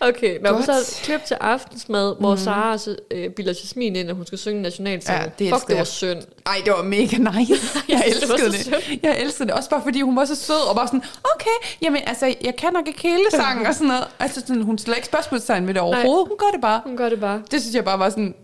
Okay, 0.00 0.38
nå, 0.42 0.52
men 0.52 0.62
så 0.62 1.00
klip 1.02 1.24
til 1.24 1.34
aftensmad, 1.40 2.14
hvor 2.20 2.30
mm. 2.30 2.38
Sara 2.40 2.78
øh, 3.10 3.30
bilder 3.30 3.52
Jasmin 3.62 3.96
ind, 3.96 4.08
at 4.10 4.16
hun 4.16 4.26
skal 4.26 4.38
synge 4.38 4.62
nationalsangen. 4.62 5.32
Ja, 5.38 5.44
det 5.44 5.54
Fuck, 5.54 5.66
det 5.66 5.74
var 5.74 5.78
jeg. 5.80 5.86
synd. 5.86 6.22
Ej, 6.46 6.56
det 6.64 6.72
var 6.72 6.82
mega 6.82 7.16
nice. 7.16 7.54
Jeg 7.88 8.02
det 8.20 8.28
var 8.28 8.34
elskede 8.34 8.62
så 8.64 8.70
det. 8.70 8.98
Jeg 9.02 9.20
elskede 9.20 9.48
det. 9.48 9.54
Også 9.56 9.70
bare 9.70 9.82
fordi 9.82 10.00
hun 10.00 10.16
var 10.16 10.24
så 10.24 10.34
sød, 10.34 10.68
og 10.68 10.76
bare 10.76 10.86
sådan, 10.86 11.02
okay, 11.34 11.76
jamen 11.82 12.02
altså, 12.06 12.34
jeg 12.44 12.56
kan 12.56 12.72
nok 12.72 12.88
ikke 12.88 13.02
hele 13.02 13.24
sangen 13.30 13.66
og 13.66 13.74
sådan 13.74 13.88
noget. 13.88 14.04
Altså, 14.18 14.40
sådan, 14.46 14.62
hun 14.62 14.78
stiller 14.78 14.96
ikke 14.96 15.06
spørgsmålstegn 15.06 15.66
ved 15.66 15.74
det 15.74 15.82
overhovedet. 15.82 16.28
Hun 16.28 16.36
gør 16.38 16.50
det 16.52 16.60
bare. 16.60 16.80
Hun 16.86 16.96
gør 16.96 17.08
det 17.08 17.20
bare. 17.20 17.42
Det 17.50 17.60
synes 17.60 17.74
jeg 17.74 17.84
bare 17.84 17.98
var 17.98 18.10
sådan, 18.10 18.34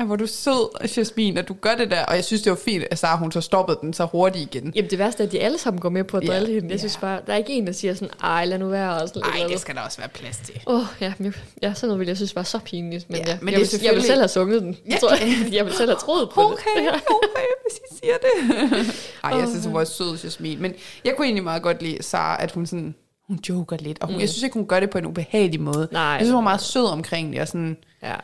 ej, 0.00 0.06
hvor 0.06 0.16
du 0.16 0.26
sød, 0.26 0.96
Jasmin, 0.96 1.36
at 1.38 1.48
du 1.48 1.54
gør 1.60 1.74
det 1.74 1.90
der. 1.90 2.04
Og 2.04 2.14
jeg 2.14 2.24
synes, 2.24 2.42
det 2.42 2.50
var 2.50 2.58
fint, 2.64 2.84
at 2.90 2.98
Sara, 2.98 3.16
hun 3.18 3.32
så 3.32 3.40
stoppede 3.40 3.78
den 3.80 3.92
så 3.92 4.04
hurtigt 4.04 4.54
igen. 4.54 4.72
Jamen 4.76 4.90
det 4.90 4.98
værste 4.98 5.22
er, 5.22 5.26
at 5.26 5.32
de 5.32 5.40
alle 5.40 5.58
sammen 5.58 5.80
går 5.80 5.88
med 5.88 6.04
på 6.04 6.16
at 6.16 6.22
drille 6.26 6.46
hende. 6.54 6.62
Jeg 6.68 6.70
ja. 6.70 6.78
synes 6.78 6.96
bare, 6.96 7.20
der 7.26 7.32
er 7.32 7.36
ikke 7.36 7.52
en, 7.52 7.66
der 7.66 7.72
siger 7.72 7.94
sådan, 7.94 8.14
ej, 8.22 8.44
lad 8.44 8.58
nu 8.58 8.68
være. 8.68 9.02
Og 9.02 9.08
sådan 9.08 9.22
Ej, 9.22 9.46
det 9.48 9.60
skal 9.60 9.74
der 9.74 9.80
også 9.80 9.98
være 9.98 10.08
plads 10.08 10.36
til. 10.36 10.54
Åh, 10.66 10.74
oh, 10.80 10.84
ja, 11.00 11.12
men, 11.18 11.34
ja, 11.62 11.74
sådan 11.74 11.88
noget 11.88 11.98
ville 11.98 12.08
jeg 12.08 12.16
synes 12.16 12.36
var 12.36 12.42
så 12.42 12.58
pinligt. 12.58 13.10
Men, 13.10 13.16
Ja, 13.18 13.24
ja, 13.30 13.38
men 13.40 13.40
jeg, 13.40 13.44
vil, 13.46 13.52
jeg 13.52 13.60
vil 13.60 13.66
selvfølgelig- 13.68 14.06
selv 14.06 14.20
have 14.20 14.28
sunget 14.28 14.62
den. 14.62 14.76
Jeg, 14.86 14.98
tror, 15.00 15.10
jeg, 15.10 15.52
jeg 15.56 15.64
vil 15.64 15.72
selv 15.74 15.90
have 15.90 15.98
troet 15.98 16.30
på 16.34 16.40
Okay, 16.52 16.64
det. 16.76 16.84
Ja. 16.84 16.90
okay, 16.94 17.46
hvis 17.66 17.78
I 17.90 17.94
siger 18.02 18.14
det. 18.22 18.86
Ej, 19.24 19.38
jeg 19.38 19.48
synes, 19.48 19.64
hun 19.64 19.74
var 19.74 19.84
sød, 19.84 20.18
Jasmin. 20.24 20.62
Men 20.62 20.74
jeg 21.04 21.16
kunne 21.16 21.26
egentlig 21.26 21.44
meget 21.44 21.62
godt 21.62 21.82
lide 21.82 22.02
Sara, 22.02 22.42
at 22.42 22.52
hun 22.52 22.66
sådan, 22.66 22.94
hun 23.26 23.38
joker 23.48 23.76
lidt. 23.80 23.98
Og 24.00 24.06
hun, 24.06 24.14
mm. 24.16 24.20
jeg 24.20 24.28
synes 24.28 24.42
ikke, 24.42 24.54
hun 24.54 24.66
gør 24.66 24.80
det 24.80 24.90
på 24.90 24.98
en 24.98 25.06
ubehagelig 25.06 25.60
måde. 25.60 25.88
Nej. 25.92 26.02
Jeg 26.02 26.18
synes, 26.20 26.30
hun 26.30 26.36
var 26.36 26.40
meget 26.50 26.60
sød 26.60 26.84
omkring 26.86 27.32
det. 27.32 27.40
Og 27.40 27.48
sådan, 27.48 27.76
ja. 28.02 28.14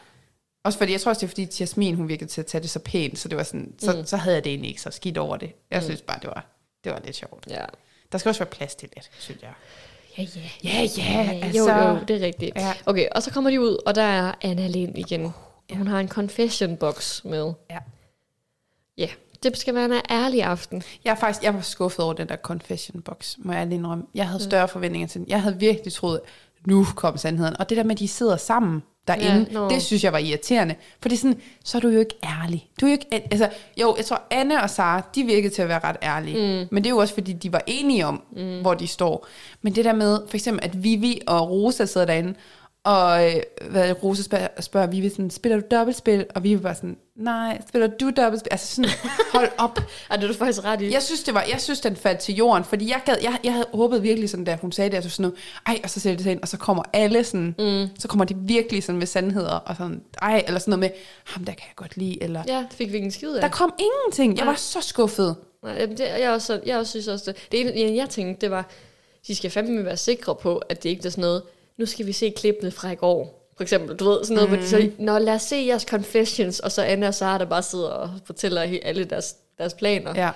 Også 0.67 0.79
fordi, 0.79 0.93
jeg 0.93 1.01
tror 1.01 1.11
også, 1.11 1.21
det 1.21 1.27
er 1.27 1.29
fordi, 1.29 1.49
Jasmin, 1.61 1.95
hun 1.95 2.09
virkede 2.09 2.31
til 2.31 2.41
at 2.41 2.47
tage 2.47 2.63
det 2.63 2.71
så 2.71 2.79
pænt. 2.79 3.19
Så 3.19 3.29
det 3.29 3.37
var 3.37 3.43
sådan, 3.43 3.75
så, 3.79 3.93
mm. 3.93 4.07
så 4.07 4.17
havde 4.17 4.35
jeg 4.37 4.45
det 4.45 4.51
egentlig 4.51 4.69
ikke 4.69 4.83
så 4.83 4.91
skidt 4.91 5.19
over 5.19 5.37
det. 5.37 5.53
Jeg 5.71 5.83
synes 5.83 6.03
bare, 6.03 6.19
det 6.23 6.27
var, 6.29 6.47
det 6.85 6.93
var 6.93 7.01
lidt 7.05 7.17
sjovt. 7.17 7.47
ja. 7.51 7.65
Der 8.13 8.19
skal 8.19 8.29
også 8.29 8.39
være 8.39 8.51
plads 8.51 8.75
til 8.75 8.89
lidt, 8.97 9.11
synes 9.19 9.43
jeg. 9.43 9.53
Ja, 10.19 10.23
ja. 10.23 10.41
Ja, 10.65 10.89
ja, 10.97 11.41
altså. 11.43 11.73
Jo, 11.73 11.89
jo, 11.89 11.99
det 12.09 12.17
er 12.17 12.27
rigtigt. 12.27 12.57
Ja. 12.57 12.73
Okay, 12.87 13.09
og 13.15 13.23
så 13.23 13.31
kommer 13.31 13.51
de 13.51 13.61
ud, 13.61 13.79
og 13.87 13.95
der 13.95 14.03
er 14.03 14.33
Anna 14.43 14.67
Lind 14.67 14.99
igen. 14.99 15.33
Hun 15.73 15.87
har 15.87 16.01
en 16.01 16.09
confession 16.09 16.77
box 16.77 17.25
med. 17.25 17.53
Ja. 17.71 17.79
Ja, 18.99 19.09
det 19.43 19.59
skal 19.59 19.75
være 19.75 19.85
en 19.85 19.93
ærlig 20.11 20.43
aften. 20.43 20.83
Jeg 21.05 21.11
er 21.11 21.15
faktisk, 21.15 21.43
jeg 21.43 21.55
var 21.55 21.61
skuffet 21.61 22.05
over 22.05 22.15
den 22.15 22.29
der 22.29 22.37
confession 22.37 23.03
box, 23.03 23.35
må 23.39 23.53
jeg 23.53 23.67
lige 23.67 23.79
indrømme. 23.79 24.05
Jeg 24.15 24.29
havde 24.29 24.43
større 24.43 24.69
forventninger 24.69 25.09
til 25.09 25.21
den. 25.21 25.29
Jeg 25.29 25.43
havde 25.43 25.59
virkelig 25.59 25.93
troet, 25.93 26.21
nu 26.67 26.87
kom 26.97 27.19
sandheden. 27.19 27.57
Og 27.57 27.69
det 27.69 27.77
der 27.77 27.85
med, 27.85 27.93
at 27.93 27.99
de 27.99 28.09
sidder 28.09 28.37
sammen 28.37 28.83
derinde, 29.09 29.47
Ja, 29.51 29.59
nå. 29.59 29.69
det 29.69 29.83
synes 29.83 30.05
jeg 30.05 30.13
var 30.13 30.19
irriterende. 30.19 30.75
For 31.01 31.09
det 31.09 31.17
er 31.17 31.21
sådan, 31.21 31.41
så 31.65 31.79
er 31.79 31.81
du 31.81 31.89
jo 31.89 31.99
ikke 32.01 32.15
ærlig. 32.25 32.69
Du 32.81 32.87
er 32.87 32.91
jo 32.91 32.93
ikke, 32.93 33.07
altså, 33.31 33.49
jo, 33.81 33.95
jeg 33.97 34.05
tror, 34.05 34.23
Anne 34.31 34.63
og 34.63 34.71
Sara, 34.71 35.03
de 35.15 35.23
virkede 35.25 35.55
til 35.55 35.63
at 35.63 35.69
være 35.69 35.81
ret 35.85 35.97
ærlige. 36.03 36.37
Mm. 36.63 36.69
Men 36.71 36.85
det 36.85 36.87
er 36.87 36.95
jo 36.95 36.99
også, 36.99 37.15
fordi 37.15 37.33
de 37.33 37.53
var 37.53 37.63
enige 37.67 38.07
om, 38.07 38.23
mm. 38.37 38.61
hvor 38.61 38.75
de 38.75 38.87
står. 38.87 39.27
Men 39.63 39.75
det 39.75 39.85
der 39.85 39.93
med, 39.95 40.19
for 40.29 40.37
eksempel, 40.37 40.65
at 40.65 40.83
Vivi 40.85 41.21
og 41.27 41.51
Rosa 41.51 41.85
sidder 41.87 42.07
derinde, 42.07 42.35
og 42.87 43.27
øh, 43.27 43.43
hvad, 43.71 44.03
Rosa 44.03 44.23
spørger, 44.23 44.49
spørger 44.61 44.87
Vivi 44.87 45.09
sådan, 45.09 45.31
spiller 45.31 45.61
du 45.61 45.67
dobbeltspil? 45.71 46.27
Og 46.35 46.45
Vivi 46.45 46.61
bare 46.61 46.75
sådan, 46.75 46.97
nej, 47.17 47.61
spiller 47.69 47.87
du 47.87 48.11
dobbeltspil? 48.17 48.49
Altså 48.51 48.75
sådan, 48.75 48.91
hold 49.33 49.49
op. 49.59 49.79
Ej, 50.11 50.17
det 50.17 50.25
er 50.25 50.29
du 50.29 50.35
faktisk 50.35 50.65
ret 50.65 50.83
i. 50.83 50.93
Jeg 50.93 51.03
synes, 51.03 51.23
det 51.23 51.35
var, 51.35 51.45
jeg 51.51 51.61
synes, 51.61 51.81
den 51.81 51.97
faldt 51.97 52.21
til 52.21 52.35
jorden, 52.35 52.65
fordi 52.65 52.91
jeg, 52.91 53.01
gad, 53.05 53.15
jeg, 53.23 53.39
jeg 53.45 53.53
havde 53.53 53.67
håbet 53.75 54.03
virkelig 54.03 54.31
sådan, 54.31 54.45
da 54.45 54.59
hun 54.61 54.73
sagde 54.73 54.91
det, 54.91 54.97
at 54.97 55.05
sådan 55.05 55.23
noget, 55.23 55.39
ej, 55.67 55.81
og 55.85 55.91
så 55.91 56.01
sætter 56.01 56.17
det 56.17 56.25
sig 56.25 56.33
ind, 56.33 56.43
og 56.43 56.49
så 56.49 56.57
kommer 56.57 56.83
alle 56.93 57.25
sådan, 57.25 57.55
mm. 57.59 57.89
så 57.99 58.09
kommer 58.09 58.25
de 58.25 58.35
virkelig 58.37 58.83
sådan 58.83 58.99
med 58.99 59.07
sandheder, 59.07 59.55
og 59.55 59.77
sådan, 59.77 60.03
ej, 60.23 60.45
eller 60.47 60.61
sådan 60.61 60.71
noget 60.71 60.81
med, 60.81 60.91
ham 61.25 61.45
der 61.45 61.53
kan 61.53 61.65
jeg 61.69 61.77
godt 61.77 61.97
lide, 61.97 62.23
eller, 62.23 62.43
ja. 62.49 62.55
Ja, 62.55 62.61
det 62.61 62.73
fik 62.73 62.89
vi 62.89 62.95
ikke 62.95 63.05
en 63.05 63.13
skid 63.13 63.35
af. 63.35 63.41
der 63.41 63.49
kom 63.49 63.75
ingenting, 63.79 64.37
jeg 64.37 64.45
Nej. 64.45 64.53
var 64.53 64.59
så 64.59 64.81
skuffet. 64.81 65.37
Nej, 65.63 65.87
det, 65.87 66.01
jeg, 66.01 66.31
også, 66.31 66.61
jeg 66.67 66.79
også 66.79 66.91
synes 66.91 67.09
også, 67.09 67.33
det, 67.33 67.53
det 67.53 67.87
ene, 67.87 67.97
jeg 67.97 68.09
tænkte, 68.09 68.41
det 68.41 68.51
var, 68.51 68.71
de 69.27 69.35
skal 69.35 69.51
fandme 69.51 69.85
være 69.85 69.97
sikre 69.97 70.35
på, 70.35 70.57
at 70.57 70.83
det 70.83 70.89
ikke 70.89 71.07
er 71.07 71.11
sådan 71.11 71.23
noget, 71.23 71.43
nu 71.79 71.87
skal 71.87 72.07
vi 72.07 72.13
se 72.13 72.31
klippene 72.37 72.71
fra 72.71 72.91
i 72.91 72.95
går. 72.95 73.43
For 73.57 73.63
eksempel, 73.63 73.97
du 73.97 74.05
ved, 74.05 74.25
sådan 74.25 74.35
noget, 74.35 74.51
mm. 74.51 74.55
hvor 74.57 74.63
de 74.63 74.69
så, 74.69 74.91
Nå, 74.99 75.19
lad 75.19 75.35
os 75.35 75.43
se 75.43 75.57
jeres 75.57 75.83
confessions, 75.83 76.61
og 76.61 76.73
så 76.73 76.83
Anna 76.83 77.07
og 77.09 77.15
Sara, 77.15 77.39
der 77.39 77.45
bare 77.45 77.63
sidder 77.63 77.89
og 77.89 78.11
fortæller 78.25 78.79
alle 78.83 79.05
deres, 79.05 79.37
deres 79.59 79.75
planer. 79.75 80.13
Ja. 80.17 80.31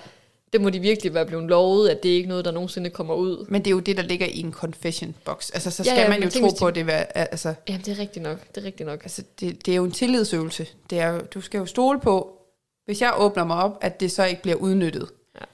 Det 0.53 0.61
må 0.61 0.71
de 0.71 0.81
virkelig 0.81 1.15
være 1.15 1.27
blevet 1.27 1.45
lovet, 1.49 1.89
at 1.89 2.03
det 2.03 2.11
er 2.11 2.15
ikke 2.17 2.29
noget, 2.29 2.45
der 2.45 2.51
nogensinde 2.51 2.91
kommer 2.91 3.15
ud. 3.15 3.47
Men 3.49 3.61
det 3.63 3.67
er 3.67 3.71
jo 3.75 3.81
det, 3.81 3.97
der 3.97 4.03
ligger 4.03 4.27
i 4.27 4.41
en 4.41 4.53
confession 4.53 5.15
box. 5.25 5.51
Altså, 5.55 5.71
så 5.71 5.83
Ja, 5.83 5.91
skal 5.91 6.03
ja, 6.03 6.09
man 6.09 6.21
men 6.21 6.29
jo 6.29 6.41
tro 6.41 6.47
de- 6.49 6.55
på, 6.59 6.67
at 6.67 6.75
det 6.75 6.85
er, 6.89 7.05
altså, 7.15 7.55
Jamen, 7.69 7.81
det 7.85 7.93
er 7.93 7.99
rigtigt 7.99 8.23
nok. 8.23 8.39
Det 8.55 8.61
er 8.61 8.65
rigtigt 8.67 8.87
nok. 8.87 9.03
altså 9.03 9.23
det, 9.41 9.67
det 9.67 9.73
er 9.73 9.77
jo 9.77 9.85
en 9.85 9.93
tillidsøvelse. 9.93 10.67
Det 10.91 11.01
er 11.01 11.09
jo, 11.09 11.21
du 11.35 11.41
skal 11.41 11.59
jo 11.59 11.67
stole 11.67 12.01
på, 12.01 12.37
hvis 12.85 13.01
jeg 13.01 13.15
åbner 13.19 13.45
mig 13.45 13.57
op, 13.57 13.79
at 13.81 14.01
det 14.01 14.13
så 14.13 14.25
ikke 14.25 14.43
bliver 14.43 14.57
udnyttet. 14.57 15.09
Ja. 15.41 15.45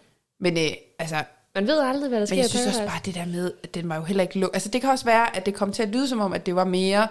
Men 0.40 0.58
øh, 0.58 0.70
altså, 0.98 1.16
Man 1.56 1.66
ved 1.66 1.78
aldrig, 1.80 2.08
hvad 2.08 2.20
der 2.20 2.26
sker 2.26 2.36
Men 2.36 2.42
jeg 2.42 2.50
synes 2.50 2.66
også 2.66 2.80
bare, 2.80 3.00
det 3.04 3.14
der 3.14 3.26
med, 3.26 3.52
at 3.62 3.74
den 3.74 3.88
var 3.88 3.96
jo 3.96 4.02
heller 4.02 4.22
ikke... 4.22 4.40
Lu- 4.46 4.50
altså, 4.54 4.68
det 4.68 4.80
kan 4.80 4.90
også 4.90 5.04
være, 5.04 5.36
at 5.36 5.46
det 5.46 5.54
kom 5.54 5.72
til 5.72 5.82
at 5.82 5.88
lyde 5.88 6.08
som 6.08 6.20
om, 6.20 6.32
at 6.32 6.46
det 6.46 6.54
var 6.56 6.64
mere 6.64 7.08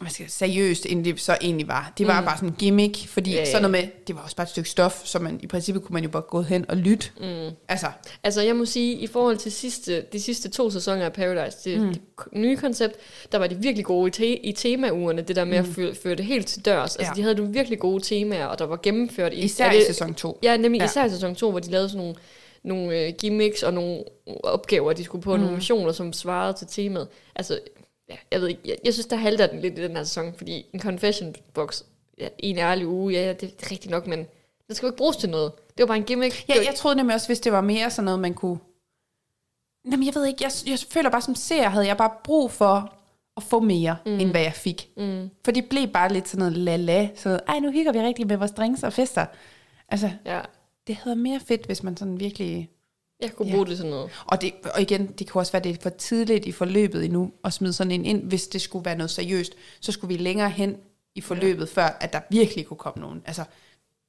hvad 0.00 0.10
skal 0.10 0.24
jeg, 0.24 0.30
seriøst, 0.30 0.86
end 0.86 1.04
det 1.04 1.20
så 1.20 1.36
egentlig 1.40 1.68
var. 1.68 1.92
Det 1.98 2.06
var 2.06 2.20
mm. 2.20 2.26
bare 2.26 2.36
sådan 2.36 2.48
en 2.48 2.54
gimmick, 2.58 3.08
fordi 3.08 3.30
Ja, 3.32 3.36
ja, 3.38 3.44
sådan 3.44 3.70
noget 3.70 3.84
med, 3.84 3.90
det 4.06 4.16
var 4.16 4.22
også 4.22 4.36
bare 4.36 4.42
et 4.44 4.48
stykke 4.50 4.68
stof, 4.70 5.00
så 5.04 5.18
man, 5.18 5.40
i 5.42 5.46
princippet 5.46 5.82
kunne 5.84 5.94
man 5.94 6.02
jo 6.02 6.08
bare 6.08 6.22
gå 6.22 6.42
hen 6.42 6.64
og 6.68 6.76
lytte. 6.76 7.06
Mm. 7.20 7.50
Altså, 7.68 7.86
Altså, 8.22 8.42
jeg 8.42 8.56
må 8.56 8.64
sige, 8.64 8.92
i 8.94 9.06
forhold 9.06 9.36
til 9.36 9.52
sidste, 9.52 10.00
de 10.12 10.20
sidste 10.20 10.48
to 10.50 10.70
sæsoner 10.70 11.04
af 11.04 11.12
Paradise, 11.12 11.58
det, 11.64 11.80
mm. 11.80 11.88
det 11.88 12.00
nye 12.32 12.56
koncept, 12.56 12.96
der 13.32 13.38
var 13.38 13.46
de 13.46 13.54
virkelig 13.56 13.84
gode 13.84 14.08
i, 14.08 14.10
te, 14.10 14.46
i 14.46 14.52
temaugerne, 14.52 15.22
det 15.22 15.36
der 15.36 15.44
med 15.44 15.62
mm. 15.62 15.68
at 15.68 15.74
føre, 15.74 15.94
føre 15.94 16.14
det 16.14 16.24
helt 16.24 16.46
til 16.46 16.64
dørs. 16.64 16.96
Altså, 16.96 17.12
Ja. 17.12 17.16
de 17.16 17.22
havde 17.22 17.34
nogle 17.34 17.52
virkelig 17.52 17.78
gode 17.78 18.04
temaer, 18.04 18.46
og 18.46 18.58
der 18.58 18.64
var 18.66 18.78
gennemført 18.82 19.32
i... 19.32 19.36
især 19.36 19.66
er 19.66 19.72
i 19.72 19.76
det- 19.78 19.86
sæson 19.86 20.14
2. 20.14 20.38
Ja, 20.42 20.56
nemlig. 20.56 20.78
Ja. 20.80 20.84
især 20.84 21.04
i 21.04 21.10
sæson 21.10 21.34
2, 21.34 21.50
hvor 21.50 21.60
de 21.60 21.70
lavede 21.70 21.88
sådan 21.88 21.98
nogle, 21.98 22.14
nogle 22.62 22.98
øh, 22.98 23.12
gimmicks 23.18 23.62
og 23.62 23.74
nogle 23.74 24.04
opgaver, 24.44 24.92
de 24.92 25.04
skulle 25.04 25.22
på, 25.22 25.36
mm. 25.36 25.40
nogle 25.40 25.56
missioner, 25.56 25.92
som 25.92 26.12
svarede 26.12 26.52
til 26.52 26.66
temaet. 26.66 27.08
Altså, 27.34 27.60
ja, 28.08 28.16
jeg 28.30 28.40
ved 28.40 28.48
ikke, 28.48 28.60
jeg, 28.64 28.76
jeg 28.84 28.92
synes, 28.92 29.06
der 29.06 29.16
halter 29.16 29.46
den 29.46 29.60
lidt 29.60 29.78
i 29.78 29.82
den 29.82 29.96
her 29.96 30.04
sæson, 30.04 30.34
fordi 30.36 30.66
en 30.72 30.80
confession 30.80 31.34
box 31.54 31.82
ja, 32.18 32.28
i 32.38 32.50
en 32.50 32.58
ærlig 32.58 32.86
uge, 32.86 33.12
ja, 33.12 33.26
ja 33.26 33.32
det, 33.32 33.54
er 33.62 33.70
rigtigt 33.70 33.90
nok, 33.90 34.06
men 34.06 34.26
den 34.66 34.74
skal 34.74 34.86
jo 34.86 34.90
ikke 34.90 34.98
bruges 34.98 35.16
til 35.16 35.30
noget. 35.30 35.52
Det 35.56 35.82
var 35.82 35.86
bare 35.86 35.96
en 35.96 36.04
gimmick. 36.04 36.48
Ja, 36.48 36.54
jeg 36.54 36.74
troede 36.74 36.96
nemlig 36.96 37.14
også, 37.14 37.26
hvis 37.26 37.40
det 37.40 37.52
var 37.52 37.60
mere 37.60 37.90
sådan 37.90 38.04
noget, 38.04 38.20
man 38.20 38.34
kunne... 38.34 38.58
Jamen, 39.84 40.06
jeg 40.06 40.14
ved 40.14 40.26
ikke, 40.26 40.44
jeg, 40.44 40.52
jeg 40.66 40.78
føler 40.90 41.10
bare 41.10 41.22
som 41.22 41.34
seer, 41.34 41.68
havde 41.68 41.86
jeg 41.86 41.96
bare 41.96 42.10
brug 42.24 42.50
for 42.50 42.94
at 43.36 43.42
få 43.42 43.60
mere, 43.60 43.96
mm. 44.06 44.20
end 44.20 44.30
hvad 44.30 44.40
jeg 44.40 44.52
fik. 44.52 44.90
Mm. 44.96 45.30
For 45.44 45.52
det 45.52 45.68
blev 45.68 45.88
bare 45.88 46.12
lidt 46.12 46.28
sådan 46.28 46.38
noget 46.38 46.56
la-la, 46.68 47.08
sådan 47.16 47.30
noget, 47.30 47.40
ej, 47.48 47.58
nu 47.58 47.70
hygger 47.70 47.92
vi 47.92 48.00
rigtig 48.00 48.26
med 48.26 48.36
vores 48.36 48.50
drinks 48.50 48.82
og 48.82 48.92
fester. 48.92 49.26
Altså, 49.88 50.10
ja. 50.24 50.40
Det 50.90 50.98
havde 51.02 51.16
mere 51.16 51.40
fedt, 51.46 51.66
hvis 51.66 51.82
man 51.82 51.96
sådan 51.96 52.20
virkelig 52.20 52.70
Jeg 53.22 53.32
kunne 53.32 53.48
Ja. 53.48 53.54
bruge 53.54 53.66
det 53.66 53.76
sådan 53.76 53.90
noget. 53.90 54.10
Og, 54.26 54.40
det, 54.40 54.52
og 54.74 54.80
igen, 54.82 55.06
det 55.06 55.26
kan 55.26 55.38
også 55.38 55.52
være, 55.52 55.62
det 55.62 55.70
er 55.70 55.76
for 55.82 55.90
tidligt 55.90 56.46
i 56.46 56.52
forløbet 56.52 57.04
endnu 57.04 57.32
at 57.44 57.52
smide 57.52 57.72
sådan 57.72 57.90
en 57.90 58.04
ind. 58.04 58.22
Hvis 58.22 58.48
det 58.48 58.60
skulle 58.60 58.84
være 58.84 58.96
noget 58.96 59.10
seriøst, 59.10 59.52
så 59.80 59.92
skulle 59.92 60.16
vi 60.16 60.22
længere 60.22 60.50
hen 60.50 60.76
i 61.14 61.20
forløbet, 61.20 61.70
ja. 61.76 61.82
før 61.82 61.96
at 62.00 62.12
der 62.12 62.20
virkelig 62.30 62.66
kunne 62.66 62.76
komme 62.76 63.00
nogen. 63.00 63.22
Altså, 63.26 63.42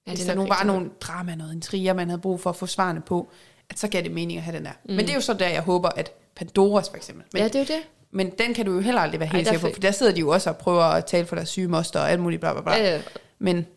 ja, 0.08 0.12
det 0.12 0.20
hvis 0.20 0.28
er 0.28 0.34
der 0.34 0.42
nu 0.42 0.48
var 0.48 0.64
nogle 0.64 0.90
drama, 1.02 1.36
noget 1.36 1.54
intriger, 1.54 1.94
man 1.94 2.10
havde 2.10 2.22
brug 2.22 2.40
for 2.42 2.50
at 2.50 2.56
få 2.56 2.66
svarene 2.66 3.02
på, 3.02 3.30
at 3.70 3.80
så 3.80 3.88
gav 3.88 4.04
det 4.04 4.12
mening 4.12 4.38
at 4.38 4.44
have 4.44 4.58
den 4.58 4.66
der. 4.66 4.72
Mm. 4.86 4.92
Men 4.96 5.00
det 5.00 5.10
er 5.10 5.16
jo 5.16 5.22
så 5.22 5.34
der, 5.34 5.48
jeg 5.50 5.62
håber, 5.62 5.90
at 5.90 6.12
Pandoras 6.36 6.90
for 6.90 6.98
eksempel. 6.98 7.26
Men, 7.34 7.42
ja, 7.42 7.48
det 7.48 7.56
er 7.56 7.60
jo 7.60 7.66
det. 7.66 7.82
men 8.12 8.30
den 8.30 8.54
kan 8.54 8.66
du 8.66 8.74
jo 8.74 8.80
heller 8.80 9.02
aldrig 9.02 9.20
være 9.20 9.30
helt 9.30 9.48
sikker 9.48 9.68
er 9.68 9.70
på, 9.70 9.74
for 9.76 9.82
der 9.82 9.92
sidder 9.92 10.12
de 10.12 10.20
jo 10.20 10.30
også 10.30 10.50
og 10.50 10.58
prøver 10.58 10.84
at 10.84 11.06
tale 11.06 11.26
for 11.28 11.36
deres 11.36 11.50
syge 11.50 11.68
moster 11.68 12.00
og 12.00 12.12
alt 12.12 12.20
muligt 12.22 12.40
bla 12.40 12.54
bla 12.54 12.62
bla. 12.62 12.74
Ja, 12.74 12.96
ja. 12.96 13.02
Men, 13.40 13.68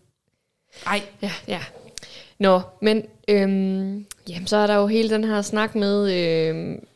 ej, 0.87 1.03
Ja, 1.23 1.33
ja. 1.49 1.61
Nå, 2.39 2.61
men 2.83 3.03
øhm, 3.29 4.07
jamen, 4.29 4.47
så 4.47 4.57
er 4.57 4.67
der 4.67 4.75
jo 4.77 4.87
hele 4.87 5.11
den 5.11 5.25
her 5.25 5.43
snak 5.43 5.75
med, 5.75 6.13
øhm, 6.13 6.87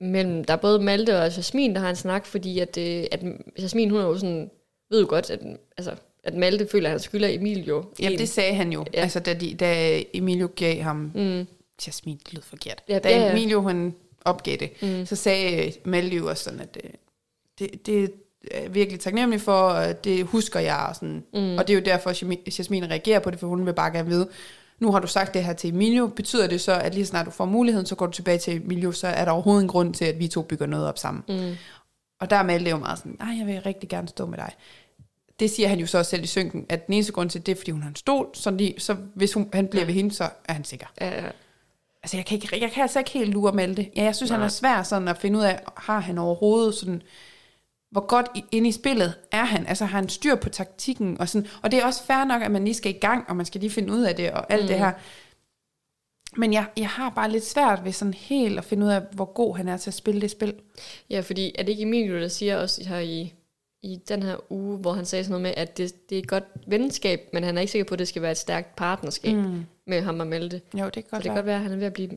mellem, 0.00 0.44
der 0.44 0.52
er 0.52 0.58
både 0.58 0.78
Malte 0.82 1.18
og 1.18 1.36
Jasmin, 1.36 1.74
der 1.74 1.80
har 1.80 1.90
en 1.90 1.96
snak, 1.96 2.26
fordi 2.26 2.58
at, 2.58 2.78
øh, 2.78 3.04
at 3.12 3.20
Jasmin, 3.58 3.90
hun 3.90 4.00
er 4.00 4.04
jo 4.04 4.16
sådan, 4.18 4.50
ved 4.90 5.00
jo 5.00 5.06
godt, 5.08 5.30
at, 5.30 5.40
altså, 5.76 5.94
at 6.24 6.34
Malte 6.34 6.68
føler, 6.72 6.88
at 6.88 6.90
han 6.90 7.00
skylder 7.00 7.28
Emil 7.28 7.64
jo. 7.66 7.84
jamen, 8.00 8.12
en. 8.12 8.18
det 8.18 8.28
sagde 8.28 8.54
han 8.54 8.72
jo, 8.72 8.80
Ja. 8.80 8.98
ja. 8.98 9.02
altså 9.02 9.20
da, 9.20 9.34
de, 9.34 9.54
da 9.54 10.00
Emilio 10.14 10.48
gav 10.56 10.80
ham 10.82 11.10
Mm, 11.14 11.46
Jasmin, 11.86 12.16
det 12.24 12.32
lød 12.34 12.42
forkert. 12.42 12.82
Ja, 12.88 12.94
Ja, 12.94 12.98
da 12.98 13.10
ja, 13.10 13.24
ja. 13.24 13.30
Emilio 13.32 13.60
hun 13.60 13.94
opgav 14.24 14.56
det, 14.56 14.70
Mm. 14.82 15.06
så 15.06 15.16
sagde 15.16 15.72
Malte 15.84 16.16
jo 16.16 16.28
også 16.28 16.44
sådan, 16.44 16.60
at 16.60 16.78
øh, 16.84 16.90
det, 17.58 17.86
det 17.86 18.12
er 18.50 18.68
virkelig 18.68 19.00
taknemmelig 19.00 19.40
for, 19.40 19.70
det 20.04 20.24
husker 20.24 20.60
jeg. 20.60 20.86
Og, 20.88 20.94
sådan. 20.96 21.24
Mm. 21.34 21.58
og 21.58 21.68
det 21.68 21.74
er 21.74 21.78
jo 21.78 21.84
derfor, 21.84 22.10
Jasmin 22.58 22.90
reagerer 22.90 23.18
på 23.18 23.30
det, 23.30 23.40
for 23.40 23.46
hun 23.46 23.66
vil 23.66 23.72
bare 23.74 23.92
gerne 23.92 24.08
vide, 24.08 24.28
nu 24.82 24.92
har 24.92 25.00
du 25.00 25.06
sagt 25.06 25.34
det 25.34 25.44
her 25.44 25.52
til 25.52 25.70
Emilio, 25.74 26.06
betyder 26.06 26.46
det 26.46 26.60
så, 26.60 26.72
at 26.74 26.94
lige 26.94 27.06
snart 27.06 27.26
du 27.26 27.30
får 27.30 27.44
muligheden, 27.44 27.86
så 27.86 27.94
går 27.94 28.06
du 28.06 28.12
tilbage 28.12 28.38
til 28.38 28.56
Emilio, 28.56 28.92
så 28.92 29.06
er 29.06 29.24
der 29.24 29.32
overhovedet 29.32 29.62
en 29.62 29.68
grund 29.68 29.94
til, 29.94 30.04
at 30.04 30.18
vi 30.18 30.28
to 30.28 30.42
bygger 30.42 30.66
noget 30.66 30.86
op 30.86 30.98
sammen. 30.98 31.24
mm, 31.28 31.54
Og 32.20 32.30
der 32.30 32.36
er 32.36 32.42
Malte 32.42 32.70
jo 32.70 32.76
meget 32.76 32.98
sådan, 32.98 33.16
nej, 33.20 33.38
jeg 33.38 33.46
vil 33.46 33.60
rigtig 33.62 33.88
gerne 33.88 34.08
stå 34.08 34.26
med 34.26 34.38
dig. 34.38 34.52
Det 35.40 35.50
siger 35.50 35.68
han 35.68 35.78
jo 35.78 35.86
så 35.86 35.98
også 35.98 36.10
selv 36.10 36.22
i 36.24 36.26
synken, 36.26 36.66
at 36.68 36.86
den 36.86 36.94
eneste 36.94 37.12
grund 37.12 37.30
til 37.30 37.46
det, 37.46 37.52
er, 37.52 37.56
fordi 37.56 37.70
hun 37.70 37.82
har 37.82 37.88
en 37.88 37.96
stol, 37.96 38.26
så, 38.34 38.50
lige, 38.50 38.74
så 38.78 38.96
hvis 39.14 39.32
hun, 39.34 39.48
han 39.52 39.66
bliver 39.66 39.82
Ja. 39.82 39.86
ved 39.86 39.94
hende, 39.94 40.12
så 40.14 40.24
er 40.48 40.52
han 40.52 40.64
sikker. 40.64 40.86
ja, 41.00 41.22
ja. 41.24 41.28
Altså, 42.02 42.16
jeg 42.16 42.26
kan, 42.26 42.34
ikke, 42.34 42.60
jeg 42.60 42.70
kan 42.70 42.82
altså 42.82 42.98
ikke 42.98 43.10
helt 43.10 43.30
lure 43.30 43.52
Malte. 43.52 43.90
Ja, 43.96 44.02
jeg 44.04 44.16
synes, 44.16 44.30
Nej. 44.30 44.38
han 44.38 44.44
er 44.44 44.48
svær 44.48 44.82
sådan 44.82 45.08
at 45.08 45.18
finde 45.18 45.38
ud 45.38 45.44
af, 45.44 45.60
har 45.76 46.00
han 46.00 46.18
overhovedet 46.18 46.74
sådan, 46.74 47.02
hvor 47.92 48.06
godt 48.06 48.26
inde 48.52 48.68
i 48.68 48.72
spillet 48.72 49.14
er 49.32 49.44
han? 49.44 49.66
Altså, 49.66 49.84
har 49.84 49.98
han 49.98 50.08
styr 50.08 50.34
på 50.34 50.48
taktikken? 50.48 51.20
Og, 51.20 51.28
sådan, 51.28 51.48
og 51.62 51.70
det 51.70 51.78
er 51.78 51.86
også 51.86 52.04
fair 52.04 52.24
nok, 52.24 52.42
at 52.42 52.50
man 52.50 52.64
lige 52.64 52.74
skal 52.74 52.94
i 52.94 52.98
gang, 52.98 53.24
og 53.28 53.36
man 53.36 53.46
skal 53.46 53.60
lige 53.60 53.70
finde 53.70 53.92
ud 53.92 54.02
af 54.02 54.16
det, 54.16 54.30
og 54.30 54.52
alt 54.52 54.62
mm. 54.62 54.68
det 54.68 54.78
her. 54.78 54.92
Men 56.36 56.52
jeg, 56.52 56.66
jeg 56.76 56.88
har 56.88 57.10
bare 57.10 57.30
lidt 57.30 57.46
svært 57.46 57.84
ved 57.84 57.92
sådan 57.92 58.14
helt 58.14 58.58
at 58.58 58.64
finde 58.64 58.86
ud 58.86 58.90
af, 58.90 59.02
hvor 59.12 59.24
god 59.24 59.56
han 59.56 59.68
er 59.68 59.76
til 59.76 59.90
at 59.90 59.94
spille 59.94 60.20
det 60.20 60.30
spil. 60.30 60.54
Ja, 61.10 61.20
fordi 61.20 61.52
er 61.58 61.62
det 61.62 61.72
ikke 61.72 61.82
Emilio, 61.82 62.20
der 62.20 62.28
siger 62.28 62.56
også 62.56 62.88
her 62.88 62.98
i, 62.98 63.34
i 63.82 63.96
den 64.08 64.22
her 64.22 64.52
uge, 64.52 64.78
hvor 64.78 64.92
han 64.92 65.04
sagde 65.04 65.24
sådan 65.24 65.30
noget 65.30 65.42
med, 65.42 65.64
at 65.64 65.78
det, 65.78 66.10
det 66.10 66.18
er 66.18 66.22
et 66.22 66.28
godt 66.28 66.44
venskab, 66.66 67.28
men 67.32 67.44
han 67.44 67.56
er 67.56 67.60
ikke 67.60 67.70
sikker 67.70 67.88
på, 67.88 67.94
at 67.94 67.98
det 67.98 68.08
skal 68.08 68.22
være 68.22 68.30
et 68.30 68.38
stærkt 68.38 68.76
partnerskab 68.76 69.36
mm. 69.36 69.64
med 69.86 70.02
ham 70.02 70.20
og 70.20 70.26
Malte. 70.26 70.60
Jo, 70.74 70.84
det 70.84 70.92
kan 70.92 71.04
Så 71.04 71.10
godt 71.10 71.22
det 71.22 71.28
kan 71.28 71.34
godt 71.34 71.46
være, 71.46 71.56
at 71.56 71.62
han 71.62 71.72
er 71.72 71.76
ved 71.76 71.86
at 71.86 71.92
blive 71.92 72.10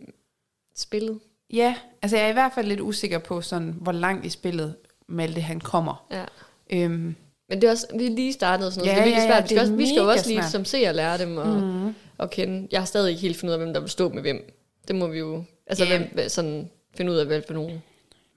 spillet. 0.75 1.19
Ja, 1.53 1.75
altså 2.01 2.17
jeg 2.17 2.25
er 2.25 2.29
i 2.29 2.33
hvert 2.33 2.53
fald 2.53 2.67
lidt 2.67 2.79
usikker 2.79 3.19
på, 3.19 3.41
sådan, 3.41 3.75
hvor 3.81 3.91
langt 3.91 4.25
i 4.25 4.29
spillet 4.29 4.75
Malte 5.09 5.41
han 5.41 5.59
kommer. 5.59 6.05
Ja. 6.11 6.23
Øhm, 6.69 7.15
Men 7.49 7.61
det 7.61 7.63
er 7.63 7.71
også, 7.71 7.87
vi 7.97 8.03
lige 8.07 8.33
startet 8.33 8.67
og 8.67 8.73
sådan 8.73 8.87
noget, 8.87 8.97
Ja, 8.97 9.03
så 9.03 9.05
det 9.05 9.11
er 9.11 9.15
virkelig 9.15 9.29
ja, 9.29 9.35
ja, 9.35 9.39
svært. 9.41 9.43
Vi 9.43 9.55
skal, 9.55 9.59
også, 9.61 9.73
vi 9.73 9.85
skal 9.87 9.97
jo 10.01 10.09
også 10.09 10.27
lige 10.27 10.41
svært. 10.41 10.51
som 10.51 10.65
ser 10.65 10.91
lære 10.91 11.17
dem 11.17 11.37
og, 11.37 11.47
mm. 11.47 11.95
at 12.19 12.29
kende. 12.29 12.67
Jeg 12.71 12.79
har 12.81 12.85
stadig 12.85 13.09
ikke 13.09 13.21
helt 13.21 13.39
fundet 13.39 13.55
ud 13.55 13.59
af, 13.59 13.65
hvem 13.65 13.73
der 13.73 13.79
vil 13.81 13.89
stå 13.89 14.09
med 14.09 14.21
hvem. 14.21 14.53
Det 14.87 14.95
må 14.95 15.07
vi 15.07 15.19
jo, 15.19 15.43
altså 15.67 15.85
Ja. 15.85 15.97
hvem, 16.13 16.29
sådan 16.29 16.69
finde 16.97 17.11
ud 17.11 17.17
af, 17.17 17.25
hvad 17.25 17.41
for 17.47 17.53
nogen. 17.53 17.83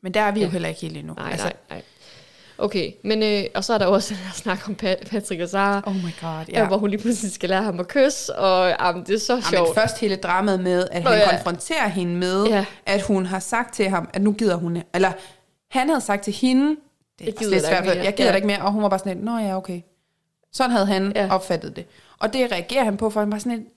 men 0.03 0.15
der 0.15 0.21
er 0.21 0.33
vi 0.33 0.41
jo 0.41 0.47
Ja. 0.47 0.53
heller 0.53 0.69
ikke 0.69 0.81
helt 0.81 0.97
endnu. 0.97 1.15
Nej, 1.15 1.31
altså, 1.31 1.45
nej, 1.47 1.55
nej. 1.71 1.83
Okay, 2.61 2.93
men 3.05 3.23
øh, 3.23 3.45
og 3.55 3.65
så 3.65 3.73
er 3.75 3.79
der 3.79 3.87
jo 3.87 3.93
også 3.93 4.15
den 4.15 4.17
her 4.17 4.33
snak 4.33 4.69
om 4.69 4.77
Pa- 4.83 5.09
Patrick 5.11 5.41
og 5.43 5.49
Sara, 5.49 5.83
Oh 5.87 5.95
my 5.95 6.01
god, 6.01 6.45
ja. 6.49 6.61
ja. 6.61 6.67
hvor 6.67 6.77
hun 6.77 6.91
lige 6.91 7.01
pludselig 7.01 7.33
skal 7.33 7.49
lære 7.49 7.63
ham 7.63 7.81
at 7.81 7.89
kysse, 7.89 8.37
og 8.37 8.69
jamen, 8.81 9.05
det 9.07 9.15
er 9.15 9.19
så 9.19 9.35
Ja, 9.35 9.41
sjovt. 9.41 9.75
først 9.75 10.01
hele 10.01 10.17
dramaet 10.17 10.61
med, 10.61 10.89
at 10.93 11.05
Nå, 11.05 11.11
han 11.11 11.19
ja. 11.19 11.31
konfronterer 11.31 11.89
hende 11.89 12.15
med, 12.17 12.45
Ja. 12.47 12.55
ja. 12.57 12.65
at 12.87 13.03
hun 13.03 13.27
har 13.27 13.39
sagt 13.39 13.75
til 13.75 13.89
ham, 13.89 14.09
at 14.15 14.23
nu 14.23 14.33
gider 14.33 14.55
hun, 14.57 14.83
eller 14.95 15.13
han 15.71 15.89
havde 15.89 16.01
sagt 16.01 16.25
til 16.25 16.33
hende, 16.33 16.77
det 17.19 17.29
er 17.29 17.33
gider 17.33 17.51
lidt 17.51 17.67
svært, 17.67 17.85
jeg 17.87 18.15
gider 18.15 18.31
Ja. 18.31 18.35
ikke 18.35 18.47
mere, 18.47 18.63
og 18.63 18.73
hun 18.73 18.83
var 18.83 18.89
bare 18.89 18.99
sådan 18.99 19.13
lidt, 19.17 19.25
nå 19.25 19.39
ja, 19.39 19.57
okay. 19.57 19.81
Sådan 20.53 20.71
havde 20.71 20.87
han 20.87 21.13
Ja. 21.17 21.29
opfattet 21.35 21.77
det. 21.77 21.87
Og 22.19 22.33
det 22.33 22.53
reagerer 22.53 22.85
han 22.85 22.97
på, 22.97 23.11
for 23.11 23.21
han 23.21 23.33
var 23.33 23.39
sådan 23.39 23.53
lidt, 23.59 23.69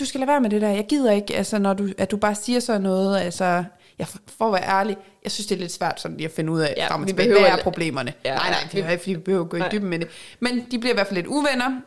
du 0.00 0.04
skal 0.04 0.20
lade 0.20 0.28
være 0.30 0.40
med 0.40 0.50
det 0.50 0.62
der, 0.62 0.68
jeg 0.68 0.86
gider 0.88 1.12
ikke, 1.12 1.36
altså, 1.36 1.58
når 1.58 1.74
du, 1.74 1.88
at 1.98 2.10
du 2.10 2.16
bare 2.16 2.34
siger 2.34 2.60
sådan 2.60 2.80
noget, 2.80 3.18
altså, 3.20 3.64
jeg, 3.98 4.06
for 4.38 4.46
at 4.46 4.52
være 4.52 4.68
ærlig, 4.80 4.96
jeg 5.24 5.32
synes, 5.32 5.46
det 5.46 5.54
er 5.54 5.58
lidt 5.58 5.72
svært 5.72 6.00
sådan 6.00 6.16
lige 6.16 6.26
at 6.26 6.32
finde 6.32 6.52
ud 6.52 6.60
af, 6.60 6.74
Ja, 6.76 6.88
frem 6.88 7.06
vi 7.06 7.12
behøver 7.12 7.40
hvad 7.40 7.50
er 7.50 7.62
problemerne? 7.62 8.12
Ja, 8.24 8.34
nej, 8.34 8.50
nej, 8.50 8.58
vi- 8.72 8.78
det 8.80 8.86
er 8.86 8.90
ikke, 8.90 9.02
fordi 9.02 9.14
vi 9.14 9.20
behøver 9.20 9.44
at 9.44 9.50
gå 9.50 9.56
i 9.56 9.60
Nej. 9.60 9.68
dybden 9.72 9.88
med 9.90 9.98
det. 9.98 10.08
Men 10.40 10.66
de 10.70 10.78
bliver 10.78 10.92
i 10.92 10.96
hvert 10.96 11.06
fald 11.06 11.16
lidt 11.16 11.26
uvenner, 11.26 11.80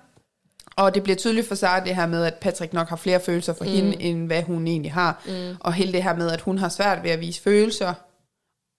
og 0.75 0.95
det 0.95 1.03
bliver 1.03 1.15
tydeligt 1.15 1.47
for 1.47 1.55
Sara 1.55 1.79
det 1.85 1.95
her 1.95 2.07
med, 2.07 2.23
at 2.25 2.33
Patrick 2.33 2.73
nok 2.73 2.89
har 2.89 2.95
flere 2.95 3.19
følelser 3.19 3.53
for 3.53 3.63
mm. 3.63 3.69
hende, 3.69 4.01
end 4.01 4.27
hvad 4.27 4.43
hun 4.43 4.67
egentlig 4.67 4.93
har. 4.93 5.21
Mm. 5.25 5.55
Og 5.59 5.73
hele 5.73 5.91
det 5.93 6.03
her 6.03 6.15
med, 6.15 6.31
at 6.31 6.41
hun 6.41 6.57
har 6.57 6.69
svært 6.69 7.03
ved 7.03 7.11
at 7.11 7.19
vise 7.19 7.41
følelser, 7.41 7.93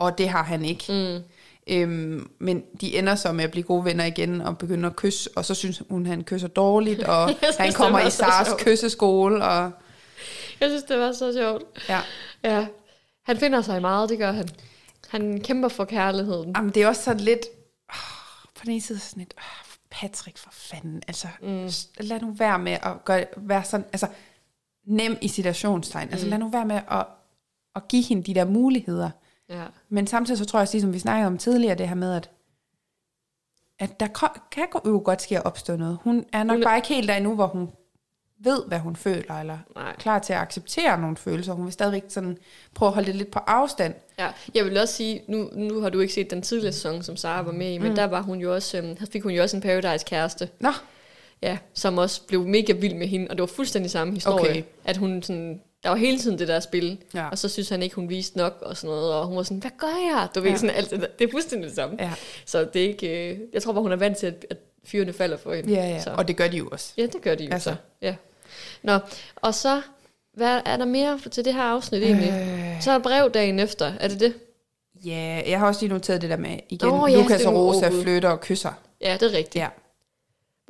og 0.01 0.19
det 0.19 0.29
har 0.29 0.43
han 0.43 0.65
ikke. 0.65 0.85
Mm. 0.89 1.23
Øhm, 1.67 2.31
men 2.39 2.63
de 2.81 2.99
ender 2.99 3.15
så 3.15 3.33
med 3.33 3.45
at 3.45 3.51
blive 3.51 3.65
gode 3.65 3.85
venner 3.85 4.05
igen 4.05 4.41
og 4.41 4.59
begynder 4.59 4.91
at 4.91 4.97
kysse, 4.97 5.31
og 5.37 5.45
så 5.45 5.55
synes 5.55 5.83
hun, 5.91 6.07
han 6.07 6.25
kysser 6.25 6.49
dårligt, 6.49 7.03
og 7.03 7.31
synes, 7.43 7.57
han 7.57 7.73
kommer 7.73 8.01
i 8.01 8.11
sjovt. 8.11 8.61
kysseskole, 8.61 9.45
og 9.45 9.71
Jeg 10.61 10.69
synes, 10.69 10.83
det 10.83 10.99
var 10.99 11.13
så 11.13 11.33
sjovt. 11.33 11.63
ja. 11.89 12.01
Ja, 12.45 12.67
han 13.25 13.37
finder 13.37 13.63
sig 13.63 13.81
meget, 13.81 14.09
det 14.09 14.19
gør 14.19 14.33
han. 14.33 14.49
Han 15.09 15.41
kæmper 15.41 15.69
for 15.69 15.85
kærligheden. 15.85 16.53
Jamen, 16.57 16.71
det 16.71 16.83
er 16.83 16.87
også 16.89 17.03
sådan 17.03 17.21
lidt, 17.21 17.47
oh, 17.89 18.51
på 18.55 18.63
den 18.65 18.71
ene 18.71 18.81
side 18.81 18.99
sådan 18.99 19.21
lidt, 19.21 19.35
oh, 19.39 19.71
Patrick 19.91 20.39
for 20.39 20.51
fanden, 20.53 21.03
altså, 21.09 21.29
mm. 21.43 21.69
lad 22.01 22.21
nu 22.21 22.31
være 22.31 22.59
med 22.59 22.73
at 22.73 23.05
gøre, 23.05 23.25
være 23.37 23.65
sådan, 23.65 23.87
altså, 23.93 24.07
nem 24.87 25.17
i 25.23 25.29
situationstegn, 25.29 26.07
mm. 26.07 26.13
altså 26.13 26.27
lad 26.27 26.39
nu 26.39 26.49
være 26.49 26.67
med 26.67 26.81
at, 26.91 27.07
at 27.77 27.89
give 27.89 28.03
hende 28.03 28.23
de 28.23 28.35
der 28.35 28.45
muligheder. 28.45 29.11
Ja. 29.51 29.65
Men 29.89 30.07
samtidig 30.07 30.39
så 30.39 30.45
tror 30.45 30.59
jeg 30.59 30.63
også, 30.63 30.75
ligesom 30.75 30.93
vi 30.93 30.99
snakkede 30.99 31.27
om 31.27 31.39
tidligere, 31.39 31.75
det 31.75 31.89
her 31.89 31.95
med, 31.95 32.15
at, 32.15 32.31
at 33.79 34.01
der 34.01 34.07
kan 34.51 34.67
jo 34.87 35.03
godt 35.05 35.23
ske 35.23 35.39
at 35.39 35.45
opstå 35.45 35.77
noget. 35.77 35.99
Hun 36.03 36.25
er 36.33 36.43
nok 36.43 36.55
Hun 36.55 36.65
bare 36.65 36.77
ikke 36.77 36.89
helt 36.89 37.09
der 37.09 37.15
endnu, 37.15 37.35
hvor 37.35 37.47
hun 37.47 37.71
ved, 38.45 38.63
hvad 38.67 38.79
hun 38.79 38.97
føler, 38.97 39.35
eller 39.41 39.59
Nej. 39.75 39.97
klar 39.97 40.19
til 40.19 40.33
at 40.33 40.39
acceptere 40.39 41.01
nogle 41.01 41.17
følelser. 41.17 41.53
Hun 41.53 41.65
vil 41.65 41.73
stadigvæk 41.73 42.05
sådan 42.09 42.39
prøve 42.75 42.87
at 42.89 42.95
holde 42.95 43.07
det 43.07 43.15
lidt 43.15 43.31
på 43.31 43.39
afstand. 43.39 43.95
Ja, 44.19 44.29
jeg 44.55 44.65
vil 44.65 44.79
også 44.79 44.95
sige, 44.95 45.23
nu, 45.29 45.51
nu 45.53 45.81
har 45.81 45.91
du 45.91 46.01
ikke 46.01 46.15
set 46.15 46.31
den 46.31 46.43
tidligere 46.43 46.73
sæson, 46.73 47.03
som 47.03 47.17
Sara 47.17 47.43
var 47.43 47.53
med 47.53 47.73
i, 47.73 47.79
men 47.79 47.89
mm. 47.89 47.95
der 47.95 48.05
var 48.05 48.23
hun 48.23 48.39
jo 48.39 48.55
også, 48.55 48.79
øhm, 48.79 48.97
fik 49.13 49.23
hun 49.23 49.33
jo 49.33 49.43
også 49.43 49.57
en 49.57 49.63
Paradise-kæreste, 49.63 50.49
Nå, 50.61 50.73
ja, 51.43 51.59
som 51.75 51.99
også 51.99 52.27
blev 52.27 52.47
mega 52.47 52.73
vild 52.73 52.95
med 52.95 53.07
hende, 53.07 53.27
og 53.31 53.37
det 53.37 53.41
var 53.41 53.47
fuldstændig 53.47 53.91
samme 53.91 54.15
historie, 54.15 54.51
Okay. 54.51 54.63
at 54.85 54.97
hun 54.97 55.23
sådan, 55.23 55.61
der 55.83 55.89
var 55.89 55.97
hele 55.97 56.19
tiden 56.19 56.39
det 56.39 56.49
der 56.49 56.61
spil, 56.61 56.99
Ja. 57.15 57.29
og 57.29 57.39
så 57.39 57.49
synes 57.49 57.69
han 57.69 57.83
ikke, 57.83 57.95
hun 57.97 58.09
viste 58.09 58.37
nok 58.39 58.59
og 58.63 58.77
sådan 58.77 58.97
noget, 58.97 59.15
og 59.15 59.27
hun 59.27 59.37
var 59.37 59.43
sådan, 59.43 59.59
hvad 59.59 59.71
gør 59.79 59.87
jeg? 60.17 60.29
Du 60.35 60.41
ved, 60.41 60.51
Ja. 60.51 60.57
sådan 60.57 60.77
alt 60.77 60.91
det 60.91 61.01
der. 61.01 61.07
Det 61.19 61.27
er 61.27 61.31
fuldstændig 61.31 61.69
det 61.69 61.77
samme. 61.77 61.97
ja. 61.99 62.13
Så 62.47 62.65
det 62.75 62.85
er 62.85 62.89
ikke, 62.89 63.31
øh, 63.33 63.39
jeg 63.53 63.63
tror 63.63 63.73
bare, 63.73 63.83
hun 63.83 63.93
er 63.93 63.97
vant 63.97 64.17
til, 64.17 64.27
at, 64.27 64.47
at 64.51 64.57
fyrene 64.85 65.13
falder 65.13 65.37
for 65.37 65.55
hende. 65.55 65.73
Ja, 65.73 65.89
ja. 65.89 66.01
Så. 66.03 66.11
Og 66.11 66.29
det 66.29 66.37
gør 66.37 66.49
de 66.49 66.57
jo 66.57 66.69
også. 66.73 66.93
Ja, 66.97 67.03
det 67.03 67.23
gør 67.23 67.35
de 67.35 67.45
jo 67.45 67.51
Altså. 67.53 67.71
så. 67.71 67.77
Ja. 68.03 68.15
Nå, 68.83 68.99
og 69.37 69.55
så, 69.55 69.83
hvad 70.35 70.61
er 70.65 70.77
der 70.77 70.85
mere 70.85 71.19
til 71.31 71.45
det 71.45 71.55
her 71.55 71.63
afsnit 71.63 72.03
egentlig? 72.03 72.29
Øh. 72.31 72.83
Så 72.83 72.91
er 72.91 72.95
der 72.95 73.03
brev 73.03 73.31
dagen 73.31 73.59
efter, 73.59 73.93
er 74.01 74.09
det 74.09 74.21
det? 74.21 74.35
Ja, 75.05 75.43
jeg 75.47 75.59
har 75.59 75.67
også 75.67 75.81
lige 75.81 75.93
noteret 75.93 76.23
det 76.23 76.31
der 76.31 76.37
med, 76.37 76.59
igen, 76.69 76.89
oh, 76.89 77.13
ja, 77.13 77.17
Lukas 77.17 77.45
og 77.45 77.55
Rosa 77.55 77.89
flytter 78.03 78.29
og 78.29 78.41
kysser. 78.41 78.73
Ja, 79.01 79.17
det 79.21 79.23
er 79.35 79.39
rigtigt. 79.39 79.57
Ja. 79.57 79.69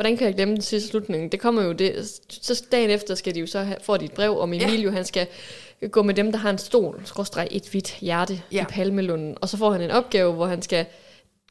Hvordan 0.00 0.16
kan 0.16 0.26
jeg 0.26 0.34
glemme 0.34 0.54
den 0.54 0.62
sidste 0.62 0.88
slutning? 0.88 1.32
Det 1.32 1.40
kommer 1.40 1.62
jo 1.62 1.72
det. 1.72 2.20
Så 2.28 2.64
dagen 2.72 2.90
efter 2.90 3.14
skal 3.14 3.34
de 3.34 3.40
jo 3.40 3.46
så 3.46 3.58
have, 3.60 3.76
får 3.82 3.96
de 3.96 4.04
et 4.04 4.12
brev 4.12 4.38
om 4.38 4.54
Ja. 4.54 4.68
Emilio, 4.68 4.90
han 4.90 5.04
skal 5.04 5.26
gå 5.90 6.02
med 6.02 6.14
dem, 6.14 6.32
der 6.32 6.38
har 6.38 6.50
en 6.50 6.58
stol, 6.58 7.02
skråstreg 7.04 7.48
et 7.50 7.68
hvidt 7.68 7.98
hjerte 8.00 8.34
ja. 8.34 8.56
Ja. 8.56 8.62
i 8.62 8.64
Palmelunden. 8.70 9.36
Og 9.40 9.48
så 9.48 9.56
får 9.56 9.70
han 9.72 9.80
en 9.80 9.90
opgave, 9.90 10.32
hvor 10.32 10.46
han 10.46 10.62
skal 10.62 10.86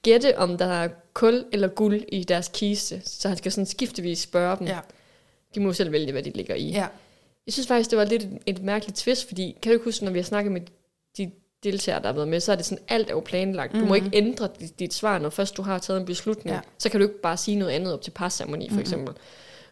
gætte, 0.03 0.37
om 0.37 0.57
der 0.57 0.65
er 0.65 0.89
kul 1.13 1.45
eller 1.51 1.67
guld 1.67 2.01
i 2.07 2.23
deres 2.23 2.51
kiste. 2.53 3.01
Så 3.05 3.27
han 3.27 3.37
skal 3.37 3.51
sådan 3.51 3.65
skiftevis 3.65 4.19
spørge 4.19 4.57
dem. 4.57 4.67
Ja. 4.67 4.79
De 5.55 5.59
må 5.59 5.73
selv 5.73 5.91
vælge, 5.91 6.11
hvad 6.11 6.23
de 6.23 6.29
ligger 6.29 6.55
i. 6.55 6.69
ja. 6.69 6.87
Jeg 7.45 7.53
synes 7.53 7.67
faktisk, 7.67 7.89
det 7.89 7.97
var 7.97 8.05
lidt 8.05 8.23
et, 8.23 8.37
et 8.45 8.63
mærkeligt 8.63 8.97
twist, 8.97 9.27
fordi 9.27 9.57
kan 9.61 9.73
du 9.77 9.83
huske, 9.83 10.05
når 10.05 10.11
vi 10.11 10.19
har 10.19 10.23
snakket 10.23 10.51
med 10.51 10.61
deltagere, 11.63 12.01
der 12.01 12.07
har 12.07 12.13
været 12.13 12.27
med, 12.27 12.39
så 12.39 12.51
er 12.51 12.55
det 12.55 12.65
sådan, 12.65 12.83
alt 12.87 13.07
er 13.09 13.13
jo 13.13 13.19
planlagt. 13.19 13.73
Du 13.73 13.85
må 13.85 13.93
ikke 13.93 14.09
ændre 14.13 14.49
dit, 14.59 14.79
dit 14.79 14.93
svar, 14.93 15.19
når 15.19 15.29
først 15.29 15.57
du 15.57 15.61
har 15.61 15.77
taget 15.77 15.99
en 15.99 16.05
beslutning. 16.05 16.55
Ja. 16.55 16.61
Så 16.77 16.89
kan 16.89 16.99
du 16.99 17.05
ikke 17.05 17.21
bare 17.21 17.37
sige 17.37 17.57
noget 17.57 17.71
andet 17.71 17.93
op 17.93 18.01
til 18.01 18.11
parceremoni, 18.11 18.69
for 18.69 18.79
eksempel. 18.79 19.13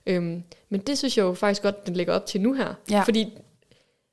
Øhm, 0.05 0.43
men 0.69 0.79
det 0.81 0.97
synes 0.97 1.17
jeg 1.17 1.23
jo 1.23 1.33
faktisk 1.33 1.61
godt, 1.61 1.87
den 1.87 1.95
lægger 1.95 2.13
op 2.13 2.25
til 2.25 2.41
nu 2.41 2.53
her. 2.53 2.73
Ja. 2.91 3.01
Fordi, 3.01 3.33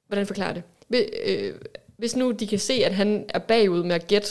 hvordan 0.06 0.26
forklarer 0.26 0.52
det? 0.52 0.62
Hvis, 0.88 1.02
øh, 1.26 1.54
hvis 1.96 2.16
nu 2.16 2.30
de 2.30 2.46
kan 2.46 2.58
se, 2.58 2.72
at 2.74 2.94
han 2.94 3.24
er 3.28 3.38
bagud 3.38 3.82
med 3.82 3.94
at 3.94 4.06
gætte, 4.06 4.28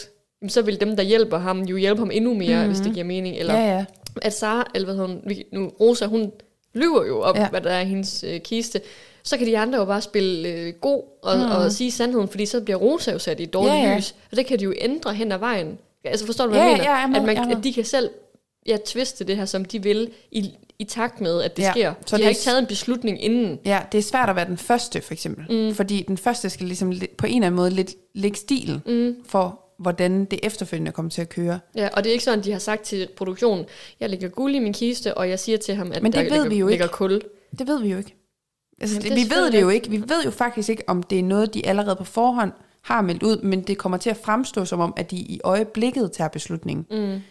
så 0.48 0.62
vil 0.62 0.80
dem, 0.80 0.96
der 0.96 1.04
hjælper 1.04 1.38
ham, 1.38 1.62
jo 1.62 1.78
hjælpe 1.78 2.00
ham 2.00 2.12
endnu 2.12 2.34
mere, 2.34 2.56
mm-hmm. 2.56 2.68
hvis 2.68 2.80
det 2.80 2.94
giver 2.94 3.06
mening. 3.06 3.38
Eller 3.38 3.54
Ja, 3.54 3.76
ja. 3.76 3.86
at 4.22 4.34
Sara, 4.34 4.72
eller 4.76 4.86
hvad 4.86 4.96
hedder 4.96 5.08
hun, 5.10 5.22
nu, 5.52 5.72
Rosa, 5.80 6.06
hun 6.06 6.32
lyver 6.74 7.06
jo 7.06 7.22
om. 7.22 7.36
Ja. 7.36 7.50
hvad 7.50 7.62
der 7.62 7.70
er 7.70 7.82
i 7.82 7.86
hendes 7.86 8.24
øh, 8.24 8.40
kiste. 8.42 8.82
Så 9.24 9.38
kan 9.38 9.48
de 9.48 9.58
andre 9.58 9.80
jo 9.80 9.86
bare 9.86 10.02
spille 10.02 10.50
øh, 10.50 10.74
god 10.74 11.04
og, 11.24 11.38
mm. 11.38 11.44
og 11.44 11.72
sige 11.72 11.92
sandheden, 11.92 12.28
fordi 12.28 12.46
så 12.46 12.62
bliver 12.62 12.78
Rosa 12.78 13.12
jo 13.12 13.20
sat 13.20 13.40
i 13.40 13.44
et 13.44 13.54
dårligt 13.54 13.76
Ja, 13.76 13.90
ja. 13.90 13.98
lys. 13.98 14.16
Og 14.32 14.38
det 14.38 14.46
kan 14.46 14.60
de 14.60 14.64
jo 14.64 14.74
ændre 14.78 15.14
hen 15.14 15.32
ad 15.32 15.38
vejen. 15.38 15.78
Altså 16.04 16.26
forstår 16.26 16.46
du, 16.46 16.52
hvad 16.52 16.60
Ja, 16.62 16.66
jeg 16.68 16.78
mener? 16.78 16.92
ja, 16.92 16.98
jeg 16.98 17.10
med, 17.10 17.18
at, 17.18 17.26
man, 17.26 17.36
jeg 17.50 17.58
at 17.58 17.64
de 17.64 17.74
kan 17.74 17.86
selv 17.86 18.10
ja, 18.68 18.78
tviste 18.86 19.24
det 19.24 19.36
her, 19.38 19.46
som 19.46 19.66
de 19.66 19.84
vil, 19.84 20.10
i, 20.32 20.52
i 20.80 20.84
takt 20.84 21.22
med, 21.22 21.42
at 21.42 21.58
det 21.58 21.64
Ja, 21.64 21.72
sker. 21.72 21.94
så 22.06 22.16
de 22.16 22.18
det 22.18 22.26
har 22.26 22.30
ikke 22.30 22.42
taget 22.42 22.60
en 22.60 22.66
beslutning 22.66 23.24
inden. 23.24 23.60
Ja, 23.66 23.80
det 23.92 23.98
er 23.98 24.02
svært 24.02 24.30
at 24.30 24.36
være 24.36 24.46
den 24.46 24.58
første, 24.58 25.02
for 25.02 25.14
eksempel. 25.14 25.68
Mm. 25.68 25.74
Fordi 25.76 26.02
den 26.08 26.18
første 26.18 26.50
skal 26.50 26.66
ligesom 26.68 26.92
li- 26.92 27.16
på 27.18 27.26
en 27.26 27.34
eller 27.36 27.46
anden 27.48 27.56
måde 27.56 27.70
lidt 27.70 27.92
lægge 28.16 28.38
stilen 28.38 28.82
mm. 28.86 29.16
for, 29.26 29.60
hvordan 29.80 30.26
det 30.26 30.40
efterfølgende 30.44 30.92
kommer 30.92 31.10
til 31.10 31.22
at 31.22 31.30
køre. 31.30 31.60
Ja, 31.76 31.90
og 31.94 32.04
det 32.04 32.10
er 32.10 32.14
ikke 32.14 32.24
sådan, 32.24 32.44
de 32.44 32.52
har 32.52 32.60
sagt 32.60 32.82
til 32.84 33.08
produktionen, 33.18 33.66
jeg 34.00 34.10
lægger 34.10 34.28
guld 34.28 34.56
i 34.56 34.60
min 34.60 34.74
kiste, 34.74 35.14
og 35.18 35.30
jeg 35.30 35.40
siger 35.40 35.58
til 35.58 35.76
ham, 35.76 35.92
at 35.92 36.04
Men 36.04 36.12
det 36.12 36.18
der 36.18 36.24
ved 36.24 36.32
ligger, 36.32 36.50
vi 36.50 36.56
jo 36.56 36.68
ligger 36.68 36.86
ikke. 36.86 36.94
kul. 36.96 37.22
Det 37.60 37.68
ved 37.68 37.82
vi 37.82 37.90
jo 37.90 37.98
ikke. 37.98 38.16
Altså, 38.82 38.96
Jamen, 39.04 39.18
det, 39.18 39.26
vi 39.30 39.36
ved 39.36 39.52
det 39.52 39.62
jo 39.62 39.70
ikke. 39.70 39.90
Vi 39.90 40.02
ved 40.08 40.24
jo 40.26 40.32
faktisk 40.32 40.70
ikke, 40.70 40.84
om 40.88 41.04
det 41.04 41.20
er 41.20 41.24
noget, 41.24 41.54
de 41.54 41.66
allerede 41.68 41.96
på 41.96 42.04
forhånd 42.04 42.52
har 42.82 43.02
meldt 43.02 43.24
ud, 43.24 43.38
men 43.42 43.62
det 43.62 43.78
kommer 43.78 43.98
til 43.98 44.10
at 44.10 44.18
fremstå 44.18 44.66
som 44.66 44.80
om, 44.80 44.94
at 44.98 45.12
de 45.12 45.16
i 45.16 45.40
øjeblikket 45.44 46.12
tager 46.12 46.28
beslutningen. 46.28 46.86
Mm. 46.92 47.22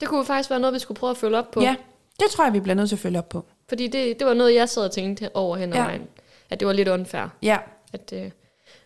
Det 0.00 0.08
kunne 0.08 0.24
faktisk 0.24 0.50
være 0.50 0.60
noget, 0.60 0.74
vi 0.74 0.78
skulle 0.78 0.98
prøve 0.98 1.10
at 1.10 1.16
følge 1.16 1.38
op 1.38 1.50
på. 1.50 1.60
Ja, 1.62 1.74
det 2.20 2.26
tror 2.30 2.44
jeg, 2.44 2.52
vi 2.52 2.60
bliver 2.60 2.74
nødt 2.74 2.88
til 2.88 2.96
at 2.96 3.00
følge 3.00 3.18
op 3.18 3.28
på. 3.28 3.44
Fordi 3.68 3.86
det, 3.88 4.18
det 4.18 4.26
var 4.26 4.34
noget, 4.34 4.54
jeg 4.54 4.68
sad 4.68 4.82
og 4.84 4.92
tænkte 4.92 5.30
over 5.36 5.56
hen 5.56 5.72
ad 5.72 5.76
Ja. 5.78 5.84
vejen. 5.84 6.02
At 6.50 6.60
det 6.60 6.66
var 6.68 6.72
lidt 6.74 6.88
unfair. 6.88 7.28
Ja, 7.42 7.56
At, 7.92 8.12
øh, 8.16 8.30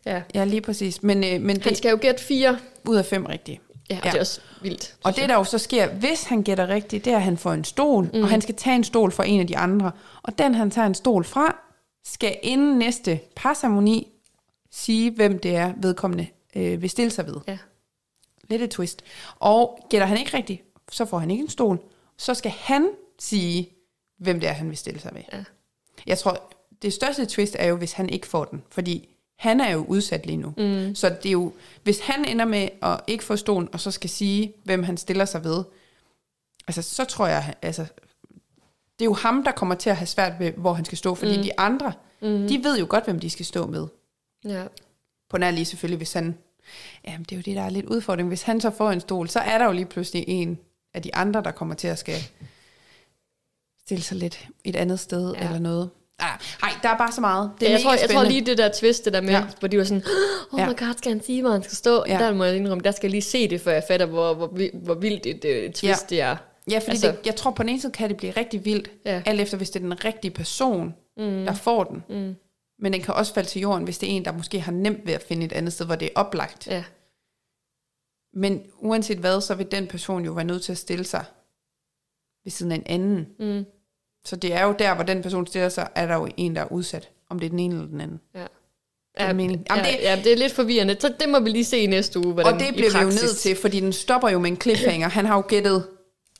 ja. 0.06 0.22
ja 0.34 0.44
lige 0.44 0.60
præcis. 0.60 1.02
Men, 1.02 1.24
øh, 1.24 1.30
men 1.40 1.48
Han 1.50 1.60
det 1.60 1.76
skal 1.76 1.90
jo 1.90 1.98
gætte 2.00 2.22
fire. 2.24 2.58
ud 2.88 2.96
af 2.96 3.04
fem 3.04 3.26
rigtige. 3.26 3.60
Ja, 3.90 3.98
Ja. 4.04 4.10
det 4.10 4.16
er 4.16 4.20
også 4.20 4.40
vildt. 4.62 4.94
Og 5.04 5.16
det, 5.16 5.28
der 5.28 5.34
jo 5.34 5.44
så 5.44 5.58
sker, 5.58 5.88
hvis 5.88 6.24
han 6.24 6.42
gætter 6.42 6.68
rigtigt, 6.68 7.04
det 7.04 7.12
er, 7.12 7.16
at 7.16 7.22
han 7.22 7.36
får 7.36 7.52
en 7.52 7.64
stol, 7.64 8.10
mm. 8.14 8.22
og 8.22 8.28
han 8.28 8.40
skal 8.40 8.54
tage 8.54 8.76
en 8.76 8.84
stol 8.84 9.10
fra 9.12 9.24
en 9.26 9.40
af 9.40 9.46
de 9.46 9.56
andre. 9.56 9.90
Og 10.22 10.38
den, 10.38 10.54
han 10.54 10.70
tager 10.70 10.86
en 10.86 10.94
stol 10.94 11.24
fra, 11.24 11.56
skal 12.08 12.38
inden 12.42 12.78
næste 12.78 13.20
parceremoni 13.36 14.12
sige, 14.70 15.10
hvem 15.10 15.38
det 15.38 15.56
er, 15.56 15.74
vedkommende 15.76 16.26
øh, 16.56 16.82
vil 16.82 16.90
stille 16.90 17.10
sig 17.10 17.26
ved. 17.26 17.36
Ja. 17.46 17.58
Lidt 18.48 18.62
et 18.62 18.70
twist. 18.70 19.02
Og 19.38 19.86
gætter 19.90 20.06
han 20.06 20.18
ikke 20.18 20.36
rigtigt, 20.36 20.62
så 20.92 21.04
får 21.04 21.18
han 21.18 21.30
ikke 21.30 21.42
en 21.42 21.48
stol. 21.48 21.78
Så 22.16 22.34
skal 22.34 22.50
han 22.50 22.88
sige, 23.18 23.70
hvem 24.18 24.40
det 24.40 24.48
er, 24.48 24.52
han 24.52 24.68
vil 24.68 24.76
stille 24.76 25.00
sig 25.00 25.14
ved. 25.14 25.22
Ja. 25.32 25.44
Jeg 26.06 26.18
tror, 26.18 26.52
det 26.82 26.92
største 26.92 27.26
twist 27.26 27.56
er 27.58 27.66
jo, 27.66 27.76
hvis 27.76 27.92
han 27.92 28.08
ikke 28.08 28.26
får 28.26 28.44
den. 28.44 28.62
Fordi 28.70 29.08
han 29.36 29.60
er 29.60 29.70
jo 29.70 29.84
udsat 29.84 30.26
lige 30.26 30.36
nu. 30.36 30.54
Mm. 30.56 30.94
Så 30.94 31.08
det 31.08 31.26
er 31.26 31.32
jo, 31.32 31.52
hvis 31.82 32.00
han 32.00 32.24
ender 32.24 32.44
med 32.44 32.68
at 32.82 33.00
ikke 33.06 33.24
få 33.24 33.36
stolen, 33.36 33.68
og 33.72 33.80
så 33.80 33.90
skal 33.90 34.10
sige, 34.10 34.52
hvem 34.64 34.82
han 34.82 34.96
stiller 34.96 35.24
sig 35.24 35.44
ved, 35.44 35.64
altså 36.68 36.82
så 36.82 37.04
tror 37.04 37.26
jeg, 37.26 37.54
altså, 37.62 37.86
det 38.98 39.04
er 39.04 39.04
jo 39.04 39.12
ham, 39.14 39.44
der 39.44 39.52
kommer 39.52 39.74
til 39.74 39.90
at 39.90 39.96
have 39.96 40.06
svært 40.06 40.32
ved, 40.38 40.52
hvor 40.52 40.72
han 40.72 40.84
skal 40.84 40.98
stå, 40.98 41.14
fordi 41.14 41.36
mm. 41.36 41.42
de 41.42 41.58
andre, 41.60 41.92
mm. 42.22 42.48
de 42.48 42.64
ved 42.64 42.78
jo 42.78 42.86
godt, 42.88 43.04
hvem 43.04 43.20
de 43.20 43.30
skal 43.30 43.46
stå 43.46 43.66
med. 43.66 43.86
Ja. 44.44 44.62
På 45.30 45.38
nær 45.38 45.50
lige 45.50 45.64
selvfølgelig, 45.64 45.96
hvis 45.96 46.12
han, 46.12 46.38
jamen 47.06 47.22
det 47.22 47.32
er 47.32 47.36
jo 47.36 47.42
det, 47.42 47.56
der 47.56 47.62
er 47.62 47.70
lidt 47.70 47.86
udfordring. 47.86 48.28
Hvis 48.28 48.42
han 48.42 48.60
så 48.60 48.70
får 48.70 48.90
en 48.90 49.00
stol, 49.00 49.28
så 49.28 49.38
er 49.38 49.58
der 49.58 49.64
jo 49.64 49.72
lige 49.72 49.86
pludselig 49.86 50.24
en 50.28 50.58
af 50.94 51.02
de 51.02 51.14
andre, 51.14 51.42
der 51.42 51.50
kommer 51.50 51.74
til 51.74 51.88
at 51.88 51.98
skal 51.98 52.16
stille 53.84 54.02
sig 54.02 54.16
lidt 54.16 54.48
et 54.64 54.76
andet 54.76 55.00
sted 55.00 55.32
Ja. 55.32 55.40
ja. 55.40 55.46
eller 55.46 55.58
noget. 55.58 55.90
Ah, 56.20 56.38
nej, 56.62 56.70
der 56.82 56.88
er 56.88 56.98
bare 56.98 57.12
så 57.12 57.20
meget. 57.20 57.50
Det 57.60 57.66
er 57.68 57.70
jeg, 57.72 57.78
mega 57.78 57.82
tror, 57.82 57.94
jeg 58.00 58.10
tror 58.10 58.24
lige 58.24 58.46
det 58.46 58.58
der 58.58 58.70
twist, 58.80 59.04
det 59.04 59.12
der 59.12 59.20
med, 59.20 59.30
Ja. 59.30 59.38
ja. 59.38 59.46
hvor 59.58 59.68
de 59.68 59.78
var 59.78 59.84
sådan, 59.84 60.02
oh 60.52 60.60
Ja. 60.60 60.68
my 60.70 60.78
god, 60.78 60.94
skal 60.98 61.12
han 61.12 61.22
sige, 61.22 61.42
hvor 61.42 61.50
han 61.50 61.62
skal 61.62 61.76
stå? 61.76 62.04
Ja. 62.06 62.12
Ja. 62.12 62.24
Der 62.24 62.34
må 62.34 62.44
jeg 62.44 62.56
indrømme, 62.56 62.82
der 62.84 62.90
skal 62.90 63.06
jeg 63.06 63.10
lige 63.10 63.22
se 63.22 63.48
det, 63.48 63.60
før 63.60 63.72
jeg 63.72 63.84
fatter, 63.88 64.06
hvor, 64.06 64.34
hvor, 64.34 64.54
hvor 64.74 64.94
vildt 64.94 65.26
et 65.26 65.66
uh, 65.66 65.72
twist 65.72 65.82
Ja. 65.82 65.94
det 66.16 66.20
er. 66.20 66.36
Ja, 66.70 66.78
fordi 66.78 66.90
Altså- 66.90 67.10
det, 67.10 67.26
jeg 67.26 67.36
tror 67.36 67.50
på 67.50 67.62
den 67.62 67.68
ene 67.68 67.80
side 67.80 67.92
kan 67.92 68.08
det 68.08 68.16
blive 68.16 68.32
rigtig 68.32 68.64
vildt, 68.64 68.90
Ja. 69.04 69.14
ja. 69.16 69.22
alt 69.26 69.40
efter 69.40 69.56
hvis 69.56 69.70
det 69.70 69.80
er 69.82 69.84
den 69.88 70.04
rigtige 70.04 70.30
person, 70.30 70.94
mm. 71.16 71.22
der 71.44 71.54
får 71.54 71.84
den. 71.84 72.04
Mm. 72.08 72.34
Men 72.78 72.92
den 72.92 73.02
kan 73.02 73.14
også 73.14 73.34
falde 73.34 73.48
til 73.48 73.60
jorden, 73.60 73.84
hvis 73.84 73.98
det 73.98 74.06
er 74.12 74.16
en, 74.16 74.24
der 74.24 74.32
måske 74.32 74.60
har 74.60 74.72
nemt 74.72 75.06
ved 75.06 75.14
at 75.14 75.22
finde 75.22 75.46
et 75.46 75.52
andet 75.52 75.72
sted, 75.72 75.86
hvor 75.86 75.94
det 75.94 76.06
er 76.06 76.12
oplagt. 76.20 76.66
Ja. 76.66 76.84
Men 78.34 78.62
uanset 78.78 79.18
hvad, 79.18 79.40
så 79.40 79.54
vil 79.54 79.70
den 79.70 79.86
person 79.86 80.24
jo 80.24 80.32
være 80.32 80.44
nødt 80.44 80.62
til 80.62 80.72
at 80.72 80.78
stille 80.78 81.04
sig 81.04 81.24
ved 82.44 82.50
siden 82.50 82.72
af 82.72 82.76
en 82.76 82.82
anden. 82.86 83.26
Mm. 83.38 83.64
Så 84.24 84.36
det 84.36 84.52
er 84.52 84.64
jo 84.64 84.74
der, 84.78 84.94
hvor 84.94 85.04
den 85.04 85.22
person 85.22 85.46
stiller 85.46 85.68
sig, 85.68 85.88
er 85.94 86.06
der 86.06 86.14
jo 86.14 86.28
en, 86.36 86.56
der 86.56 86.62
er 86.62 86.72
udsat. 86.72 87.10
Om 87.30 87.38
det 87.38 87.46
er 87.46 87.50
den 87.50 87.58
ene 87.58 87.74
eller 87.74 87.88
den 87.88 88.00
anden. 88.00 88.20
Ja. 88.34 88.46
Ja, 89.20 89.32
meningen. 89.32 89.66
ja, 89.70 89.74
Jamen, 89.76 89.92
det- 89.92 90.02
ja, 90.02 90.20
det 90.24 90.32
er 90.32 90.36
lidt 90.36 90.52
forvirrende. 90.52 90.96
Så 91.00 91.14
det 91.20 91.28
må 91.28 91.40
vi 91.40 91.50
lige 91.50 91.64
se 91.64 91.78
i 91.78 91.86
næste 91.86 92.18
uge, 92.18 92.32
hvordan 92.32 92.54
Og 92.54 92.60
det 92.60 92.74
bliver 92.74 92.90
vi 92.92 92.98
jo 92.98 93.04
nødt 93.04 93.36
til, 93.36 93.56
fordi 93.56 93.80
den 93.80 93.92
stopper 93.92 94.28
jo 94.28 94.38
med 94.38 94.50
en 94.50 94.60
cliffhanger. 94.60 95.08
Han 95.08 95.26
har 95.26 95.36
jo 95.36 95.44
gættet 95.48 95.88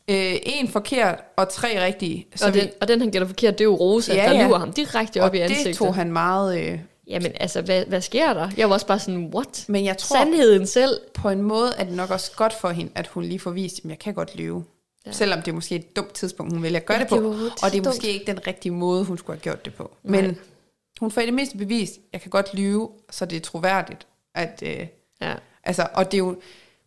øh, 0.09 0.34
en 0.42 0.68
forkert 0.68 1.18
og 1.36 1.48
tre 1.48 1.84
rigtige. 1.84 2.26
Så 2.36 2.46
Og 2.46 2.54
den, 2.54 2.68
og 2.80 2.88
den, 2.88 3.00
han 3.00 3.11
gætter 3.11 3.28
forkert, 3.28 3.54
det 3.54 3.61
er 3.61 3.64
jo 3.64 3.74
Rosa, 3.74 4.14
Ja, 4.14 4.32
der 4.32 4.48
lurer 4.48 4.59
ham 4.59 4.72
direkte 4.72 5.22
op 5.22 5.30
og 5.30 5.36
i 5.36 5.38
det 5.38 5.44
ansigtet. 5.44 5.76
tog 5.76 5.94
han 5.94 6.12
meget... 6.12 6.61
Øh, 6.61 6.78
Jamen 7.06 7.32
altså, 7.40 7.62
hvad, 7.62 7.84
hvad 7.86 8.00
sker 8.00 8.32
der? 8.32 8.50
Jeg 8.56 8.68
var 8.68 8.74
også 8.74 8.86
bare 8.86 8.98
sådan, 8.98 9.30
what? 9.34 9.64
men 9.68 9.84
jeg 9.84 9.98
tror, 9.98 10.16
Sandheden 10.16 10.66
selv. 10.66 11.00
på 11.14 11.28
en 11.28 11.42
måde 11.42 11.72
er 11.78 11.84
det 11.84 11.92
nok 11.92 12.11
også 12.11 12.32
godt 12.36 12.52
for 12.52 12.68
hende, 12.68 12.92
at 12.94 13.06
hun 13.06 13.24
lige 13.24 13.38
får 13.40 13.50
vist, 13.50 13.78
at 13.84 13.90
jeg 13.90 13.98
kan 13.98 14.14
godt 14.14 14.36
lyve. 14.36 14.64
Ja. 15.06 15.12
Selvom 15.12 15.38
det 15.42 15.48
er 15.48 15.54
måske 15.54 15.74
et 15.74 15.96
dumt 15.96 16.12
tidspunkt, 16.14 16.52
hun 16.52 16.62
vælger 16.62 16.78
at 16.80 16.86
gøre 16.86 16.96
Ja, 16.98 17.02
det 17.02 17.09
på. 17.09 17.16
det 17.16 17.24
og 17.24 17.32
det 17.62 17.64
er 17.66 17.70
dumt. 17.70 17.84
måske 17.86 18.09
ikke 18.12 18.24
den 18.26 18.46
rigtige 18.46 18.72
måde, 18.72 19.04
hun 19.04 19.18
skulle 19.18 19.36
have 19.36 19.42
gjort 19.42 19.64
det 19.64 19.74
på. 19.74 19.90
Nej. 20.02 20.20
Men 20.22 20.38
hun 21.00 21.11
får 21.11 21.20
i 21.20 21.26
det 21.26 21.34
mindste 21.34 21.59
bevist, 21.59 21.98
jeg 22.12 22.20
kan 22.20 22.30
godt 22.30 22.54
lyve, 22.54 22.88
så 23.11 23.24
det 23.24 23.36
er 23.36 23.40
troværdigt. 23.40 24.06
At, 24.34 24.62
øh, 24.66 24.86
Ja. 25.20 25.34
altså, 25.64 25.86
og 25.94 26.04
det 26.12 26.14
er 26.14 26.18
jo 26.18 26.36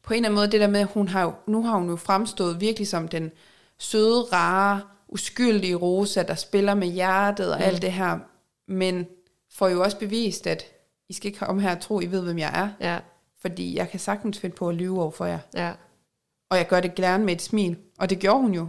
på 0.03 0.13
en 0.13 0.17
eller 0.17 0.29
anden 0.29 0.35
måde 0.35 0.51
det 0.51 0.61
der 0.61 0.67
med, 0.67 0.79
at 0.79 0.87
hun 0.87 1.07
har 1.07 1.39
nu 1.47 1.63
har 1.63 1.77
hun 1.77 1.89
jo 1.89 1.95
fremstået 1.95 2.61
virkelig 2.61 2.87
som 2.87 3.07
den 3.07 3.31
søde, 3.77 4.21
rare, 4.21 4.81
uskyldige 5.07 5.75
Rosa, 5.75 6.23
der 6.23 6.35
spiller 6.35 6.73
med 6.73 6.87
hjertet 6.87 7.51
og 7.53 7.57
mm. 7.57 7.63
alt 7.65 7.81
det 7.81 7.91
her. 7.91 8.19
Men 8.67 9.05
får 9.53 9.67
jo 9.67 9.83
også 9.83 9.97
bevist, 9.99 10.47
at 10.47 10.63
I 11.09 11.13
skal 11.13 11.27
ikke 11.27 11.39
komme 11.39 11.61
her 11.61 11.75
og 11.75 11.81
tro, 11.81 11.99
I 12.01 12.05
ved, 12.05 12.21
hvem 12.23 12.37
jeg 12.39 12.51
er. 12.79 12.91
Ja, 12.93 12.99
Fordi 13.41 13.75
jeg 13.77 13.89
kan 13.89 13.99
sagtens 13.99 14.39
finde 14.39 14.55
på 14.55 14.69
at 14.69 14.75
lyve 14.75 15.01
over 15.01 15.11
for 15.11 15.25
jer. 15.25 15.39
ja. 15.55 15.71
Og 16.49 16.57
jeg 16.57 16.67
gør 16.67 16.79
det 16.79 16.95
gerne 16.95 17.25
med 17.25 17.33
et 17.33 17.41
smil. 17.41 17.77
Og 17.99 18.09
det 18.09 18.19
gjorde 18.19 18.39
hun 18.41 18.53
jo. 18.53 18.67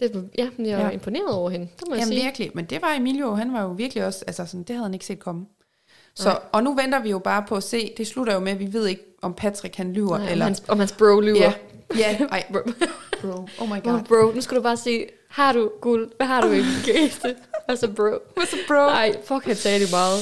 Det, 0.00 0.30
ja, 0.38 0.48
jeg 0.58 0.78
var 0.78 0.84
Ja. 0.84 0.90
imponeret 0.90 1.34
over 1.34 1.50
hende. 1.50 1.68
Det 1.80 1.88
må 1.88 1.94
jeg 1.94 2.00
Jamen 2.00 2.12
sige. 2.12 2.22
virkelig. 2.24 2.50
Men 2.54 2.64
det 2.64 2.82
var 2.82 2.94
Emilio, 2.94 3.34
han 3.34 3.52
var 3.52 3.62
jo 3.62 3.68
virkelig 3.68 4.06
også, 4.06 4.24
altså 4.26 4.46
sådan, 4.46 4.60
det 4.62 4.70
havde 4.76 4.84
han 4.84 4.94
ikke 4.94 5.06
set 5.06 5.18
komme. 5.18 5.46
Så, 6.14 6.38
og 6.52 6.62
nu 6.64 6.74
venter 6.74 7.02
vi 7.02 7.10
jo 7.10 7.18
bare 7.18 7.44
på 7.48 7.56
at 7.56 7.62
se, 7.62 7.92
det 7.96 8.06
slutter 8.06 8.34
jo 8.34 8.40
med, 8.40 8.52
at 8.52 8.58
vi 8.58 8.72
ved 8.72 8.86
ikke, 8.86 9.02
om 9.22 9.34
Patrick 9.34 9.76
han 9.76 9.92
lyver, 9.92 10.18
Nej, 10.18 10.30
eller... 10.30 10.44
om, 10.44 10.48
hans, 10.48 10.62
om 10.68 10.78
hans 10.78 10.92
bro 10.92 11.20
lyver. 11.20 11.38
Ja, 11.40 11.52
ja, 11.98 12.26
ej, 12.30 12.44
Bro. 12.52 12.60
bro, 13.20 13.48
oh 13.60 13.68
my 13.68 13.82
god. 13.82 14.00
bro, 14.08 14.32
nu 14.34 14.40
skal 14.40 14.56
du 14.56 14.62
bare 14.62 14.76
sige, 14.76 15.06
har 15.30 15.52
du 15.52 15.70
guld? 15.80 16.08
Hvad 16.16 16.26
har 16.26 16.40
du 16.40 16.48
i 16.48 16.56
din 16.56 16.64
kiste? 16.84 17.34
Altså, 17.68 17.88
bro. 17.88 18.08
What's 18.40 18.52
up, 18.54 18.66
bro? 18.68 18.74
Nej, 18.74 19.12
fuck, 19.24 19.44
han 19.44 19.56
sagde 19.56 19.80
det 19.80 19.90
meget. 19.90 20.20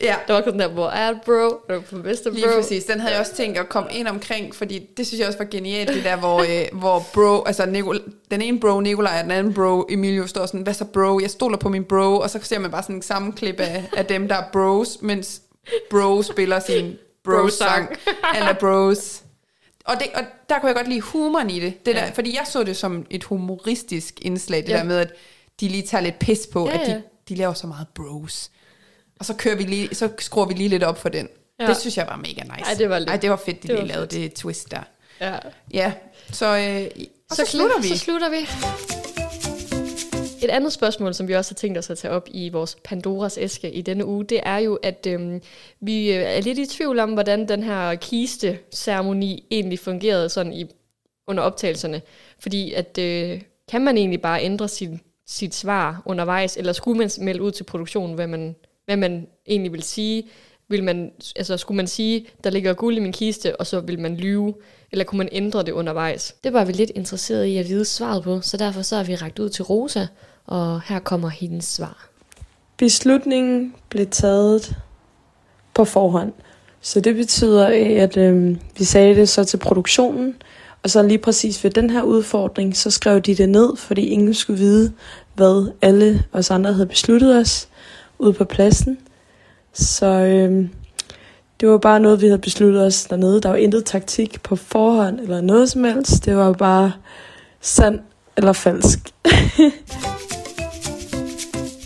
Ja, 0.00 0.16
Der 0.28 0.34
var 0.34 0.42
sådan 0.44 0.60
der, 0.60 0.68
hvor 0.68 0.88
er 0.88 1.12
det, 1.12 1.20
bro? 1.24 1.32
Er 1.68 1.74
du 1.74 1.80
på 1.80 1.98
bedste, 2.02 2.30
bro? 2.30 2.34
lige 2.34 2.46
præcis. 2.56 2.84
Den 2.84 3.00
havde 3.00 3.12
jeg 3.12 3.20
også 3.20 3.34
tænkt 3.34 3.58
at 3.58 3.68
komme 3.68 3.92
ind 3.92 4.08
omkring, 4.08 4.54
fordi 4.54 4.78
det 4.96 5.06
synes 5.06 5.18
jeg 5.20 5.26
også 5.28 5.38
var 5.38 5.44
genialt, 5.50 5.88
det 5.88 6.04
der, 6.04 6.16
hvor, 6.16 6.40
øh, 6.40 6.80
hvor 6.80 7.06
bro, 7.14 7.42
altså 7.46 7.66
Nicol, 7.66 8.00
den 8.30 8.42
ene 8.42 8.60
bro 8.60 8.80
Nikolaj, 8.80 9.16
og 9.18 9.22
den 9.22 9.30
anden 9.30 9.54
bro 9.54 9.86
Emilio 9.90 10.26
står 10.26 10.46
sådan, 10.46 10.60
hvad 10.60 10.74
så 10.74 10.84
bro? 10.84 11.20
Jeg 11.20 11.30
stoler 11.30 11.56
på 11.58 11.68
min 11.68 11.84
bro, 11.84 12.18
og 12.18 12.30
så 12.30 12.38
ser 12.42 12.58
man 12.58 12.70
bare 12.70 12.82
sådan 12.82 12.96
en 12.96 13.02
sammenklip 13.02 13.60
af, 13.60 13.84
af 13.96 14.06
dem, 14.06 14.28
der 14.28 14.34
er 14.34 14.44
bros, 14.52 14.98
mens 15.00 15.42
bro 15.90 16.22
spiller 16.22 16.60
sin 16.60 16.98
bro-sang. 17.24 17.88
Eller 18.36 18.52
bros. 18.52 19.22
Og, 19.90 20.00
det, 20.00 20.06
og 20.14 20.22
der 20.48 20.58
kunne 20.58 20.66
jeg 20.68 20.76
godt 20.76 20.88
lide 20.88 21.00
humoren 21.00 21.50
i 21.50 21.60
det. 21.60 21.86
det 21.86 21.94
der, 21.96 22.04
Ja. 22.04 22.10
Fordi 22.10 22.36
jeg 22.36 22.46
så 22.46 22.62
det 22.64 22.76
som 22.76 23.06
et 23.10 23.24
humoristisk 23.24 24.14
indslag, 24.22 24.62
det 24.62 24.68
Ja. 24.68 24.76
der 24.76 24.84
med, 24.84 24.98
at 24.98 25.12
de 25.60 25.68
lige 25.68 25.82
tager 25.86 26.02
lidt 26.02 26.18
pis 26.18 26.38
på, 26.52 26.68
Ja, 26.68 26.78
at 26.80 26.86
de, 26.86 27.02
de 27.28 27.34
laver 27.34 27.52
så 27.54 27.66
meget 27.66 27.86
bros. 27.94 28.50
Og 29.18 29.24
så, 29.24 29.34
kører 29.34 29.56
vi 29.56 29.62
lige, 29.62 29.94
så 29.94 30.08
skruer 30.18 30.46
vi 30.46 30.54
lige 30.54 30.68
lidt 30.68 30.82
op 30.82 30.98
for 30.98 31.08
den. 31.08 31.28
Ja. 31.60 31.66
Det 31.66 31.76
synes 31.76 31.96
jeg 31.96 32.06
var 32.06 32.16
mega 32.16 32.42
nice. 32.42 32.70
Ej, 32.70 32.74
det 32.78 32.90
var 32.90 32.98
lidt- 32.98 33.10
Ej, 33.10 33.16
det 33.16 33.30
var 33.30 33.36
fedt, 33.36 33.62
de 33.62 33.68
det 33.68 33.76
lige 33.76 33.88
lavede 33.88 34.02
fedt. 34.02 34.12
det 34.12 34.34
twist 34.34 34.70
der. 34.70 34.82
Ja. 35.20 35.36
Ja, 35.72 35.92
så, 36.32 36.46
øh, 36.46 37.06
og 37.30 37.36
så, 37.36 37.44
så 37.44 37.50
slutter 37.50 37.80
vi. 37.80 37.88
Så 37.88 37.98
slutter 37.98 38.30
vi. 38.30 38.36
Et 40.42 40.50
andet 40.50 40.72
spørgsmål, 40.72 41.14
som 41.14 41.28
vi 41.28 41.34
også 41.34 41.50
har 41.50 41.56
tænkt 41.56 41.78
os 41.78 41.90
at 41.90 41.98
tage 41.98 42.12
op 42.12 42.28
i 42.30 42.48
vores 42.48 42.76
Pandoras 42.84 43.38
æske 43.38 43.72
i 43.72 43.82
denne 43.82 44.06
uge, 44.06 44.24
det 44.24 44.40
er 44.42 44.58
jo, 44.58 44.74
at 44.74 45.06
øhm, 45.06 45.42
vi 45.80 46.12
øh, 46.12 46.22
er 46.22 46.40
lidt 46.40 46.58
i 46.58 46.66
tvivl 46.66 46.98
om, 46.98 47.12
hvordan 47.12 47.48
den 47.48 47.62
her 47.62 47.94
kiste-ceremoni 47.94 49.46
egentlig 49.50 49.78
fungerede 49.78 50.28
sådan 50.28 50.52
i, 50.52 50.66
under 51.26 51.42
optagelserne. 51.42 52.02
Fordi 52.38 52.72
at, 52.72 52.98
øh, 52.98 53.40
kan 53.68 53.84
man 53.84 53.96
egentlig 53.96 54.20
bare 54.20 54.42
ændre 54.42 54.68
sin, 54.68 55.00
sit 55.26 55.54
svar 55.54 56.02
undervejs, 56.06 56.56
eller 56.56 56.72
skulle 56.72 56.98
man 56.98 57.10
melde 57.20 57.42
ud 57.42 57.50
til 57.50 57.64
produktionen, 57.64 58.14
hvad 58.14 58.26
man, 58.26 58.56
hvad 58.84 58.96
man 58.96 59.26
egentlig 59.46 59.72
vil 59.72 59.82
sige? 59.82 60.28
Vil 60.68 60.84
man, 60.84 61.12
altså, 61.36 61.56
skulle 61.56 61.76
man 61.76 61.86
sige, 61.86 62.26
der 62.44 62.50
ligger 62.50 62.72
guld 62.72 62.96
i 62.96 63.00
min 63.00 63.12
kiste, 63.12 63.60
og 63.60 63.66
så 63.66 63.80
vil 63.80 63.98
man 63.98 64.16
lyve? 64.16 64.54
Eller 64.92 65.04
kunne 65.04 65.18
man 65.18 65.28
ændre 65.32 65.62
det 65.62 65.72
undervejs? 65.72 66.34
Det 66.44 66.52
var 66.52 66.64
vi 66.64 66.72
lidt 66.72 66.90
interesseret 66.94 67.44
i 67.44 67.56
at 67.56 67.68
vide 67.68 67.84
svaret 67.84 68.22
på, 68.22 68.40
så 68.40 68.56
derfor 68.56 68.82
så 68.82 68.96
har 68.96 69.04
vi 69.04 69.14
rækket 69.14 69.38
ud 69.38 69.48
til 69.48 69.64
Rosa, 69.64 70.06
og 70.50 70.80
her 70.84 70.98
kommer 70.98 71.28
hendes 71.28 71.64
svar. 71.64 72.08
Beslutningen 72.76 73.74
blev 73.88 74.06
taget 74.06 74.76
på 75.74 75.84
forhånd. 75.84 76.32
Så 76.80 77.00
det 77.00 77.14
betyder, 77.14 77.66
at 78.02 78.16
øh, 78.16 78.56
vi 78.78 78.84
sagde 78.84 79.14
det 79.14 79.28
så 79.28 79.44
til 79.44 79.56
produktionen, 79.56 80.34
og 80.82 80.90
så 80.90 81.02
lige 81.02 81.18
præcis 81.18 81.64
ved 81.64 81.70
den 81.70 81.90
her 81.90 82.02
udfordring, 82.02 82.76
så 82.76 82.90
skrev 82.90 83.20
de 83.20 83.34
det 83.34 83.48
ned, 83.48 83.76
fordi 83.76 84.06
ingen 84.06 84.34
skulle 84.34 84.58
vide, 84.58 84.92
hvad 85.34 85.72
alle 85.82 86.24
os 86.32 86.50
andre 86.50 86.72
havde 86.72 86.86
besluttet 86.86 87.36
os 87.36 87.68
ude 88.18 88.32
på 88.32 88.44
pladsen. 88.44 88.98
Så 89.72 90.06
øh, 90.06 90.68
det 91.60 91.68
var 91.68 91.78
bare 91.78 92.00
noget, 92.00 92.20
vi 92.22 92.26
havde 92.26 92.38
besluttet 92.38 92.82
os 92.86 93.04
dernede. 93.04 93.40
Der 93.40 93.48
var 93.48 93.56
intet 93.56 93.84
taktik 93.84 94.42
på 94.42 94.56
forhånd 94.56 95.20
eller 95.20 95.40
noget 95.40 95.70
som 95.70 95.84
helst. 95.84 96.24
Det 96.24 96.36
var 96.36 96.52
bare 96.52 96.92
sand 97.60 98.00
eller 98.36 98.52
falsk. 98.52 98.98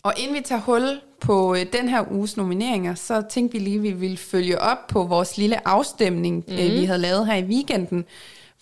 Og 0.04 0.14
inden 0.16 0.36
vi 0.36 0.40
tager 0.40 0.60
hul 0.60 1.00
på 1.20 1.54
øh, 1.54 1.66
den 1.72 1.88
her 1.88 2.12
uges 2.12 2.36
nomineringer, 2.36 2.94
så 2.94 3.22
tænkte 3.30 3.58
vi 3.58 3.64
lige, 3.64 3.76
at 3.76 3.82
vi 3.82 3.92
ville 3.92 4.16
følge 4.16 4.60
op 4.60 4.86
på 4.88 5.04
vores 5.04 5.38
lille 5.38 5.68
afstemning, 5.68 6.44
mm. 6.48 6.56
vi 6.56 6.84
havde 6.84 6.98
lavet 6.98 7.26
her 7.26 7.34
i 7.34 7.44
weekenden. 7.44 8.04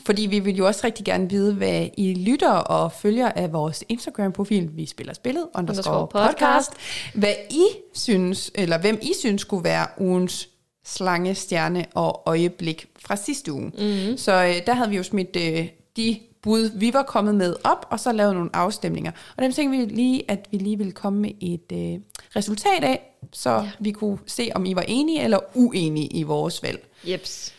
Fordi 0.07 0.26
vi 0.26 0.38
vil 0.38 0.57
jo 0.57 0.66
også 0.66 0.80
rigtig 0.84 1.05
gerne 1.05 1.30
vide, 1.30 1.55
hvad 1.55 1.88
I 1.97 2.14
lytter 2.14 2.53
og 2.53 2.93
følger 2.93 3.28
af 3.28 3.53
vores 3.53 3.84
Instagram-profil, 3.88 4.70
vi 4.72 4.86
spiller 4.86 5.14
spillet, 5.14 5.47
underscore 5.59 6.09
podcast. 6.09 6.38
podcast. 6.38 6.72
Hvad 7.14 7.34
I 7.51 7.64
synes, 7.95 8.51
eller 8.55 8.78
hvem 8.78 8.99
I 9.03 9.12
synes 9.20 9.40
skulle 9.40 9.64
være 9.64 9.86
ugens 9.99 10.49
slange, 10.84 11.34
stjerne 11.34 11.86
og 11.95 12.22
øjeblik 12.26 12.86
fra 12.99 13.16
sidste 13.16 13.53
uge. 13.53 13.72
Mm. 13.78 14.16
Så 14.16 14.32
øh, 14.32 14.66
der 14.66 14.74
havde 14.74 14.90
vi 14.90 14.97
jo 14.97 15.03
smidt 15.03 15.36
øh, 15.36 15.68
de 15.97 16.18
bud, 16.43 16.70
vi 16.74 16.93
var 16.93 17.03
kommet 17.03 17.34
med 17.34 17.57
op, 17.64 17.86
og 17.90 18.01
så 18.01 18.12
lavet 18.12 18.34
nogle 18.34 18.51
afstemninger. 18.53 19.12
Og 19.36 19.43
dem 19.43 19.53
tænkte 19.53 19.78
vi 19.78 19.84
lige, 19.95 20.30
at 20.30 20.49
vi 20.51 20.59
lige 20.59 20.78
ville 20.78 20.93
komme 20.93 21.18
med 21.20 21.30
et 21.40 21.72
øh, 21.72 22.01
resultat 22.36 22.84
af, 22.84 23.16
så 23.32 23.51
ja. 23.51 23.70
vi 23.80 23.90
kunne 23.90 24.18
se, 24.26 24.51
om 24.55 24.64
I 24.64 24.74
var 24.74 24.84
enige 24.88 25.22
eller 25.22 25.38
uenige 25.55 26.07
i 26.07 26.22
vores 26.22 26.62
valg. 26.62 26.88
Jeps. 27.05 27.55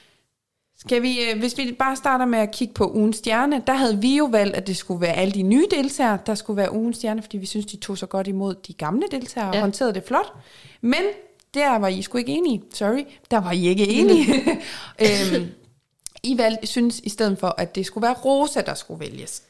Skal 0.78 1.02
vi, 1.02 1.20
øh, 1.22 1.40
hvis 1.40 1.58
vi 1.58 1.76
bare 1.80 1.96
starter 1.96 2.26
med 2.26 2.40
at 2.40 2.52
kigge 2.52 2.74
på 2.74 2.92
ugens 2.92 3.18
stjerne, 3.18 3.64
der 3.68 3.74
havde 3.74 4.02
vi 4.02 4.18
jo 4.18 4.26
valgt, 4.26 4.56
at 4.56 4.68
det 4.68 4.78
skulle 4.78 5.02
være 5.02 5.14
alle 5.14 5.34
de 5.34 5.42
nye 5.42 5.68
deltagere, 5.72 6.18
der 6.26 6.36
skulle 6.36 6.58
være 6.58 6.74
ugens 6.74 6.98
stjerne, 6.98 7.22
fordi 7.22 7.38
vi 7.38 7.46
synes, 7.46 7.66
de 7.66 7.78
tog 7.78 7.98
så 7.98 8.06
godt 8.06 8.28
imod 8.28 8.56
de 8.68 8.74
gamle 8.74 9.04
deltagere 9.12 9.50
og 9.50 9.60
håndterede 9.60 9.94
det 9.94 10.04
flot. 10.08 10.34
Men 10.82 11.02
der 11.54 11.80
var 11.80 11.88
I 11.88 12.02
sgu 12.02 12.18
ikke 12.18 12.32
enige. 12.32 12.62
Sorry, 12.74 13.06
der 13.32 13.38
var 13.38 13.52
I 13.52 13.68
ikke 13.68 13.88
enige. 13.88 14.34
øhm, 15.02 15.48
I 16.24 16.38
valgte, 16.38 16.68
synes 16.68 17.00
i 17.00 17.10
stedet 17.10 17.38
for, 17.40 17.56
at 17.58 17.76
det 17.76 17.86
skulle 17.86 18.02
være 18.08 18.14
Rosa, 18.26 18.62
der 18.62 18.74
skulle 18.74 19.00
vælges. 19.00 19.44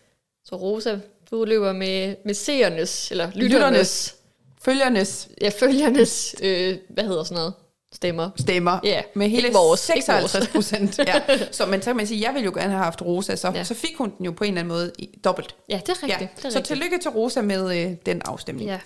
Så 0.45 0.55
Rosa, 0.55 0.97
du 1.31 1.45
løber 1.45 1.73
med, 1.73 2.15
med 2.25 2.33
seernes, 2.33 3.11
eller 3.11 3.25
lytternes, 3.25 3.43
lytternes 3.53 4.15
følgernes. 4.61 5.29
Ja, 5.41 5.49
følgernes, 5.49 6.35
øh, 6.43 6.77
hvad 6.89 7.03
hedder 7.03 7.23
sådan 7.23 7.35
noget? 7.37 7.53
Stemmer. 7.93 8.29
Stemmer. 8.39 8.79
Ja, 8.83 9.01
med 9.15 9.29
hele 9.29 9.47
ikke 9.47 9.57
vores, 9.57 9.79
56 9.79 10.47
procent. 10.47 10.99
ja. 10.99 11.21
Så 11.51 11.65
man, 11.65 11.81
så 11.81 11.89
kan 11.89 11.95
man 11.95 12.07
sige, 12.07 12.21
jeg 12.25 12.33
ville 12.33 12.45
jo 12.45 12.51
gerne 12.51 12.71
have 12.71 12.83
haft 12.83 13.01
Rosa, 13.01 13.35
så, 13.35 13.51
ja. 13.55 13.63
så 13.63 13.73
fik 13.73 13.97
hun 13.97 14.13
den 14.17 14.25
jo 14.25 14.31
på 14.31 14.43
en 14.43 14.47
eller 14.47 14.59
anden 14.61 14.73
måde 14.73 14.91
i, 14.99 15.19
dobbelt. 15.23 15.55
Ja, 15.69 15.79
det 15.85 15.89
er 15.89 16.03
rigtigt. 16.03 16.21
Ja. 16.21 16.27
Det 16.35 16.45
er 16.45 16.49
så 16.49 16.57
rigtigt. 16.59 16.65
tillykke 16.65 16.97
til 16.99 17.11
Rosa 17.11 17.41
med 17.41 17.77
øh, 17.85 17.91
den 18.05 18.21
afstemning. 18.25 18.69
Ja. 18.69 18.79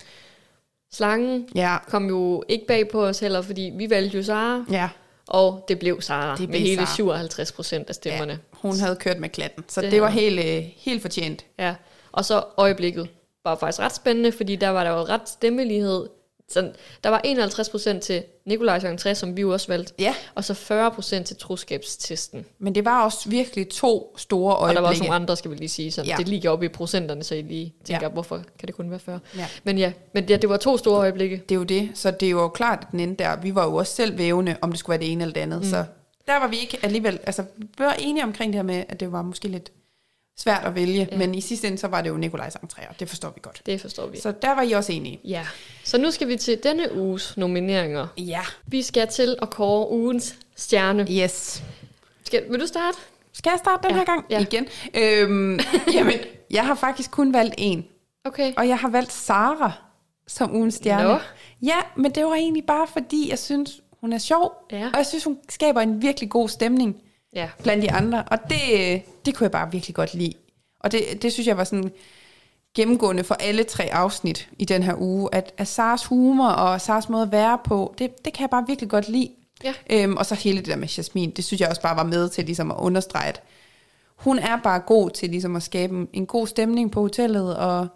Slangen 0.92 1.48
Ja. 1.54 1.76
kom 1.88 2.06
jo 2.08 2.44
ikke 2.48 2.66
bag 2.66 2.88
på 2.88 3.04
os 3.06 3.18
heller, 3.18 3.42
fordi 3.42 3.72
vi 3.76 3.90
valgte 3.90 4.16
jo 4.16 4.22
Sara, 4.22 4.64
Ja, 4.70 4.88
og 5.28 5.64
det 5.68 5.78
blev 5.78 6.00
Sara 6.00 6.36
Det 6.36 6.48
med 6.48 6.58
hele 6.58 6.76
Sara. 6.86 6.94
57 6.94 7.52
procent 7.52 7.88
af 7.88 7.94
stemmerne. 7.94 8.32
ja, 8.32 8.38
hun 8.52 8.78
havde 8.78 8.96
kørt 8.96 9.18
med 9.18 9.28
klatten, 9.28 9.64
så 9.68 9.80
det, 9.80 9.92
Det 9.92 10.02
var 10.02 10.08
helt, 10.08 10.40
øh, 10.44 10.64
helt 10.76 11.02
fortjent. 11.02 11.44
Ja, 11.58 11.74
og 12.12 12.24
så 12.24 12.44
øjeblikket 12.56 13.08
var 13.44 13.56
faktisk 13.56 13.80
ret 13.80 13.94
spændende, 13.94 14.32
fordi 14.32 14.56
der 14.56 14.68
var 14.68 14.84
der 14.84 14.90
jo 14.90 15.00
ret 15.02 15.28
stemmelighed. 15.28 16.08
Så 16.50 16.70
der 17.04 17.10
var 17.10 17.20
51% 17.96 18.00
til 18.00 18.22
Nikolajs 18.46 18.84
entré, 18.84 19.14
som 19.14 19.36
vi 19.36 19.40
jo 19.40 19.52
også 19.52 19.68
valgte, 19.68 19.92
Ja, 19.98 20.14
og 20.34 20.44
så 20.44 20.52
40% 20.54 21.22
til 21.24 21.36
troskabstesten. 21.36 22.44
men 22.58 22.74
det 22.74 22.84
var 22.84 23.04
også 23.04 23.28
virkelig 23.28 23.68
to 23.68 24.14
store 24.18 24.56
Og 24.56 24.68
der 24.74 24.80
var 24.80 24.80
også 24.80 24.86
øjeblikke. 24.86 25.02
nogle 25.06 25.14
andre, 25.14 25.36
skal 25.36 25.50
vi 25.50 25.56
lige 25.56 25.68
sige, 25.68 25.90
så 25.92 26.02
Ja. 26.02 26.14
det 26.18 26.28
ligger 26.28 26.50
oppe 26.50 26.64
i 26.66 26.68
procenterne, 26.68 27.24
så 27.24 27.34
I 27.34 27.42
lige 27.42 27.74
tænker, 27.84 28.06
ja. 28.06 28.12
hvorfor 28.12 28.36
kan 28.58 28.66
det 28.66 28.74
kun 28.74 28.90
være 28.90 29.00
40? 29.00 29.20
Ja. 29.36 29.46
Men 29.64 29.78
ja, 29.78 29.92
men 30.14 30.24
ja, 30.24 30.36
det 30.36 30.48
var 30.48 30.56
to 30.56 30.76
store 30.78 30.98
øjeblikke. 30.98 31.36
Det 31.48 31.50
er 31.54 31.58
jo 31.58 31.64
det, 31.64 31.90
så 31.94 32.10
det 32.10 32.26
er 32.26 32.30
jo 32.30 32.48
klart, 32.48 32.78
at 32.82 32.86
den 32.92 33.00
endte 33.00 33.24
der. 33.24 33.36
Vi 33.36 33.54
var 33.54 33.64
jo 33.64 33.74
også 33.74 33.94
selv 33.94 34.18
vævende, 34.18 34.56
om 34.60 34.70
det 34.70 34.78
skulle 34.78 34.94
være 34.98 35.06
det 35.06 35.12
ene 35.12 35.22
eller 35.24 35.34
det 35.34 35.40
andet. 35.40 35.58
Mm. 35.58 35.64
Så 35.70 35.84
der 36.26 36.38
var 36.40 36.48
vi 36.48 36.56
ikke 36.58 36.78
alligevel, 36.82 37.18
altså 37.26 37.44
vi 37.58 37.66
var 37.84 37.92
enige 37.92 38.24
omkring 38.24 38.52
det 38.52 38.58
her 38.58 38.62
med, 38.62 38.84
at 38.88 39.00
det 39.00 39.12
var 39.12 39.22
måske 39.22 39.48
lidt 39.48 39.72
svært 40.38 40.64
at 40.64 40.74
vælge, 40.74 41.08
ja. 41.12 41.16
Men 41.18 41.34
i 41.34 41.40
sidste 41.40 41.66
ende, 41.66 41.78
så 41.78 41.86
var 41.88 42.00
det 42.02 42.08
jo 42.10 42.16
Nikolajs 42.16 42.54
entréer. 42.56 42.92
Det 43.00 43.08
forstår 43.08 43.30
vi 43.30 43.40
godt. 43.42 43.62
Det 43.66 43.80
forstår 43.80 44.06
vi. 44.06 44.20
Så 44.20 44.32
der 44.42 44.54
var 44.54 44.62
I 44.62 44.72
også 44.72 44.92
enige. 44.92 45.20
Ja, 45.24 45.46
så 45.84 45.98
nu 45.98 46.10
skal 46.10 46.28
vi 46.28 46.36
til 46.36 46.58
denne 46.62 46.94
uges 46.96 47.36
nomineringer. 47.36 48.06
Ja. 48.18 48.40
Vi 48.66 48.82
skal 48.82 49.08
til 49.08 49.36
at 49.42 49.50
kåre 49.50 49.90
ugens 49.90 50.34
stjerne. 50.56 51.06
Yes. 51.10 51.62
Skal, 52.24 52.44
vil 52.50 52.60
du 52.60 52.66
starte? 52.66 52.98
Skal 53.32 53.50
jeg 53.50 53.58
starte 53.58 53.82
den 53.88 53.90
Ja, 53.90 53.96
her 53.98 54.04
gang 54.04 54.24
ja. 54.30 54.40
igen? 54.40 54.66
Øhm, 54.94 55.58
jamen, 55.94 56.14
jeg 56.50 56.66
har 56.66 56.74
faktisk 56.74 57.10
kun 57.10 57.32
valgt 57.32 57.54
en, 57.58 57.84
Okay. 58.24 58.52
og 58.56 58.68
jeg 58.68 58.78
har 58.78 58.88
valgt 58.90 59.12
Sara 59.12 59.72
som 60.26 60.54
ugens 60.56 60.74
stjerne. 60.74 61.08
Nå. 61.08 61.18
Ja, 61.62 61.76
men 61.96 62.10
det 62.10 62.24
var 62.24 62.34
egentlig 62.34 62.64
bare 62.66 62.86
fordi, 62.92 63.30
jeg 63.30 63.38
synes, 63.38 63.80
hun 64.00 64.12
er 64.12 64.18
sjov, 64.18 64.52
Ja. 64.72 64.86
og 64.92 64.96
jeg 64.98 65.06
synes, 65.06 65.24
hun 65.24 65.38
skaber 65.48 65.80
en 65.80 66.02
virkelig 66.02 66.30
god 66.30 66.48
stemning. 66.48 66.96
Ja. 67.34 67.48
blandt 67.62 67.82
de 67.82 67.92
andre. 67.92 68.24
Og 68.30 68.38
det, 68.50 69.02
det 69.26 69.34
kunne 69.34 69.44
jeg 69.44 69.50
bare 69.50 69.72
virkelig 69.72 69.94
godt 69.94 70.14
lide. 70.14 70.32
Og 70.80 70.92
det, 70.92 71.22
det 71.22 71.32
synes 71.32 71.46
jeg 71.46 71.56
var 71.56 71.64
sådan 71.64 71.92
gennemgående 72.74 73.24
for 73.24 73.34
alle 73.34 73.64
tre 73.64 73.84
afsnit 73.92 74.48
i 74.58 74.64
den 74.64 74.82
her 74.82 74.94
uge, 74.98 75.28
at, 75.32 75.52
at 75.58 75.68
Sars 75.68 76.04
humor 76.04 76.48
og 76.48 76.80
Sars 76.80 77.08
måde 77.08 77.22
at 77.22 77.32
være 77.32 77.58
på, 77.64 77.94
det, 77.98 78.24
det 78.24 78.32
kan 78.32 78.40
jeg 78.40 78.50
bare 78.50 78.64
virkelig 78.66 78.90
godt 78.90 79.08
lide. 79.08 79.30
Ja. 79.64 79.74
Øhm, 79.90 80.16
og 80.16 80.26
så 80.26 80.34
hele 80.34 80.58
det 80.58 80.66
der 80.66 80.76
med 80.76 80.88
Jasmin, 80.88 81.30
det 81.30 81.44
synes 81.44 81.60
jeg 81.60 81.68
også 81.68 81.82
bare 81.82 81.96
var 81.96 82.04
med 82.04 82.28
til 82.28 82.44
ligesom 82.44 82.70
at 82.70 82.76
understrege, 82.76 83.28
at 83.28 83.42
hun 84.16 84.38
er 84.38 84.56
bare 84.56 84.80
god 84.80 85.10
til 85.10 85.30
ligesom 85.30 85.56
at 85.56 85.62
skabe 85.62 86.06
en, 86.12 86.26
god 86.26 86.46
stemning 86.46 86.90
på 86.90 87.00
hotellet, 87.00 87.56
og 87.56 87.88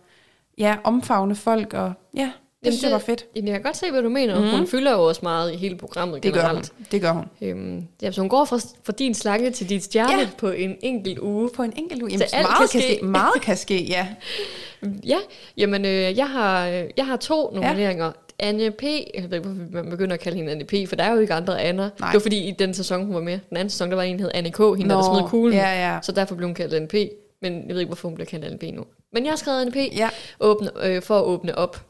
ja, 0.59 0.77
omfavne 0.85 1.35
folk, 1.35 1.75
og 1.75 1.93
ja, 2.17 2.33
Jamen, 2.65 2.73
synes 2.73 2.83
jeg 2.83 2.93
var 2.93 2.99
fedt. 2.99 3.25
Jamen, 3.37 3.49
jeg 3.49 3.55
kan 3.55 3.63
godt 3.63 3.77
se, 3.77 3.91
hvad 3.91 4.03
du 4.03 4.09
mener. 4.09 4.41
Mm. 4.41 4.51
Hun 4.59 4.67
fylder 4.67 4.93
jo 4.93 5.03
også 5.03 5.21
meget 5.23 5.53
i 5.53 5.57
hele 5.57 5.77
programmet 5.77 6.23
Det 6.23 6.33
gør 6.35 6.41
hun. 6.41 6.49
generelt. 6.49 6.73
Det 6.93 7.01
gør 7.01 7.13
hun. 7.13 7.25
Øhm, 7.43 7.87
ja, 8.03 8.11
så 8.13 8.21
hun 8.21 8.29
går 8.31 8.45
fra, 8.45 8.59
fra 8.85 8.93
din 8.93 9.15
slange 9.15 9.51
til 9.51 9.69
dit 9.69 9.85
stjerne 9.85 10.13
Ja. 10.19 10.29
på 10.39 10.51
en 10.51 10.77
enkelt 10.83 11.19
uge. 11.19 11.51
På 11.57 11.63
en 11.63 11.73
enkelt 11.77 12.03
uge. 12.03 12.11
Så 12.11 12.17
Jamen, 12.17 12.29
alt 12.33 12.47
meget 12.59 12.71
kan 12.71 12.81
ske. 12.81 12.95
ske. 12.97 13.05
Meget 13.05 13.43
kan 13.43 13.57
ske, 13.57 13.83
ja. 13.85 14.09
Ja, 15.07 15.19
jamen 15.57 15.85
øh, 15.85 16.17
jeg, 16.19 16.29
har, 16.31 16.69
øh, 16.69 16.85
jeg 16.97 17.07
har 17.07 17.17
to 17.17 17.51
nomineringer. 17.55 18.05
Ja. 18.05 18.13
Anne 18.39 18.71
P. 18.71 18.83
Jeg 18.83 19.31
ved 19.31 19.33
ikke, 19.39 19.49
hvorfor 19.49 19.73
man 19.73 19.91
begynder 19.91 20.15
at 20.15 20.21
kalde 20.21 20.37
hende 20.39 20.53
Anne 20.53 20.65
P., 20.65 20.75
for 20.89 20.97
der 20.97 21.05
er 21.05 21.13
jo 21.13 21.19
ikke 21.21 21.35
andre 21.35 21.61
Anna. 21.63 21.83
Nej. 21.83 21.91
Det 22.11 22.15
var 22.15 22.21
fordi, 22.21 22.49
i 22.49 22.51
den 22.59 22.75
sæson, 22.75 23.05
hun 23.07 23.15
var 23.15 23.21
med, 23.21 23.39
den 23.49 23.57
anden 23.57 23.71
sæson, 23.71 23.91
der 23.91 23.97
var 23.97 24.03
en, 24.03 24.19
der 24.19 24.23
hed 24.25 24.31
Anne 24.35 24.51
K., 24.51 24.59
hende, 24.59 24.73
der, 24.95 25.01
der 25.03 25.09
Nå, 25.13 25.19
smed 25.19 25.29
kuglen. 25.29 25.55
ja, 25.59 25.93
ja. 25.93 25.99
Så 26.03 26.13
derfor 26.13 26.35
blev 26.35 26.49
hun 26.49 26.55
kaldt 26.55 26.75
Anne 26.75 26.89
P. 26.89 26.95
Men 27.43 27.53
jeg 27.67 27.69
ved 27.75 27.79
ikke, 27.81 27.89
hvorfor 27.89 28.09
hun 28.09 28.15
bliver 28.15 28.27
kaldt 28.27 28.45
Anne 28.45 28.59
P. 28.59 28.63
nu. 28.63 28.85
Men 29.13 29.25
jeg 29.25 29.31
har 29.33 29.37
skrevet 29.37 29.61
Anne 29.61 29.73
P. 29.73 29.77
Ja. 29.97 30.09
Åbne, 30.41 30.71
øh, 30.85 31.03
for 31.03 31.19
at 31.19 31.25
åbne 31.25 31.59
op. 31.59 31.81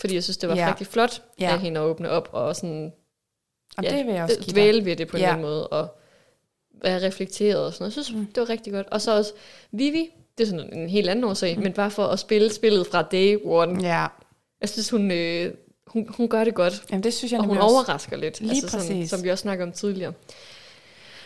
Fordi 0.00 0.14
jeg 0.14 0.22
synes, 0.24 0.36
det 0.36 0.48
var 0.48 0.54
Ja. 0.54 0.62
ja. 0.62 0.68
rigtig 0.68 0.86
flot 0.86 1.22
Ja. 1.40 1.52
af 1.52 1.58
hende 1.60 1.80
at 1.80 1.84
åbne 1.84 2.10
op, 2.10 2.28
og 2.32 2.56
sådan 2.56 2.92
Og 3.76 3.84
det 3.84 4.06
vil 4.06 4.14
jeg 4.14 4.22
også 4.24 4.36
give 4.40 4.52
dvæle 4.52 4.84
ved 4.84 4.96
det 4.96 5.08
på 5.08 5.16
en 5.16 5.22
Ja. 5.22 5.28
anden 5.28 5.42
måde, 5.42 5.68
og 5.68 5.88
være 6.82 7.06
reflekteret 7.06 7.66
og 7.66 7.72
sådan 7.72 7.82
noget. 7.82 7.96
Jeg 7.96 8.04
synes, 8.04 8.18
mm. 8.20 8.26
det 8.26 8.40
var 8.40 8.48
rigtig 8.50 8.72
godt. 8.72 8.86
Og 8.90 9.00
så 9.00 9.16
også 9.16 9.32
Vivi, 9.72 10.10
det 10.38 10.44
er 10.44 10.48
sådan 10.48 10.72
en 10.72 10.88
helt 10.88 11.08
anden 11.08 11.24
årsag, 11.24 11.56
mm. 11.56 11.62
men 11.62 11.72
bare 11.72 11.90
for 11.90 12.06
at 12.06 12.18
spille 12.18 12.52
spillet 12.52 12.86
fra 12.86 13.02
day 13.02 13.38
one. 13.44 13.82
Ja, 13.82 14.06
Jeg 14.60 14.68
synes, 14.68 14.90
hun, 14.90 15.10
øh, 15.10 15.54
hun, 15.86 16.06
hun 16.16 16.28
gør 16.28 16.44
det 16.44 16.54
godt, 16.54 16.82
Jamen, 16.90 17.02
det 17.02 17.14
synes 17.14 17.32
jeg 17.32 17.40
og 17.40 17.46
hun 17.46 17.56
også. 17.58 17.74
overrasker 17.74 18.16
lidt, 18.16 18.24
altså 18.40 18.44
Lige 18.44 18.60
sådan, 18.60 18.78
præcis. 18.78 19.10
som 19.10 19.22
vi 19.24 19.28
også 19.30 19.42
snakkede 19.42 19.66
om 19.66 19.72
tidligere. 19.72 20.12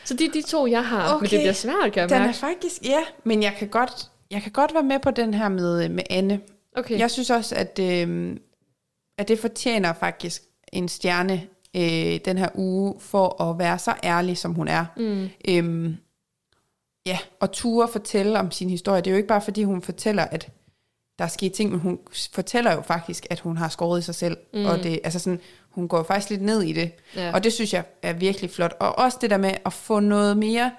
Så 0.05 0.14
det 0.14 0.27
er 0.29 0.33
de 0.33 0.43
to, 0.43 0.66
jeg 0.66 0.85
har, 0.87 1.14
okay. 1.14 1.22
men 1.22 1.31
det 1.31 1.39
bliver 1.41 1.53
svært, 1.53 1.93
kan 1.93 2.01
jeg 2.01 2.09
Den 2.09 2.16
er 2.18 2.25
mærke. 2.25 2.39
faktisk, 2.39 2.85
ja, 2.85 3.01
men 3.25 3.43
jeg 3.43 3.55
kan 3.59 3.68
godt, 3.68 3.93
jeg 4.31 4.43
kan 4.43 4.53
godt 4.53 4.75
være 4.75 4.83
med 4.83 4.99
på 4.99 5.11
den 5.11 5.35
her 5.35 5.49
med, 5.49 5.89
med 5.89 6.05
Anne. 6.11 6.41
Okay. 6.77 6.99
Jeg 6.99 7.11
synes 7.11 7.31
også, 7.31 7.55
at, 7.55 7.79
øh, 7.79 8.37
at 9.19 9.29
det 9.29 9.39
fortjener 9.39 9.93
faktisk 9.93 10.43
en 10.73 10.89
stjerne 10.89 11.47
øh, 11.77 12.21
den 12.25 12.39
her 12.39 12.49
uge, 12.55 12.95
for 13.01 13.43
at 13.43 13.59
være 13.59 13.79
så 13.79 13.95
ærlig, 14.05 14.39
som 14.39 14.55
hun 14.55 14.69
er. 14.69 14.85
Mm. 14.97 15.29
Øhm, 15.49 15.97
ja, 17.07 17.19
og 17.41 17.53
ture 17.53 17.89
fortælle 17.89 18.39
om 18.39 18.51
sin 18.51 18.71
historie. 18.71 19.01
Det 19.01 19.07
er 19.07 19.11
jo 19.11 19.17
ikke 19.17 19.29
bare, 19.29 19.41
fordi 19.41 19.62
hun 19.62 19.83
fortæller, 19.83 20.25
at 20.25 20.49
der 21.19 21.25
er 21.25 21.29
sket 21.29 21.53
ting, 21.53 21.71
men 21.71 21.81
hun 21.81 21.99
fortæller 22.33 22.73
jo 22.73 22.81
faktisk, 22.81 23.27
at 23.31 23.41
hun 23.41 23.57
har 23.57 23.69
skåret 23.69 23.99
i 23.99 24.03
sig 24.03 24.15
selv. 24.15 24.37
Mm. 24.55 24.65
Og 24.65 24.83
det, 24.83 25.01
altså 25.05 25.19
sådan, 25.19 25.41
hun 25.71 25.89
går 25.89 26.03
faktisk 26.03 26.31
lidt 26.31 26.43
ned 26.43 26.62
i 26.62 26.73
det. 26.73 26.93
Ja. 27.17 27.33
Og 27.33 27.45
det 27.45 27.53
synes 27.53 27.73
jeg 27.75 27.85
er 28.03 28.12
virkelig 28.12 28.51
flot. 28.51 28.75
Og 28.81 28.99
også 28.99 29.19
det 29.21 29.31
der 29.31 29.37
med 29.37 29.55
at 29.67 29.73
få 29.73 30.01
noget 30.01 30.37
mere 30.37 30.73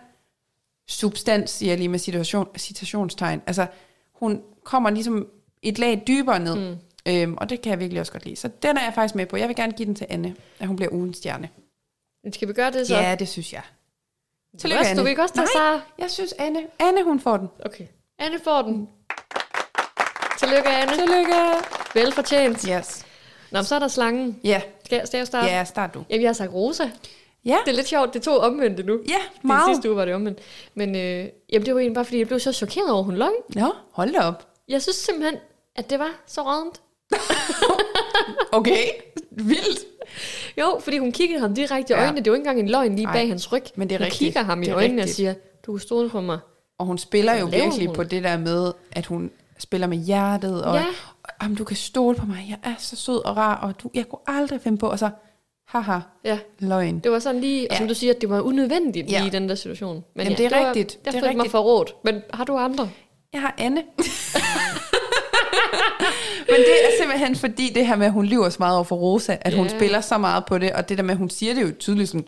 substans, 0.87 1.51
siger 1.51 1.71
jeg 1.71 1.77
lige 1.77 1.89
med 1.89 1.99
situation, 1.99 2.47
citationstegn. 2.57 3.41
Altså, 3.47 3.67
hun 4.13 4.41
kommer 4.63 4.89
ligesom 4.89 5.27
et 5.61 5.79
lag 5.79 6.03
dybere 6.07 6.39
ned. 6.39 6.69
Mm. 6.69 6.77
Øhm, 7.07 7.37
og 7.37 7.49
det 7.49 7.61
kan 7.61 7.69
jeg 7.69 7.79
virkelig 7.79 7.99
også 8.01 8.11
godt 8.11 8.25
lide. 8.25 8.35
Så 8.35 8.47
den 8.63 8.77
er 8.77 8.83
jeg 8.83 8.93
faktisk 8.95 9.15
med 9.15 9.25
på. 9.25 9.37
Jeg 9.37 9.47
vil 9.47 9.55
gerne 9.55 9.71
give 9.73 9.85
den 9.85 9.95
til 9.95 10.07
Anne, 10.09 10.35
at 10.59 10.67
hun 10.67 10.75
bliver 10.75 10.91
ugens 10.93 11.17
stjerne. 11.17 11.49
Skal 12.33 12.47
vi 12.47 12.53
gøre 12.53 12.71
det 12.71 12.87
så? 12.87 12.95
Ja, 12.95 13.15
det 13.19 13.27
synes 13.29 13.53
jeg. 13.53 13.61
Tillykke, 14.59 14.85
Anne. 14.85 14.99
du 14.99 15.03
vil 15.03 15.09
ikke 15.09 15.21
også 15.21 15.35
tage 15.35 15.47
Sara? 15.55 15.81
jeg 15.99 16.11
synes 16.11 16.33
Anne. 16.39 16.59
Anne, 16.79 17.03
hun 17.03 17.19
får 17.19 17.37
den. 17.37 17.47
Okay. 17.65 17.85
Anne 18.19 18.39
får 18.43 18.61
den. 18.61 18.89
Tillykke, 20.39 20.69
Anne. 20.69 20.93
Tillykke. 20.95 21.35
Velfortjent. 21.93 22.61
Yes. 22.61 23.05
Nå, 23.51 23.57
men 23.59 23.65
så 23.65 23.75
er 23.75 23.79
der 23.79 23.87
slangen. 23.87 24.39
Ja, 24.43 24.61
Skal, 24.85 24.95
jeg- 24.97 25.07
skal 25.07 25.17
jeg 25.17 25.27
starte? 25.27 25.47
ja 25.47 25.63
start 25.63 25.93
du. 25.93 26.03
Jamen, 26.09 26.21
jeg 26.21 26.29
har 26.29 26.33
sagt 26.33 26.53
Rosa. 26.53 26.89
Ja, 27.45 27.57
Det 27.65 27.71
er 27.71 27.75
lidt 27.75 27.87
sjovt, 27.87 28.13
det 28.13 28.21
to 28.21 28.37
omvendte 28.37 28.83
nu. 28.83 28.93
ja 29.09 29.13
Den 29.41 29.47
meget. 29.47 29.75
sidste 29.75 29.89
uge 29.89 29.97
var 29.97 30.05
det 30.05 30.15
omvendt. 30.15 30.39
Men 30.73 30.95
øh, 30.95 31.29
jamen, 31.51 31.65
det 31.65 31.73
var 31.73 31.79
egentlig 31.79 31.93
bare, 31.95 32.05
fordi 32.05 32.17
jeg 32.19 32.27
blev 32.27 32.39
så 32.39 32.51
chokeret 32.53 32.91
over, 32.91 33.03
hun 33.03 33.15
løg. 33.15 33.31
Nå, 33.55 33.73
hold 33.91 34.13
da 34.13 34.19
op. 34.19 34.47
Jeg 34.67 34.81
synes 34.81 34.95
simpelthen, 34.95 35.39
at 35.75 35.89
det 35.89 35.99
var 35.99 36.11
så 36.27 36.41
rådent. 36.41 36.81
Okay, 38.51 38.85
vildt. 39.31 39.79
Jo, 40.57 40.79
fordi 40.83 40.97
hun 40.97 41.11
kiggede 41.11 41.39
ham 41.39 41.55
direkte 41.55 41.93
i 41.93 41.95
Ja. 41.95 42.01
øjnene. 42.01 42.19
Det 42.19 42.27
er 42.27 42.31
jo 42.31 42.35
ikke 42.35 42.41
engang 42.41 42.59
en 42.59 42.69
løgn 42.69 42.95
lige 42.95 43.05
Nej, 43.05 43.13
bag 43.13 43.27
hans 43.27 43.51
ryg. 43.51 43.63
men 43.75 43.89
det 43.89 43.95
er 43.95 43.99
hun 43.99 44.05
rigtigt. 44.05 44.19
kigger 44.19 44.43
ham 44.43 44.63
i 44.63 44.65
Det 44.65 44.73
øjnene 44.73 44.99
og 45.01 45.03
rigtigt. 45.03 45.15
siger, 45.15 45.33
du 45.65 45.71
kan 45.73 45.79
stole 45.79 46.09
på 46.09 46.21
mig. 46.21 46.39
Og 46.79 46.85
hun 46.85 46.97
spiller 46.97 47.35
jo 47.39 47.45
virkelig 47.45 47.87
hun? 47.87 47.95
på 47.95 48.03
det 48.03 48.23
der 48.23 48.37
med, 48.37 48.71
at 48.91 49.05
hun 49.05 49.31
spiller 49.57 49.87
med 49.87 49.97
hjertet, 49.97 50.63
og 50.63 50.75
Ja. 50.75 50.85
om 51.39 51.55
du 51.55 51.63
kan 51.63 51.75
stole 51.77 52.15
på 52.17 52.25
mig, 52.25 52.45
jeg 52.49 52.71
er 52.71 52.75
så 52.79 52.95
sød 52.95 53.25
og 53.25 53.37
rar, 53.37 53.55
og 53.55 53.73
du, 53.83 53.89
jeg 53.93 54.09
kunne 54.09 54.19
aldrig 54.27 54.61
finde 54.61 54.77
på, 54.77 54.87
og 54.89 54.99
så, 54.99 55.09
haha, 55.67 55.99
Ja, 56.25 56.39
løgn. 56.59 56.99
det 56.99 57.11
var 57.11 57.19
sådan 57.19 57.41
lige, 57.41 57.67
og 57.71 57.73
Ja. 57.73 57.77
som 57.77 57.87
du 57.87 57.93
siger, 57.93 58.13
at 58.13 58.21
det 58.21 58.29
var 58.29 58.41
unødvendigt 58.41 59.11
Ja. 59.11 59.17
lige 59.19 59.27
i 59.27 59.31
den 59.31 59.49
der 59.49 59.55
situation. 59.55 59.95
Men 60.15 60.23
Jamen, 60.25 60.37
ja, 60.39 60.43
det 60.43 60.53
er 60.53 60.59
var, 60.59 60.67
rigtigt. 60.67 60.93
Jeg 61.05 61.13
Det 61.13 61.17
er 61.17 61.21
følte 61.21 61.35
mig 61.35 61.43
rigtigt. 61.43 61.51
forrådt. 61.51 61.93
Men 62.03 62.21
har 62.33 62.43
du 62.43 62.57
andre? 62.57 62.89
Jeg 63.33 63.41
har 63.41 63.55
Anne. 63.57 63.83
Men 66.49 66.55
det 66.59 66.85
er 66.85 66.89
simpelthen 66.99 67.35
fordi 67.35 67.71
det 67.75 67.87
her 67.87 67.95
med, 67.95 68.05
at 68.05 68.11
hun 68.13 68.25
lyver 68.25 68.49
så 68.49 68.55
meget 68.59 68.75
over 68.75 68.83
for 68.83 68.95
Rosa, 68.95 69.37
at 69.41 69.53
hun 69.53 69.67
Ja. 69.67 69.77
spiller 69.77 70.01
så 70.01 70.17
meget 70.17 70.45
på 70.45 70.57
det, 70.57 70.71
og 70.71 70.89
det 70.89 70.97
der 70.97 71.03
med, 71.03 71.11
at 71.11 71.17
hun 71.17 71.29
siger 71.29 71.53
det 71.53 71.61
jo 71.61 71.71
tydeligt 71.79 72.09
sådan, 72.09 72.27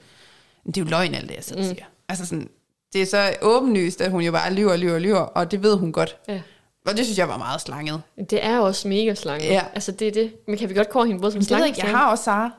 det 0.66 0.78
er 0.78 0.82
jo 0.82 0.88
løgn 0.90 1.16
alt 1.16 1.30
det, 1.30 1.36
jeg 1.36 1.44
selv 1.44 1.60
mm. 1.60 1.66
siger. 1.66 1.84
Altså 2.10 2.26
sådan, 2.26 2.50
det 2.94 3.02
er 3.02 3.06
så 3.06 3.34
åbenlyst, 3.42 4.02
at 4.02 4.12
hun 4.12 4.22
jo 4.22 4.32
bare 4.32 4.54
lyver, 4.54 4.76
lyver, 4.78 5.00
lyver, 5.00 5.20
og 5.20 5.52
det 5.52 5.64
ved 5.64 5.76
hun 5.76 5.92
godt. 5.92 6.16
Ja. 6.28 6.42
Og 6.88 6.98
det 6.98 7.06
synes 7.06 7.18
jeg 7.18 7.28
var 7.30 7.38
meget 7.38 7.62
slanget. 7.62 8.02
Det 8.30 8.46
er 8.46 8.60
også 8.60 8.88
mega 8.88 9.14
slange. 9.16 9.46
Ja. 9.46 9.64
Altså, 9.74 9.92
det 9.92 10.08
er 10.08 10.12
det. 10.12 10.32
Men 10.48 10.58
kan 10.58 10.70
vi 10.70 10.74
godt 10.74 10.90
kåre 10.90 11.08
hende 11.08 11.22
både 11.22 11.32
som 11.32 11.40
Det 11.42 11.42
ved 11.42 11.48
slange 11.48 11.64
jeg 11.64 11.78
ikke, 11.78 11.88
jeg 11.88 11.98
har 11.98 12.12
også 12.12 12.24
Sara. 12.24 12.52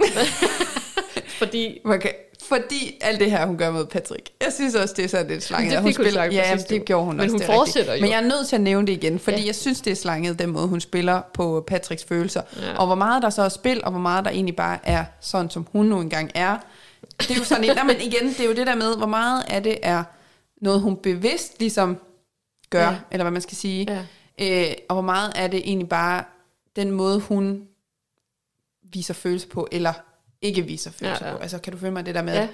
Fordi 1.40 1.78
kan, 2.00 2.10
fordi 2.42 2.98
alt 3.00 3.20
det 3.20 3.30
her, 3.30 3.46
hun 3.46 3.58
gør 3.58 3.70
mod 3.70 3.86
Patrick. 3.86 4.30
Jeg 4.44 4.52
synes 4.52 4.74
også, 4.74 4.94
det 4.96 5.04
er 5.04 5.08
sådan 5.08 5.28
lidt 5.28 5.42
slanget. 5.44 5.72
Det 5.72 5.80
hun 5.80 5.88
fik 5.94 5.96
hun 5.98 6.06
Ja, 6.32 6.56
sidste 6.56 6.74
det 6.74 6.84
gjorde 6.84 7.04
hun 7.04 7.16
Men 7.16 7.20
også. 7.24 7.32
hun 7.32 7.40
er 7.42 7.44
rigtigt. 7.44 7.56
fortsætter 7.58 7.94
jo. 7.94 8.00
Men 8.00 8.10
jeg 8.10 8.16
er 8.16 8.26
nødt 8.28 8.48
til 8.48 8.56
at 8.56 8.62
nævne 8.62 8.86
det 8.86 8.92
igen, 8.92 9.18
fordi 9.18 9.40
Ja. 9.40 9.46
jeg 9.46 9.54
synes, 9.54 9.80
det 9.80 9.90
er 9.90 9.94
slanget, 9.96 10.38
den 10.38 10.50
måde, 10.50 10.66
hun 10.66 10.80
spiller 10.80 11.22
på 11.34 11.64
Patricks 11.66 12.04
følelser. 12.04 12.42
Ja. 12.62 12.76
Og 12.78 12.86
hvor 12.86 12.94
meget 12.94 13.22
der 13.22 13.30
så 13.30 13.42
er 13.42 13.48
spil, 13.48 13.84
og 13.84 13.90
hvor 13.90 14.00
meget 14.00 14.24
der 14.24 14.30
egentlig 14.30 14.56
bare 14.56 14.78
er 14.82 15.04
sådan, 15.20 15.50
som 15.50 15.66
hun 15.72 15.86
nu 15.86 16.00
engang 16.00 16.30
er. 16.34 16.56
Det 17.20 17.30
er 17.30 17.34
jo 17.34 17.44
sådan, 17.44 17.64
nej, 17.74 17.84
men 17.84 17.96
igen, 18.00 18.28
det 18.28 18.40
er 18.40 18.44
jo 18.44 18.52
det 18.54 18.66
der 18.66 18.74
med, 18.74 18.96
hvor 18.96 19.06
meget 19.06 19.44
af 19.48 19.62
det 19.62 19.78
er 19.82 20.04
noget, 20.62 20.80
hun 20.80 20.96
bevidst 20.96 21.58
ligesom 21.58 21.96
gør, 22.70 22.82
Ja. 22.90 22.96
eller 23.10 23.24
hvad 23.24 23.32
man 23.32 23.42
skal 23.42 23.56
sige. 23.56 23.86
Ja. 24.38 24.66
Øh, 24.68 24.74
og 24.88 24.94
hvor 24.94 25.02
meget 25.02 25.32
er 25.36 25.46
det 25.46 25.58
egentlig 25.64 25.88
bare 25.88 26.24
den 26.76 26.90
måde, 26.90 27.20
hun 27.20 27.62
viser 28.92 29.14
følelser 29.14 29.48
på, 29.48 29.68
eller 29.72 29.92
ikke 30.42 30.62
viser 30.62 30.90
følelser 30.90 31.24
Ja, 31.26 31.30
ja, 31.30 31.36
på. 31.36 31.42
Altså, 31.42 31.58
kan 31.58 31.72
du 31.72 31.78
følge 31.78 31.92
mig 31.92 32.06
det 32.06 32.14
der 32.14 32.22
med, 32.22 32.34
Ja. 32.34 32.48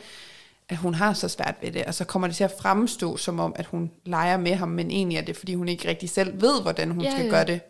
at 0.69 0.77
hun 0.77 0.95
har 0.95 1.13
så 1.13 1.29
svært 1.29 1.55
ved 1.63 1.73
det, 1.73 1.85
og 1.85 1.95
så 1.95 2.05
kommer 2.05 2.29
det 2.29 2.37
til 2.37 2.45
at 2.45 2.53
fremstå 2.61 3.17
som 3.17 3.41
om, 3.41 3.53
at 3.57 3.67
hun 3.67 3.91
leger 4.05 4.37
med 4.37 4.55
ham, 4.55 4.69
men 4.69 4.91
egentlig 4.91 5.19
er 5.19 5.23
det, 5.23 5.37
fordi 5.37 5.55
hun 5.55 5.69
ikke 5.69 5.89
rigtig 5.89 6.11
selv 6.11 6.41
ved, 6.43 6.63
hvordan 6.63 6.91
hun 6.91 7.01
Ja, 7.05 7.11
skal 7.11 7.25
ja. 7.25 7.31
gøre 7.31 7.45
det. 7.45 7.61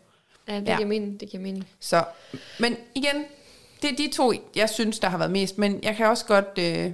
Ja, 0.47 0.55
det 0.59 0.67
Ja. 0.67 0.75
giver 0.75 0.87
mening. 0.87 1.19
Det 1.19 1.29
giver 1.29 1.43
mening. 1.43 1.67
Så, 1.79 2.03
men 2.59 2.75
igen, 2.95 3.15
det 3.81 3.91
er 3.91 3.95
de 3.95 4.11
to, 4.13 4.33
jeg 4.55 4.69
synes, 4.69 4.99
der 4.99 5.09
har 5.09 5.17
været 5.17 5.31
mest, 5.31 5.57
men 5.57 5.79
jeg 5.83 5.95
kan 5.95 6.05
også 6.05 6.25
godt 6.25 6.57
øh, 6.59 6.91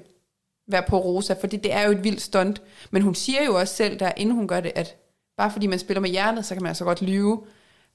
være 0.67 0.83
på 0.87 0.97
Rosa, 0.97 1.33
fordi 1.41 1.57
det 1.57 1.73
er 1.73 1.81
jo 1.81 1.91
et 1.91 2.03
vildt 2.03 2.21
stunt. 2.21 2.61
Men 2.91 3.01
hun 3.01 3.15
siger 3.15 3.43
jo 3.45 3.55
også 3.59 3.75
selv, 3.75 3.99
der 3.99 4.11
inden 4.17 4.35
hun 4.35 4.47
gør 4.47 4.59
det, 4.59 4.71
at 4.75 4.95
bare 5.37 5.51
fordi 5.51 5.67
man 5.67 5.79
spiller 5.79 6.01
med 6.01 6.09
hjertet, 6.09 6.45
så 6.45 6.55
kan 6.55 6.63
man 6.63 6.69
altså 6.69 6.83
godt 6.83 7.01
lyve. 7.01 7.43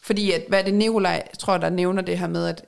Fordi, 0.01 0.33
at, 0.33 0.45
hvad 0.49 0.59
er 0.59 0.65
det 0.65 0.75
Nikolaj, 0.75 1.29
tror, 1.39 1.59
der 1.59 1.71
nævner 1.71 2.03
det 2.03 2.19
her 2.19 2.27
med, 2.29 2.47
at, 2.47 2.65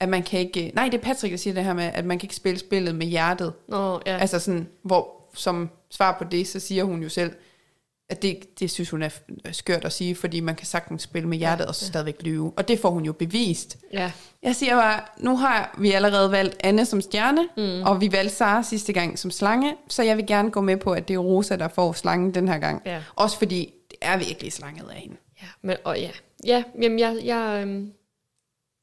at 0.00 0.08
man 0.08 0.22
kan 0.22 0.40
ikke... 0.40 0.72
Nej, 0.74 0.88
det 0.88 0.98
er 0.98 1.02
Patrick, 1.02 1.30
der 1.30 1.38
siger 1.38 1.54
det 1.54 1.64
her 1.64 1.74
med, 1.74 1.84
at 1.84 2.04
man 2.04 2.18
kan 2.18 2.26
ikke 2.26 2.36
spille 2.36 2.58
spillet 2.58 2.94
med 2.94 3.06
hjertet. 3.06 3.52
Nå, 3.68 4.00
ja. 4.06 4.12
Ja. 4.12 4.18
Altså 4.18 4.38
sådan, 4.38 4.68
hvor 4.82 5.30
som 5.34 5.70
svar 5.90 6.16
på 6.18 6.24
det, 6.24 6.48
så 6.48 6.60
siger 6.60 6.84
hun 6.84 7.02
jo 7.02 7.08
selv, 7.08 7.32
at 8.10 8.22
det, 8.22 8.60
det 8.60 8.70
synes 8.70 8.90
hun 8.90 9.02
er 9.02 9.08
skørt 9.52 9.84
at 9.84 9.92
sige, 9.92 10.14
fordi 10.14 10.40
man 10.40 10.54
kan 10.54 10.66
sagtens 10.66 11.02
spille 11.02 11.28
med 11.28 11.38
hjertet 11.38 11.66
og 11.66 11.74
så 11.74 11.86
stadigvæk 11.86 12.22
lyve. 12.22 12.52
Og 12.56 12.68
det 12.68 12.80
får 12.80 12.90
hun 12.90 13.04
jo 13.04 13.12
bevist. 13.12 13.78
ja. 13.92 14.12
Jeg 14.42 14.56
siger 14.56 14.76
bare, 14.76 15.00
nu 15.18 15.36
har 15.36 15.74
vi 15.78 15.92
allerede 15.92 16.30
valgt 16.30 16.56
Anne 16.60 16.86
som 16.86 17.00
stjerne, 17.00 17.48
mm. 17.56 17.82
og 17.82 18.00
vi 18.00 18.12
valgte 18.12 18.34
Sara 18.34 18.62
sidste 18.62 18.92
gang 18.92 19.18
som 19.18 19.30
slange, 19.30 19.74
så 19.88 20.02
jeg 20.02 20.16
vil 20.16 20.26
gerne 20.26 20.50
gå 20.50 20.60
med 20.60 20.76
på, 20.76 20.92
at 20.92 21.08
det 21.08 21.14
er 21.14 21.18
Rosa, 21.18 21.56
der 21.56 21.68
får 21.68 21.92
slangen 21.92 22.34
den 22.34 22.48
her 22.48 22.58
gang. 22.58 22.82
Ja. 22.86 23.02
Også 23.16 23.38
fordi 23.38 23.72
det 23.90 23.98
er 24.02 24.18
virkelig 24.18 24.52
slanget 24.52 24.88
af 24.90 24.96
hende. 24.96 25.16
Ja, 25.42 25.46
men, 25.62 25.76
og 25.84 26.00
ja. 26.00 26.10
Ja, 26.46 26.62
jamen, 26.82 26.98
jeg, 26.98 27.20
jeg, 27.24 27.62
øhm, 27.62 27.92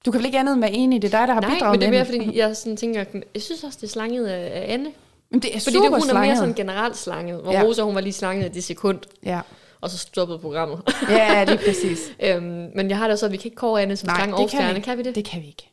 Du 0.06 0.12
kan 0.12 0.18
vel 0.20 0.26
ikke 0.26 0.40
andet 0.40 0.54
end 0.54 0.62
være 0.62 0.72
enig, 0.72 1.02
det 1.02 1.14
er 1.14 1.20
dig, 1.20 1.28
der 1.28 1.34
har 1.34 1.42
nej, 1.42 1.54
bidraget 1.54 1.72
men 1.74 1.80
det 1.82 1.88
er 1.88 1.92
med 1.92 1.98
mere, 1.98 2.26
fordi 2.26 2.38
jeg 2.38 2.56
sådan 2.58 2.78
tænker, 2.78 3.06
jeg 3.34 3.42
synes 3.42 3.64
også, 3.64 3.78
det 3.82 3.88
er 3.88 3.92
slanget 3.92 4.28
af, 4.28 4.66
Anne. 4.74 4.92
Men 5.32 5.40
det 5.42 5.56
er 5.56 5.60
Fordi 5.60 5.76
super 5.76 5.90
det, 5.90 6.02
hun 6.04 6.10
er 6.10 6.14
mere 6.14 6.24
slanget. 6.24 6.38
sådan 6.38 6.54
generelt 6.54 6.98
slanget, 6.98 7.42
hvor 7.42 7.52
Ja. 7.52 7.64
Rosa, 7.64 7.82
hun 7.82 7.96
var 7.96 8.02
lige 8.02 8.14
slanget 8.14 8.46
i 8.46 8.50
det 8.54 8.64
sekund, 8.64 9.00
Ja. 9.26 9.40
og 9.82 9.90
så 9.90 9.98
stoppede 9.98 10.40
programmet. 10.40 10.82
ja, 11.10 11.46
det 11.48 11.54
er 11.54 11.58
præcis. 11.68 12.12
øhm, 12.26 12.44
men 12.76 12.90
jeg 12.90 12.98
har 12.98 13.06
det 13.06 13.12
også, 13.14 13.26
at 13.26 13.32
vi 13.32 13.38
kan 13.38 13.46
ikke 13.46 13.56
kåre 13.56 13.82
Anne 13.82 13.96
som 13.96 14.08
Nej, 14.08 14.16
slange 14.16 14.32
det 14.32 14.44
og 14.44 14.50
kan 14.50 14.58
vi 14.58 14.62
stjerne, 14.62 14.76
ikke. 14.78 14.86
kan 14.86 14.98
vi 14.98 15.04
det? 15.04 15.16
Det 15.16 15.26
kan 15.26 15.42
vi 15.42 15.48
ikke. 15.48 15.70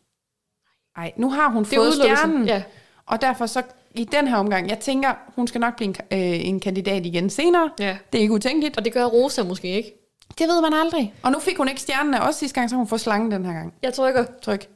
Nej, 0.97 1.13
nu 1.17 1.31
har 1.31 1.49
hun 1.51 1.65
det 1.65 1.75
fået 1.75 1.95
stjernen, 1.95 2.47
Ja, 2.47 2.63
og 3.07 3.21
derfor 3.23 3.47
så 3.47 3.63
i 3.95 4.05
den 4.05 4.29
her 4.29 4.37
omgang, 4.37 4.69
jeg 4.71 4.79
tænker, 4.79 5.09
hun 5.37 5.47
skal 5.47 5.61
nok 5.61 5.77
blive 5.77 5.89
en, 5.89 5.97
øh, 6.13 6.47
en 6.49 6.61
kandidat 6.61 7.07
igen 7.07 7.31
senere. 7.31 7.71
ja. 7.79 7.97
Det 8.13 8.19
er 8.19 8.23
ikke 8.23 8.35
utænkeligt. 8.35 8.79
Og 8.79 8.85
det 8.85 8.93
gør 8.93 9.05
Rosa 9.05 9.43
måske 9.43 9.69
ikke. 9.69 10.02
Det 10.39 10.49
ved 10.49 10.61
man 10.61 10.73
aldrig. 10.75 11.15
Og 11.23 11.33
nu 11.33 11.39
fik 11.39 11.57
hun 11.57 11.69
ikke 11.69 11.81
stjernen 11.81 12.15
af 12.15 12.29
os 12.29 12.35
sidste 12.35 12.55
gang, 12.55 12.71
så 12.71 12.77
hun 12.77 12.89
får 12.89 12.97
slangen 12.97 13.31
den 13.31 13.45
her 13.47 13.53
gang. 13.53 13.75
Jeg 13.83 13.95
trykker. 13.95 14.25
Tryk. 14.43 14.69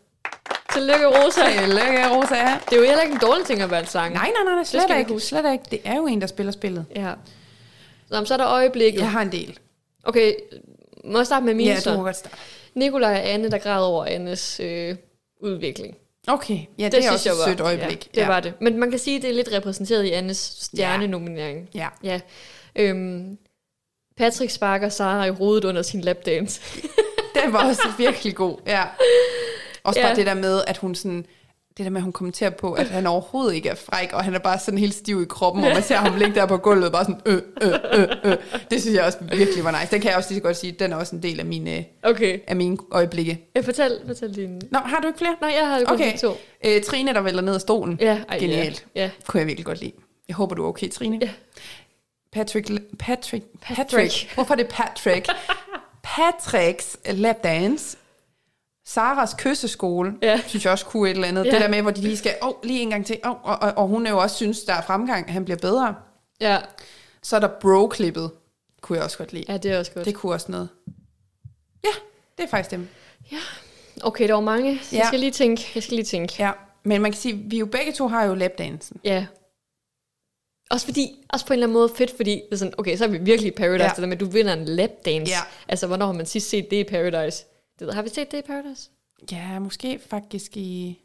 Tillykke, 0.73 1.07
Rosa. 1.07 1.41
Tillykke, 1.61 2.09
Rosa. 2.17 2.35
Det 2.35 2.73
er 2.73 2.77
jo 2.77 2.83
heller 2.83 3.03
ikke 3.03 3.15
en 3.15 3.21
dårlig 3.21 3.47
ting 3.47 3.61
at 3.63 3.71
være 3.71 3.81
en 3.81 3.87
slange. 3.87 4.15
Nej, 4.15 4.31
nej, 4.35 4.45
nej, 4.45 4.55
nej 4.55 4.65
slet 4.65 4.85
vi 4.95 4.99
ikke. 4.99 5.21
Slet 5.21 5.53
ikke. 5.53 5.65
Det 5.71 5.81
er 5.85 5.97
jo 5.97 6.07
en, 6.07 6.21
der 6.21 6.27
spiller 6.27 6.53
spillet. 6.53 6.85
Ja. 6.97 7.13
Nå, 8.11 8.17
men 8.17 8.27
så 8.27 8.35
er 8.35 8.39
der 8.39 8.49
øjeblikket. 8.49 9.01
Jeg 9.01 9.11
har 9.11 9.23
en 9.23 9.33
del. 9.33 9.59
Okay, 10.05 10.35
må 11.05 11.19
jeg 11.19 11.27
starte 11.27 11.47
med 11.47 11.55
mine 11.55 11.71
Ja, 11.71 11.81
så? 11.81 11.91
du 11.91 11.97
må 11.97 12.03
godt 12.03 12.17
starte. 12.17 12.37
Nikolaj 12.75 13.11
og 13.13 13.29
Anne, 13.29 13.51
der 13.51 13.59
græd 13.59 13.83
over 13.83 14.05
Annes 14.05 14.61
øh, 14.61 14.97
udvikling. 15.41 15.97
Okay, 16.29 16.59
ja, 16.79 16.85
det, 16.85 16.93
det 16.93 17.07
er 17.07 17.13
også 17.13 17.31
et 17.31 17.37
sødt 17.47 17.61
øjeblik. 17.61 18.09
Ja, 18.17 18.21
det 18.21 18.29
var 18.29 18.41
det. 18.41 18.53
Men 18.61 18.79
man 18.79 18.91
kan 18.91 18.99
sige, 18.99 19.17
at 19.17 19.23
det 19.23 19.31
er 19.31 19.35
lidt 19.35 19.53
repræsenteret 19.53 20.05
i 20.05 20.11
Annes 20.11 20.57
stjernenominering. 20.61 21.69
Ja. 21.75 21.89
Ja. 22.03 22.21
Øhm, 22.77 23.39
Patrick 24.17 24.51
sparker 24.51 24.89
Sara 24.89 25.25
i 25.25 25.31
hovedet 25.31 25.65
under 25.65 25.83
sin 25.83 26.01
lapdance. 26.01 26.61
Den 27.45 27.53
var 27.53 27.69
også 27.69 27.83
virkelig 27.99 28.35
god, 28.35 28.57
ja. 28.67 28.83
Også 29.85 30.01
bare 30.01 30.09
Ja. 30.09 30.15
det 30.15 30.27
der 30.27 30.35
med, 30.35 30.63
at 30.67 30.77
hun 30.77 30.95
sådan... 30.95 31.27
Det 31.77 31.85
der 31.85 31.91
med, 31.91 31.97
at 32.01 32.03
hun 32.03 32.13
kommenterer 32.13 32.51
på, 32.51 32.73
at 32.73 32.89
han 32.89 33.07
overhovedet 33.07 33.55
ikke 33.55 33.69
er 33.69 33.75
fræk, 33.75 34.13
og 34.13 34.25
han 34.25 34.35
er 34.35 34.39
bare 34.39 34.59
sådan 34.59 34.79
helt 34.79 34.95
stiv 34.95 35.23
i 35.23 35.25
kroppen, 35.29 35.65
og 35.65 35.71
man 35.75 35.83
ser 35.83 35.97
ham 35.97 36.17
ligge 36.19 36.35
der 36.35 36.47
på 36.47 36.57
gulvet, 36.57 36.93
bare 36.93 37.05
sådan, 37.05 37.21
øh, 37.27 37.43
øh, 37.63 37.73
øh, 37.95 38.09
øh. 38.25 38.37
Det 38.71 38.81
synes 38.81 38.97
jeg 38.97 39.05
også 39.05 39.19
virkelig 39.33 39.65
var 39.65 39.71
nice. 39.81 39.91
Den 39.93 40.01
kan 40.01 40.09
jeg 40.11 40.17
også 40.17 40.31
lige 40.31 40.39
så 40.39 40.43
godt 40.43 40.57
sige, 40.57 40.73
den 40.73 40.93
er 40.93 40.97
også 40.97 41.17
en 41.17 41.23
del 41.23 41.41
af 41.41 41.47
mine, 41.47 41.85
Okay. 42.03 42.39
af 42.47 42.57
mine 42.57 42.79
øjeblikke. 42.93 43.49
Jeg 43.55 43.65
fortæl, 43.65 43.99
fortæl 44.07 44.35
din... 44.37 44.61
Nå, 44.71 44.79
har 44.79 45.01
du 45.01 45.07
ikke 45.07 45.19
flere? 45.19 45.37
Nej, 45.41 45.53
jeg 45.61 45.69
har 45.69 45.79
kun 45.85 45.95
Okay. 45.95 46.19
to. 46.19 46.37
Øh, 46.67 46.83
Trine, 46.83 47.15
der 47.15 47.21
vælter 47.21 47.41
ned 47.41 47.55
af 47.55 47.61
stolen. 47.61 47.99
Ja, 48.01 48.19
ej, 48.29 48.39
Genialt. 48.39 48.87
Ja. 48.95 49.03
ja. 49.03 49.11
Kunne 49.27 49.39
jeg 49.41 49.47
virkelig 49.47 49.67
godt 49.67 49.81
lide. 49.81 49.93
Jeg 50.29 50.37
håber, 50.37 50.55
du 50.55 50.65
er 50.65 50.69
okay, 50.69 50.91
Trine. 50.91 51.19
Ja. 51.23 51.29
Patrick, 52.33 52.71
Patrick, 52.99 53.45
Patrick. 53.63 53.91
Patrick. 53.91 54.35
Hvorfor 54.35 54.55
er 54.55 54.57
det 54.57 54.69
Patrick? 54.69 55.29
Patricks 56.03 56.97
lapdance. 57.07 57.97
Saras 58.89 59.35
kysseskole, 59.39 60.15
Ja. 60.23 60.41
synes 60.47 60.65
jeg 60.65 60.73
også 60.73 60.87
kunne 60.87 61.11
et 61.11 61.15
eller 61.15 61.29
andet. 61.29 61.45
Ja. 61.47 61.51
Det 61.51 61.61
der 61.61 61.69
med, 61.69 61.83
hvor 61.83 61.91
de 61.91 62.01
lige 62.01 62.17
skal, 62.17 62.35
åh, 62.43 62.49
oh, 62.49 62.55
lige 62.65 62.81
en 62.81 62.91
gang 62.91 63.07
til, 63.07 63.19
oh, 63.25 63.31
og, 63.43 63.57
og, 63.63 63.73
og 63.77 63.89
hun 63.89 64.07
er 64.07 64.11
jo 64.11 64.19
også 64.19 64.37
synes, 64.37 64.61
der 64.61 64.73
er 64.75 64.83
fremgang, 64.83 65.33
han 65.33 65.45
bliver 65.45 65.59
bedre. 65.59 65.95
ja. 66.41 66.59
Så 67.23 67.37
er 67.37 67.41
der 67.41 67.49
bro-klippet, 67.49 68.31
kunne 68.81 68.97
jeg 68.97 69.05
også 69.05 69.19
godt 69.19 69.33
lide. 69.33 69.45
Ja, 69.49 69.57
det 69.57 69.71
er 69.73 69.79
også 69.79 69.93
godt. 69.93 70.05
Det 70.07 70.15
kunne 70.15 70.33
også 70.33 70.53
noget. 70.53 70.69
Ja, 71.85 71.89
det 72.39 72.45
er 72.45 72.49
faktisk 72.49 72.71
dem. 72.71 72.89
Okay, 74.03 74.29
der 74.29 74.35
var 74.35 74.41
mange. 74.41 74.71
Jeg 74.71 74.81
Ja. 74.93 75.07
skal 75.07 75.21
lige 75.21 75.33
tænke. 75.33 75.71
Jeg 75.75 75.83
skal 75.83 75.95
lige 75.95 76.05
tænke. 76.05 76.35
Ja, 76.39 76.53
men 76.83 77.03
man 77.03 77.13
kan 77.13 77.21
sige, 77.21 77.35
vi 77.47 77.59
jo 77.59 77.67
begge 77.67 77.93
to 77.93 78.09
har 78.09 78.25
jo 78.25 78.35
lapdansen. 78.35 79.01
Ja. 79.05 79.27
Også 80.71 80.87
fordi, 80.87 81.25
også 81.29 81.47
på 81.47 81.53
en 81.53 81.55
eller 81.55 81.67
anden 81.67 81.73
måde 81.79 81.89
fedt, 81.97 82.17
fordi 82.17 82.31
det 82.31 82.49
er 82.53 82.57
sådan, 82.57 82.75
okay, 82.79 82.97
så 82.97 83.05
er 83.05 83.09
vi 83.09 83.19
virkelig 83.19 83.53
i 83.53 83.57
Paradise, 83.57 83.85
ja. 83.85 83.89
Det 83.91 83.97
der 83.97 84.07
med, 84.07 84.17
at 84.17 84.21
du 84.21 84.27
vinder 84.27 84.53
en 84.53 84.65
lapdance. 84.65 85.33
Ja. 85.33 85.39
Altså, 85.69 85.87
hvornår 85.87 86.07
har 86.07 86.13
man 86.13 86.27
sidst 86.27 86.49
set 86.49 86.71
det 86.71 86.77
i 86.77 86.85
Paradise? 86.85 87.45
Det, 87.79 87.95
har 87.95 88.03
vi 88.03 88.09
set 88.09 88.33
det 88.33 88.39
i 88.39 88.43
Paradise? 88.43 88.91
Ja, 89.33 89.59
måske 89.59 89.99
faktisk 90.09 90.57
i... 90.57 90.99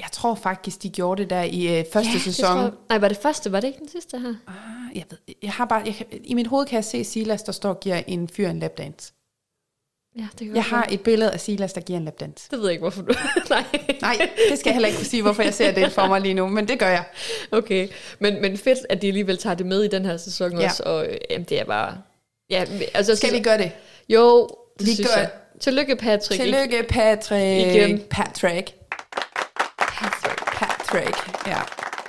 Jeg 0.00 0.08
tror 0.12 0.34
faktisk, 0.34 0.82
de 0.82 0.88
gjorde 0.90 1.22
det 1.22 1.30
der 1.30 1.42
i 1.42 1.78
øh, 1.78 1.84
første 1.92 2.12
ja, 2.12 2.18
sæson. 2.18 2.58
jeg- 2.58 2.70
Nej, 2.88 2.98
var 2.98 3.08
det 3.08 3.16
første? 3.16 3.52
Var 3.52 3.60
det 3.60 3.68
ikke 3.68 3.78
den 3.78 3.88
sidste 3.88 4.18
her? 4.18 4.34
Ah, 4.46 4.96
jeg 4.96 5.04
ved, 5.10 5.18
jeg 5.42 5.52
har 5.52 5.64
bare, 5.64 5.82
jeg, 5.86 6.06
I 6.24 6.34
mit 6.34 6.46
hoved 6.46 6.66
kan 6.66 6.76
jeg 6.76 6.84
se 6.84 7.04
Silas, 7.04 7.42
der 7.42 7.52
står 7.52 7.68
og 7.70 7.80
giver 7.80 8.02
en 8.06 8.28
fyr 8.28 8.48
en 8.48 8.58
lapdance. 8.58 9.12
Ja, 10.18 10.22
det 10.38 10.46
kan 10.46 10.56
Jeg 10.56 10.64
har 10.64 10.76
være. 10.76 10.92
et 10.92 11.00
billede 11.00 11.30
af 11.30 11.40
Silas, 11.40 11.72
der 11.72 11.80
giver 11.80 11.98
en 11.98 12.04
lapdance. 12.04 12.48
Det 12.50 12.58
ved 12.58 12.64
jeg 12.66 12.72
ikke, 12.72 12.82
hvorfor 12.82 13.02
du... 13.02 13.14
Nej. 13.50 13.64
Nej, 14.00 14.28
det 14.50 14.58
skal 14.58 14.70
jeg 14.70 14.74
heller 14.74 14.86
ikke 14.88 14.98
kunne 14.98 15.06
sige, 15.06 15.22
hvorfor 15.22 15.42
jeg 15.42 15.54
ser 15.54 15.70
det 15.72 15.92
for 15.92 16.06
mig 16.06 16.20
lige 16.20 16.34
nu, 16.34 16.48
men 16.48 16.68
det 16.68 16.78
gør 16.78 16.88
jeg. 16.88 17.04
Okay, 17.52 17.88
men, 18.18 18.40
men 18.42 18.58
fedt, 18.58 18.78
at 18.88 19.02
de 19.02 19.06
alligevel 19.08 19.38
tager 19.38 19.54
det 19.54 19.66
med 19.66 19.82
i 19.84 19.88
den 19.88 20.04
her 20.04 20.16
sæson 20.16 20.58
Ja. 20.60 20.66
også, 20.66 20.82
og 20.86 21.06
jamen, 21.30 21.44
det 21.48 21.60
er 21.60 21.64
bare... 21.64 21.96
Ja, 22.50 22.64
altså, 22.94 23.16
Skal 23.16 23.28
så- 23.28 23.36
vi 23.36 23.42
gøre 23.42 23.58
det? 23.58 23.72
Jo, 24.08 24.48
det 24.78 24.86
Vi 24.86 24.94
synes 24.94 25.10
gør- 25.14 25.20
jeg. 25.20 25.30
Tillykke, 25.60 25.96
Patrick. 25.96 26.42
Tillykke, 26.42 26.82
Patrick. 26.88 27.66
Igen. 27.66 28.02
Patrick. 28.10 28.72
Patrick. 29.78 30.44
Patrick, 30.54 31.46
ja. 31.46 31.50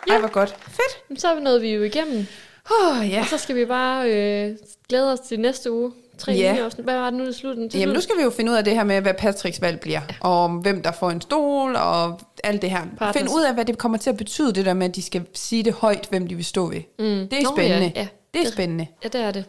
Ja. 0.07 0.13
Ej, 0.13 0.19
hvor 0.19 0.29
godt. 0.31 0.55
Fedt. 0.67 1.21
Så 1.21 1.27
er 1.31 1.35
vi 1.35 1.41
noget, 1.41 1.61
vi 1.61 1.69
jo 1.73 1.83
igennem. 1.83 2.25
Oh, 2.71 3.09
ja. 3.11 3.19
Og 3.19 3.25
så 3.27 3.37
skal 3.37 3.55
vi 3.55 3.65
bare 3.65 4.09
øh, 4.11 4.55
glæde 4.89 5.13
os 5.13 5.19
til 5.19 5.39
næste 5.39 5.71
uge. 5.71 5.91
Tre 6.21 6.31
Ja. 6.31 6.53
nye 6.53 6.61
afsnit. 6.61 6.83
Hvad 6.85 6.95
var 6.95 7.09
det 7.09 7.19
nu, 7.19 7.25
det 7.25 7.35
sluttede? 7.35 7.69
Til 7.69 7.79
Jamen, 7.79 7.95
nu 7.95 8.01
skal 8.01 8.17
vi 8.17 8.23
jo 8.23 8.29
finde 8.29 8.51
ud 8.51 8.57
af 8.57 8.63
det 8.63 8.75
her 8.75 8.83
med, 8.83 9.01
hvad 9.01 9.13
Patricks 9.13 9.61
valg 9.61 9.79
bliver, 9.79 10.01
ja. 10.09 10.15
og 10.29 10.49
hvem 10.49 10.83
der 10.83 10.91
får 10.91 11.09
en 11.11 11.21
stol, 11.21 11.75
og 11.75 12.21
alt 12.43 12.61
det 12.61 12.69
her. 12.71 12.81
Partners. 12.97 13.15
Find 13.15 13.29
ud 13.29 13.43
af, 13.43 13.53
hvad 13.53 13.65
det 13.65 13.77
kommer 13.77 13.97
til 13.97 14.09
at 14.09 14.17
betyde, 14.17 14.53
det 14.53 14.65
der 14.65 14.73
med, 14.73 14.87
at 14.89 14.95
de 14.95 15.01
skal 15.01 15.25
sige 15.33 15.63
det 15.63 15.73
højt, 15.73 16.07
hvem 16.09 16.27
de 16.27 16.35
vil 16.35 16.45
stå 16.45 16.67
ved. 16.69 16.81
Mm. 16.99 17.05
Det 17.05 17.33
er 17.33 17.41
Nå, 17.43 17.51
spændende. 17.55 17.91
Ja, 17.95 18.01
ja. 18.01 18.07
Det 18.33 18.47
er 18.47 18.51
spændende. 18.51 18.87
ja, 19.03 19.07
det 19.07 19.21
er 19.21 19.31
det. 19.31 19.45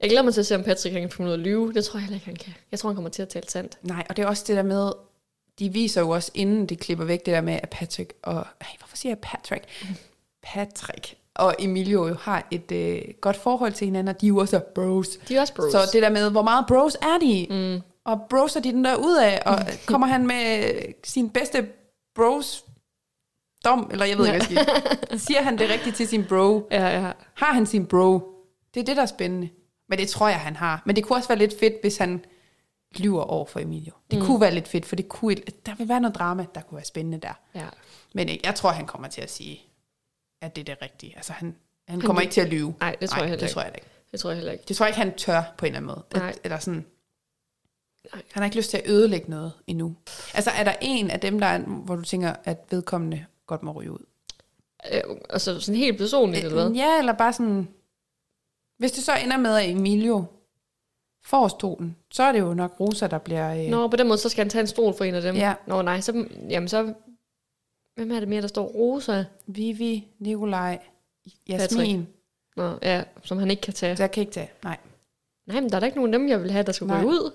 Jeg 0.00 0.10
glæder 0.10 0.22
mig 0.22 0.34
til 0.34 0.40
at 0.40 0.46
se, 0.46 0.54
om 0.54 0.62
Patrick 0.62 0.92
han 0.92 1.02
kan 1.02 1.10
finde 1.10 1.28
ud 1.28 1.32
af 1.32 1.36
at 1.38 1.40
lyve. 1.44 1.72
Det 1.72 1.84
tror 1.84 1.98
jeg 1.98 2.02
heller 2.04 2.16
ikke, 2.16 2.26
han 2.26 2.36
kan. 2.36 2.54
Jeg 2.70 2.78
tror, 2.78 2.88
han 2.88 2.94
kommer 2.94 3.10
til 3.10 3.22
at 3.22 3.28
tale 3.28 3.48
sandt. 3.48 3.78
Nej, 3.82 4.04
og 4.08 4.16
det 4.16 4.22
er 4.22 4.26
også 4.26 4.44
det 4.46 4.56
der 4.56 4.62
med, 4.62 4.92
de 5.58 5.72
viser 5.72 6.00
jo 6.00 6.10
også, 6.10 6.30
inden 6.34 6.66
de 6.66 6.76
klipper 6.76 7.04
væk, 7.04 7.26
det 7.26 7.34
der 7.34 7.40
med, 7.40 7.58
at 7.62 7.68
Patrick 7.70 8.12
og... 8.22 8.34
Ej, 8.60 8.66
hvorfor 8.78 8.96
siger 8.96 9.10
jeg 9.10 9.18
Patrick? 9.18 9.64
Patrick 10.42 11.14
og 11.40 11.54
Emilio 11.58 12.06
jo 12.08 12.14
har 12.14 12.46
et 12.50 12.72
øh, 12.72 13.02
godt 13.20 13.36
forhold 13.36 13.72
til 13.72 13.84
hinanden, 13.84 14.14
og 14.14 14.20
de 14.20 14.26
er 14.26 14.28
jo 14.28 14.38
også 14.38 14.60
bros. 14.74 15.08
De 15.08 15.36
er 15.36 15.40
også 15.40 15.54
bros. 15.54 15.72
Så 15.72 15.78
det 15.92 16.02
der 16.02 16.10
med, 16.10 16.30
hvor 16.30 16.42
meget 16.42 16.64
bros 16.68 16.94
er 16.94 17.18
de? 17.20 17.46
Mm. 17.50 17.82
Og 18.04 18.20
bros 18.30 18.56
er 18.56 18.60
de 18.60 18.72
den 18.72 18.84
der 18.84 18.96
ud 18.96 19.16
af, 19.16 19.42
og 19.46 19.58
kommer 19.90 20.06
han 20.06 20.26
med 20.26 20.72
sin 21.04 21.30
bedste 21.30 21.68
bros 22.14 22.64
dom, 23.64 23.88
eller 23.92 24.06
jeg 24.06 24.18
ved 24.18 24.26
ikke, 24.26 24.46
hvad 24.46 24.66
jeg. 25.10 25.20
Siger 25.26 25.42
han 25.42 25.58
det 25.58 25.70
rigtigt 25.70 25.96
til 25.96 26.08
sin 26.08 26.24
bro? 26.24 26.68
Ja, 26.70 27.00
ja. 27.00 27.12
Har 27.34 27.52
han 27.52 27.66
sin 27.66 27.86
bro? 27.86 28.20
Det 28.74 28.80
er 28.80 28.84
det, 28.84 28.96
der 28.96 29.02
er 29.02 29.06
spændende. 29.06 29.48
Men 29.88 29.98
det 29.98 30.08
tror 30.08 30.28
jeg, 30.28 30.40
han 30.40 30.56
har. 30.56 30.82
Men 30.86 30.96
det 30.96 31.04
kunne 31.04 31.16
også 31.16 31.28
være 31.28 31.38
lidt 31.38 31.58
fedt, 31.60 31.74
hvis 31.80 31.96
han 31.96 32.24
lyver 32.96 33.22
over 33.22 33.46
for 33.46 33.60
Emilio. 33.60 33.92
Det 34.10 34.18
mm. 34.18 34.24
kunne 34.24 34.40
være 34.40 34.54
lidt 34.54 34.68
fedt, 34.68 34.86
for 34.86 34.96
det 34.96 35.08
kunne, 35.08 35.36
der 35.66 35.74
vil 35.74 35.88
være 35.88 36.00
noget 36.00 36.14
drama, 36.14 36.46
der 36.54 36.60
kunne 36.60 36.76
være 36.76 36.84
spændende 36.84 37.18
der. 37.18 37.40
ja. 37.54 37.66
Men 38.14 38.28
øh, 38.28 38.36
jeg 38.44 38.54
tror, 38.54 38.70
han 38.70 38.86
kommer 38.86 39.08
til 39.08 39.20
at 39.20 39.30
sige, 39.30 39.60
at 40.40 40.56
det 40.56 40.68
er 40.68 40.74
det 40.74 40.82
rigtige. 40.82 41.12
Altså, 41.16 41.32
han, 41.32 41.56
han 41.88 42.00
kommer 42.00 42.22
ikke 42.22 42.32
til 42.32 42.40
at 42.40 42.48
lyve. 42.48 42.74
Nej, 42.80 42.96
det 43.00 43.10
tror 43.10 43.18
jeg 43.18 43.28
heller 43.28 43.38
det 43.38 43.46
ikke. 43.46 43.52
tror 43.52 43.62
jeg 43.62 43.72
ikke. 43.74 43.86
Det 44.12 44.20
tror 44.20 44.30
jeg 44.30 44.36
heller 44.36 44.52
ikke. 44.52 44.64
Det 44.68 44.76
tror 44.76 44.86
jeg 44.86 44.90
ikke, 44.90 44.98
han 44.98 45.14
tør 45.16 45.42
på 45.58 45.66
en 45.66 45.72
eller 45.72 45.76
anden 45.76 45.86
måde. 45.86 46.04
Nej. 46.14 46.28
At, 46.28 46.40
eller 46.44 46.58
sådan, 46.58 46.84
Nej. 48.14 48.22
han 48.32 48.42
har 48.42 48.44
ikke 48.44 48.56
lyst 48.56 48.70
til 48.70 48.76
at 48.76 48.90
ødelægge 48.90 49.30
noget 49.30 49.52
endnu. 49.66 49.96
Altså, 50.34 50.50
er 50.50 50.64
der 50.64 50.74
en 50.80 51.10
af 51.10 51.20
dem, 51.20 51.40
der 51.40 51.46
er, 51.46 51.58
hvor 51.58 51.96
du 51.96 52.02
tænker, 52.02 52.34
at 52.44 52.64
vedkommende 52.70 53.26
godt 53.46 53.62
må 53.62 53.72
ryge 53.72 53.92
ud? 53.92 54.04
Øh, 54.92 55.00
altså 55.30 55.60
sådan 55.60 55.78
helt 55.78 55.98
personligt, 55.98 56.44
eller 56.44 56.62
hvad? 56.62 56.76
Ja, 56.76 56.98
eller 56.98 57.12
bare 57.12 57.32
sådan... 57.32 57.68
Hvis 58.78 58.92
det 58.92 59.04
så 59.04 59.12
ender 59.24 59.36
med, 59.36 59.56
at 59.56 59.70
Emilio 59.70 60.24
får 61.24 61.48
stolen, 61.48 61.96
så 62.10 62.22
er 62.22 62.32
det 62.32 62.38
jo 62.38 62.54
nok 62.54 62.80
Rosa, 62.80 63.06
der 63.06 63.18
bliver... 63.18 63.54
Øh, 63.54 63.70
Nå, 63.70 63.88
på 63.88 63.96
den 63.96 64.08
måde, 64.08 64.18
så 64.18 64.28
skal 64.28 64.44
han 64.44 64.50
tage 64.50 64.60
en 64.60 64.66
stol 64.66 64.94
for 64.96 65.04
en 65.04 65.14
af 65.14 65.22
dem. 65.22 65.36
Ja. 65.36 65.54
Nå, 65.66 65.82
nej, 65.82 66.00
så, 66.00 66.26
jamen 66.50 66.68
så... 66.68 66.94
Hvem 68.00 68.10
er 68.10 68.20
det 68.20 68.28
mere, 68.28 68.42
der 68.42 68.48
står? 68.48 68.66
Rosa? 68.66 69.24
Vivi, 69.46 70.08
Nikolaj, 70.18 70.78
Jasmin. 71.48 72.08
Nå, 72.56 72.78
ja, 72.82 73.04
som 73.24 73.38
han 73.38 73.50
ikke 73.50 73.60
kan 73.60 73.74
tage. 73.74 73.96
Så 73.96 74.02
jeg 74.02 74.10
kan 74.10 74.20
ikke 74.20 74.32
tage. 74.32 74.50
Nej, 74.64 74.76
Nej, 75.46 75.60
men 75.60 75.70
der 75.70 75.76
er 75.76 75.80
da 75.80 75.86
ikke 75.86 75.98
nogen 75.98 76.14
af 76.14 76.18
dem, 76.20 76.28
jeg 76.28 76.42
vil 76.42 76.50
have, 76.50 76.62
der 76.62 76.72
skulle 76.72 76.94
Nej. 76.94 77.02
gå 77.02 77.08
ud. 77.08 77.32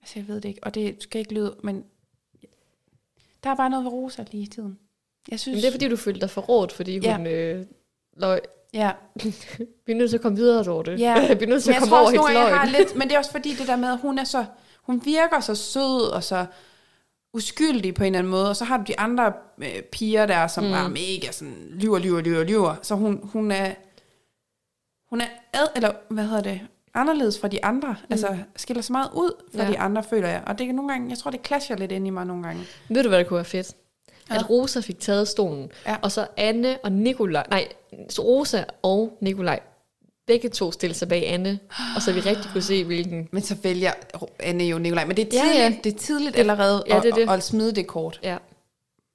altså, 0.00 0.18
jeg 0.18 0.28
ved 0.28 0.34
det 0.40 0.48
ikke. 0.48 0.60
Og 0.64 0.74
det 0.74 0.96
skal 1.02 1.18
ikke 1.18 1.34
lyde, 1.34 1.56
men... 1.62 1.84
Der 3.44 3.50
er 3.50 3.54
bare 3.54 3.70
noget 3.70 3.84
ved 3.84 3.92
Rosa 3.92 4.24
lige 4.32 4.42
i 4.42 4.46
tiden. 4.46 4.78
Jeg 5.30 5.40
synes... 5.40 5.56
Men 5.56 5.62
det 5.62 5.68
er, 5.68 5.72
fordi 5.72 5.88
du 5.88 5.96
følte 5.96 6.20
dig 6.20 6.30
forrådt, 6.30 6.72
fordi 6.72 6.98
Ja. 6.98 7.16
hun 7.16 7.26
øh, 7.26 7.66
løg. 8.16 8.40
Ja, 8.74 8.92
Vi 9.86 9.92
er 9.92 9.94
nødt 9.94 10.10
til 10.10 10.16
at 10.16 10.22
komme 10.22 10.38
videre, 10.38 10.64
Dorte. 10.64 10.92
Ja. 10.92 11.14
vi 11.38 11.44
er 11.44 11.48
nødt 11.48 11.62
til 11.62 11.70
men 11.70 11.76
at 11.76 11.80
jeg 11.80 11.80
komme 11.80 11.90
tror 11.90 12.00
over 12.00 12.10
hendes 12.10 12.32
løgn. 12.32 12.52
har 12.54 12.66
lidt... 12.78 12.96
Men 12.96 13.08
det 13.08 13.14
er 13.14 13.18
også 13.18 13.30
fordi 13.30 13.54
det 13.54 13.66
der 13.66 13.76
med, 13.76 13.88
at 13.92 13.98
hun 13.98 14.18
er 14.18 14.24
så... 14.24 14.44
Hun 14.82 15.04
virker 15.04 15.40
så 15.40 15.54
sød 15.54 16.10
og 16.12 16.24
så 16.24 16.46
uskyldig 17.36 17.94
på 17.94 18.04
en 18.04 18.06
eller 18.06 18.18
anden 18.18 18.30
måde, 18.30 18.48
og 18.48 18.56
så 18.56 18.64
har 18.64 18.76
du 18.76 18.84
de 18.86 18.98
andre 19.00 19.32
øh, 19.58 19.82
piger 19.92 20.26
der, 20.26 20.46
som 20.46 20.64
mm. 20.64 20.72
er 20.72 20.88
mega 20.88 21.32
sådan, 21.32 21.66
lyver, 21.70 21.98
lyver, 21.98 22.20
lyver, 22.20 22.44
lyver. 22.44 22.74
Så 22.82 22.94
hun, 22.94 23.20
hun 23.32 23.50
er, 23.50 23.74
hun 25.10 25.20
er 25.20 25.26
ad, 25.52 25.66
eller 25.76 25.90
hvad 26.08 26.24
hedder 26.24 26.42
det, 26.42 26.60
anderledes 26.94 27.40
fra 27.40 27.48
de 27.48 27.64
andre. 27.64 27.88
Mm. 27.88 28.06
Altså 28.10 28.36
skiller 28.56 28.82
sig 28.82 28.92
meget 28.92 29.10
ud 29.14 29.30
fra 29.56 29.62
Ja. 29.64 29.70
de 29.70 29.78
andre, 29.78 30.02
føler 30.02 30.28
jeg. 30.28 30.42
Og 30.46 30.58
det 30.58 30.66
kan 30.66 30.74
nogle 30.74 30.92
gange, 30.92 31.10
jeg 31.10 31.18
tror, 31.18 31.30
det 31.30 31.46
clasher 31.46 31.76
lidt 31.76 31.92
ind 31.92 32.06
i 32.06 32.10
mig 32.10 32.26
nogle 32.26 32.42
gange. 32.42 32.62
Ved 32.88 33.02
du, 33.02 33.08
hvad 33.08 33.18
der 33.18 33.24
kunne 33.24 33.36
være 33.36 33.44
fedt? 33.44 33.74
Ja. 34.30 34.34
At 34.34 34.50
Rosa 34.50 34.80
fik 34.80 35.00
taget 35.00 35.28
stolen, 35.28 35.70
Ja. 35.86 35.96
og 36.02 36.12
så 36.12 36.26
Anne 36.36 36.78
og 36.82 36.92
Nikolaj, 36.92 37.46
nej, 37.50 37.68
så 38.08 38.22
Rosa 38.22 38.64
og 38.82 39.18
Nikolaj, 39.20 39.60
begge 40.26 40.48
to 40.48 40.72
stille 40.72 40.94
sig 40.94 41.08
bag 41.08 41.28
Anne, 41.28 41.58
og 41.96 42.02
så 42.02 42.12
vi 42.12 42.20
rigtig 42.20 42.50
kunne 42.52 42.62
se, 42.62 42.84
hvilken... 42.84 43.28
Men 43.32 43.42
så 43.42 43.54
vælger 43.62 43.92
Anne 44.38 44.64
jo 44.64 44.78
Nikolaj. 44.78 45.04
Men 45.04 45.16
det 45.16 45.26
er 45.26 45.30
tidligt, 45.30 45.54
ja. 45.58 45.62
ja. 45.62 45.76
Det 45.84 45.94
er 45.94 45.98
tidligt 45.98 46.36
allerede 46.36 46.84
ja, 46.88 46.96
at, 46.96 47.02
det 47.02 47.10
er 47.10 47.14
det. 47.14 47.22
At, 47.22 47.28
at 47.30 47.42
smide 47.42 47.74
det 47.74 47.86
kort. 47.86 48.20
Ja, 48.22 48.36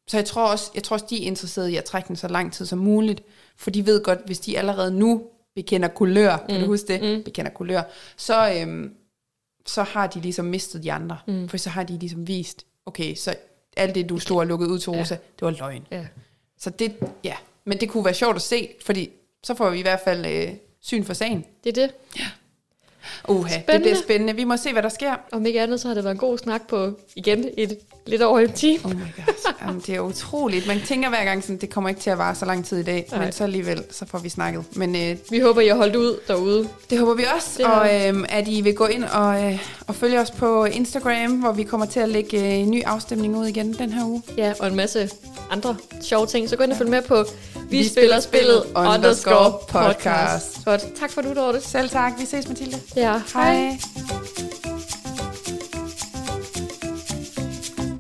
Så 0.07 0.17
jeg 0.17 0.25
tror, 0.25 0.47
også, 0.47 0.71
jeg 0.75 0.83
tror 0.83 0.93
også, 0.93 1.05
de 1.09 1.23
er 1.23 1.27
interesserede 1.27 1.71
i 1.71 1.75
at 1.75 1.83
trække 1.83 2.07
den 2.07 2.15
så 2.15 2.27
lang 2.27 2.53
tid 2.53 2.65
som 2.65 2.79
muligt, 2.79 3.23
for 3.57 3.69
de 3.69 3.85
ved 3.85 4.03
godt, 4.03 4.19
hvis 4.25 4.39
de 4.39 4.57
allerede 4.57 4.91
nu 4.99 5.23
bekender 5.55 5.87
kulør, 5.87 6.37
kan 6.49 6.55
Mm. 6.57 6.61
du 6.61 6.67
huske 6.67 6.87
det? 6.87 7.17
Mm. 7.17 7.23
Bekender 7.23 7.51
kulør, 7.51 7.81
så, 8.17 8.53
øhm, 8.61 8.93
så 9.65 9.83
har 9.83 10.07
de 10.07 10.19
ligesom 10.21 10.45
mistet 10.45 10.83
de 10.83 10.91
andre, 10.91 11.17
mm. 11.27 11.49
for 11.49 11.57
så 11.57 11.69
har 11.69 11.83
de 11.83 11.99
ligesom 11.99 12.27
vist, 12.27 12.65
okay, 12.85 13.15
så 13.15 13.35
alt 13.77 13.95
det, 13.95 14.09
du 14.09 14.19
stod 14.19 14.37
og 14.37 14.47
lukkede 14.47 14.69
ud 14.71 14.79
til 14.79 14.89
Rosa, 14.91 15.13
ja. 15.13 15.19
det 15.39 15.45
var 15.45 15.51
løgn. 15.51 15.87
ja. 15.91 16.05
Så 16.59 16.69
det, 16.69 16.95
ja, 17.23 17.35
men 17.65 17.79
det 17.79 17.89
kunne 17.89 18.05
være 18.05 18.13
sjovt 18.13 18.35
at 18.35 18.41
se, 18.41 18.69
fordi 18.85 19.09
så 19.43 19.53
får 19.55 19.69
vi 19.69 19.79
i 19.79 19.81
hvert 19.81 19.99
fald 20.03 20.25
øh, 20.25 20.53
syn 20.81 21.03
for 21.03 21.13
sagen. 21.13 21.45
Det 21.63 21.77
er 21.77 21.87
det. 21.87 21.93
Uha, 23.29 23.55
det 23.55 23.63
Spændende. 23.63 23.83
bliver 23.83 23.95
spændende. 24.03 24.35
Vi 24.35 24.43
må 24.43 24.57
se, 24.57 24.73
hvad 24.73 24.83
der 24.83 24.89
sker. 24.89 25.15
Om 25.31 25.45
ikke 25.45 25.61
andet, 25.61 25.79
så 25.79 25.87
har 25.87 25.95
det 25.95 26.03
været 26.03 26.13
en 26.13 26.19
god 26.19 26.37
snak 26.37 26.67
på, 26.67 26.99
igen, 27.15 27.49
et 27.57 27.79
lidt 28.05 28.21
over 28.21 28.39
en 28.39 28.51
time. 28.51 28.79
Oh 28.83 28.91
my 28.91 28.97
god, 28.97 29.53
Jamen, 29.61 29.81
det 29.87 29.95
er 29.95 29.99
utroligt. 29.99 30.67
Man 30.67 30.81
tænker 30.85 31.09
hver 31.09 31.23
gang, 31.23 31.43
sådan, 31.43 31.57
det 31.57 31.69
kommer 31.69 31.89
ikke 31.89 32.01
til 32.01 32.09
at 32.09 32.17
vare 32.17 32.35
så 32.35 32.45
lang 32.45 32.65
tid 32.65 32.77
i 32.77 32.83
dag, 32.83 33.07
Nej. 33.11 33.19
men 33.23 33.31
så 33.31 33.43
alligevel, 33.43 33.83
så 33.91 34.05
får 34.05 34.17
vi 34.17 34.29
snakket. 34.29 34.63
Men 34.75 34.95
øh, 34.95 35.17
Vi 35.29 35.39
håber, 35.39 35.61
I 35.61 35.67
har 35.67 35.75
holdt 35.75 35.95
ud 35.95 36.19
derude. 36.27 36.67
Det 36.89 36.99
håber 36.99 37.13
vi 37.13 37.25
også, 37.35 37.49
Det 37.57 37.65
og 37.65 38.07
øhm, 38.07 38.25
at 38.29 38.47
I 38.47 38.61
vil 38.61 38.75
gå 38.75 38.85
ind 38.85 39.03
og, 39.03 39.43
øh, 39.43 39.59
og 39.87 39.95
følge 39.95 40.19
os 40.21 40.31
på 40.31 40.65
Instagram, 40.65 41.31
hvor 41.31 41.51
vi 41.51 41.63
kommer 41.63 41.85
til 41.85 41.99
at 41.99 42.09
lægge 42.09 42.39
øh, 42.39 42.53
en 42.53 42.71
ny 42.71 42.83
afstemning 42.83 43.37
ud 43.37 43.45
igen 43.45 43.73
den 43.73 43.93
her 43.93 44.05
uge. 44.05 44.21
Ja, 44.37 44.53
og 44.59 44.67
en 44.67 44.75
masse 44.75 45.09
andre 45.51 45.75
sjove 46.01 46.25
ting. 46.27 46.49
Så 46.49 46.55
gå 46.55 46.63
ind 46.63 46.71
og 46.71 46.77
følg 46.77 46.89
med 46.89 47.01
på 47.01 47.25
Vi, 47.69 47.77
Vi 47.77 47.87
spiller 47.87 48.19
spillet 48.19 48.63
underscore 48.75 49.51
podcast. 49.69 49.97
podcast. 50.03 50.65
Godt. 50.65 50.81
Tak 50.99 51.11
for 51.11 51.21
du, 51.21 51.33
Dorte. 51.33 51.61
Selv 51.61 51.89
tak. 51.89 52.11
Vi 52.19 52.25
ses, 52.25 52.47
Mathilde. 52.47 52.77
Ja, 52.95 53.21
Hej. 53.33 53.77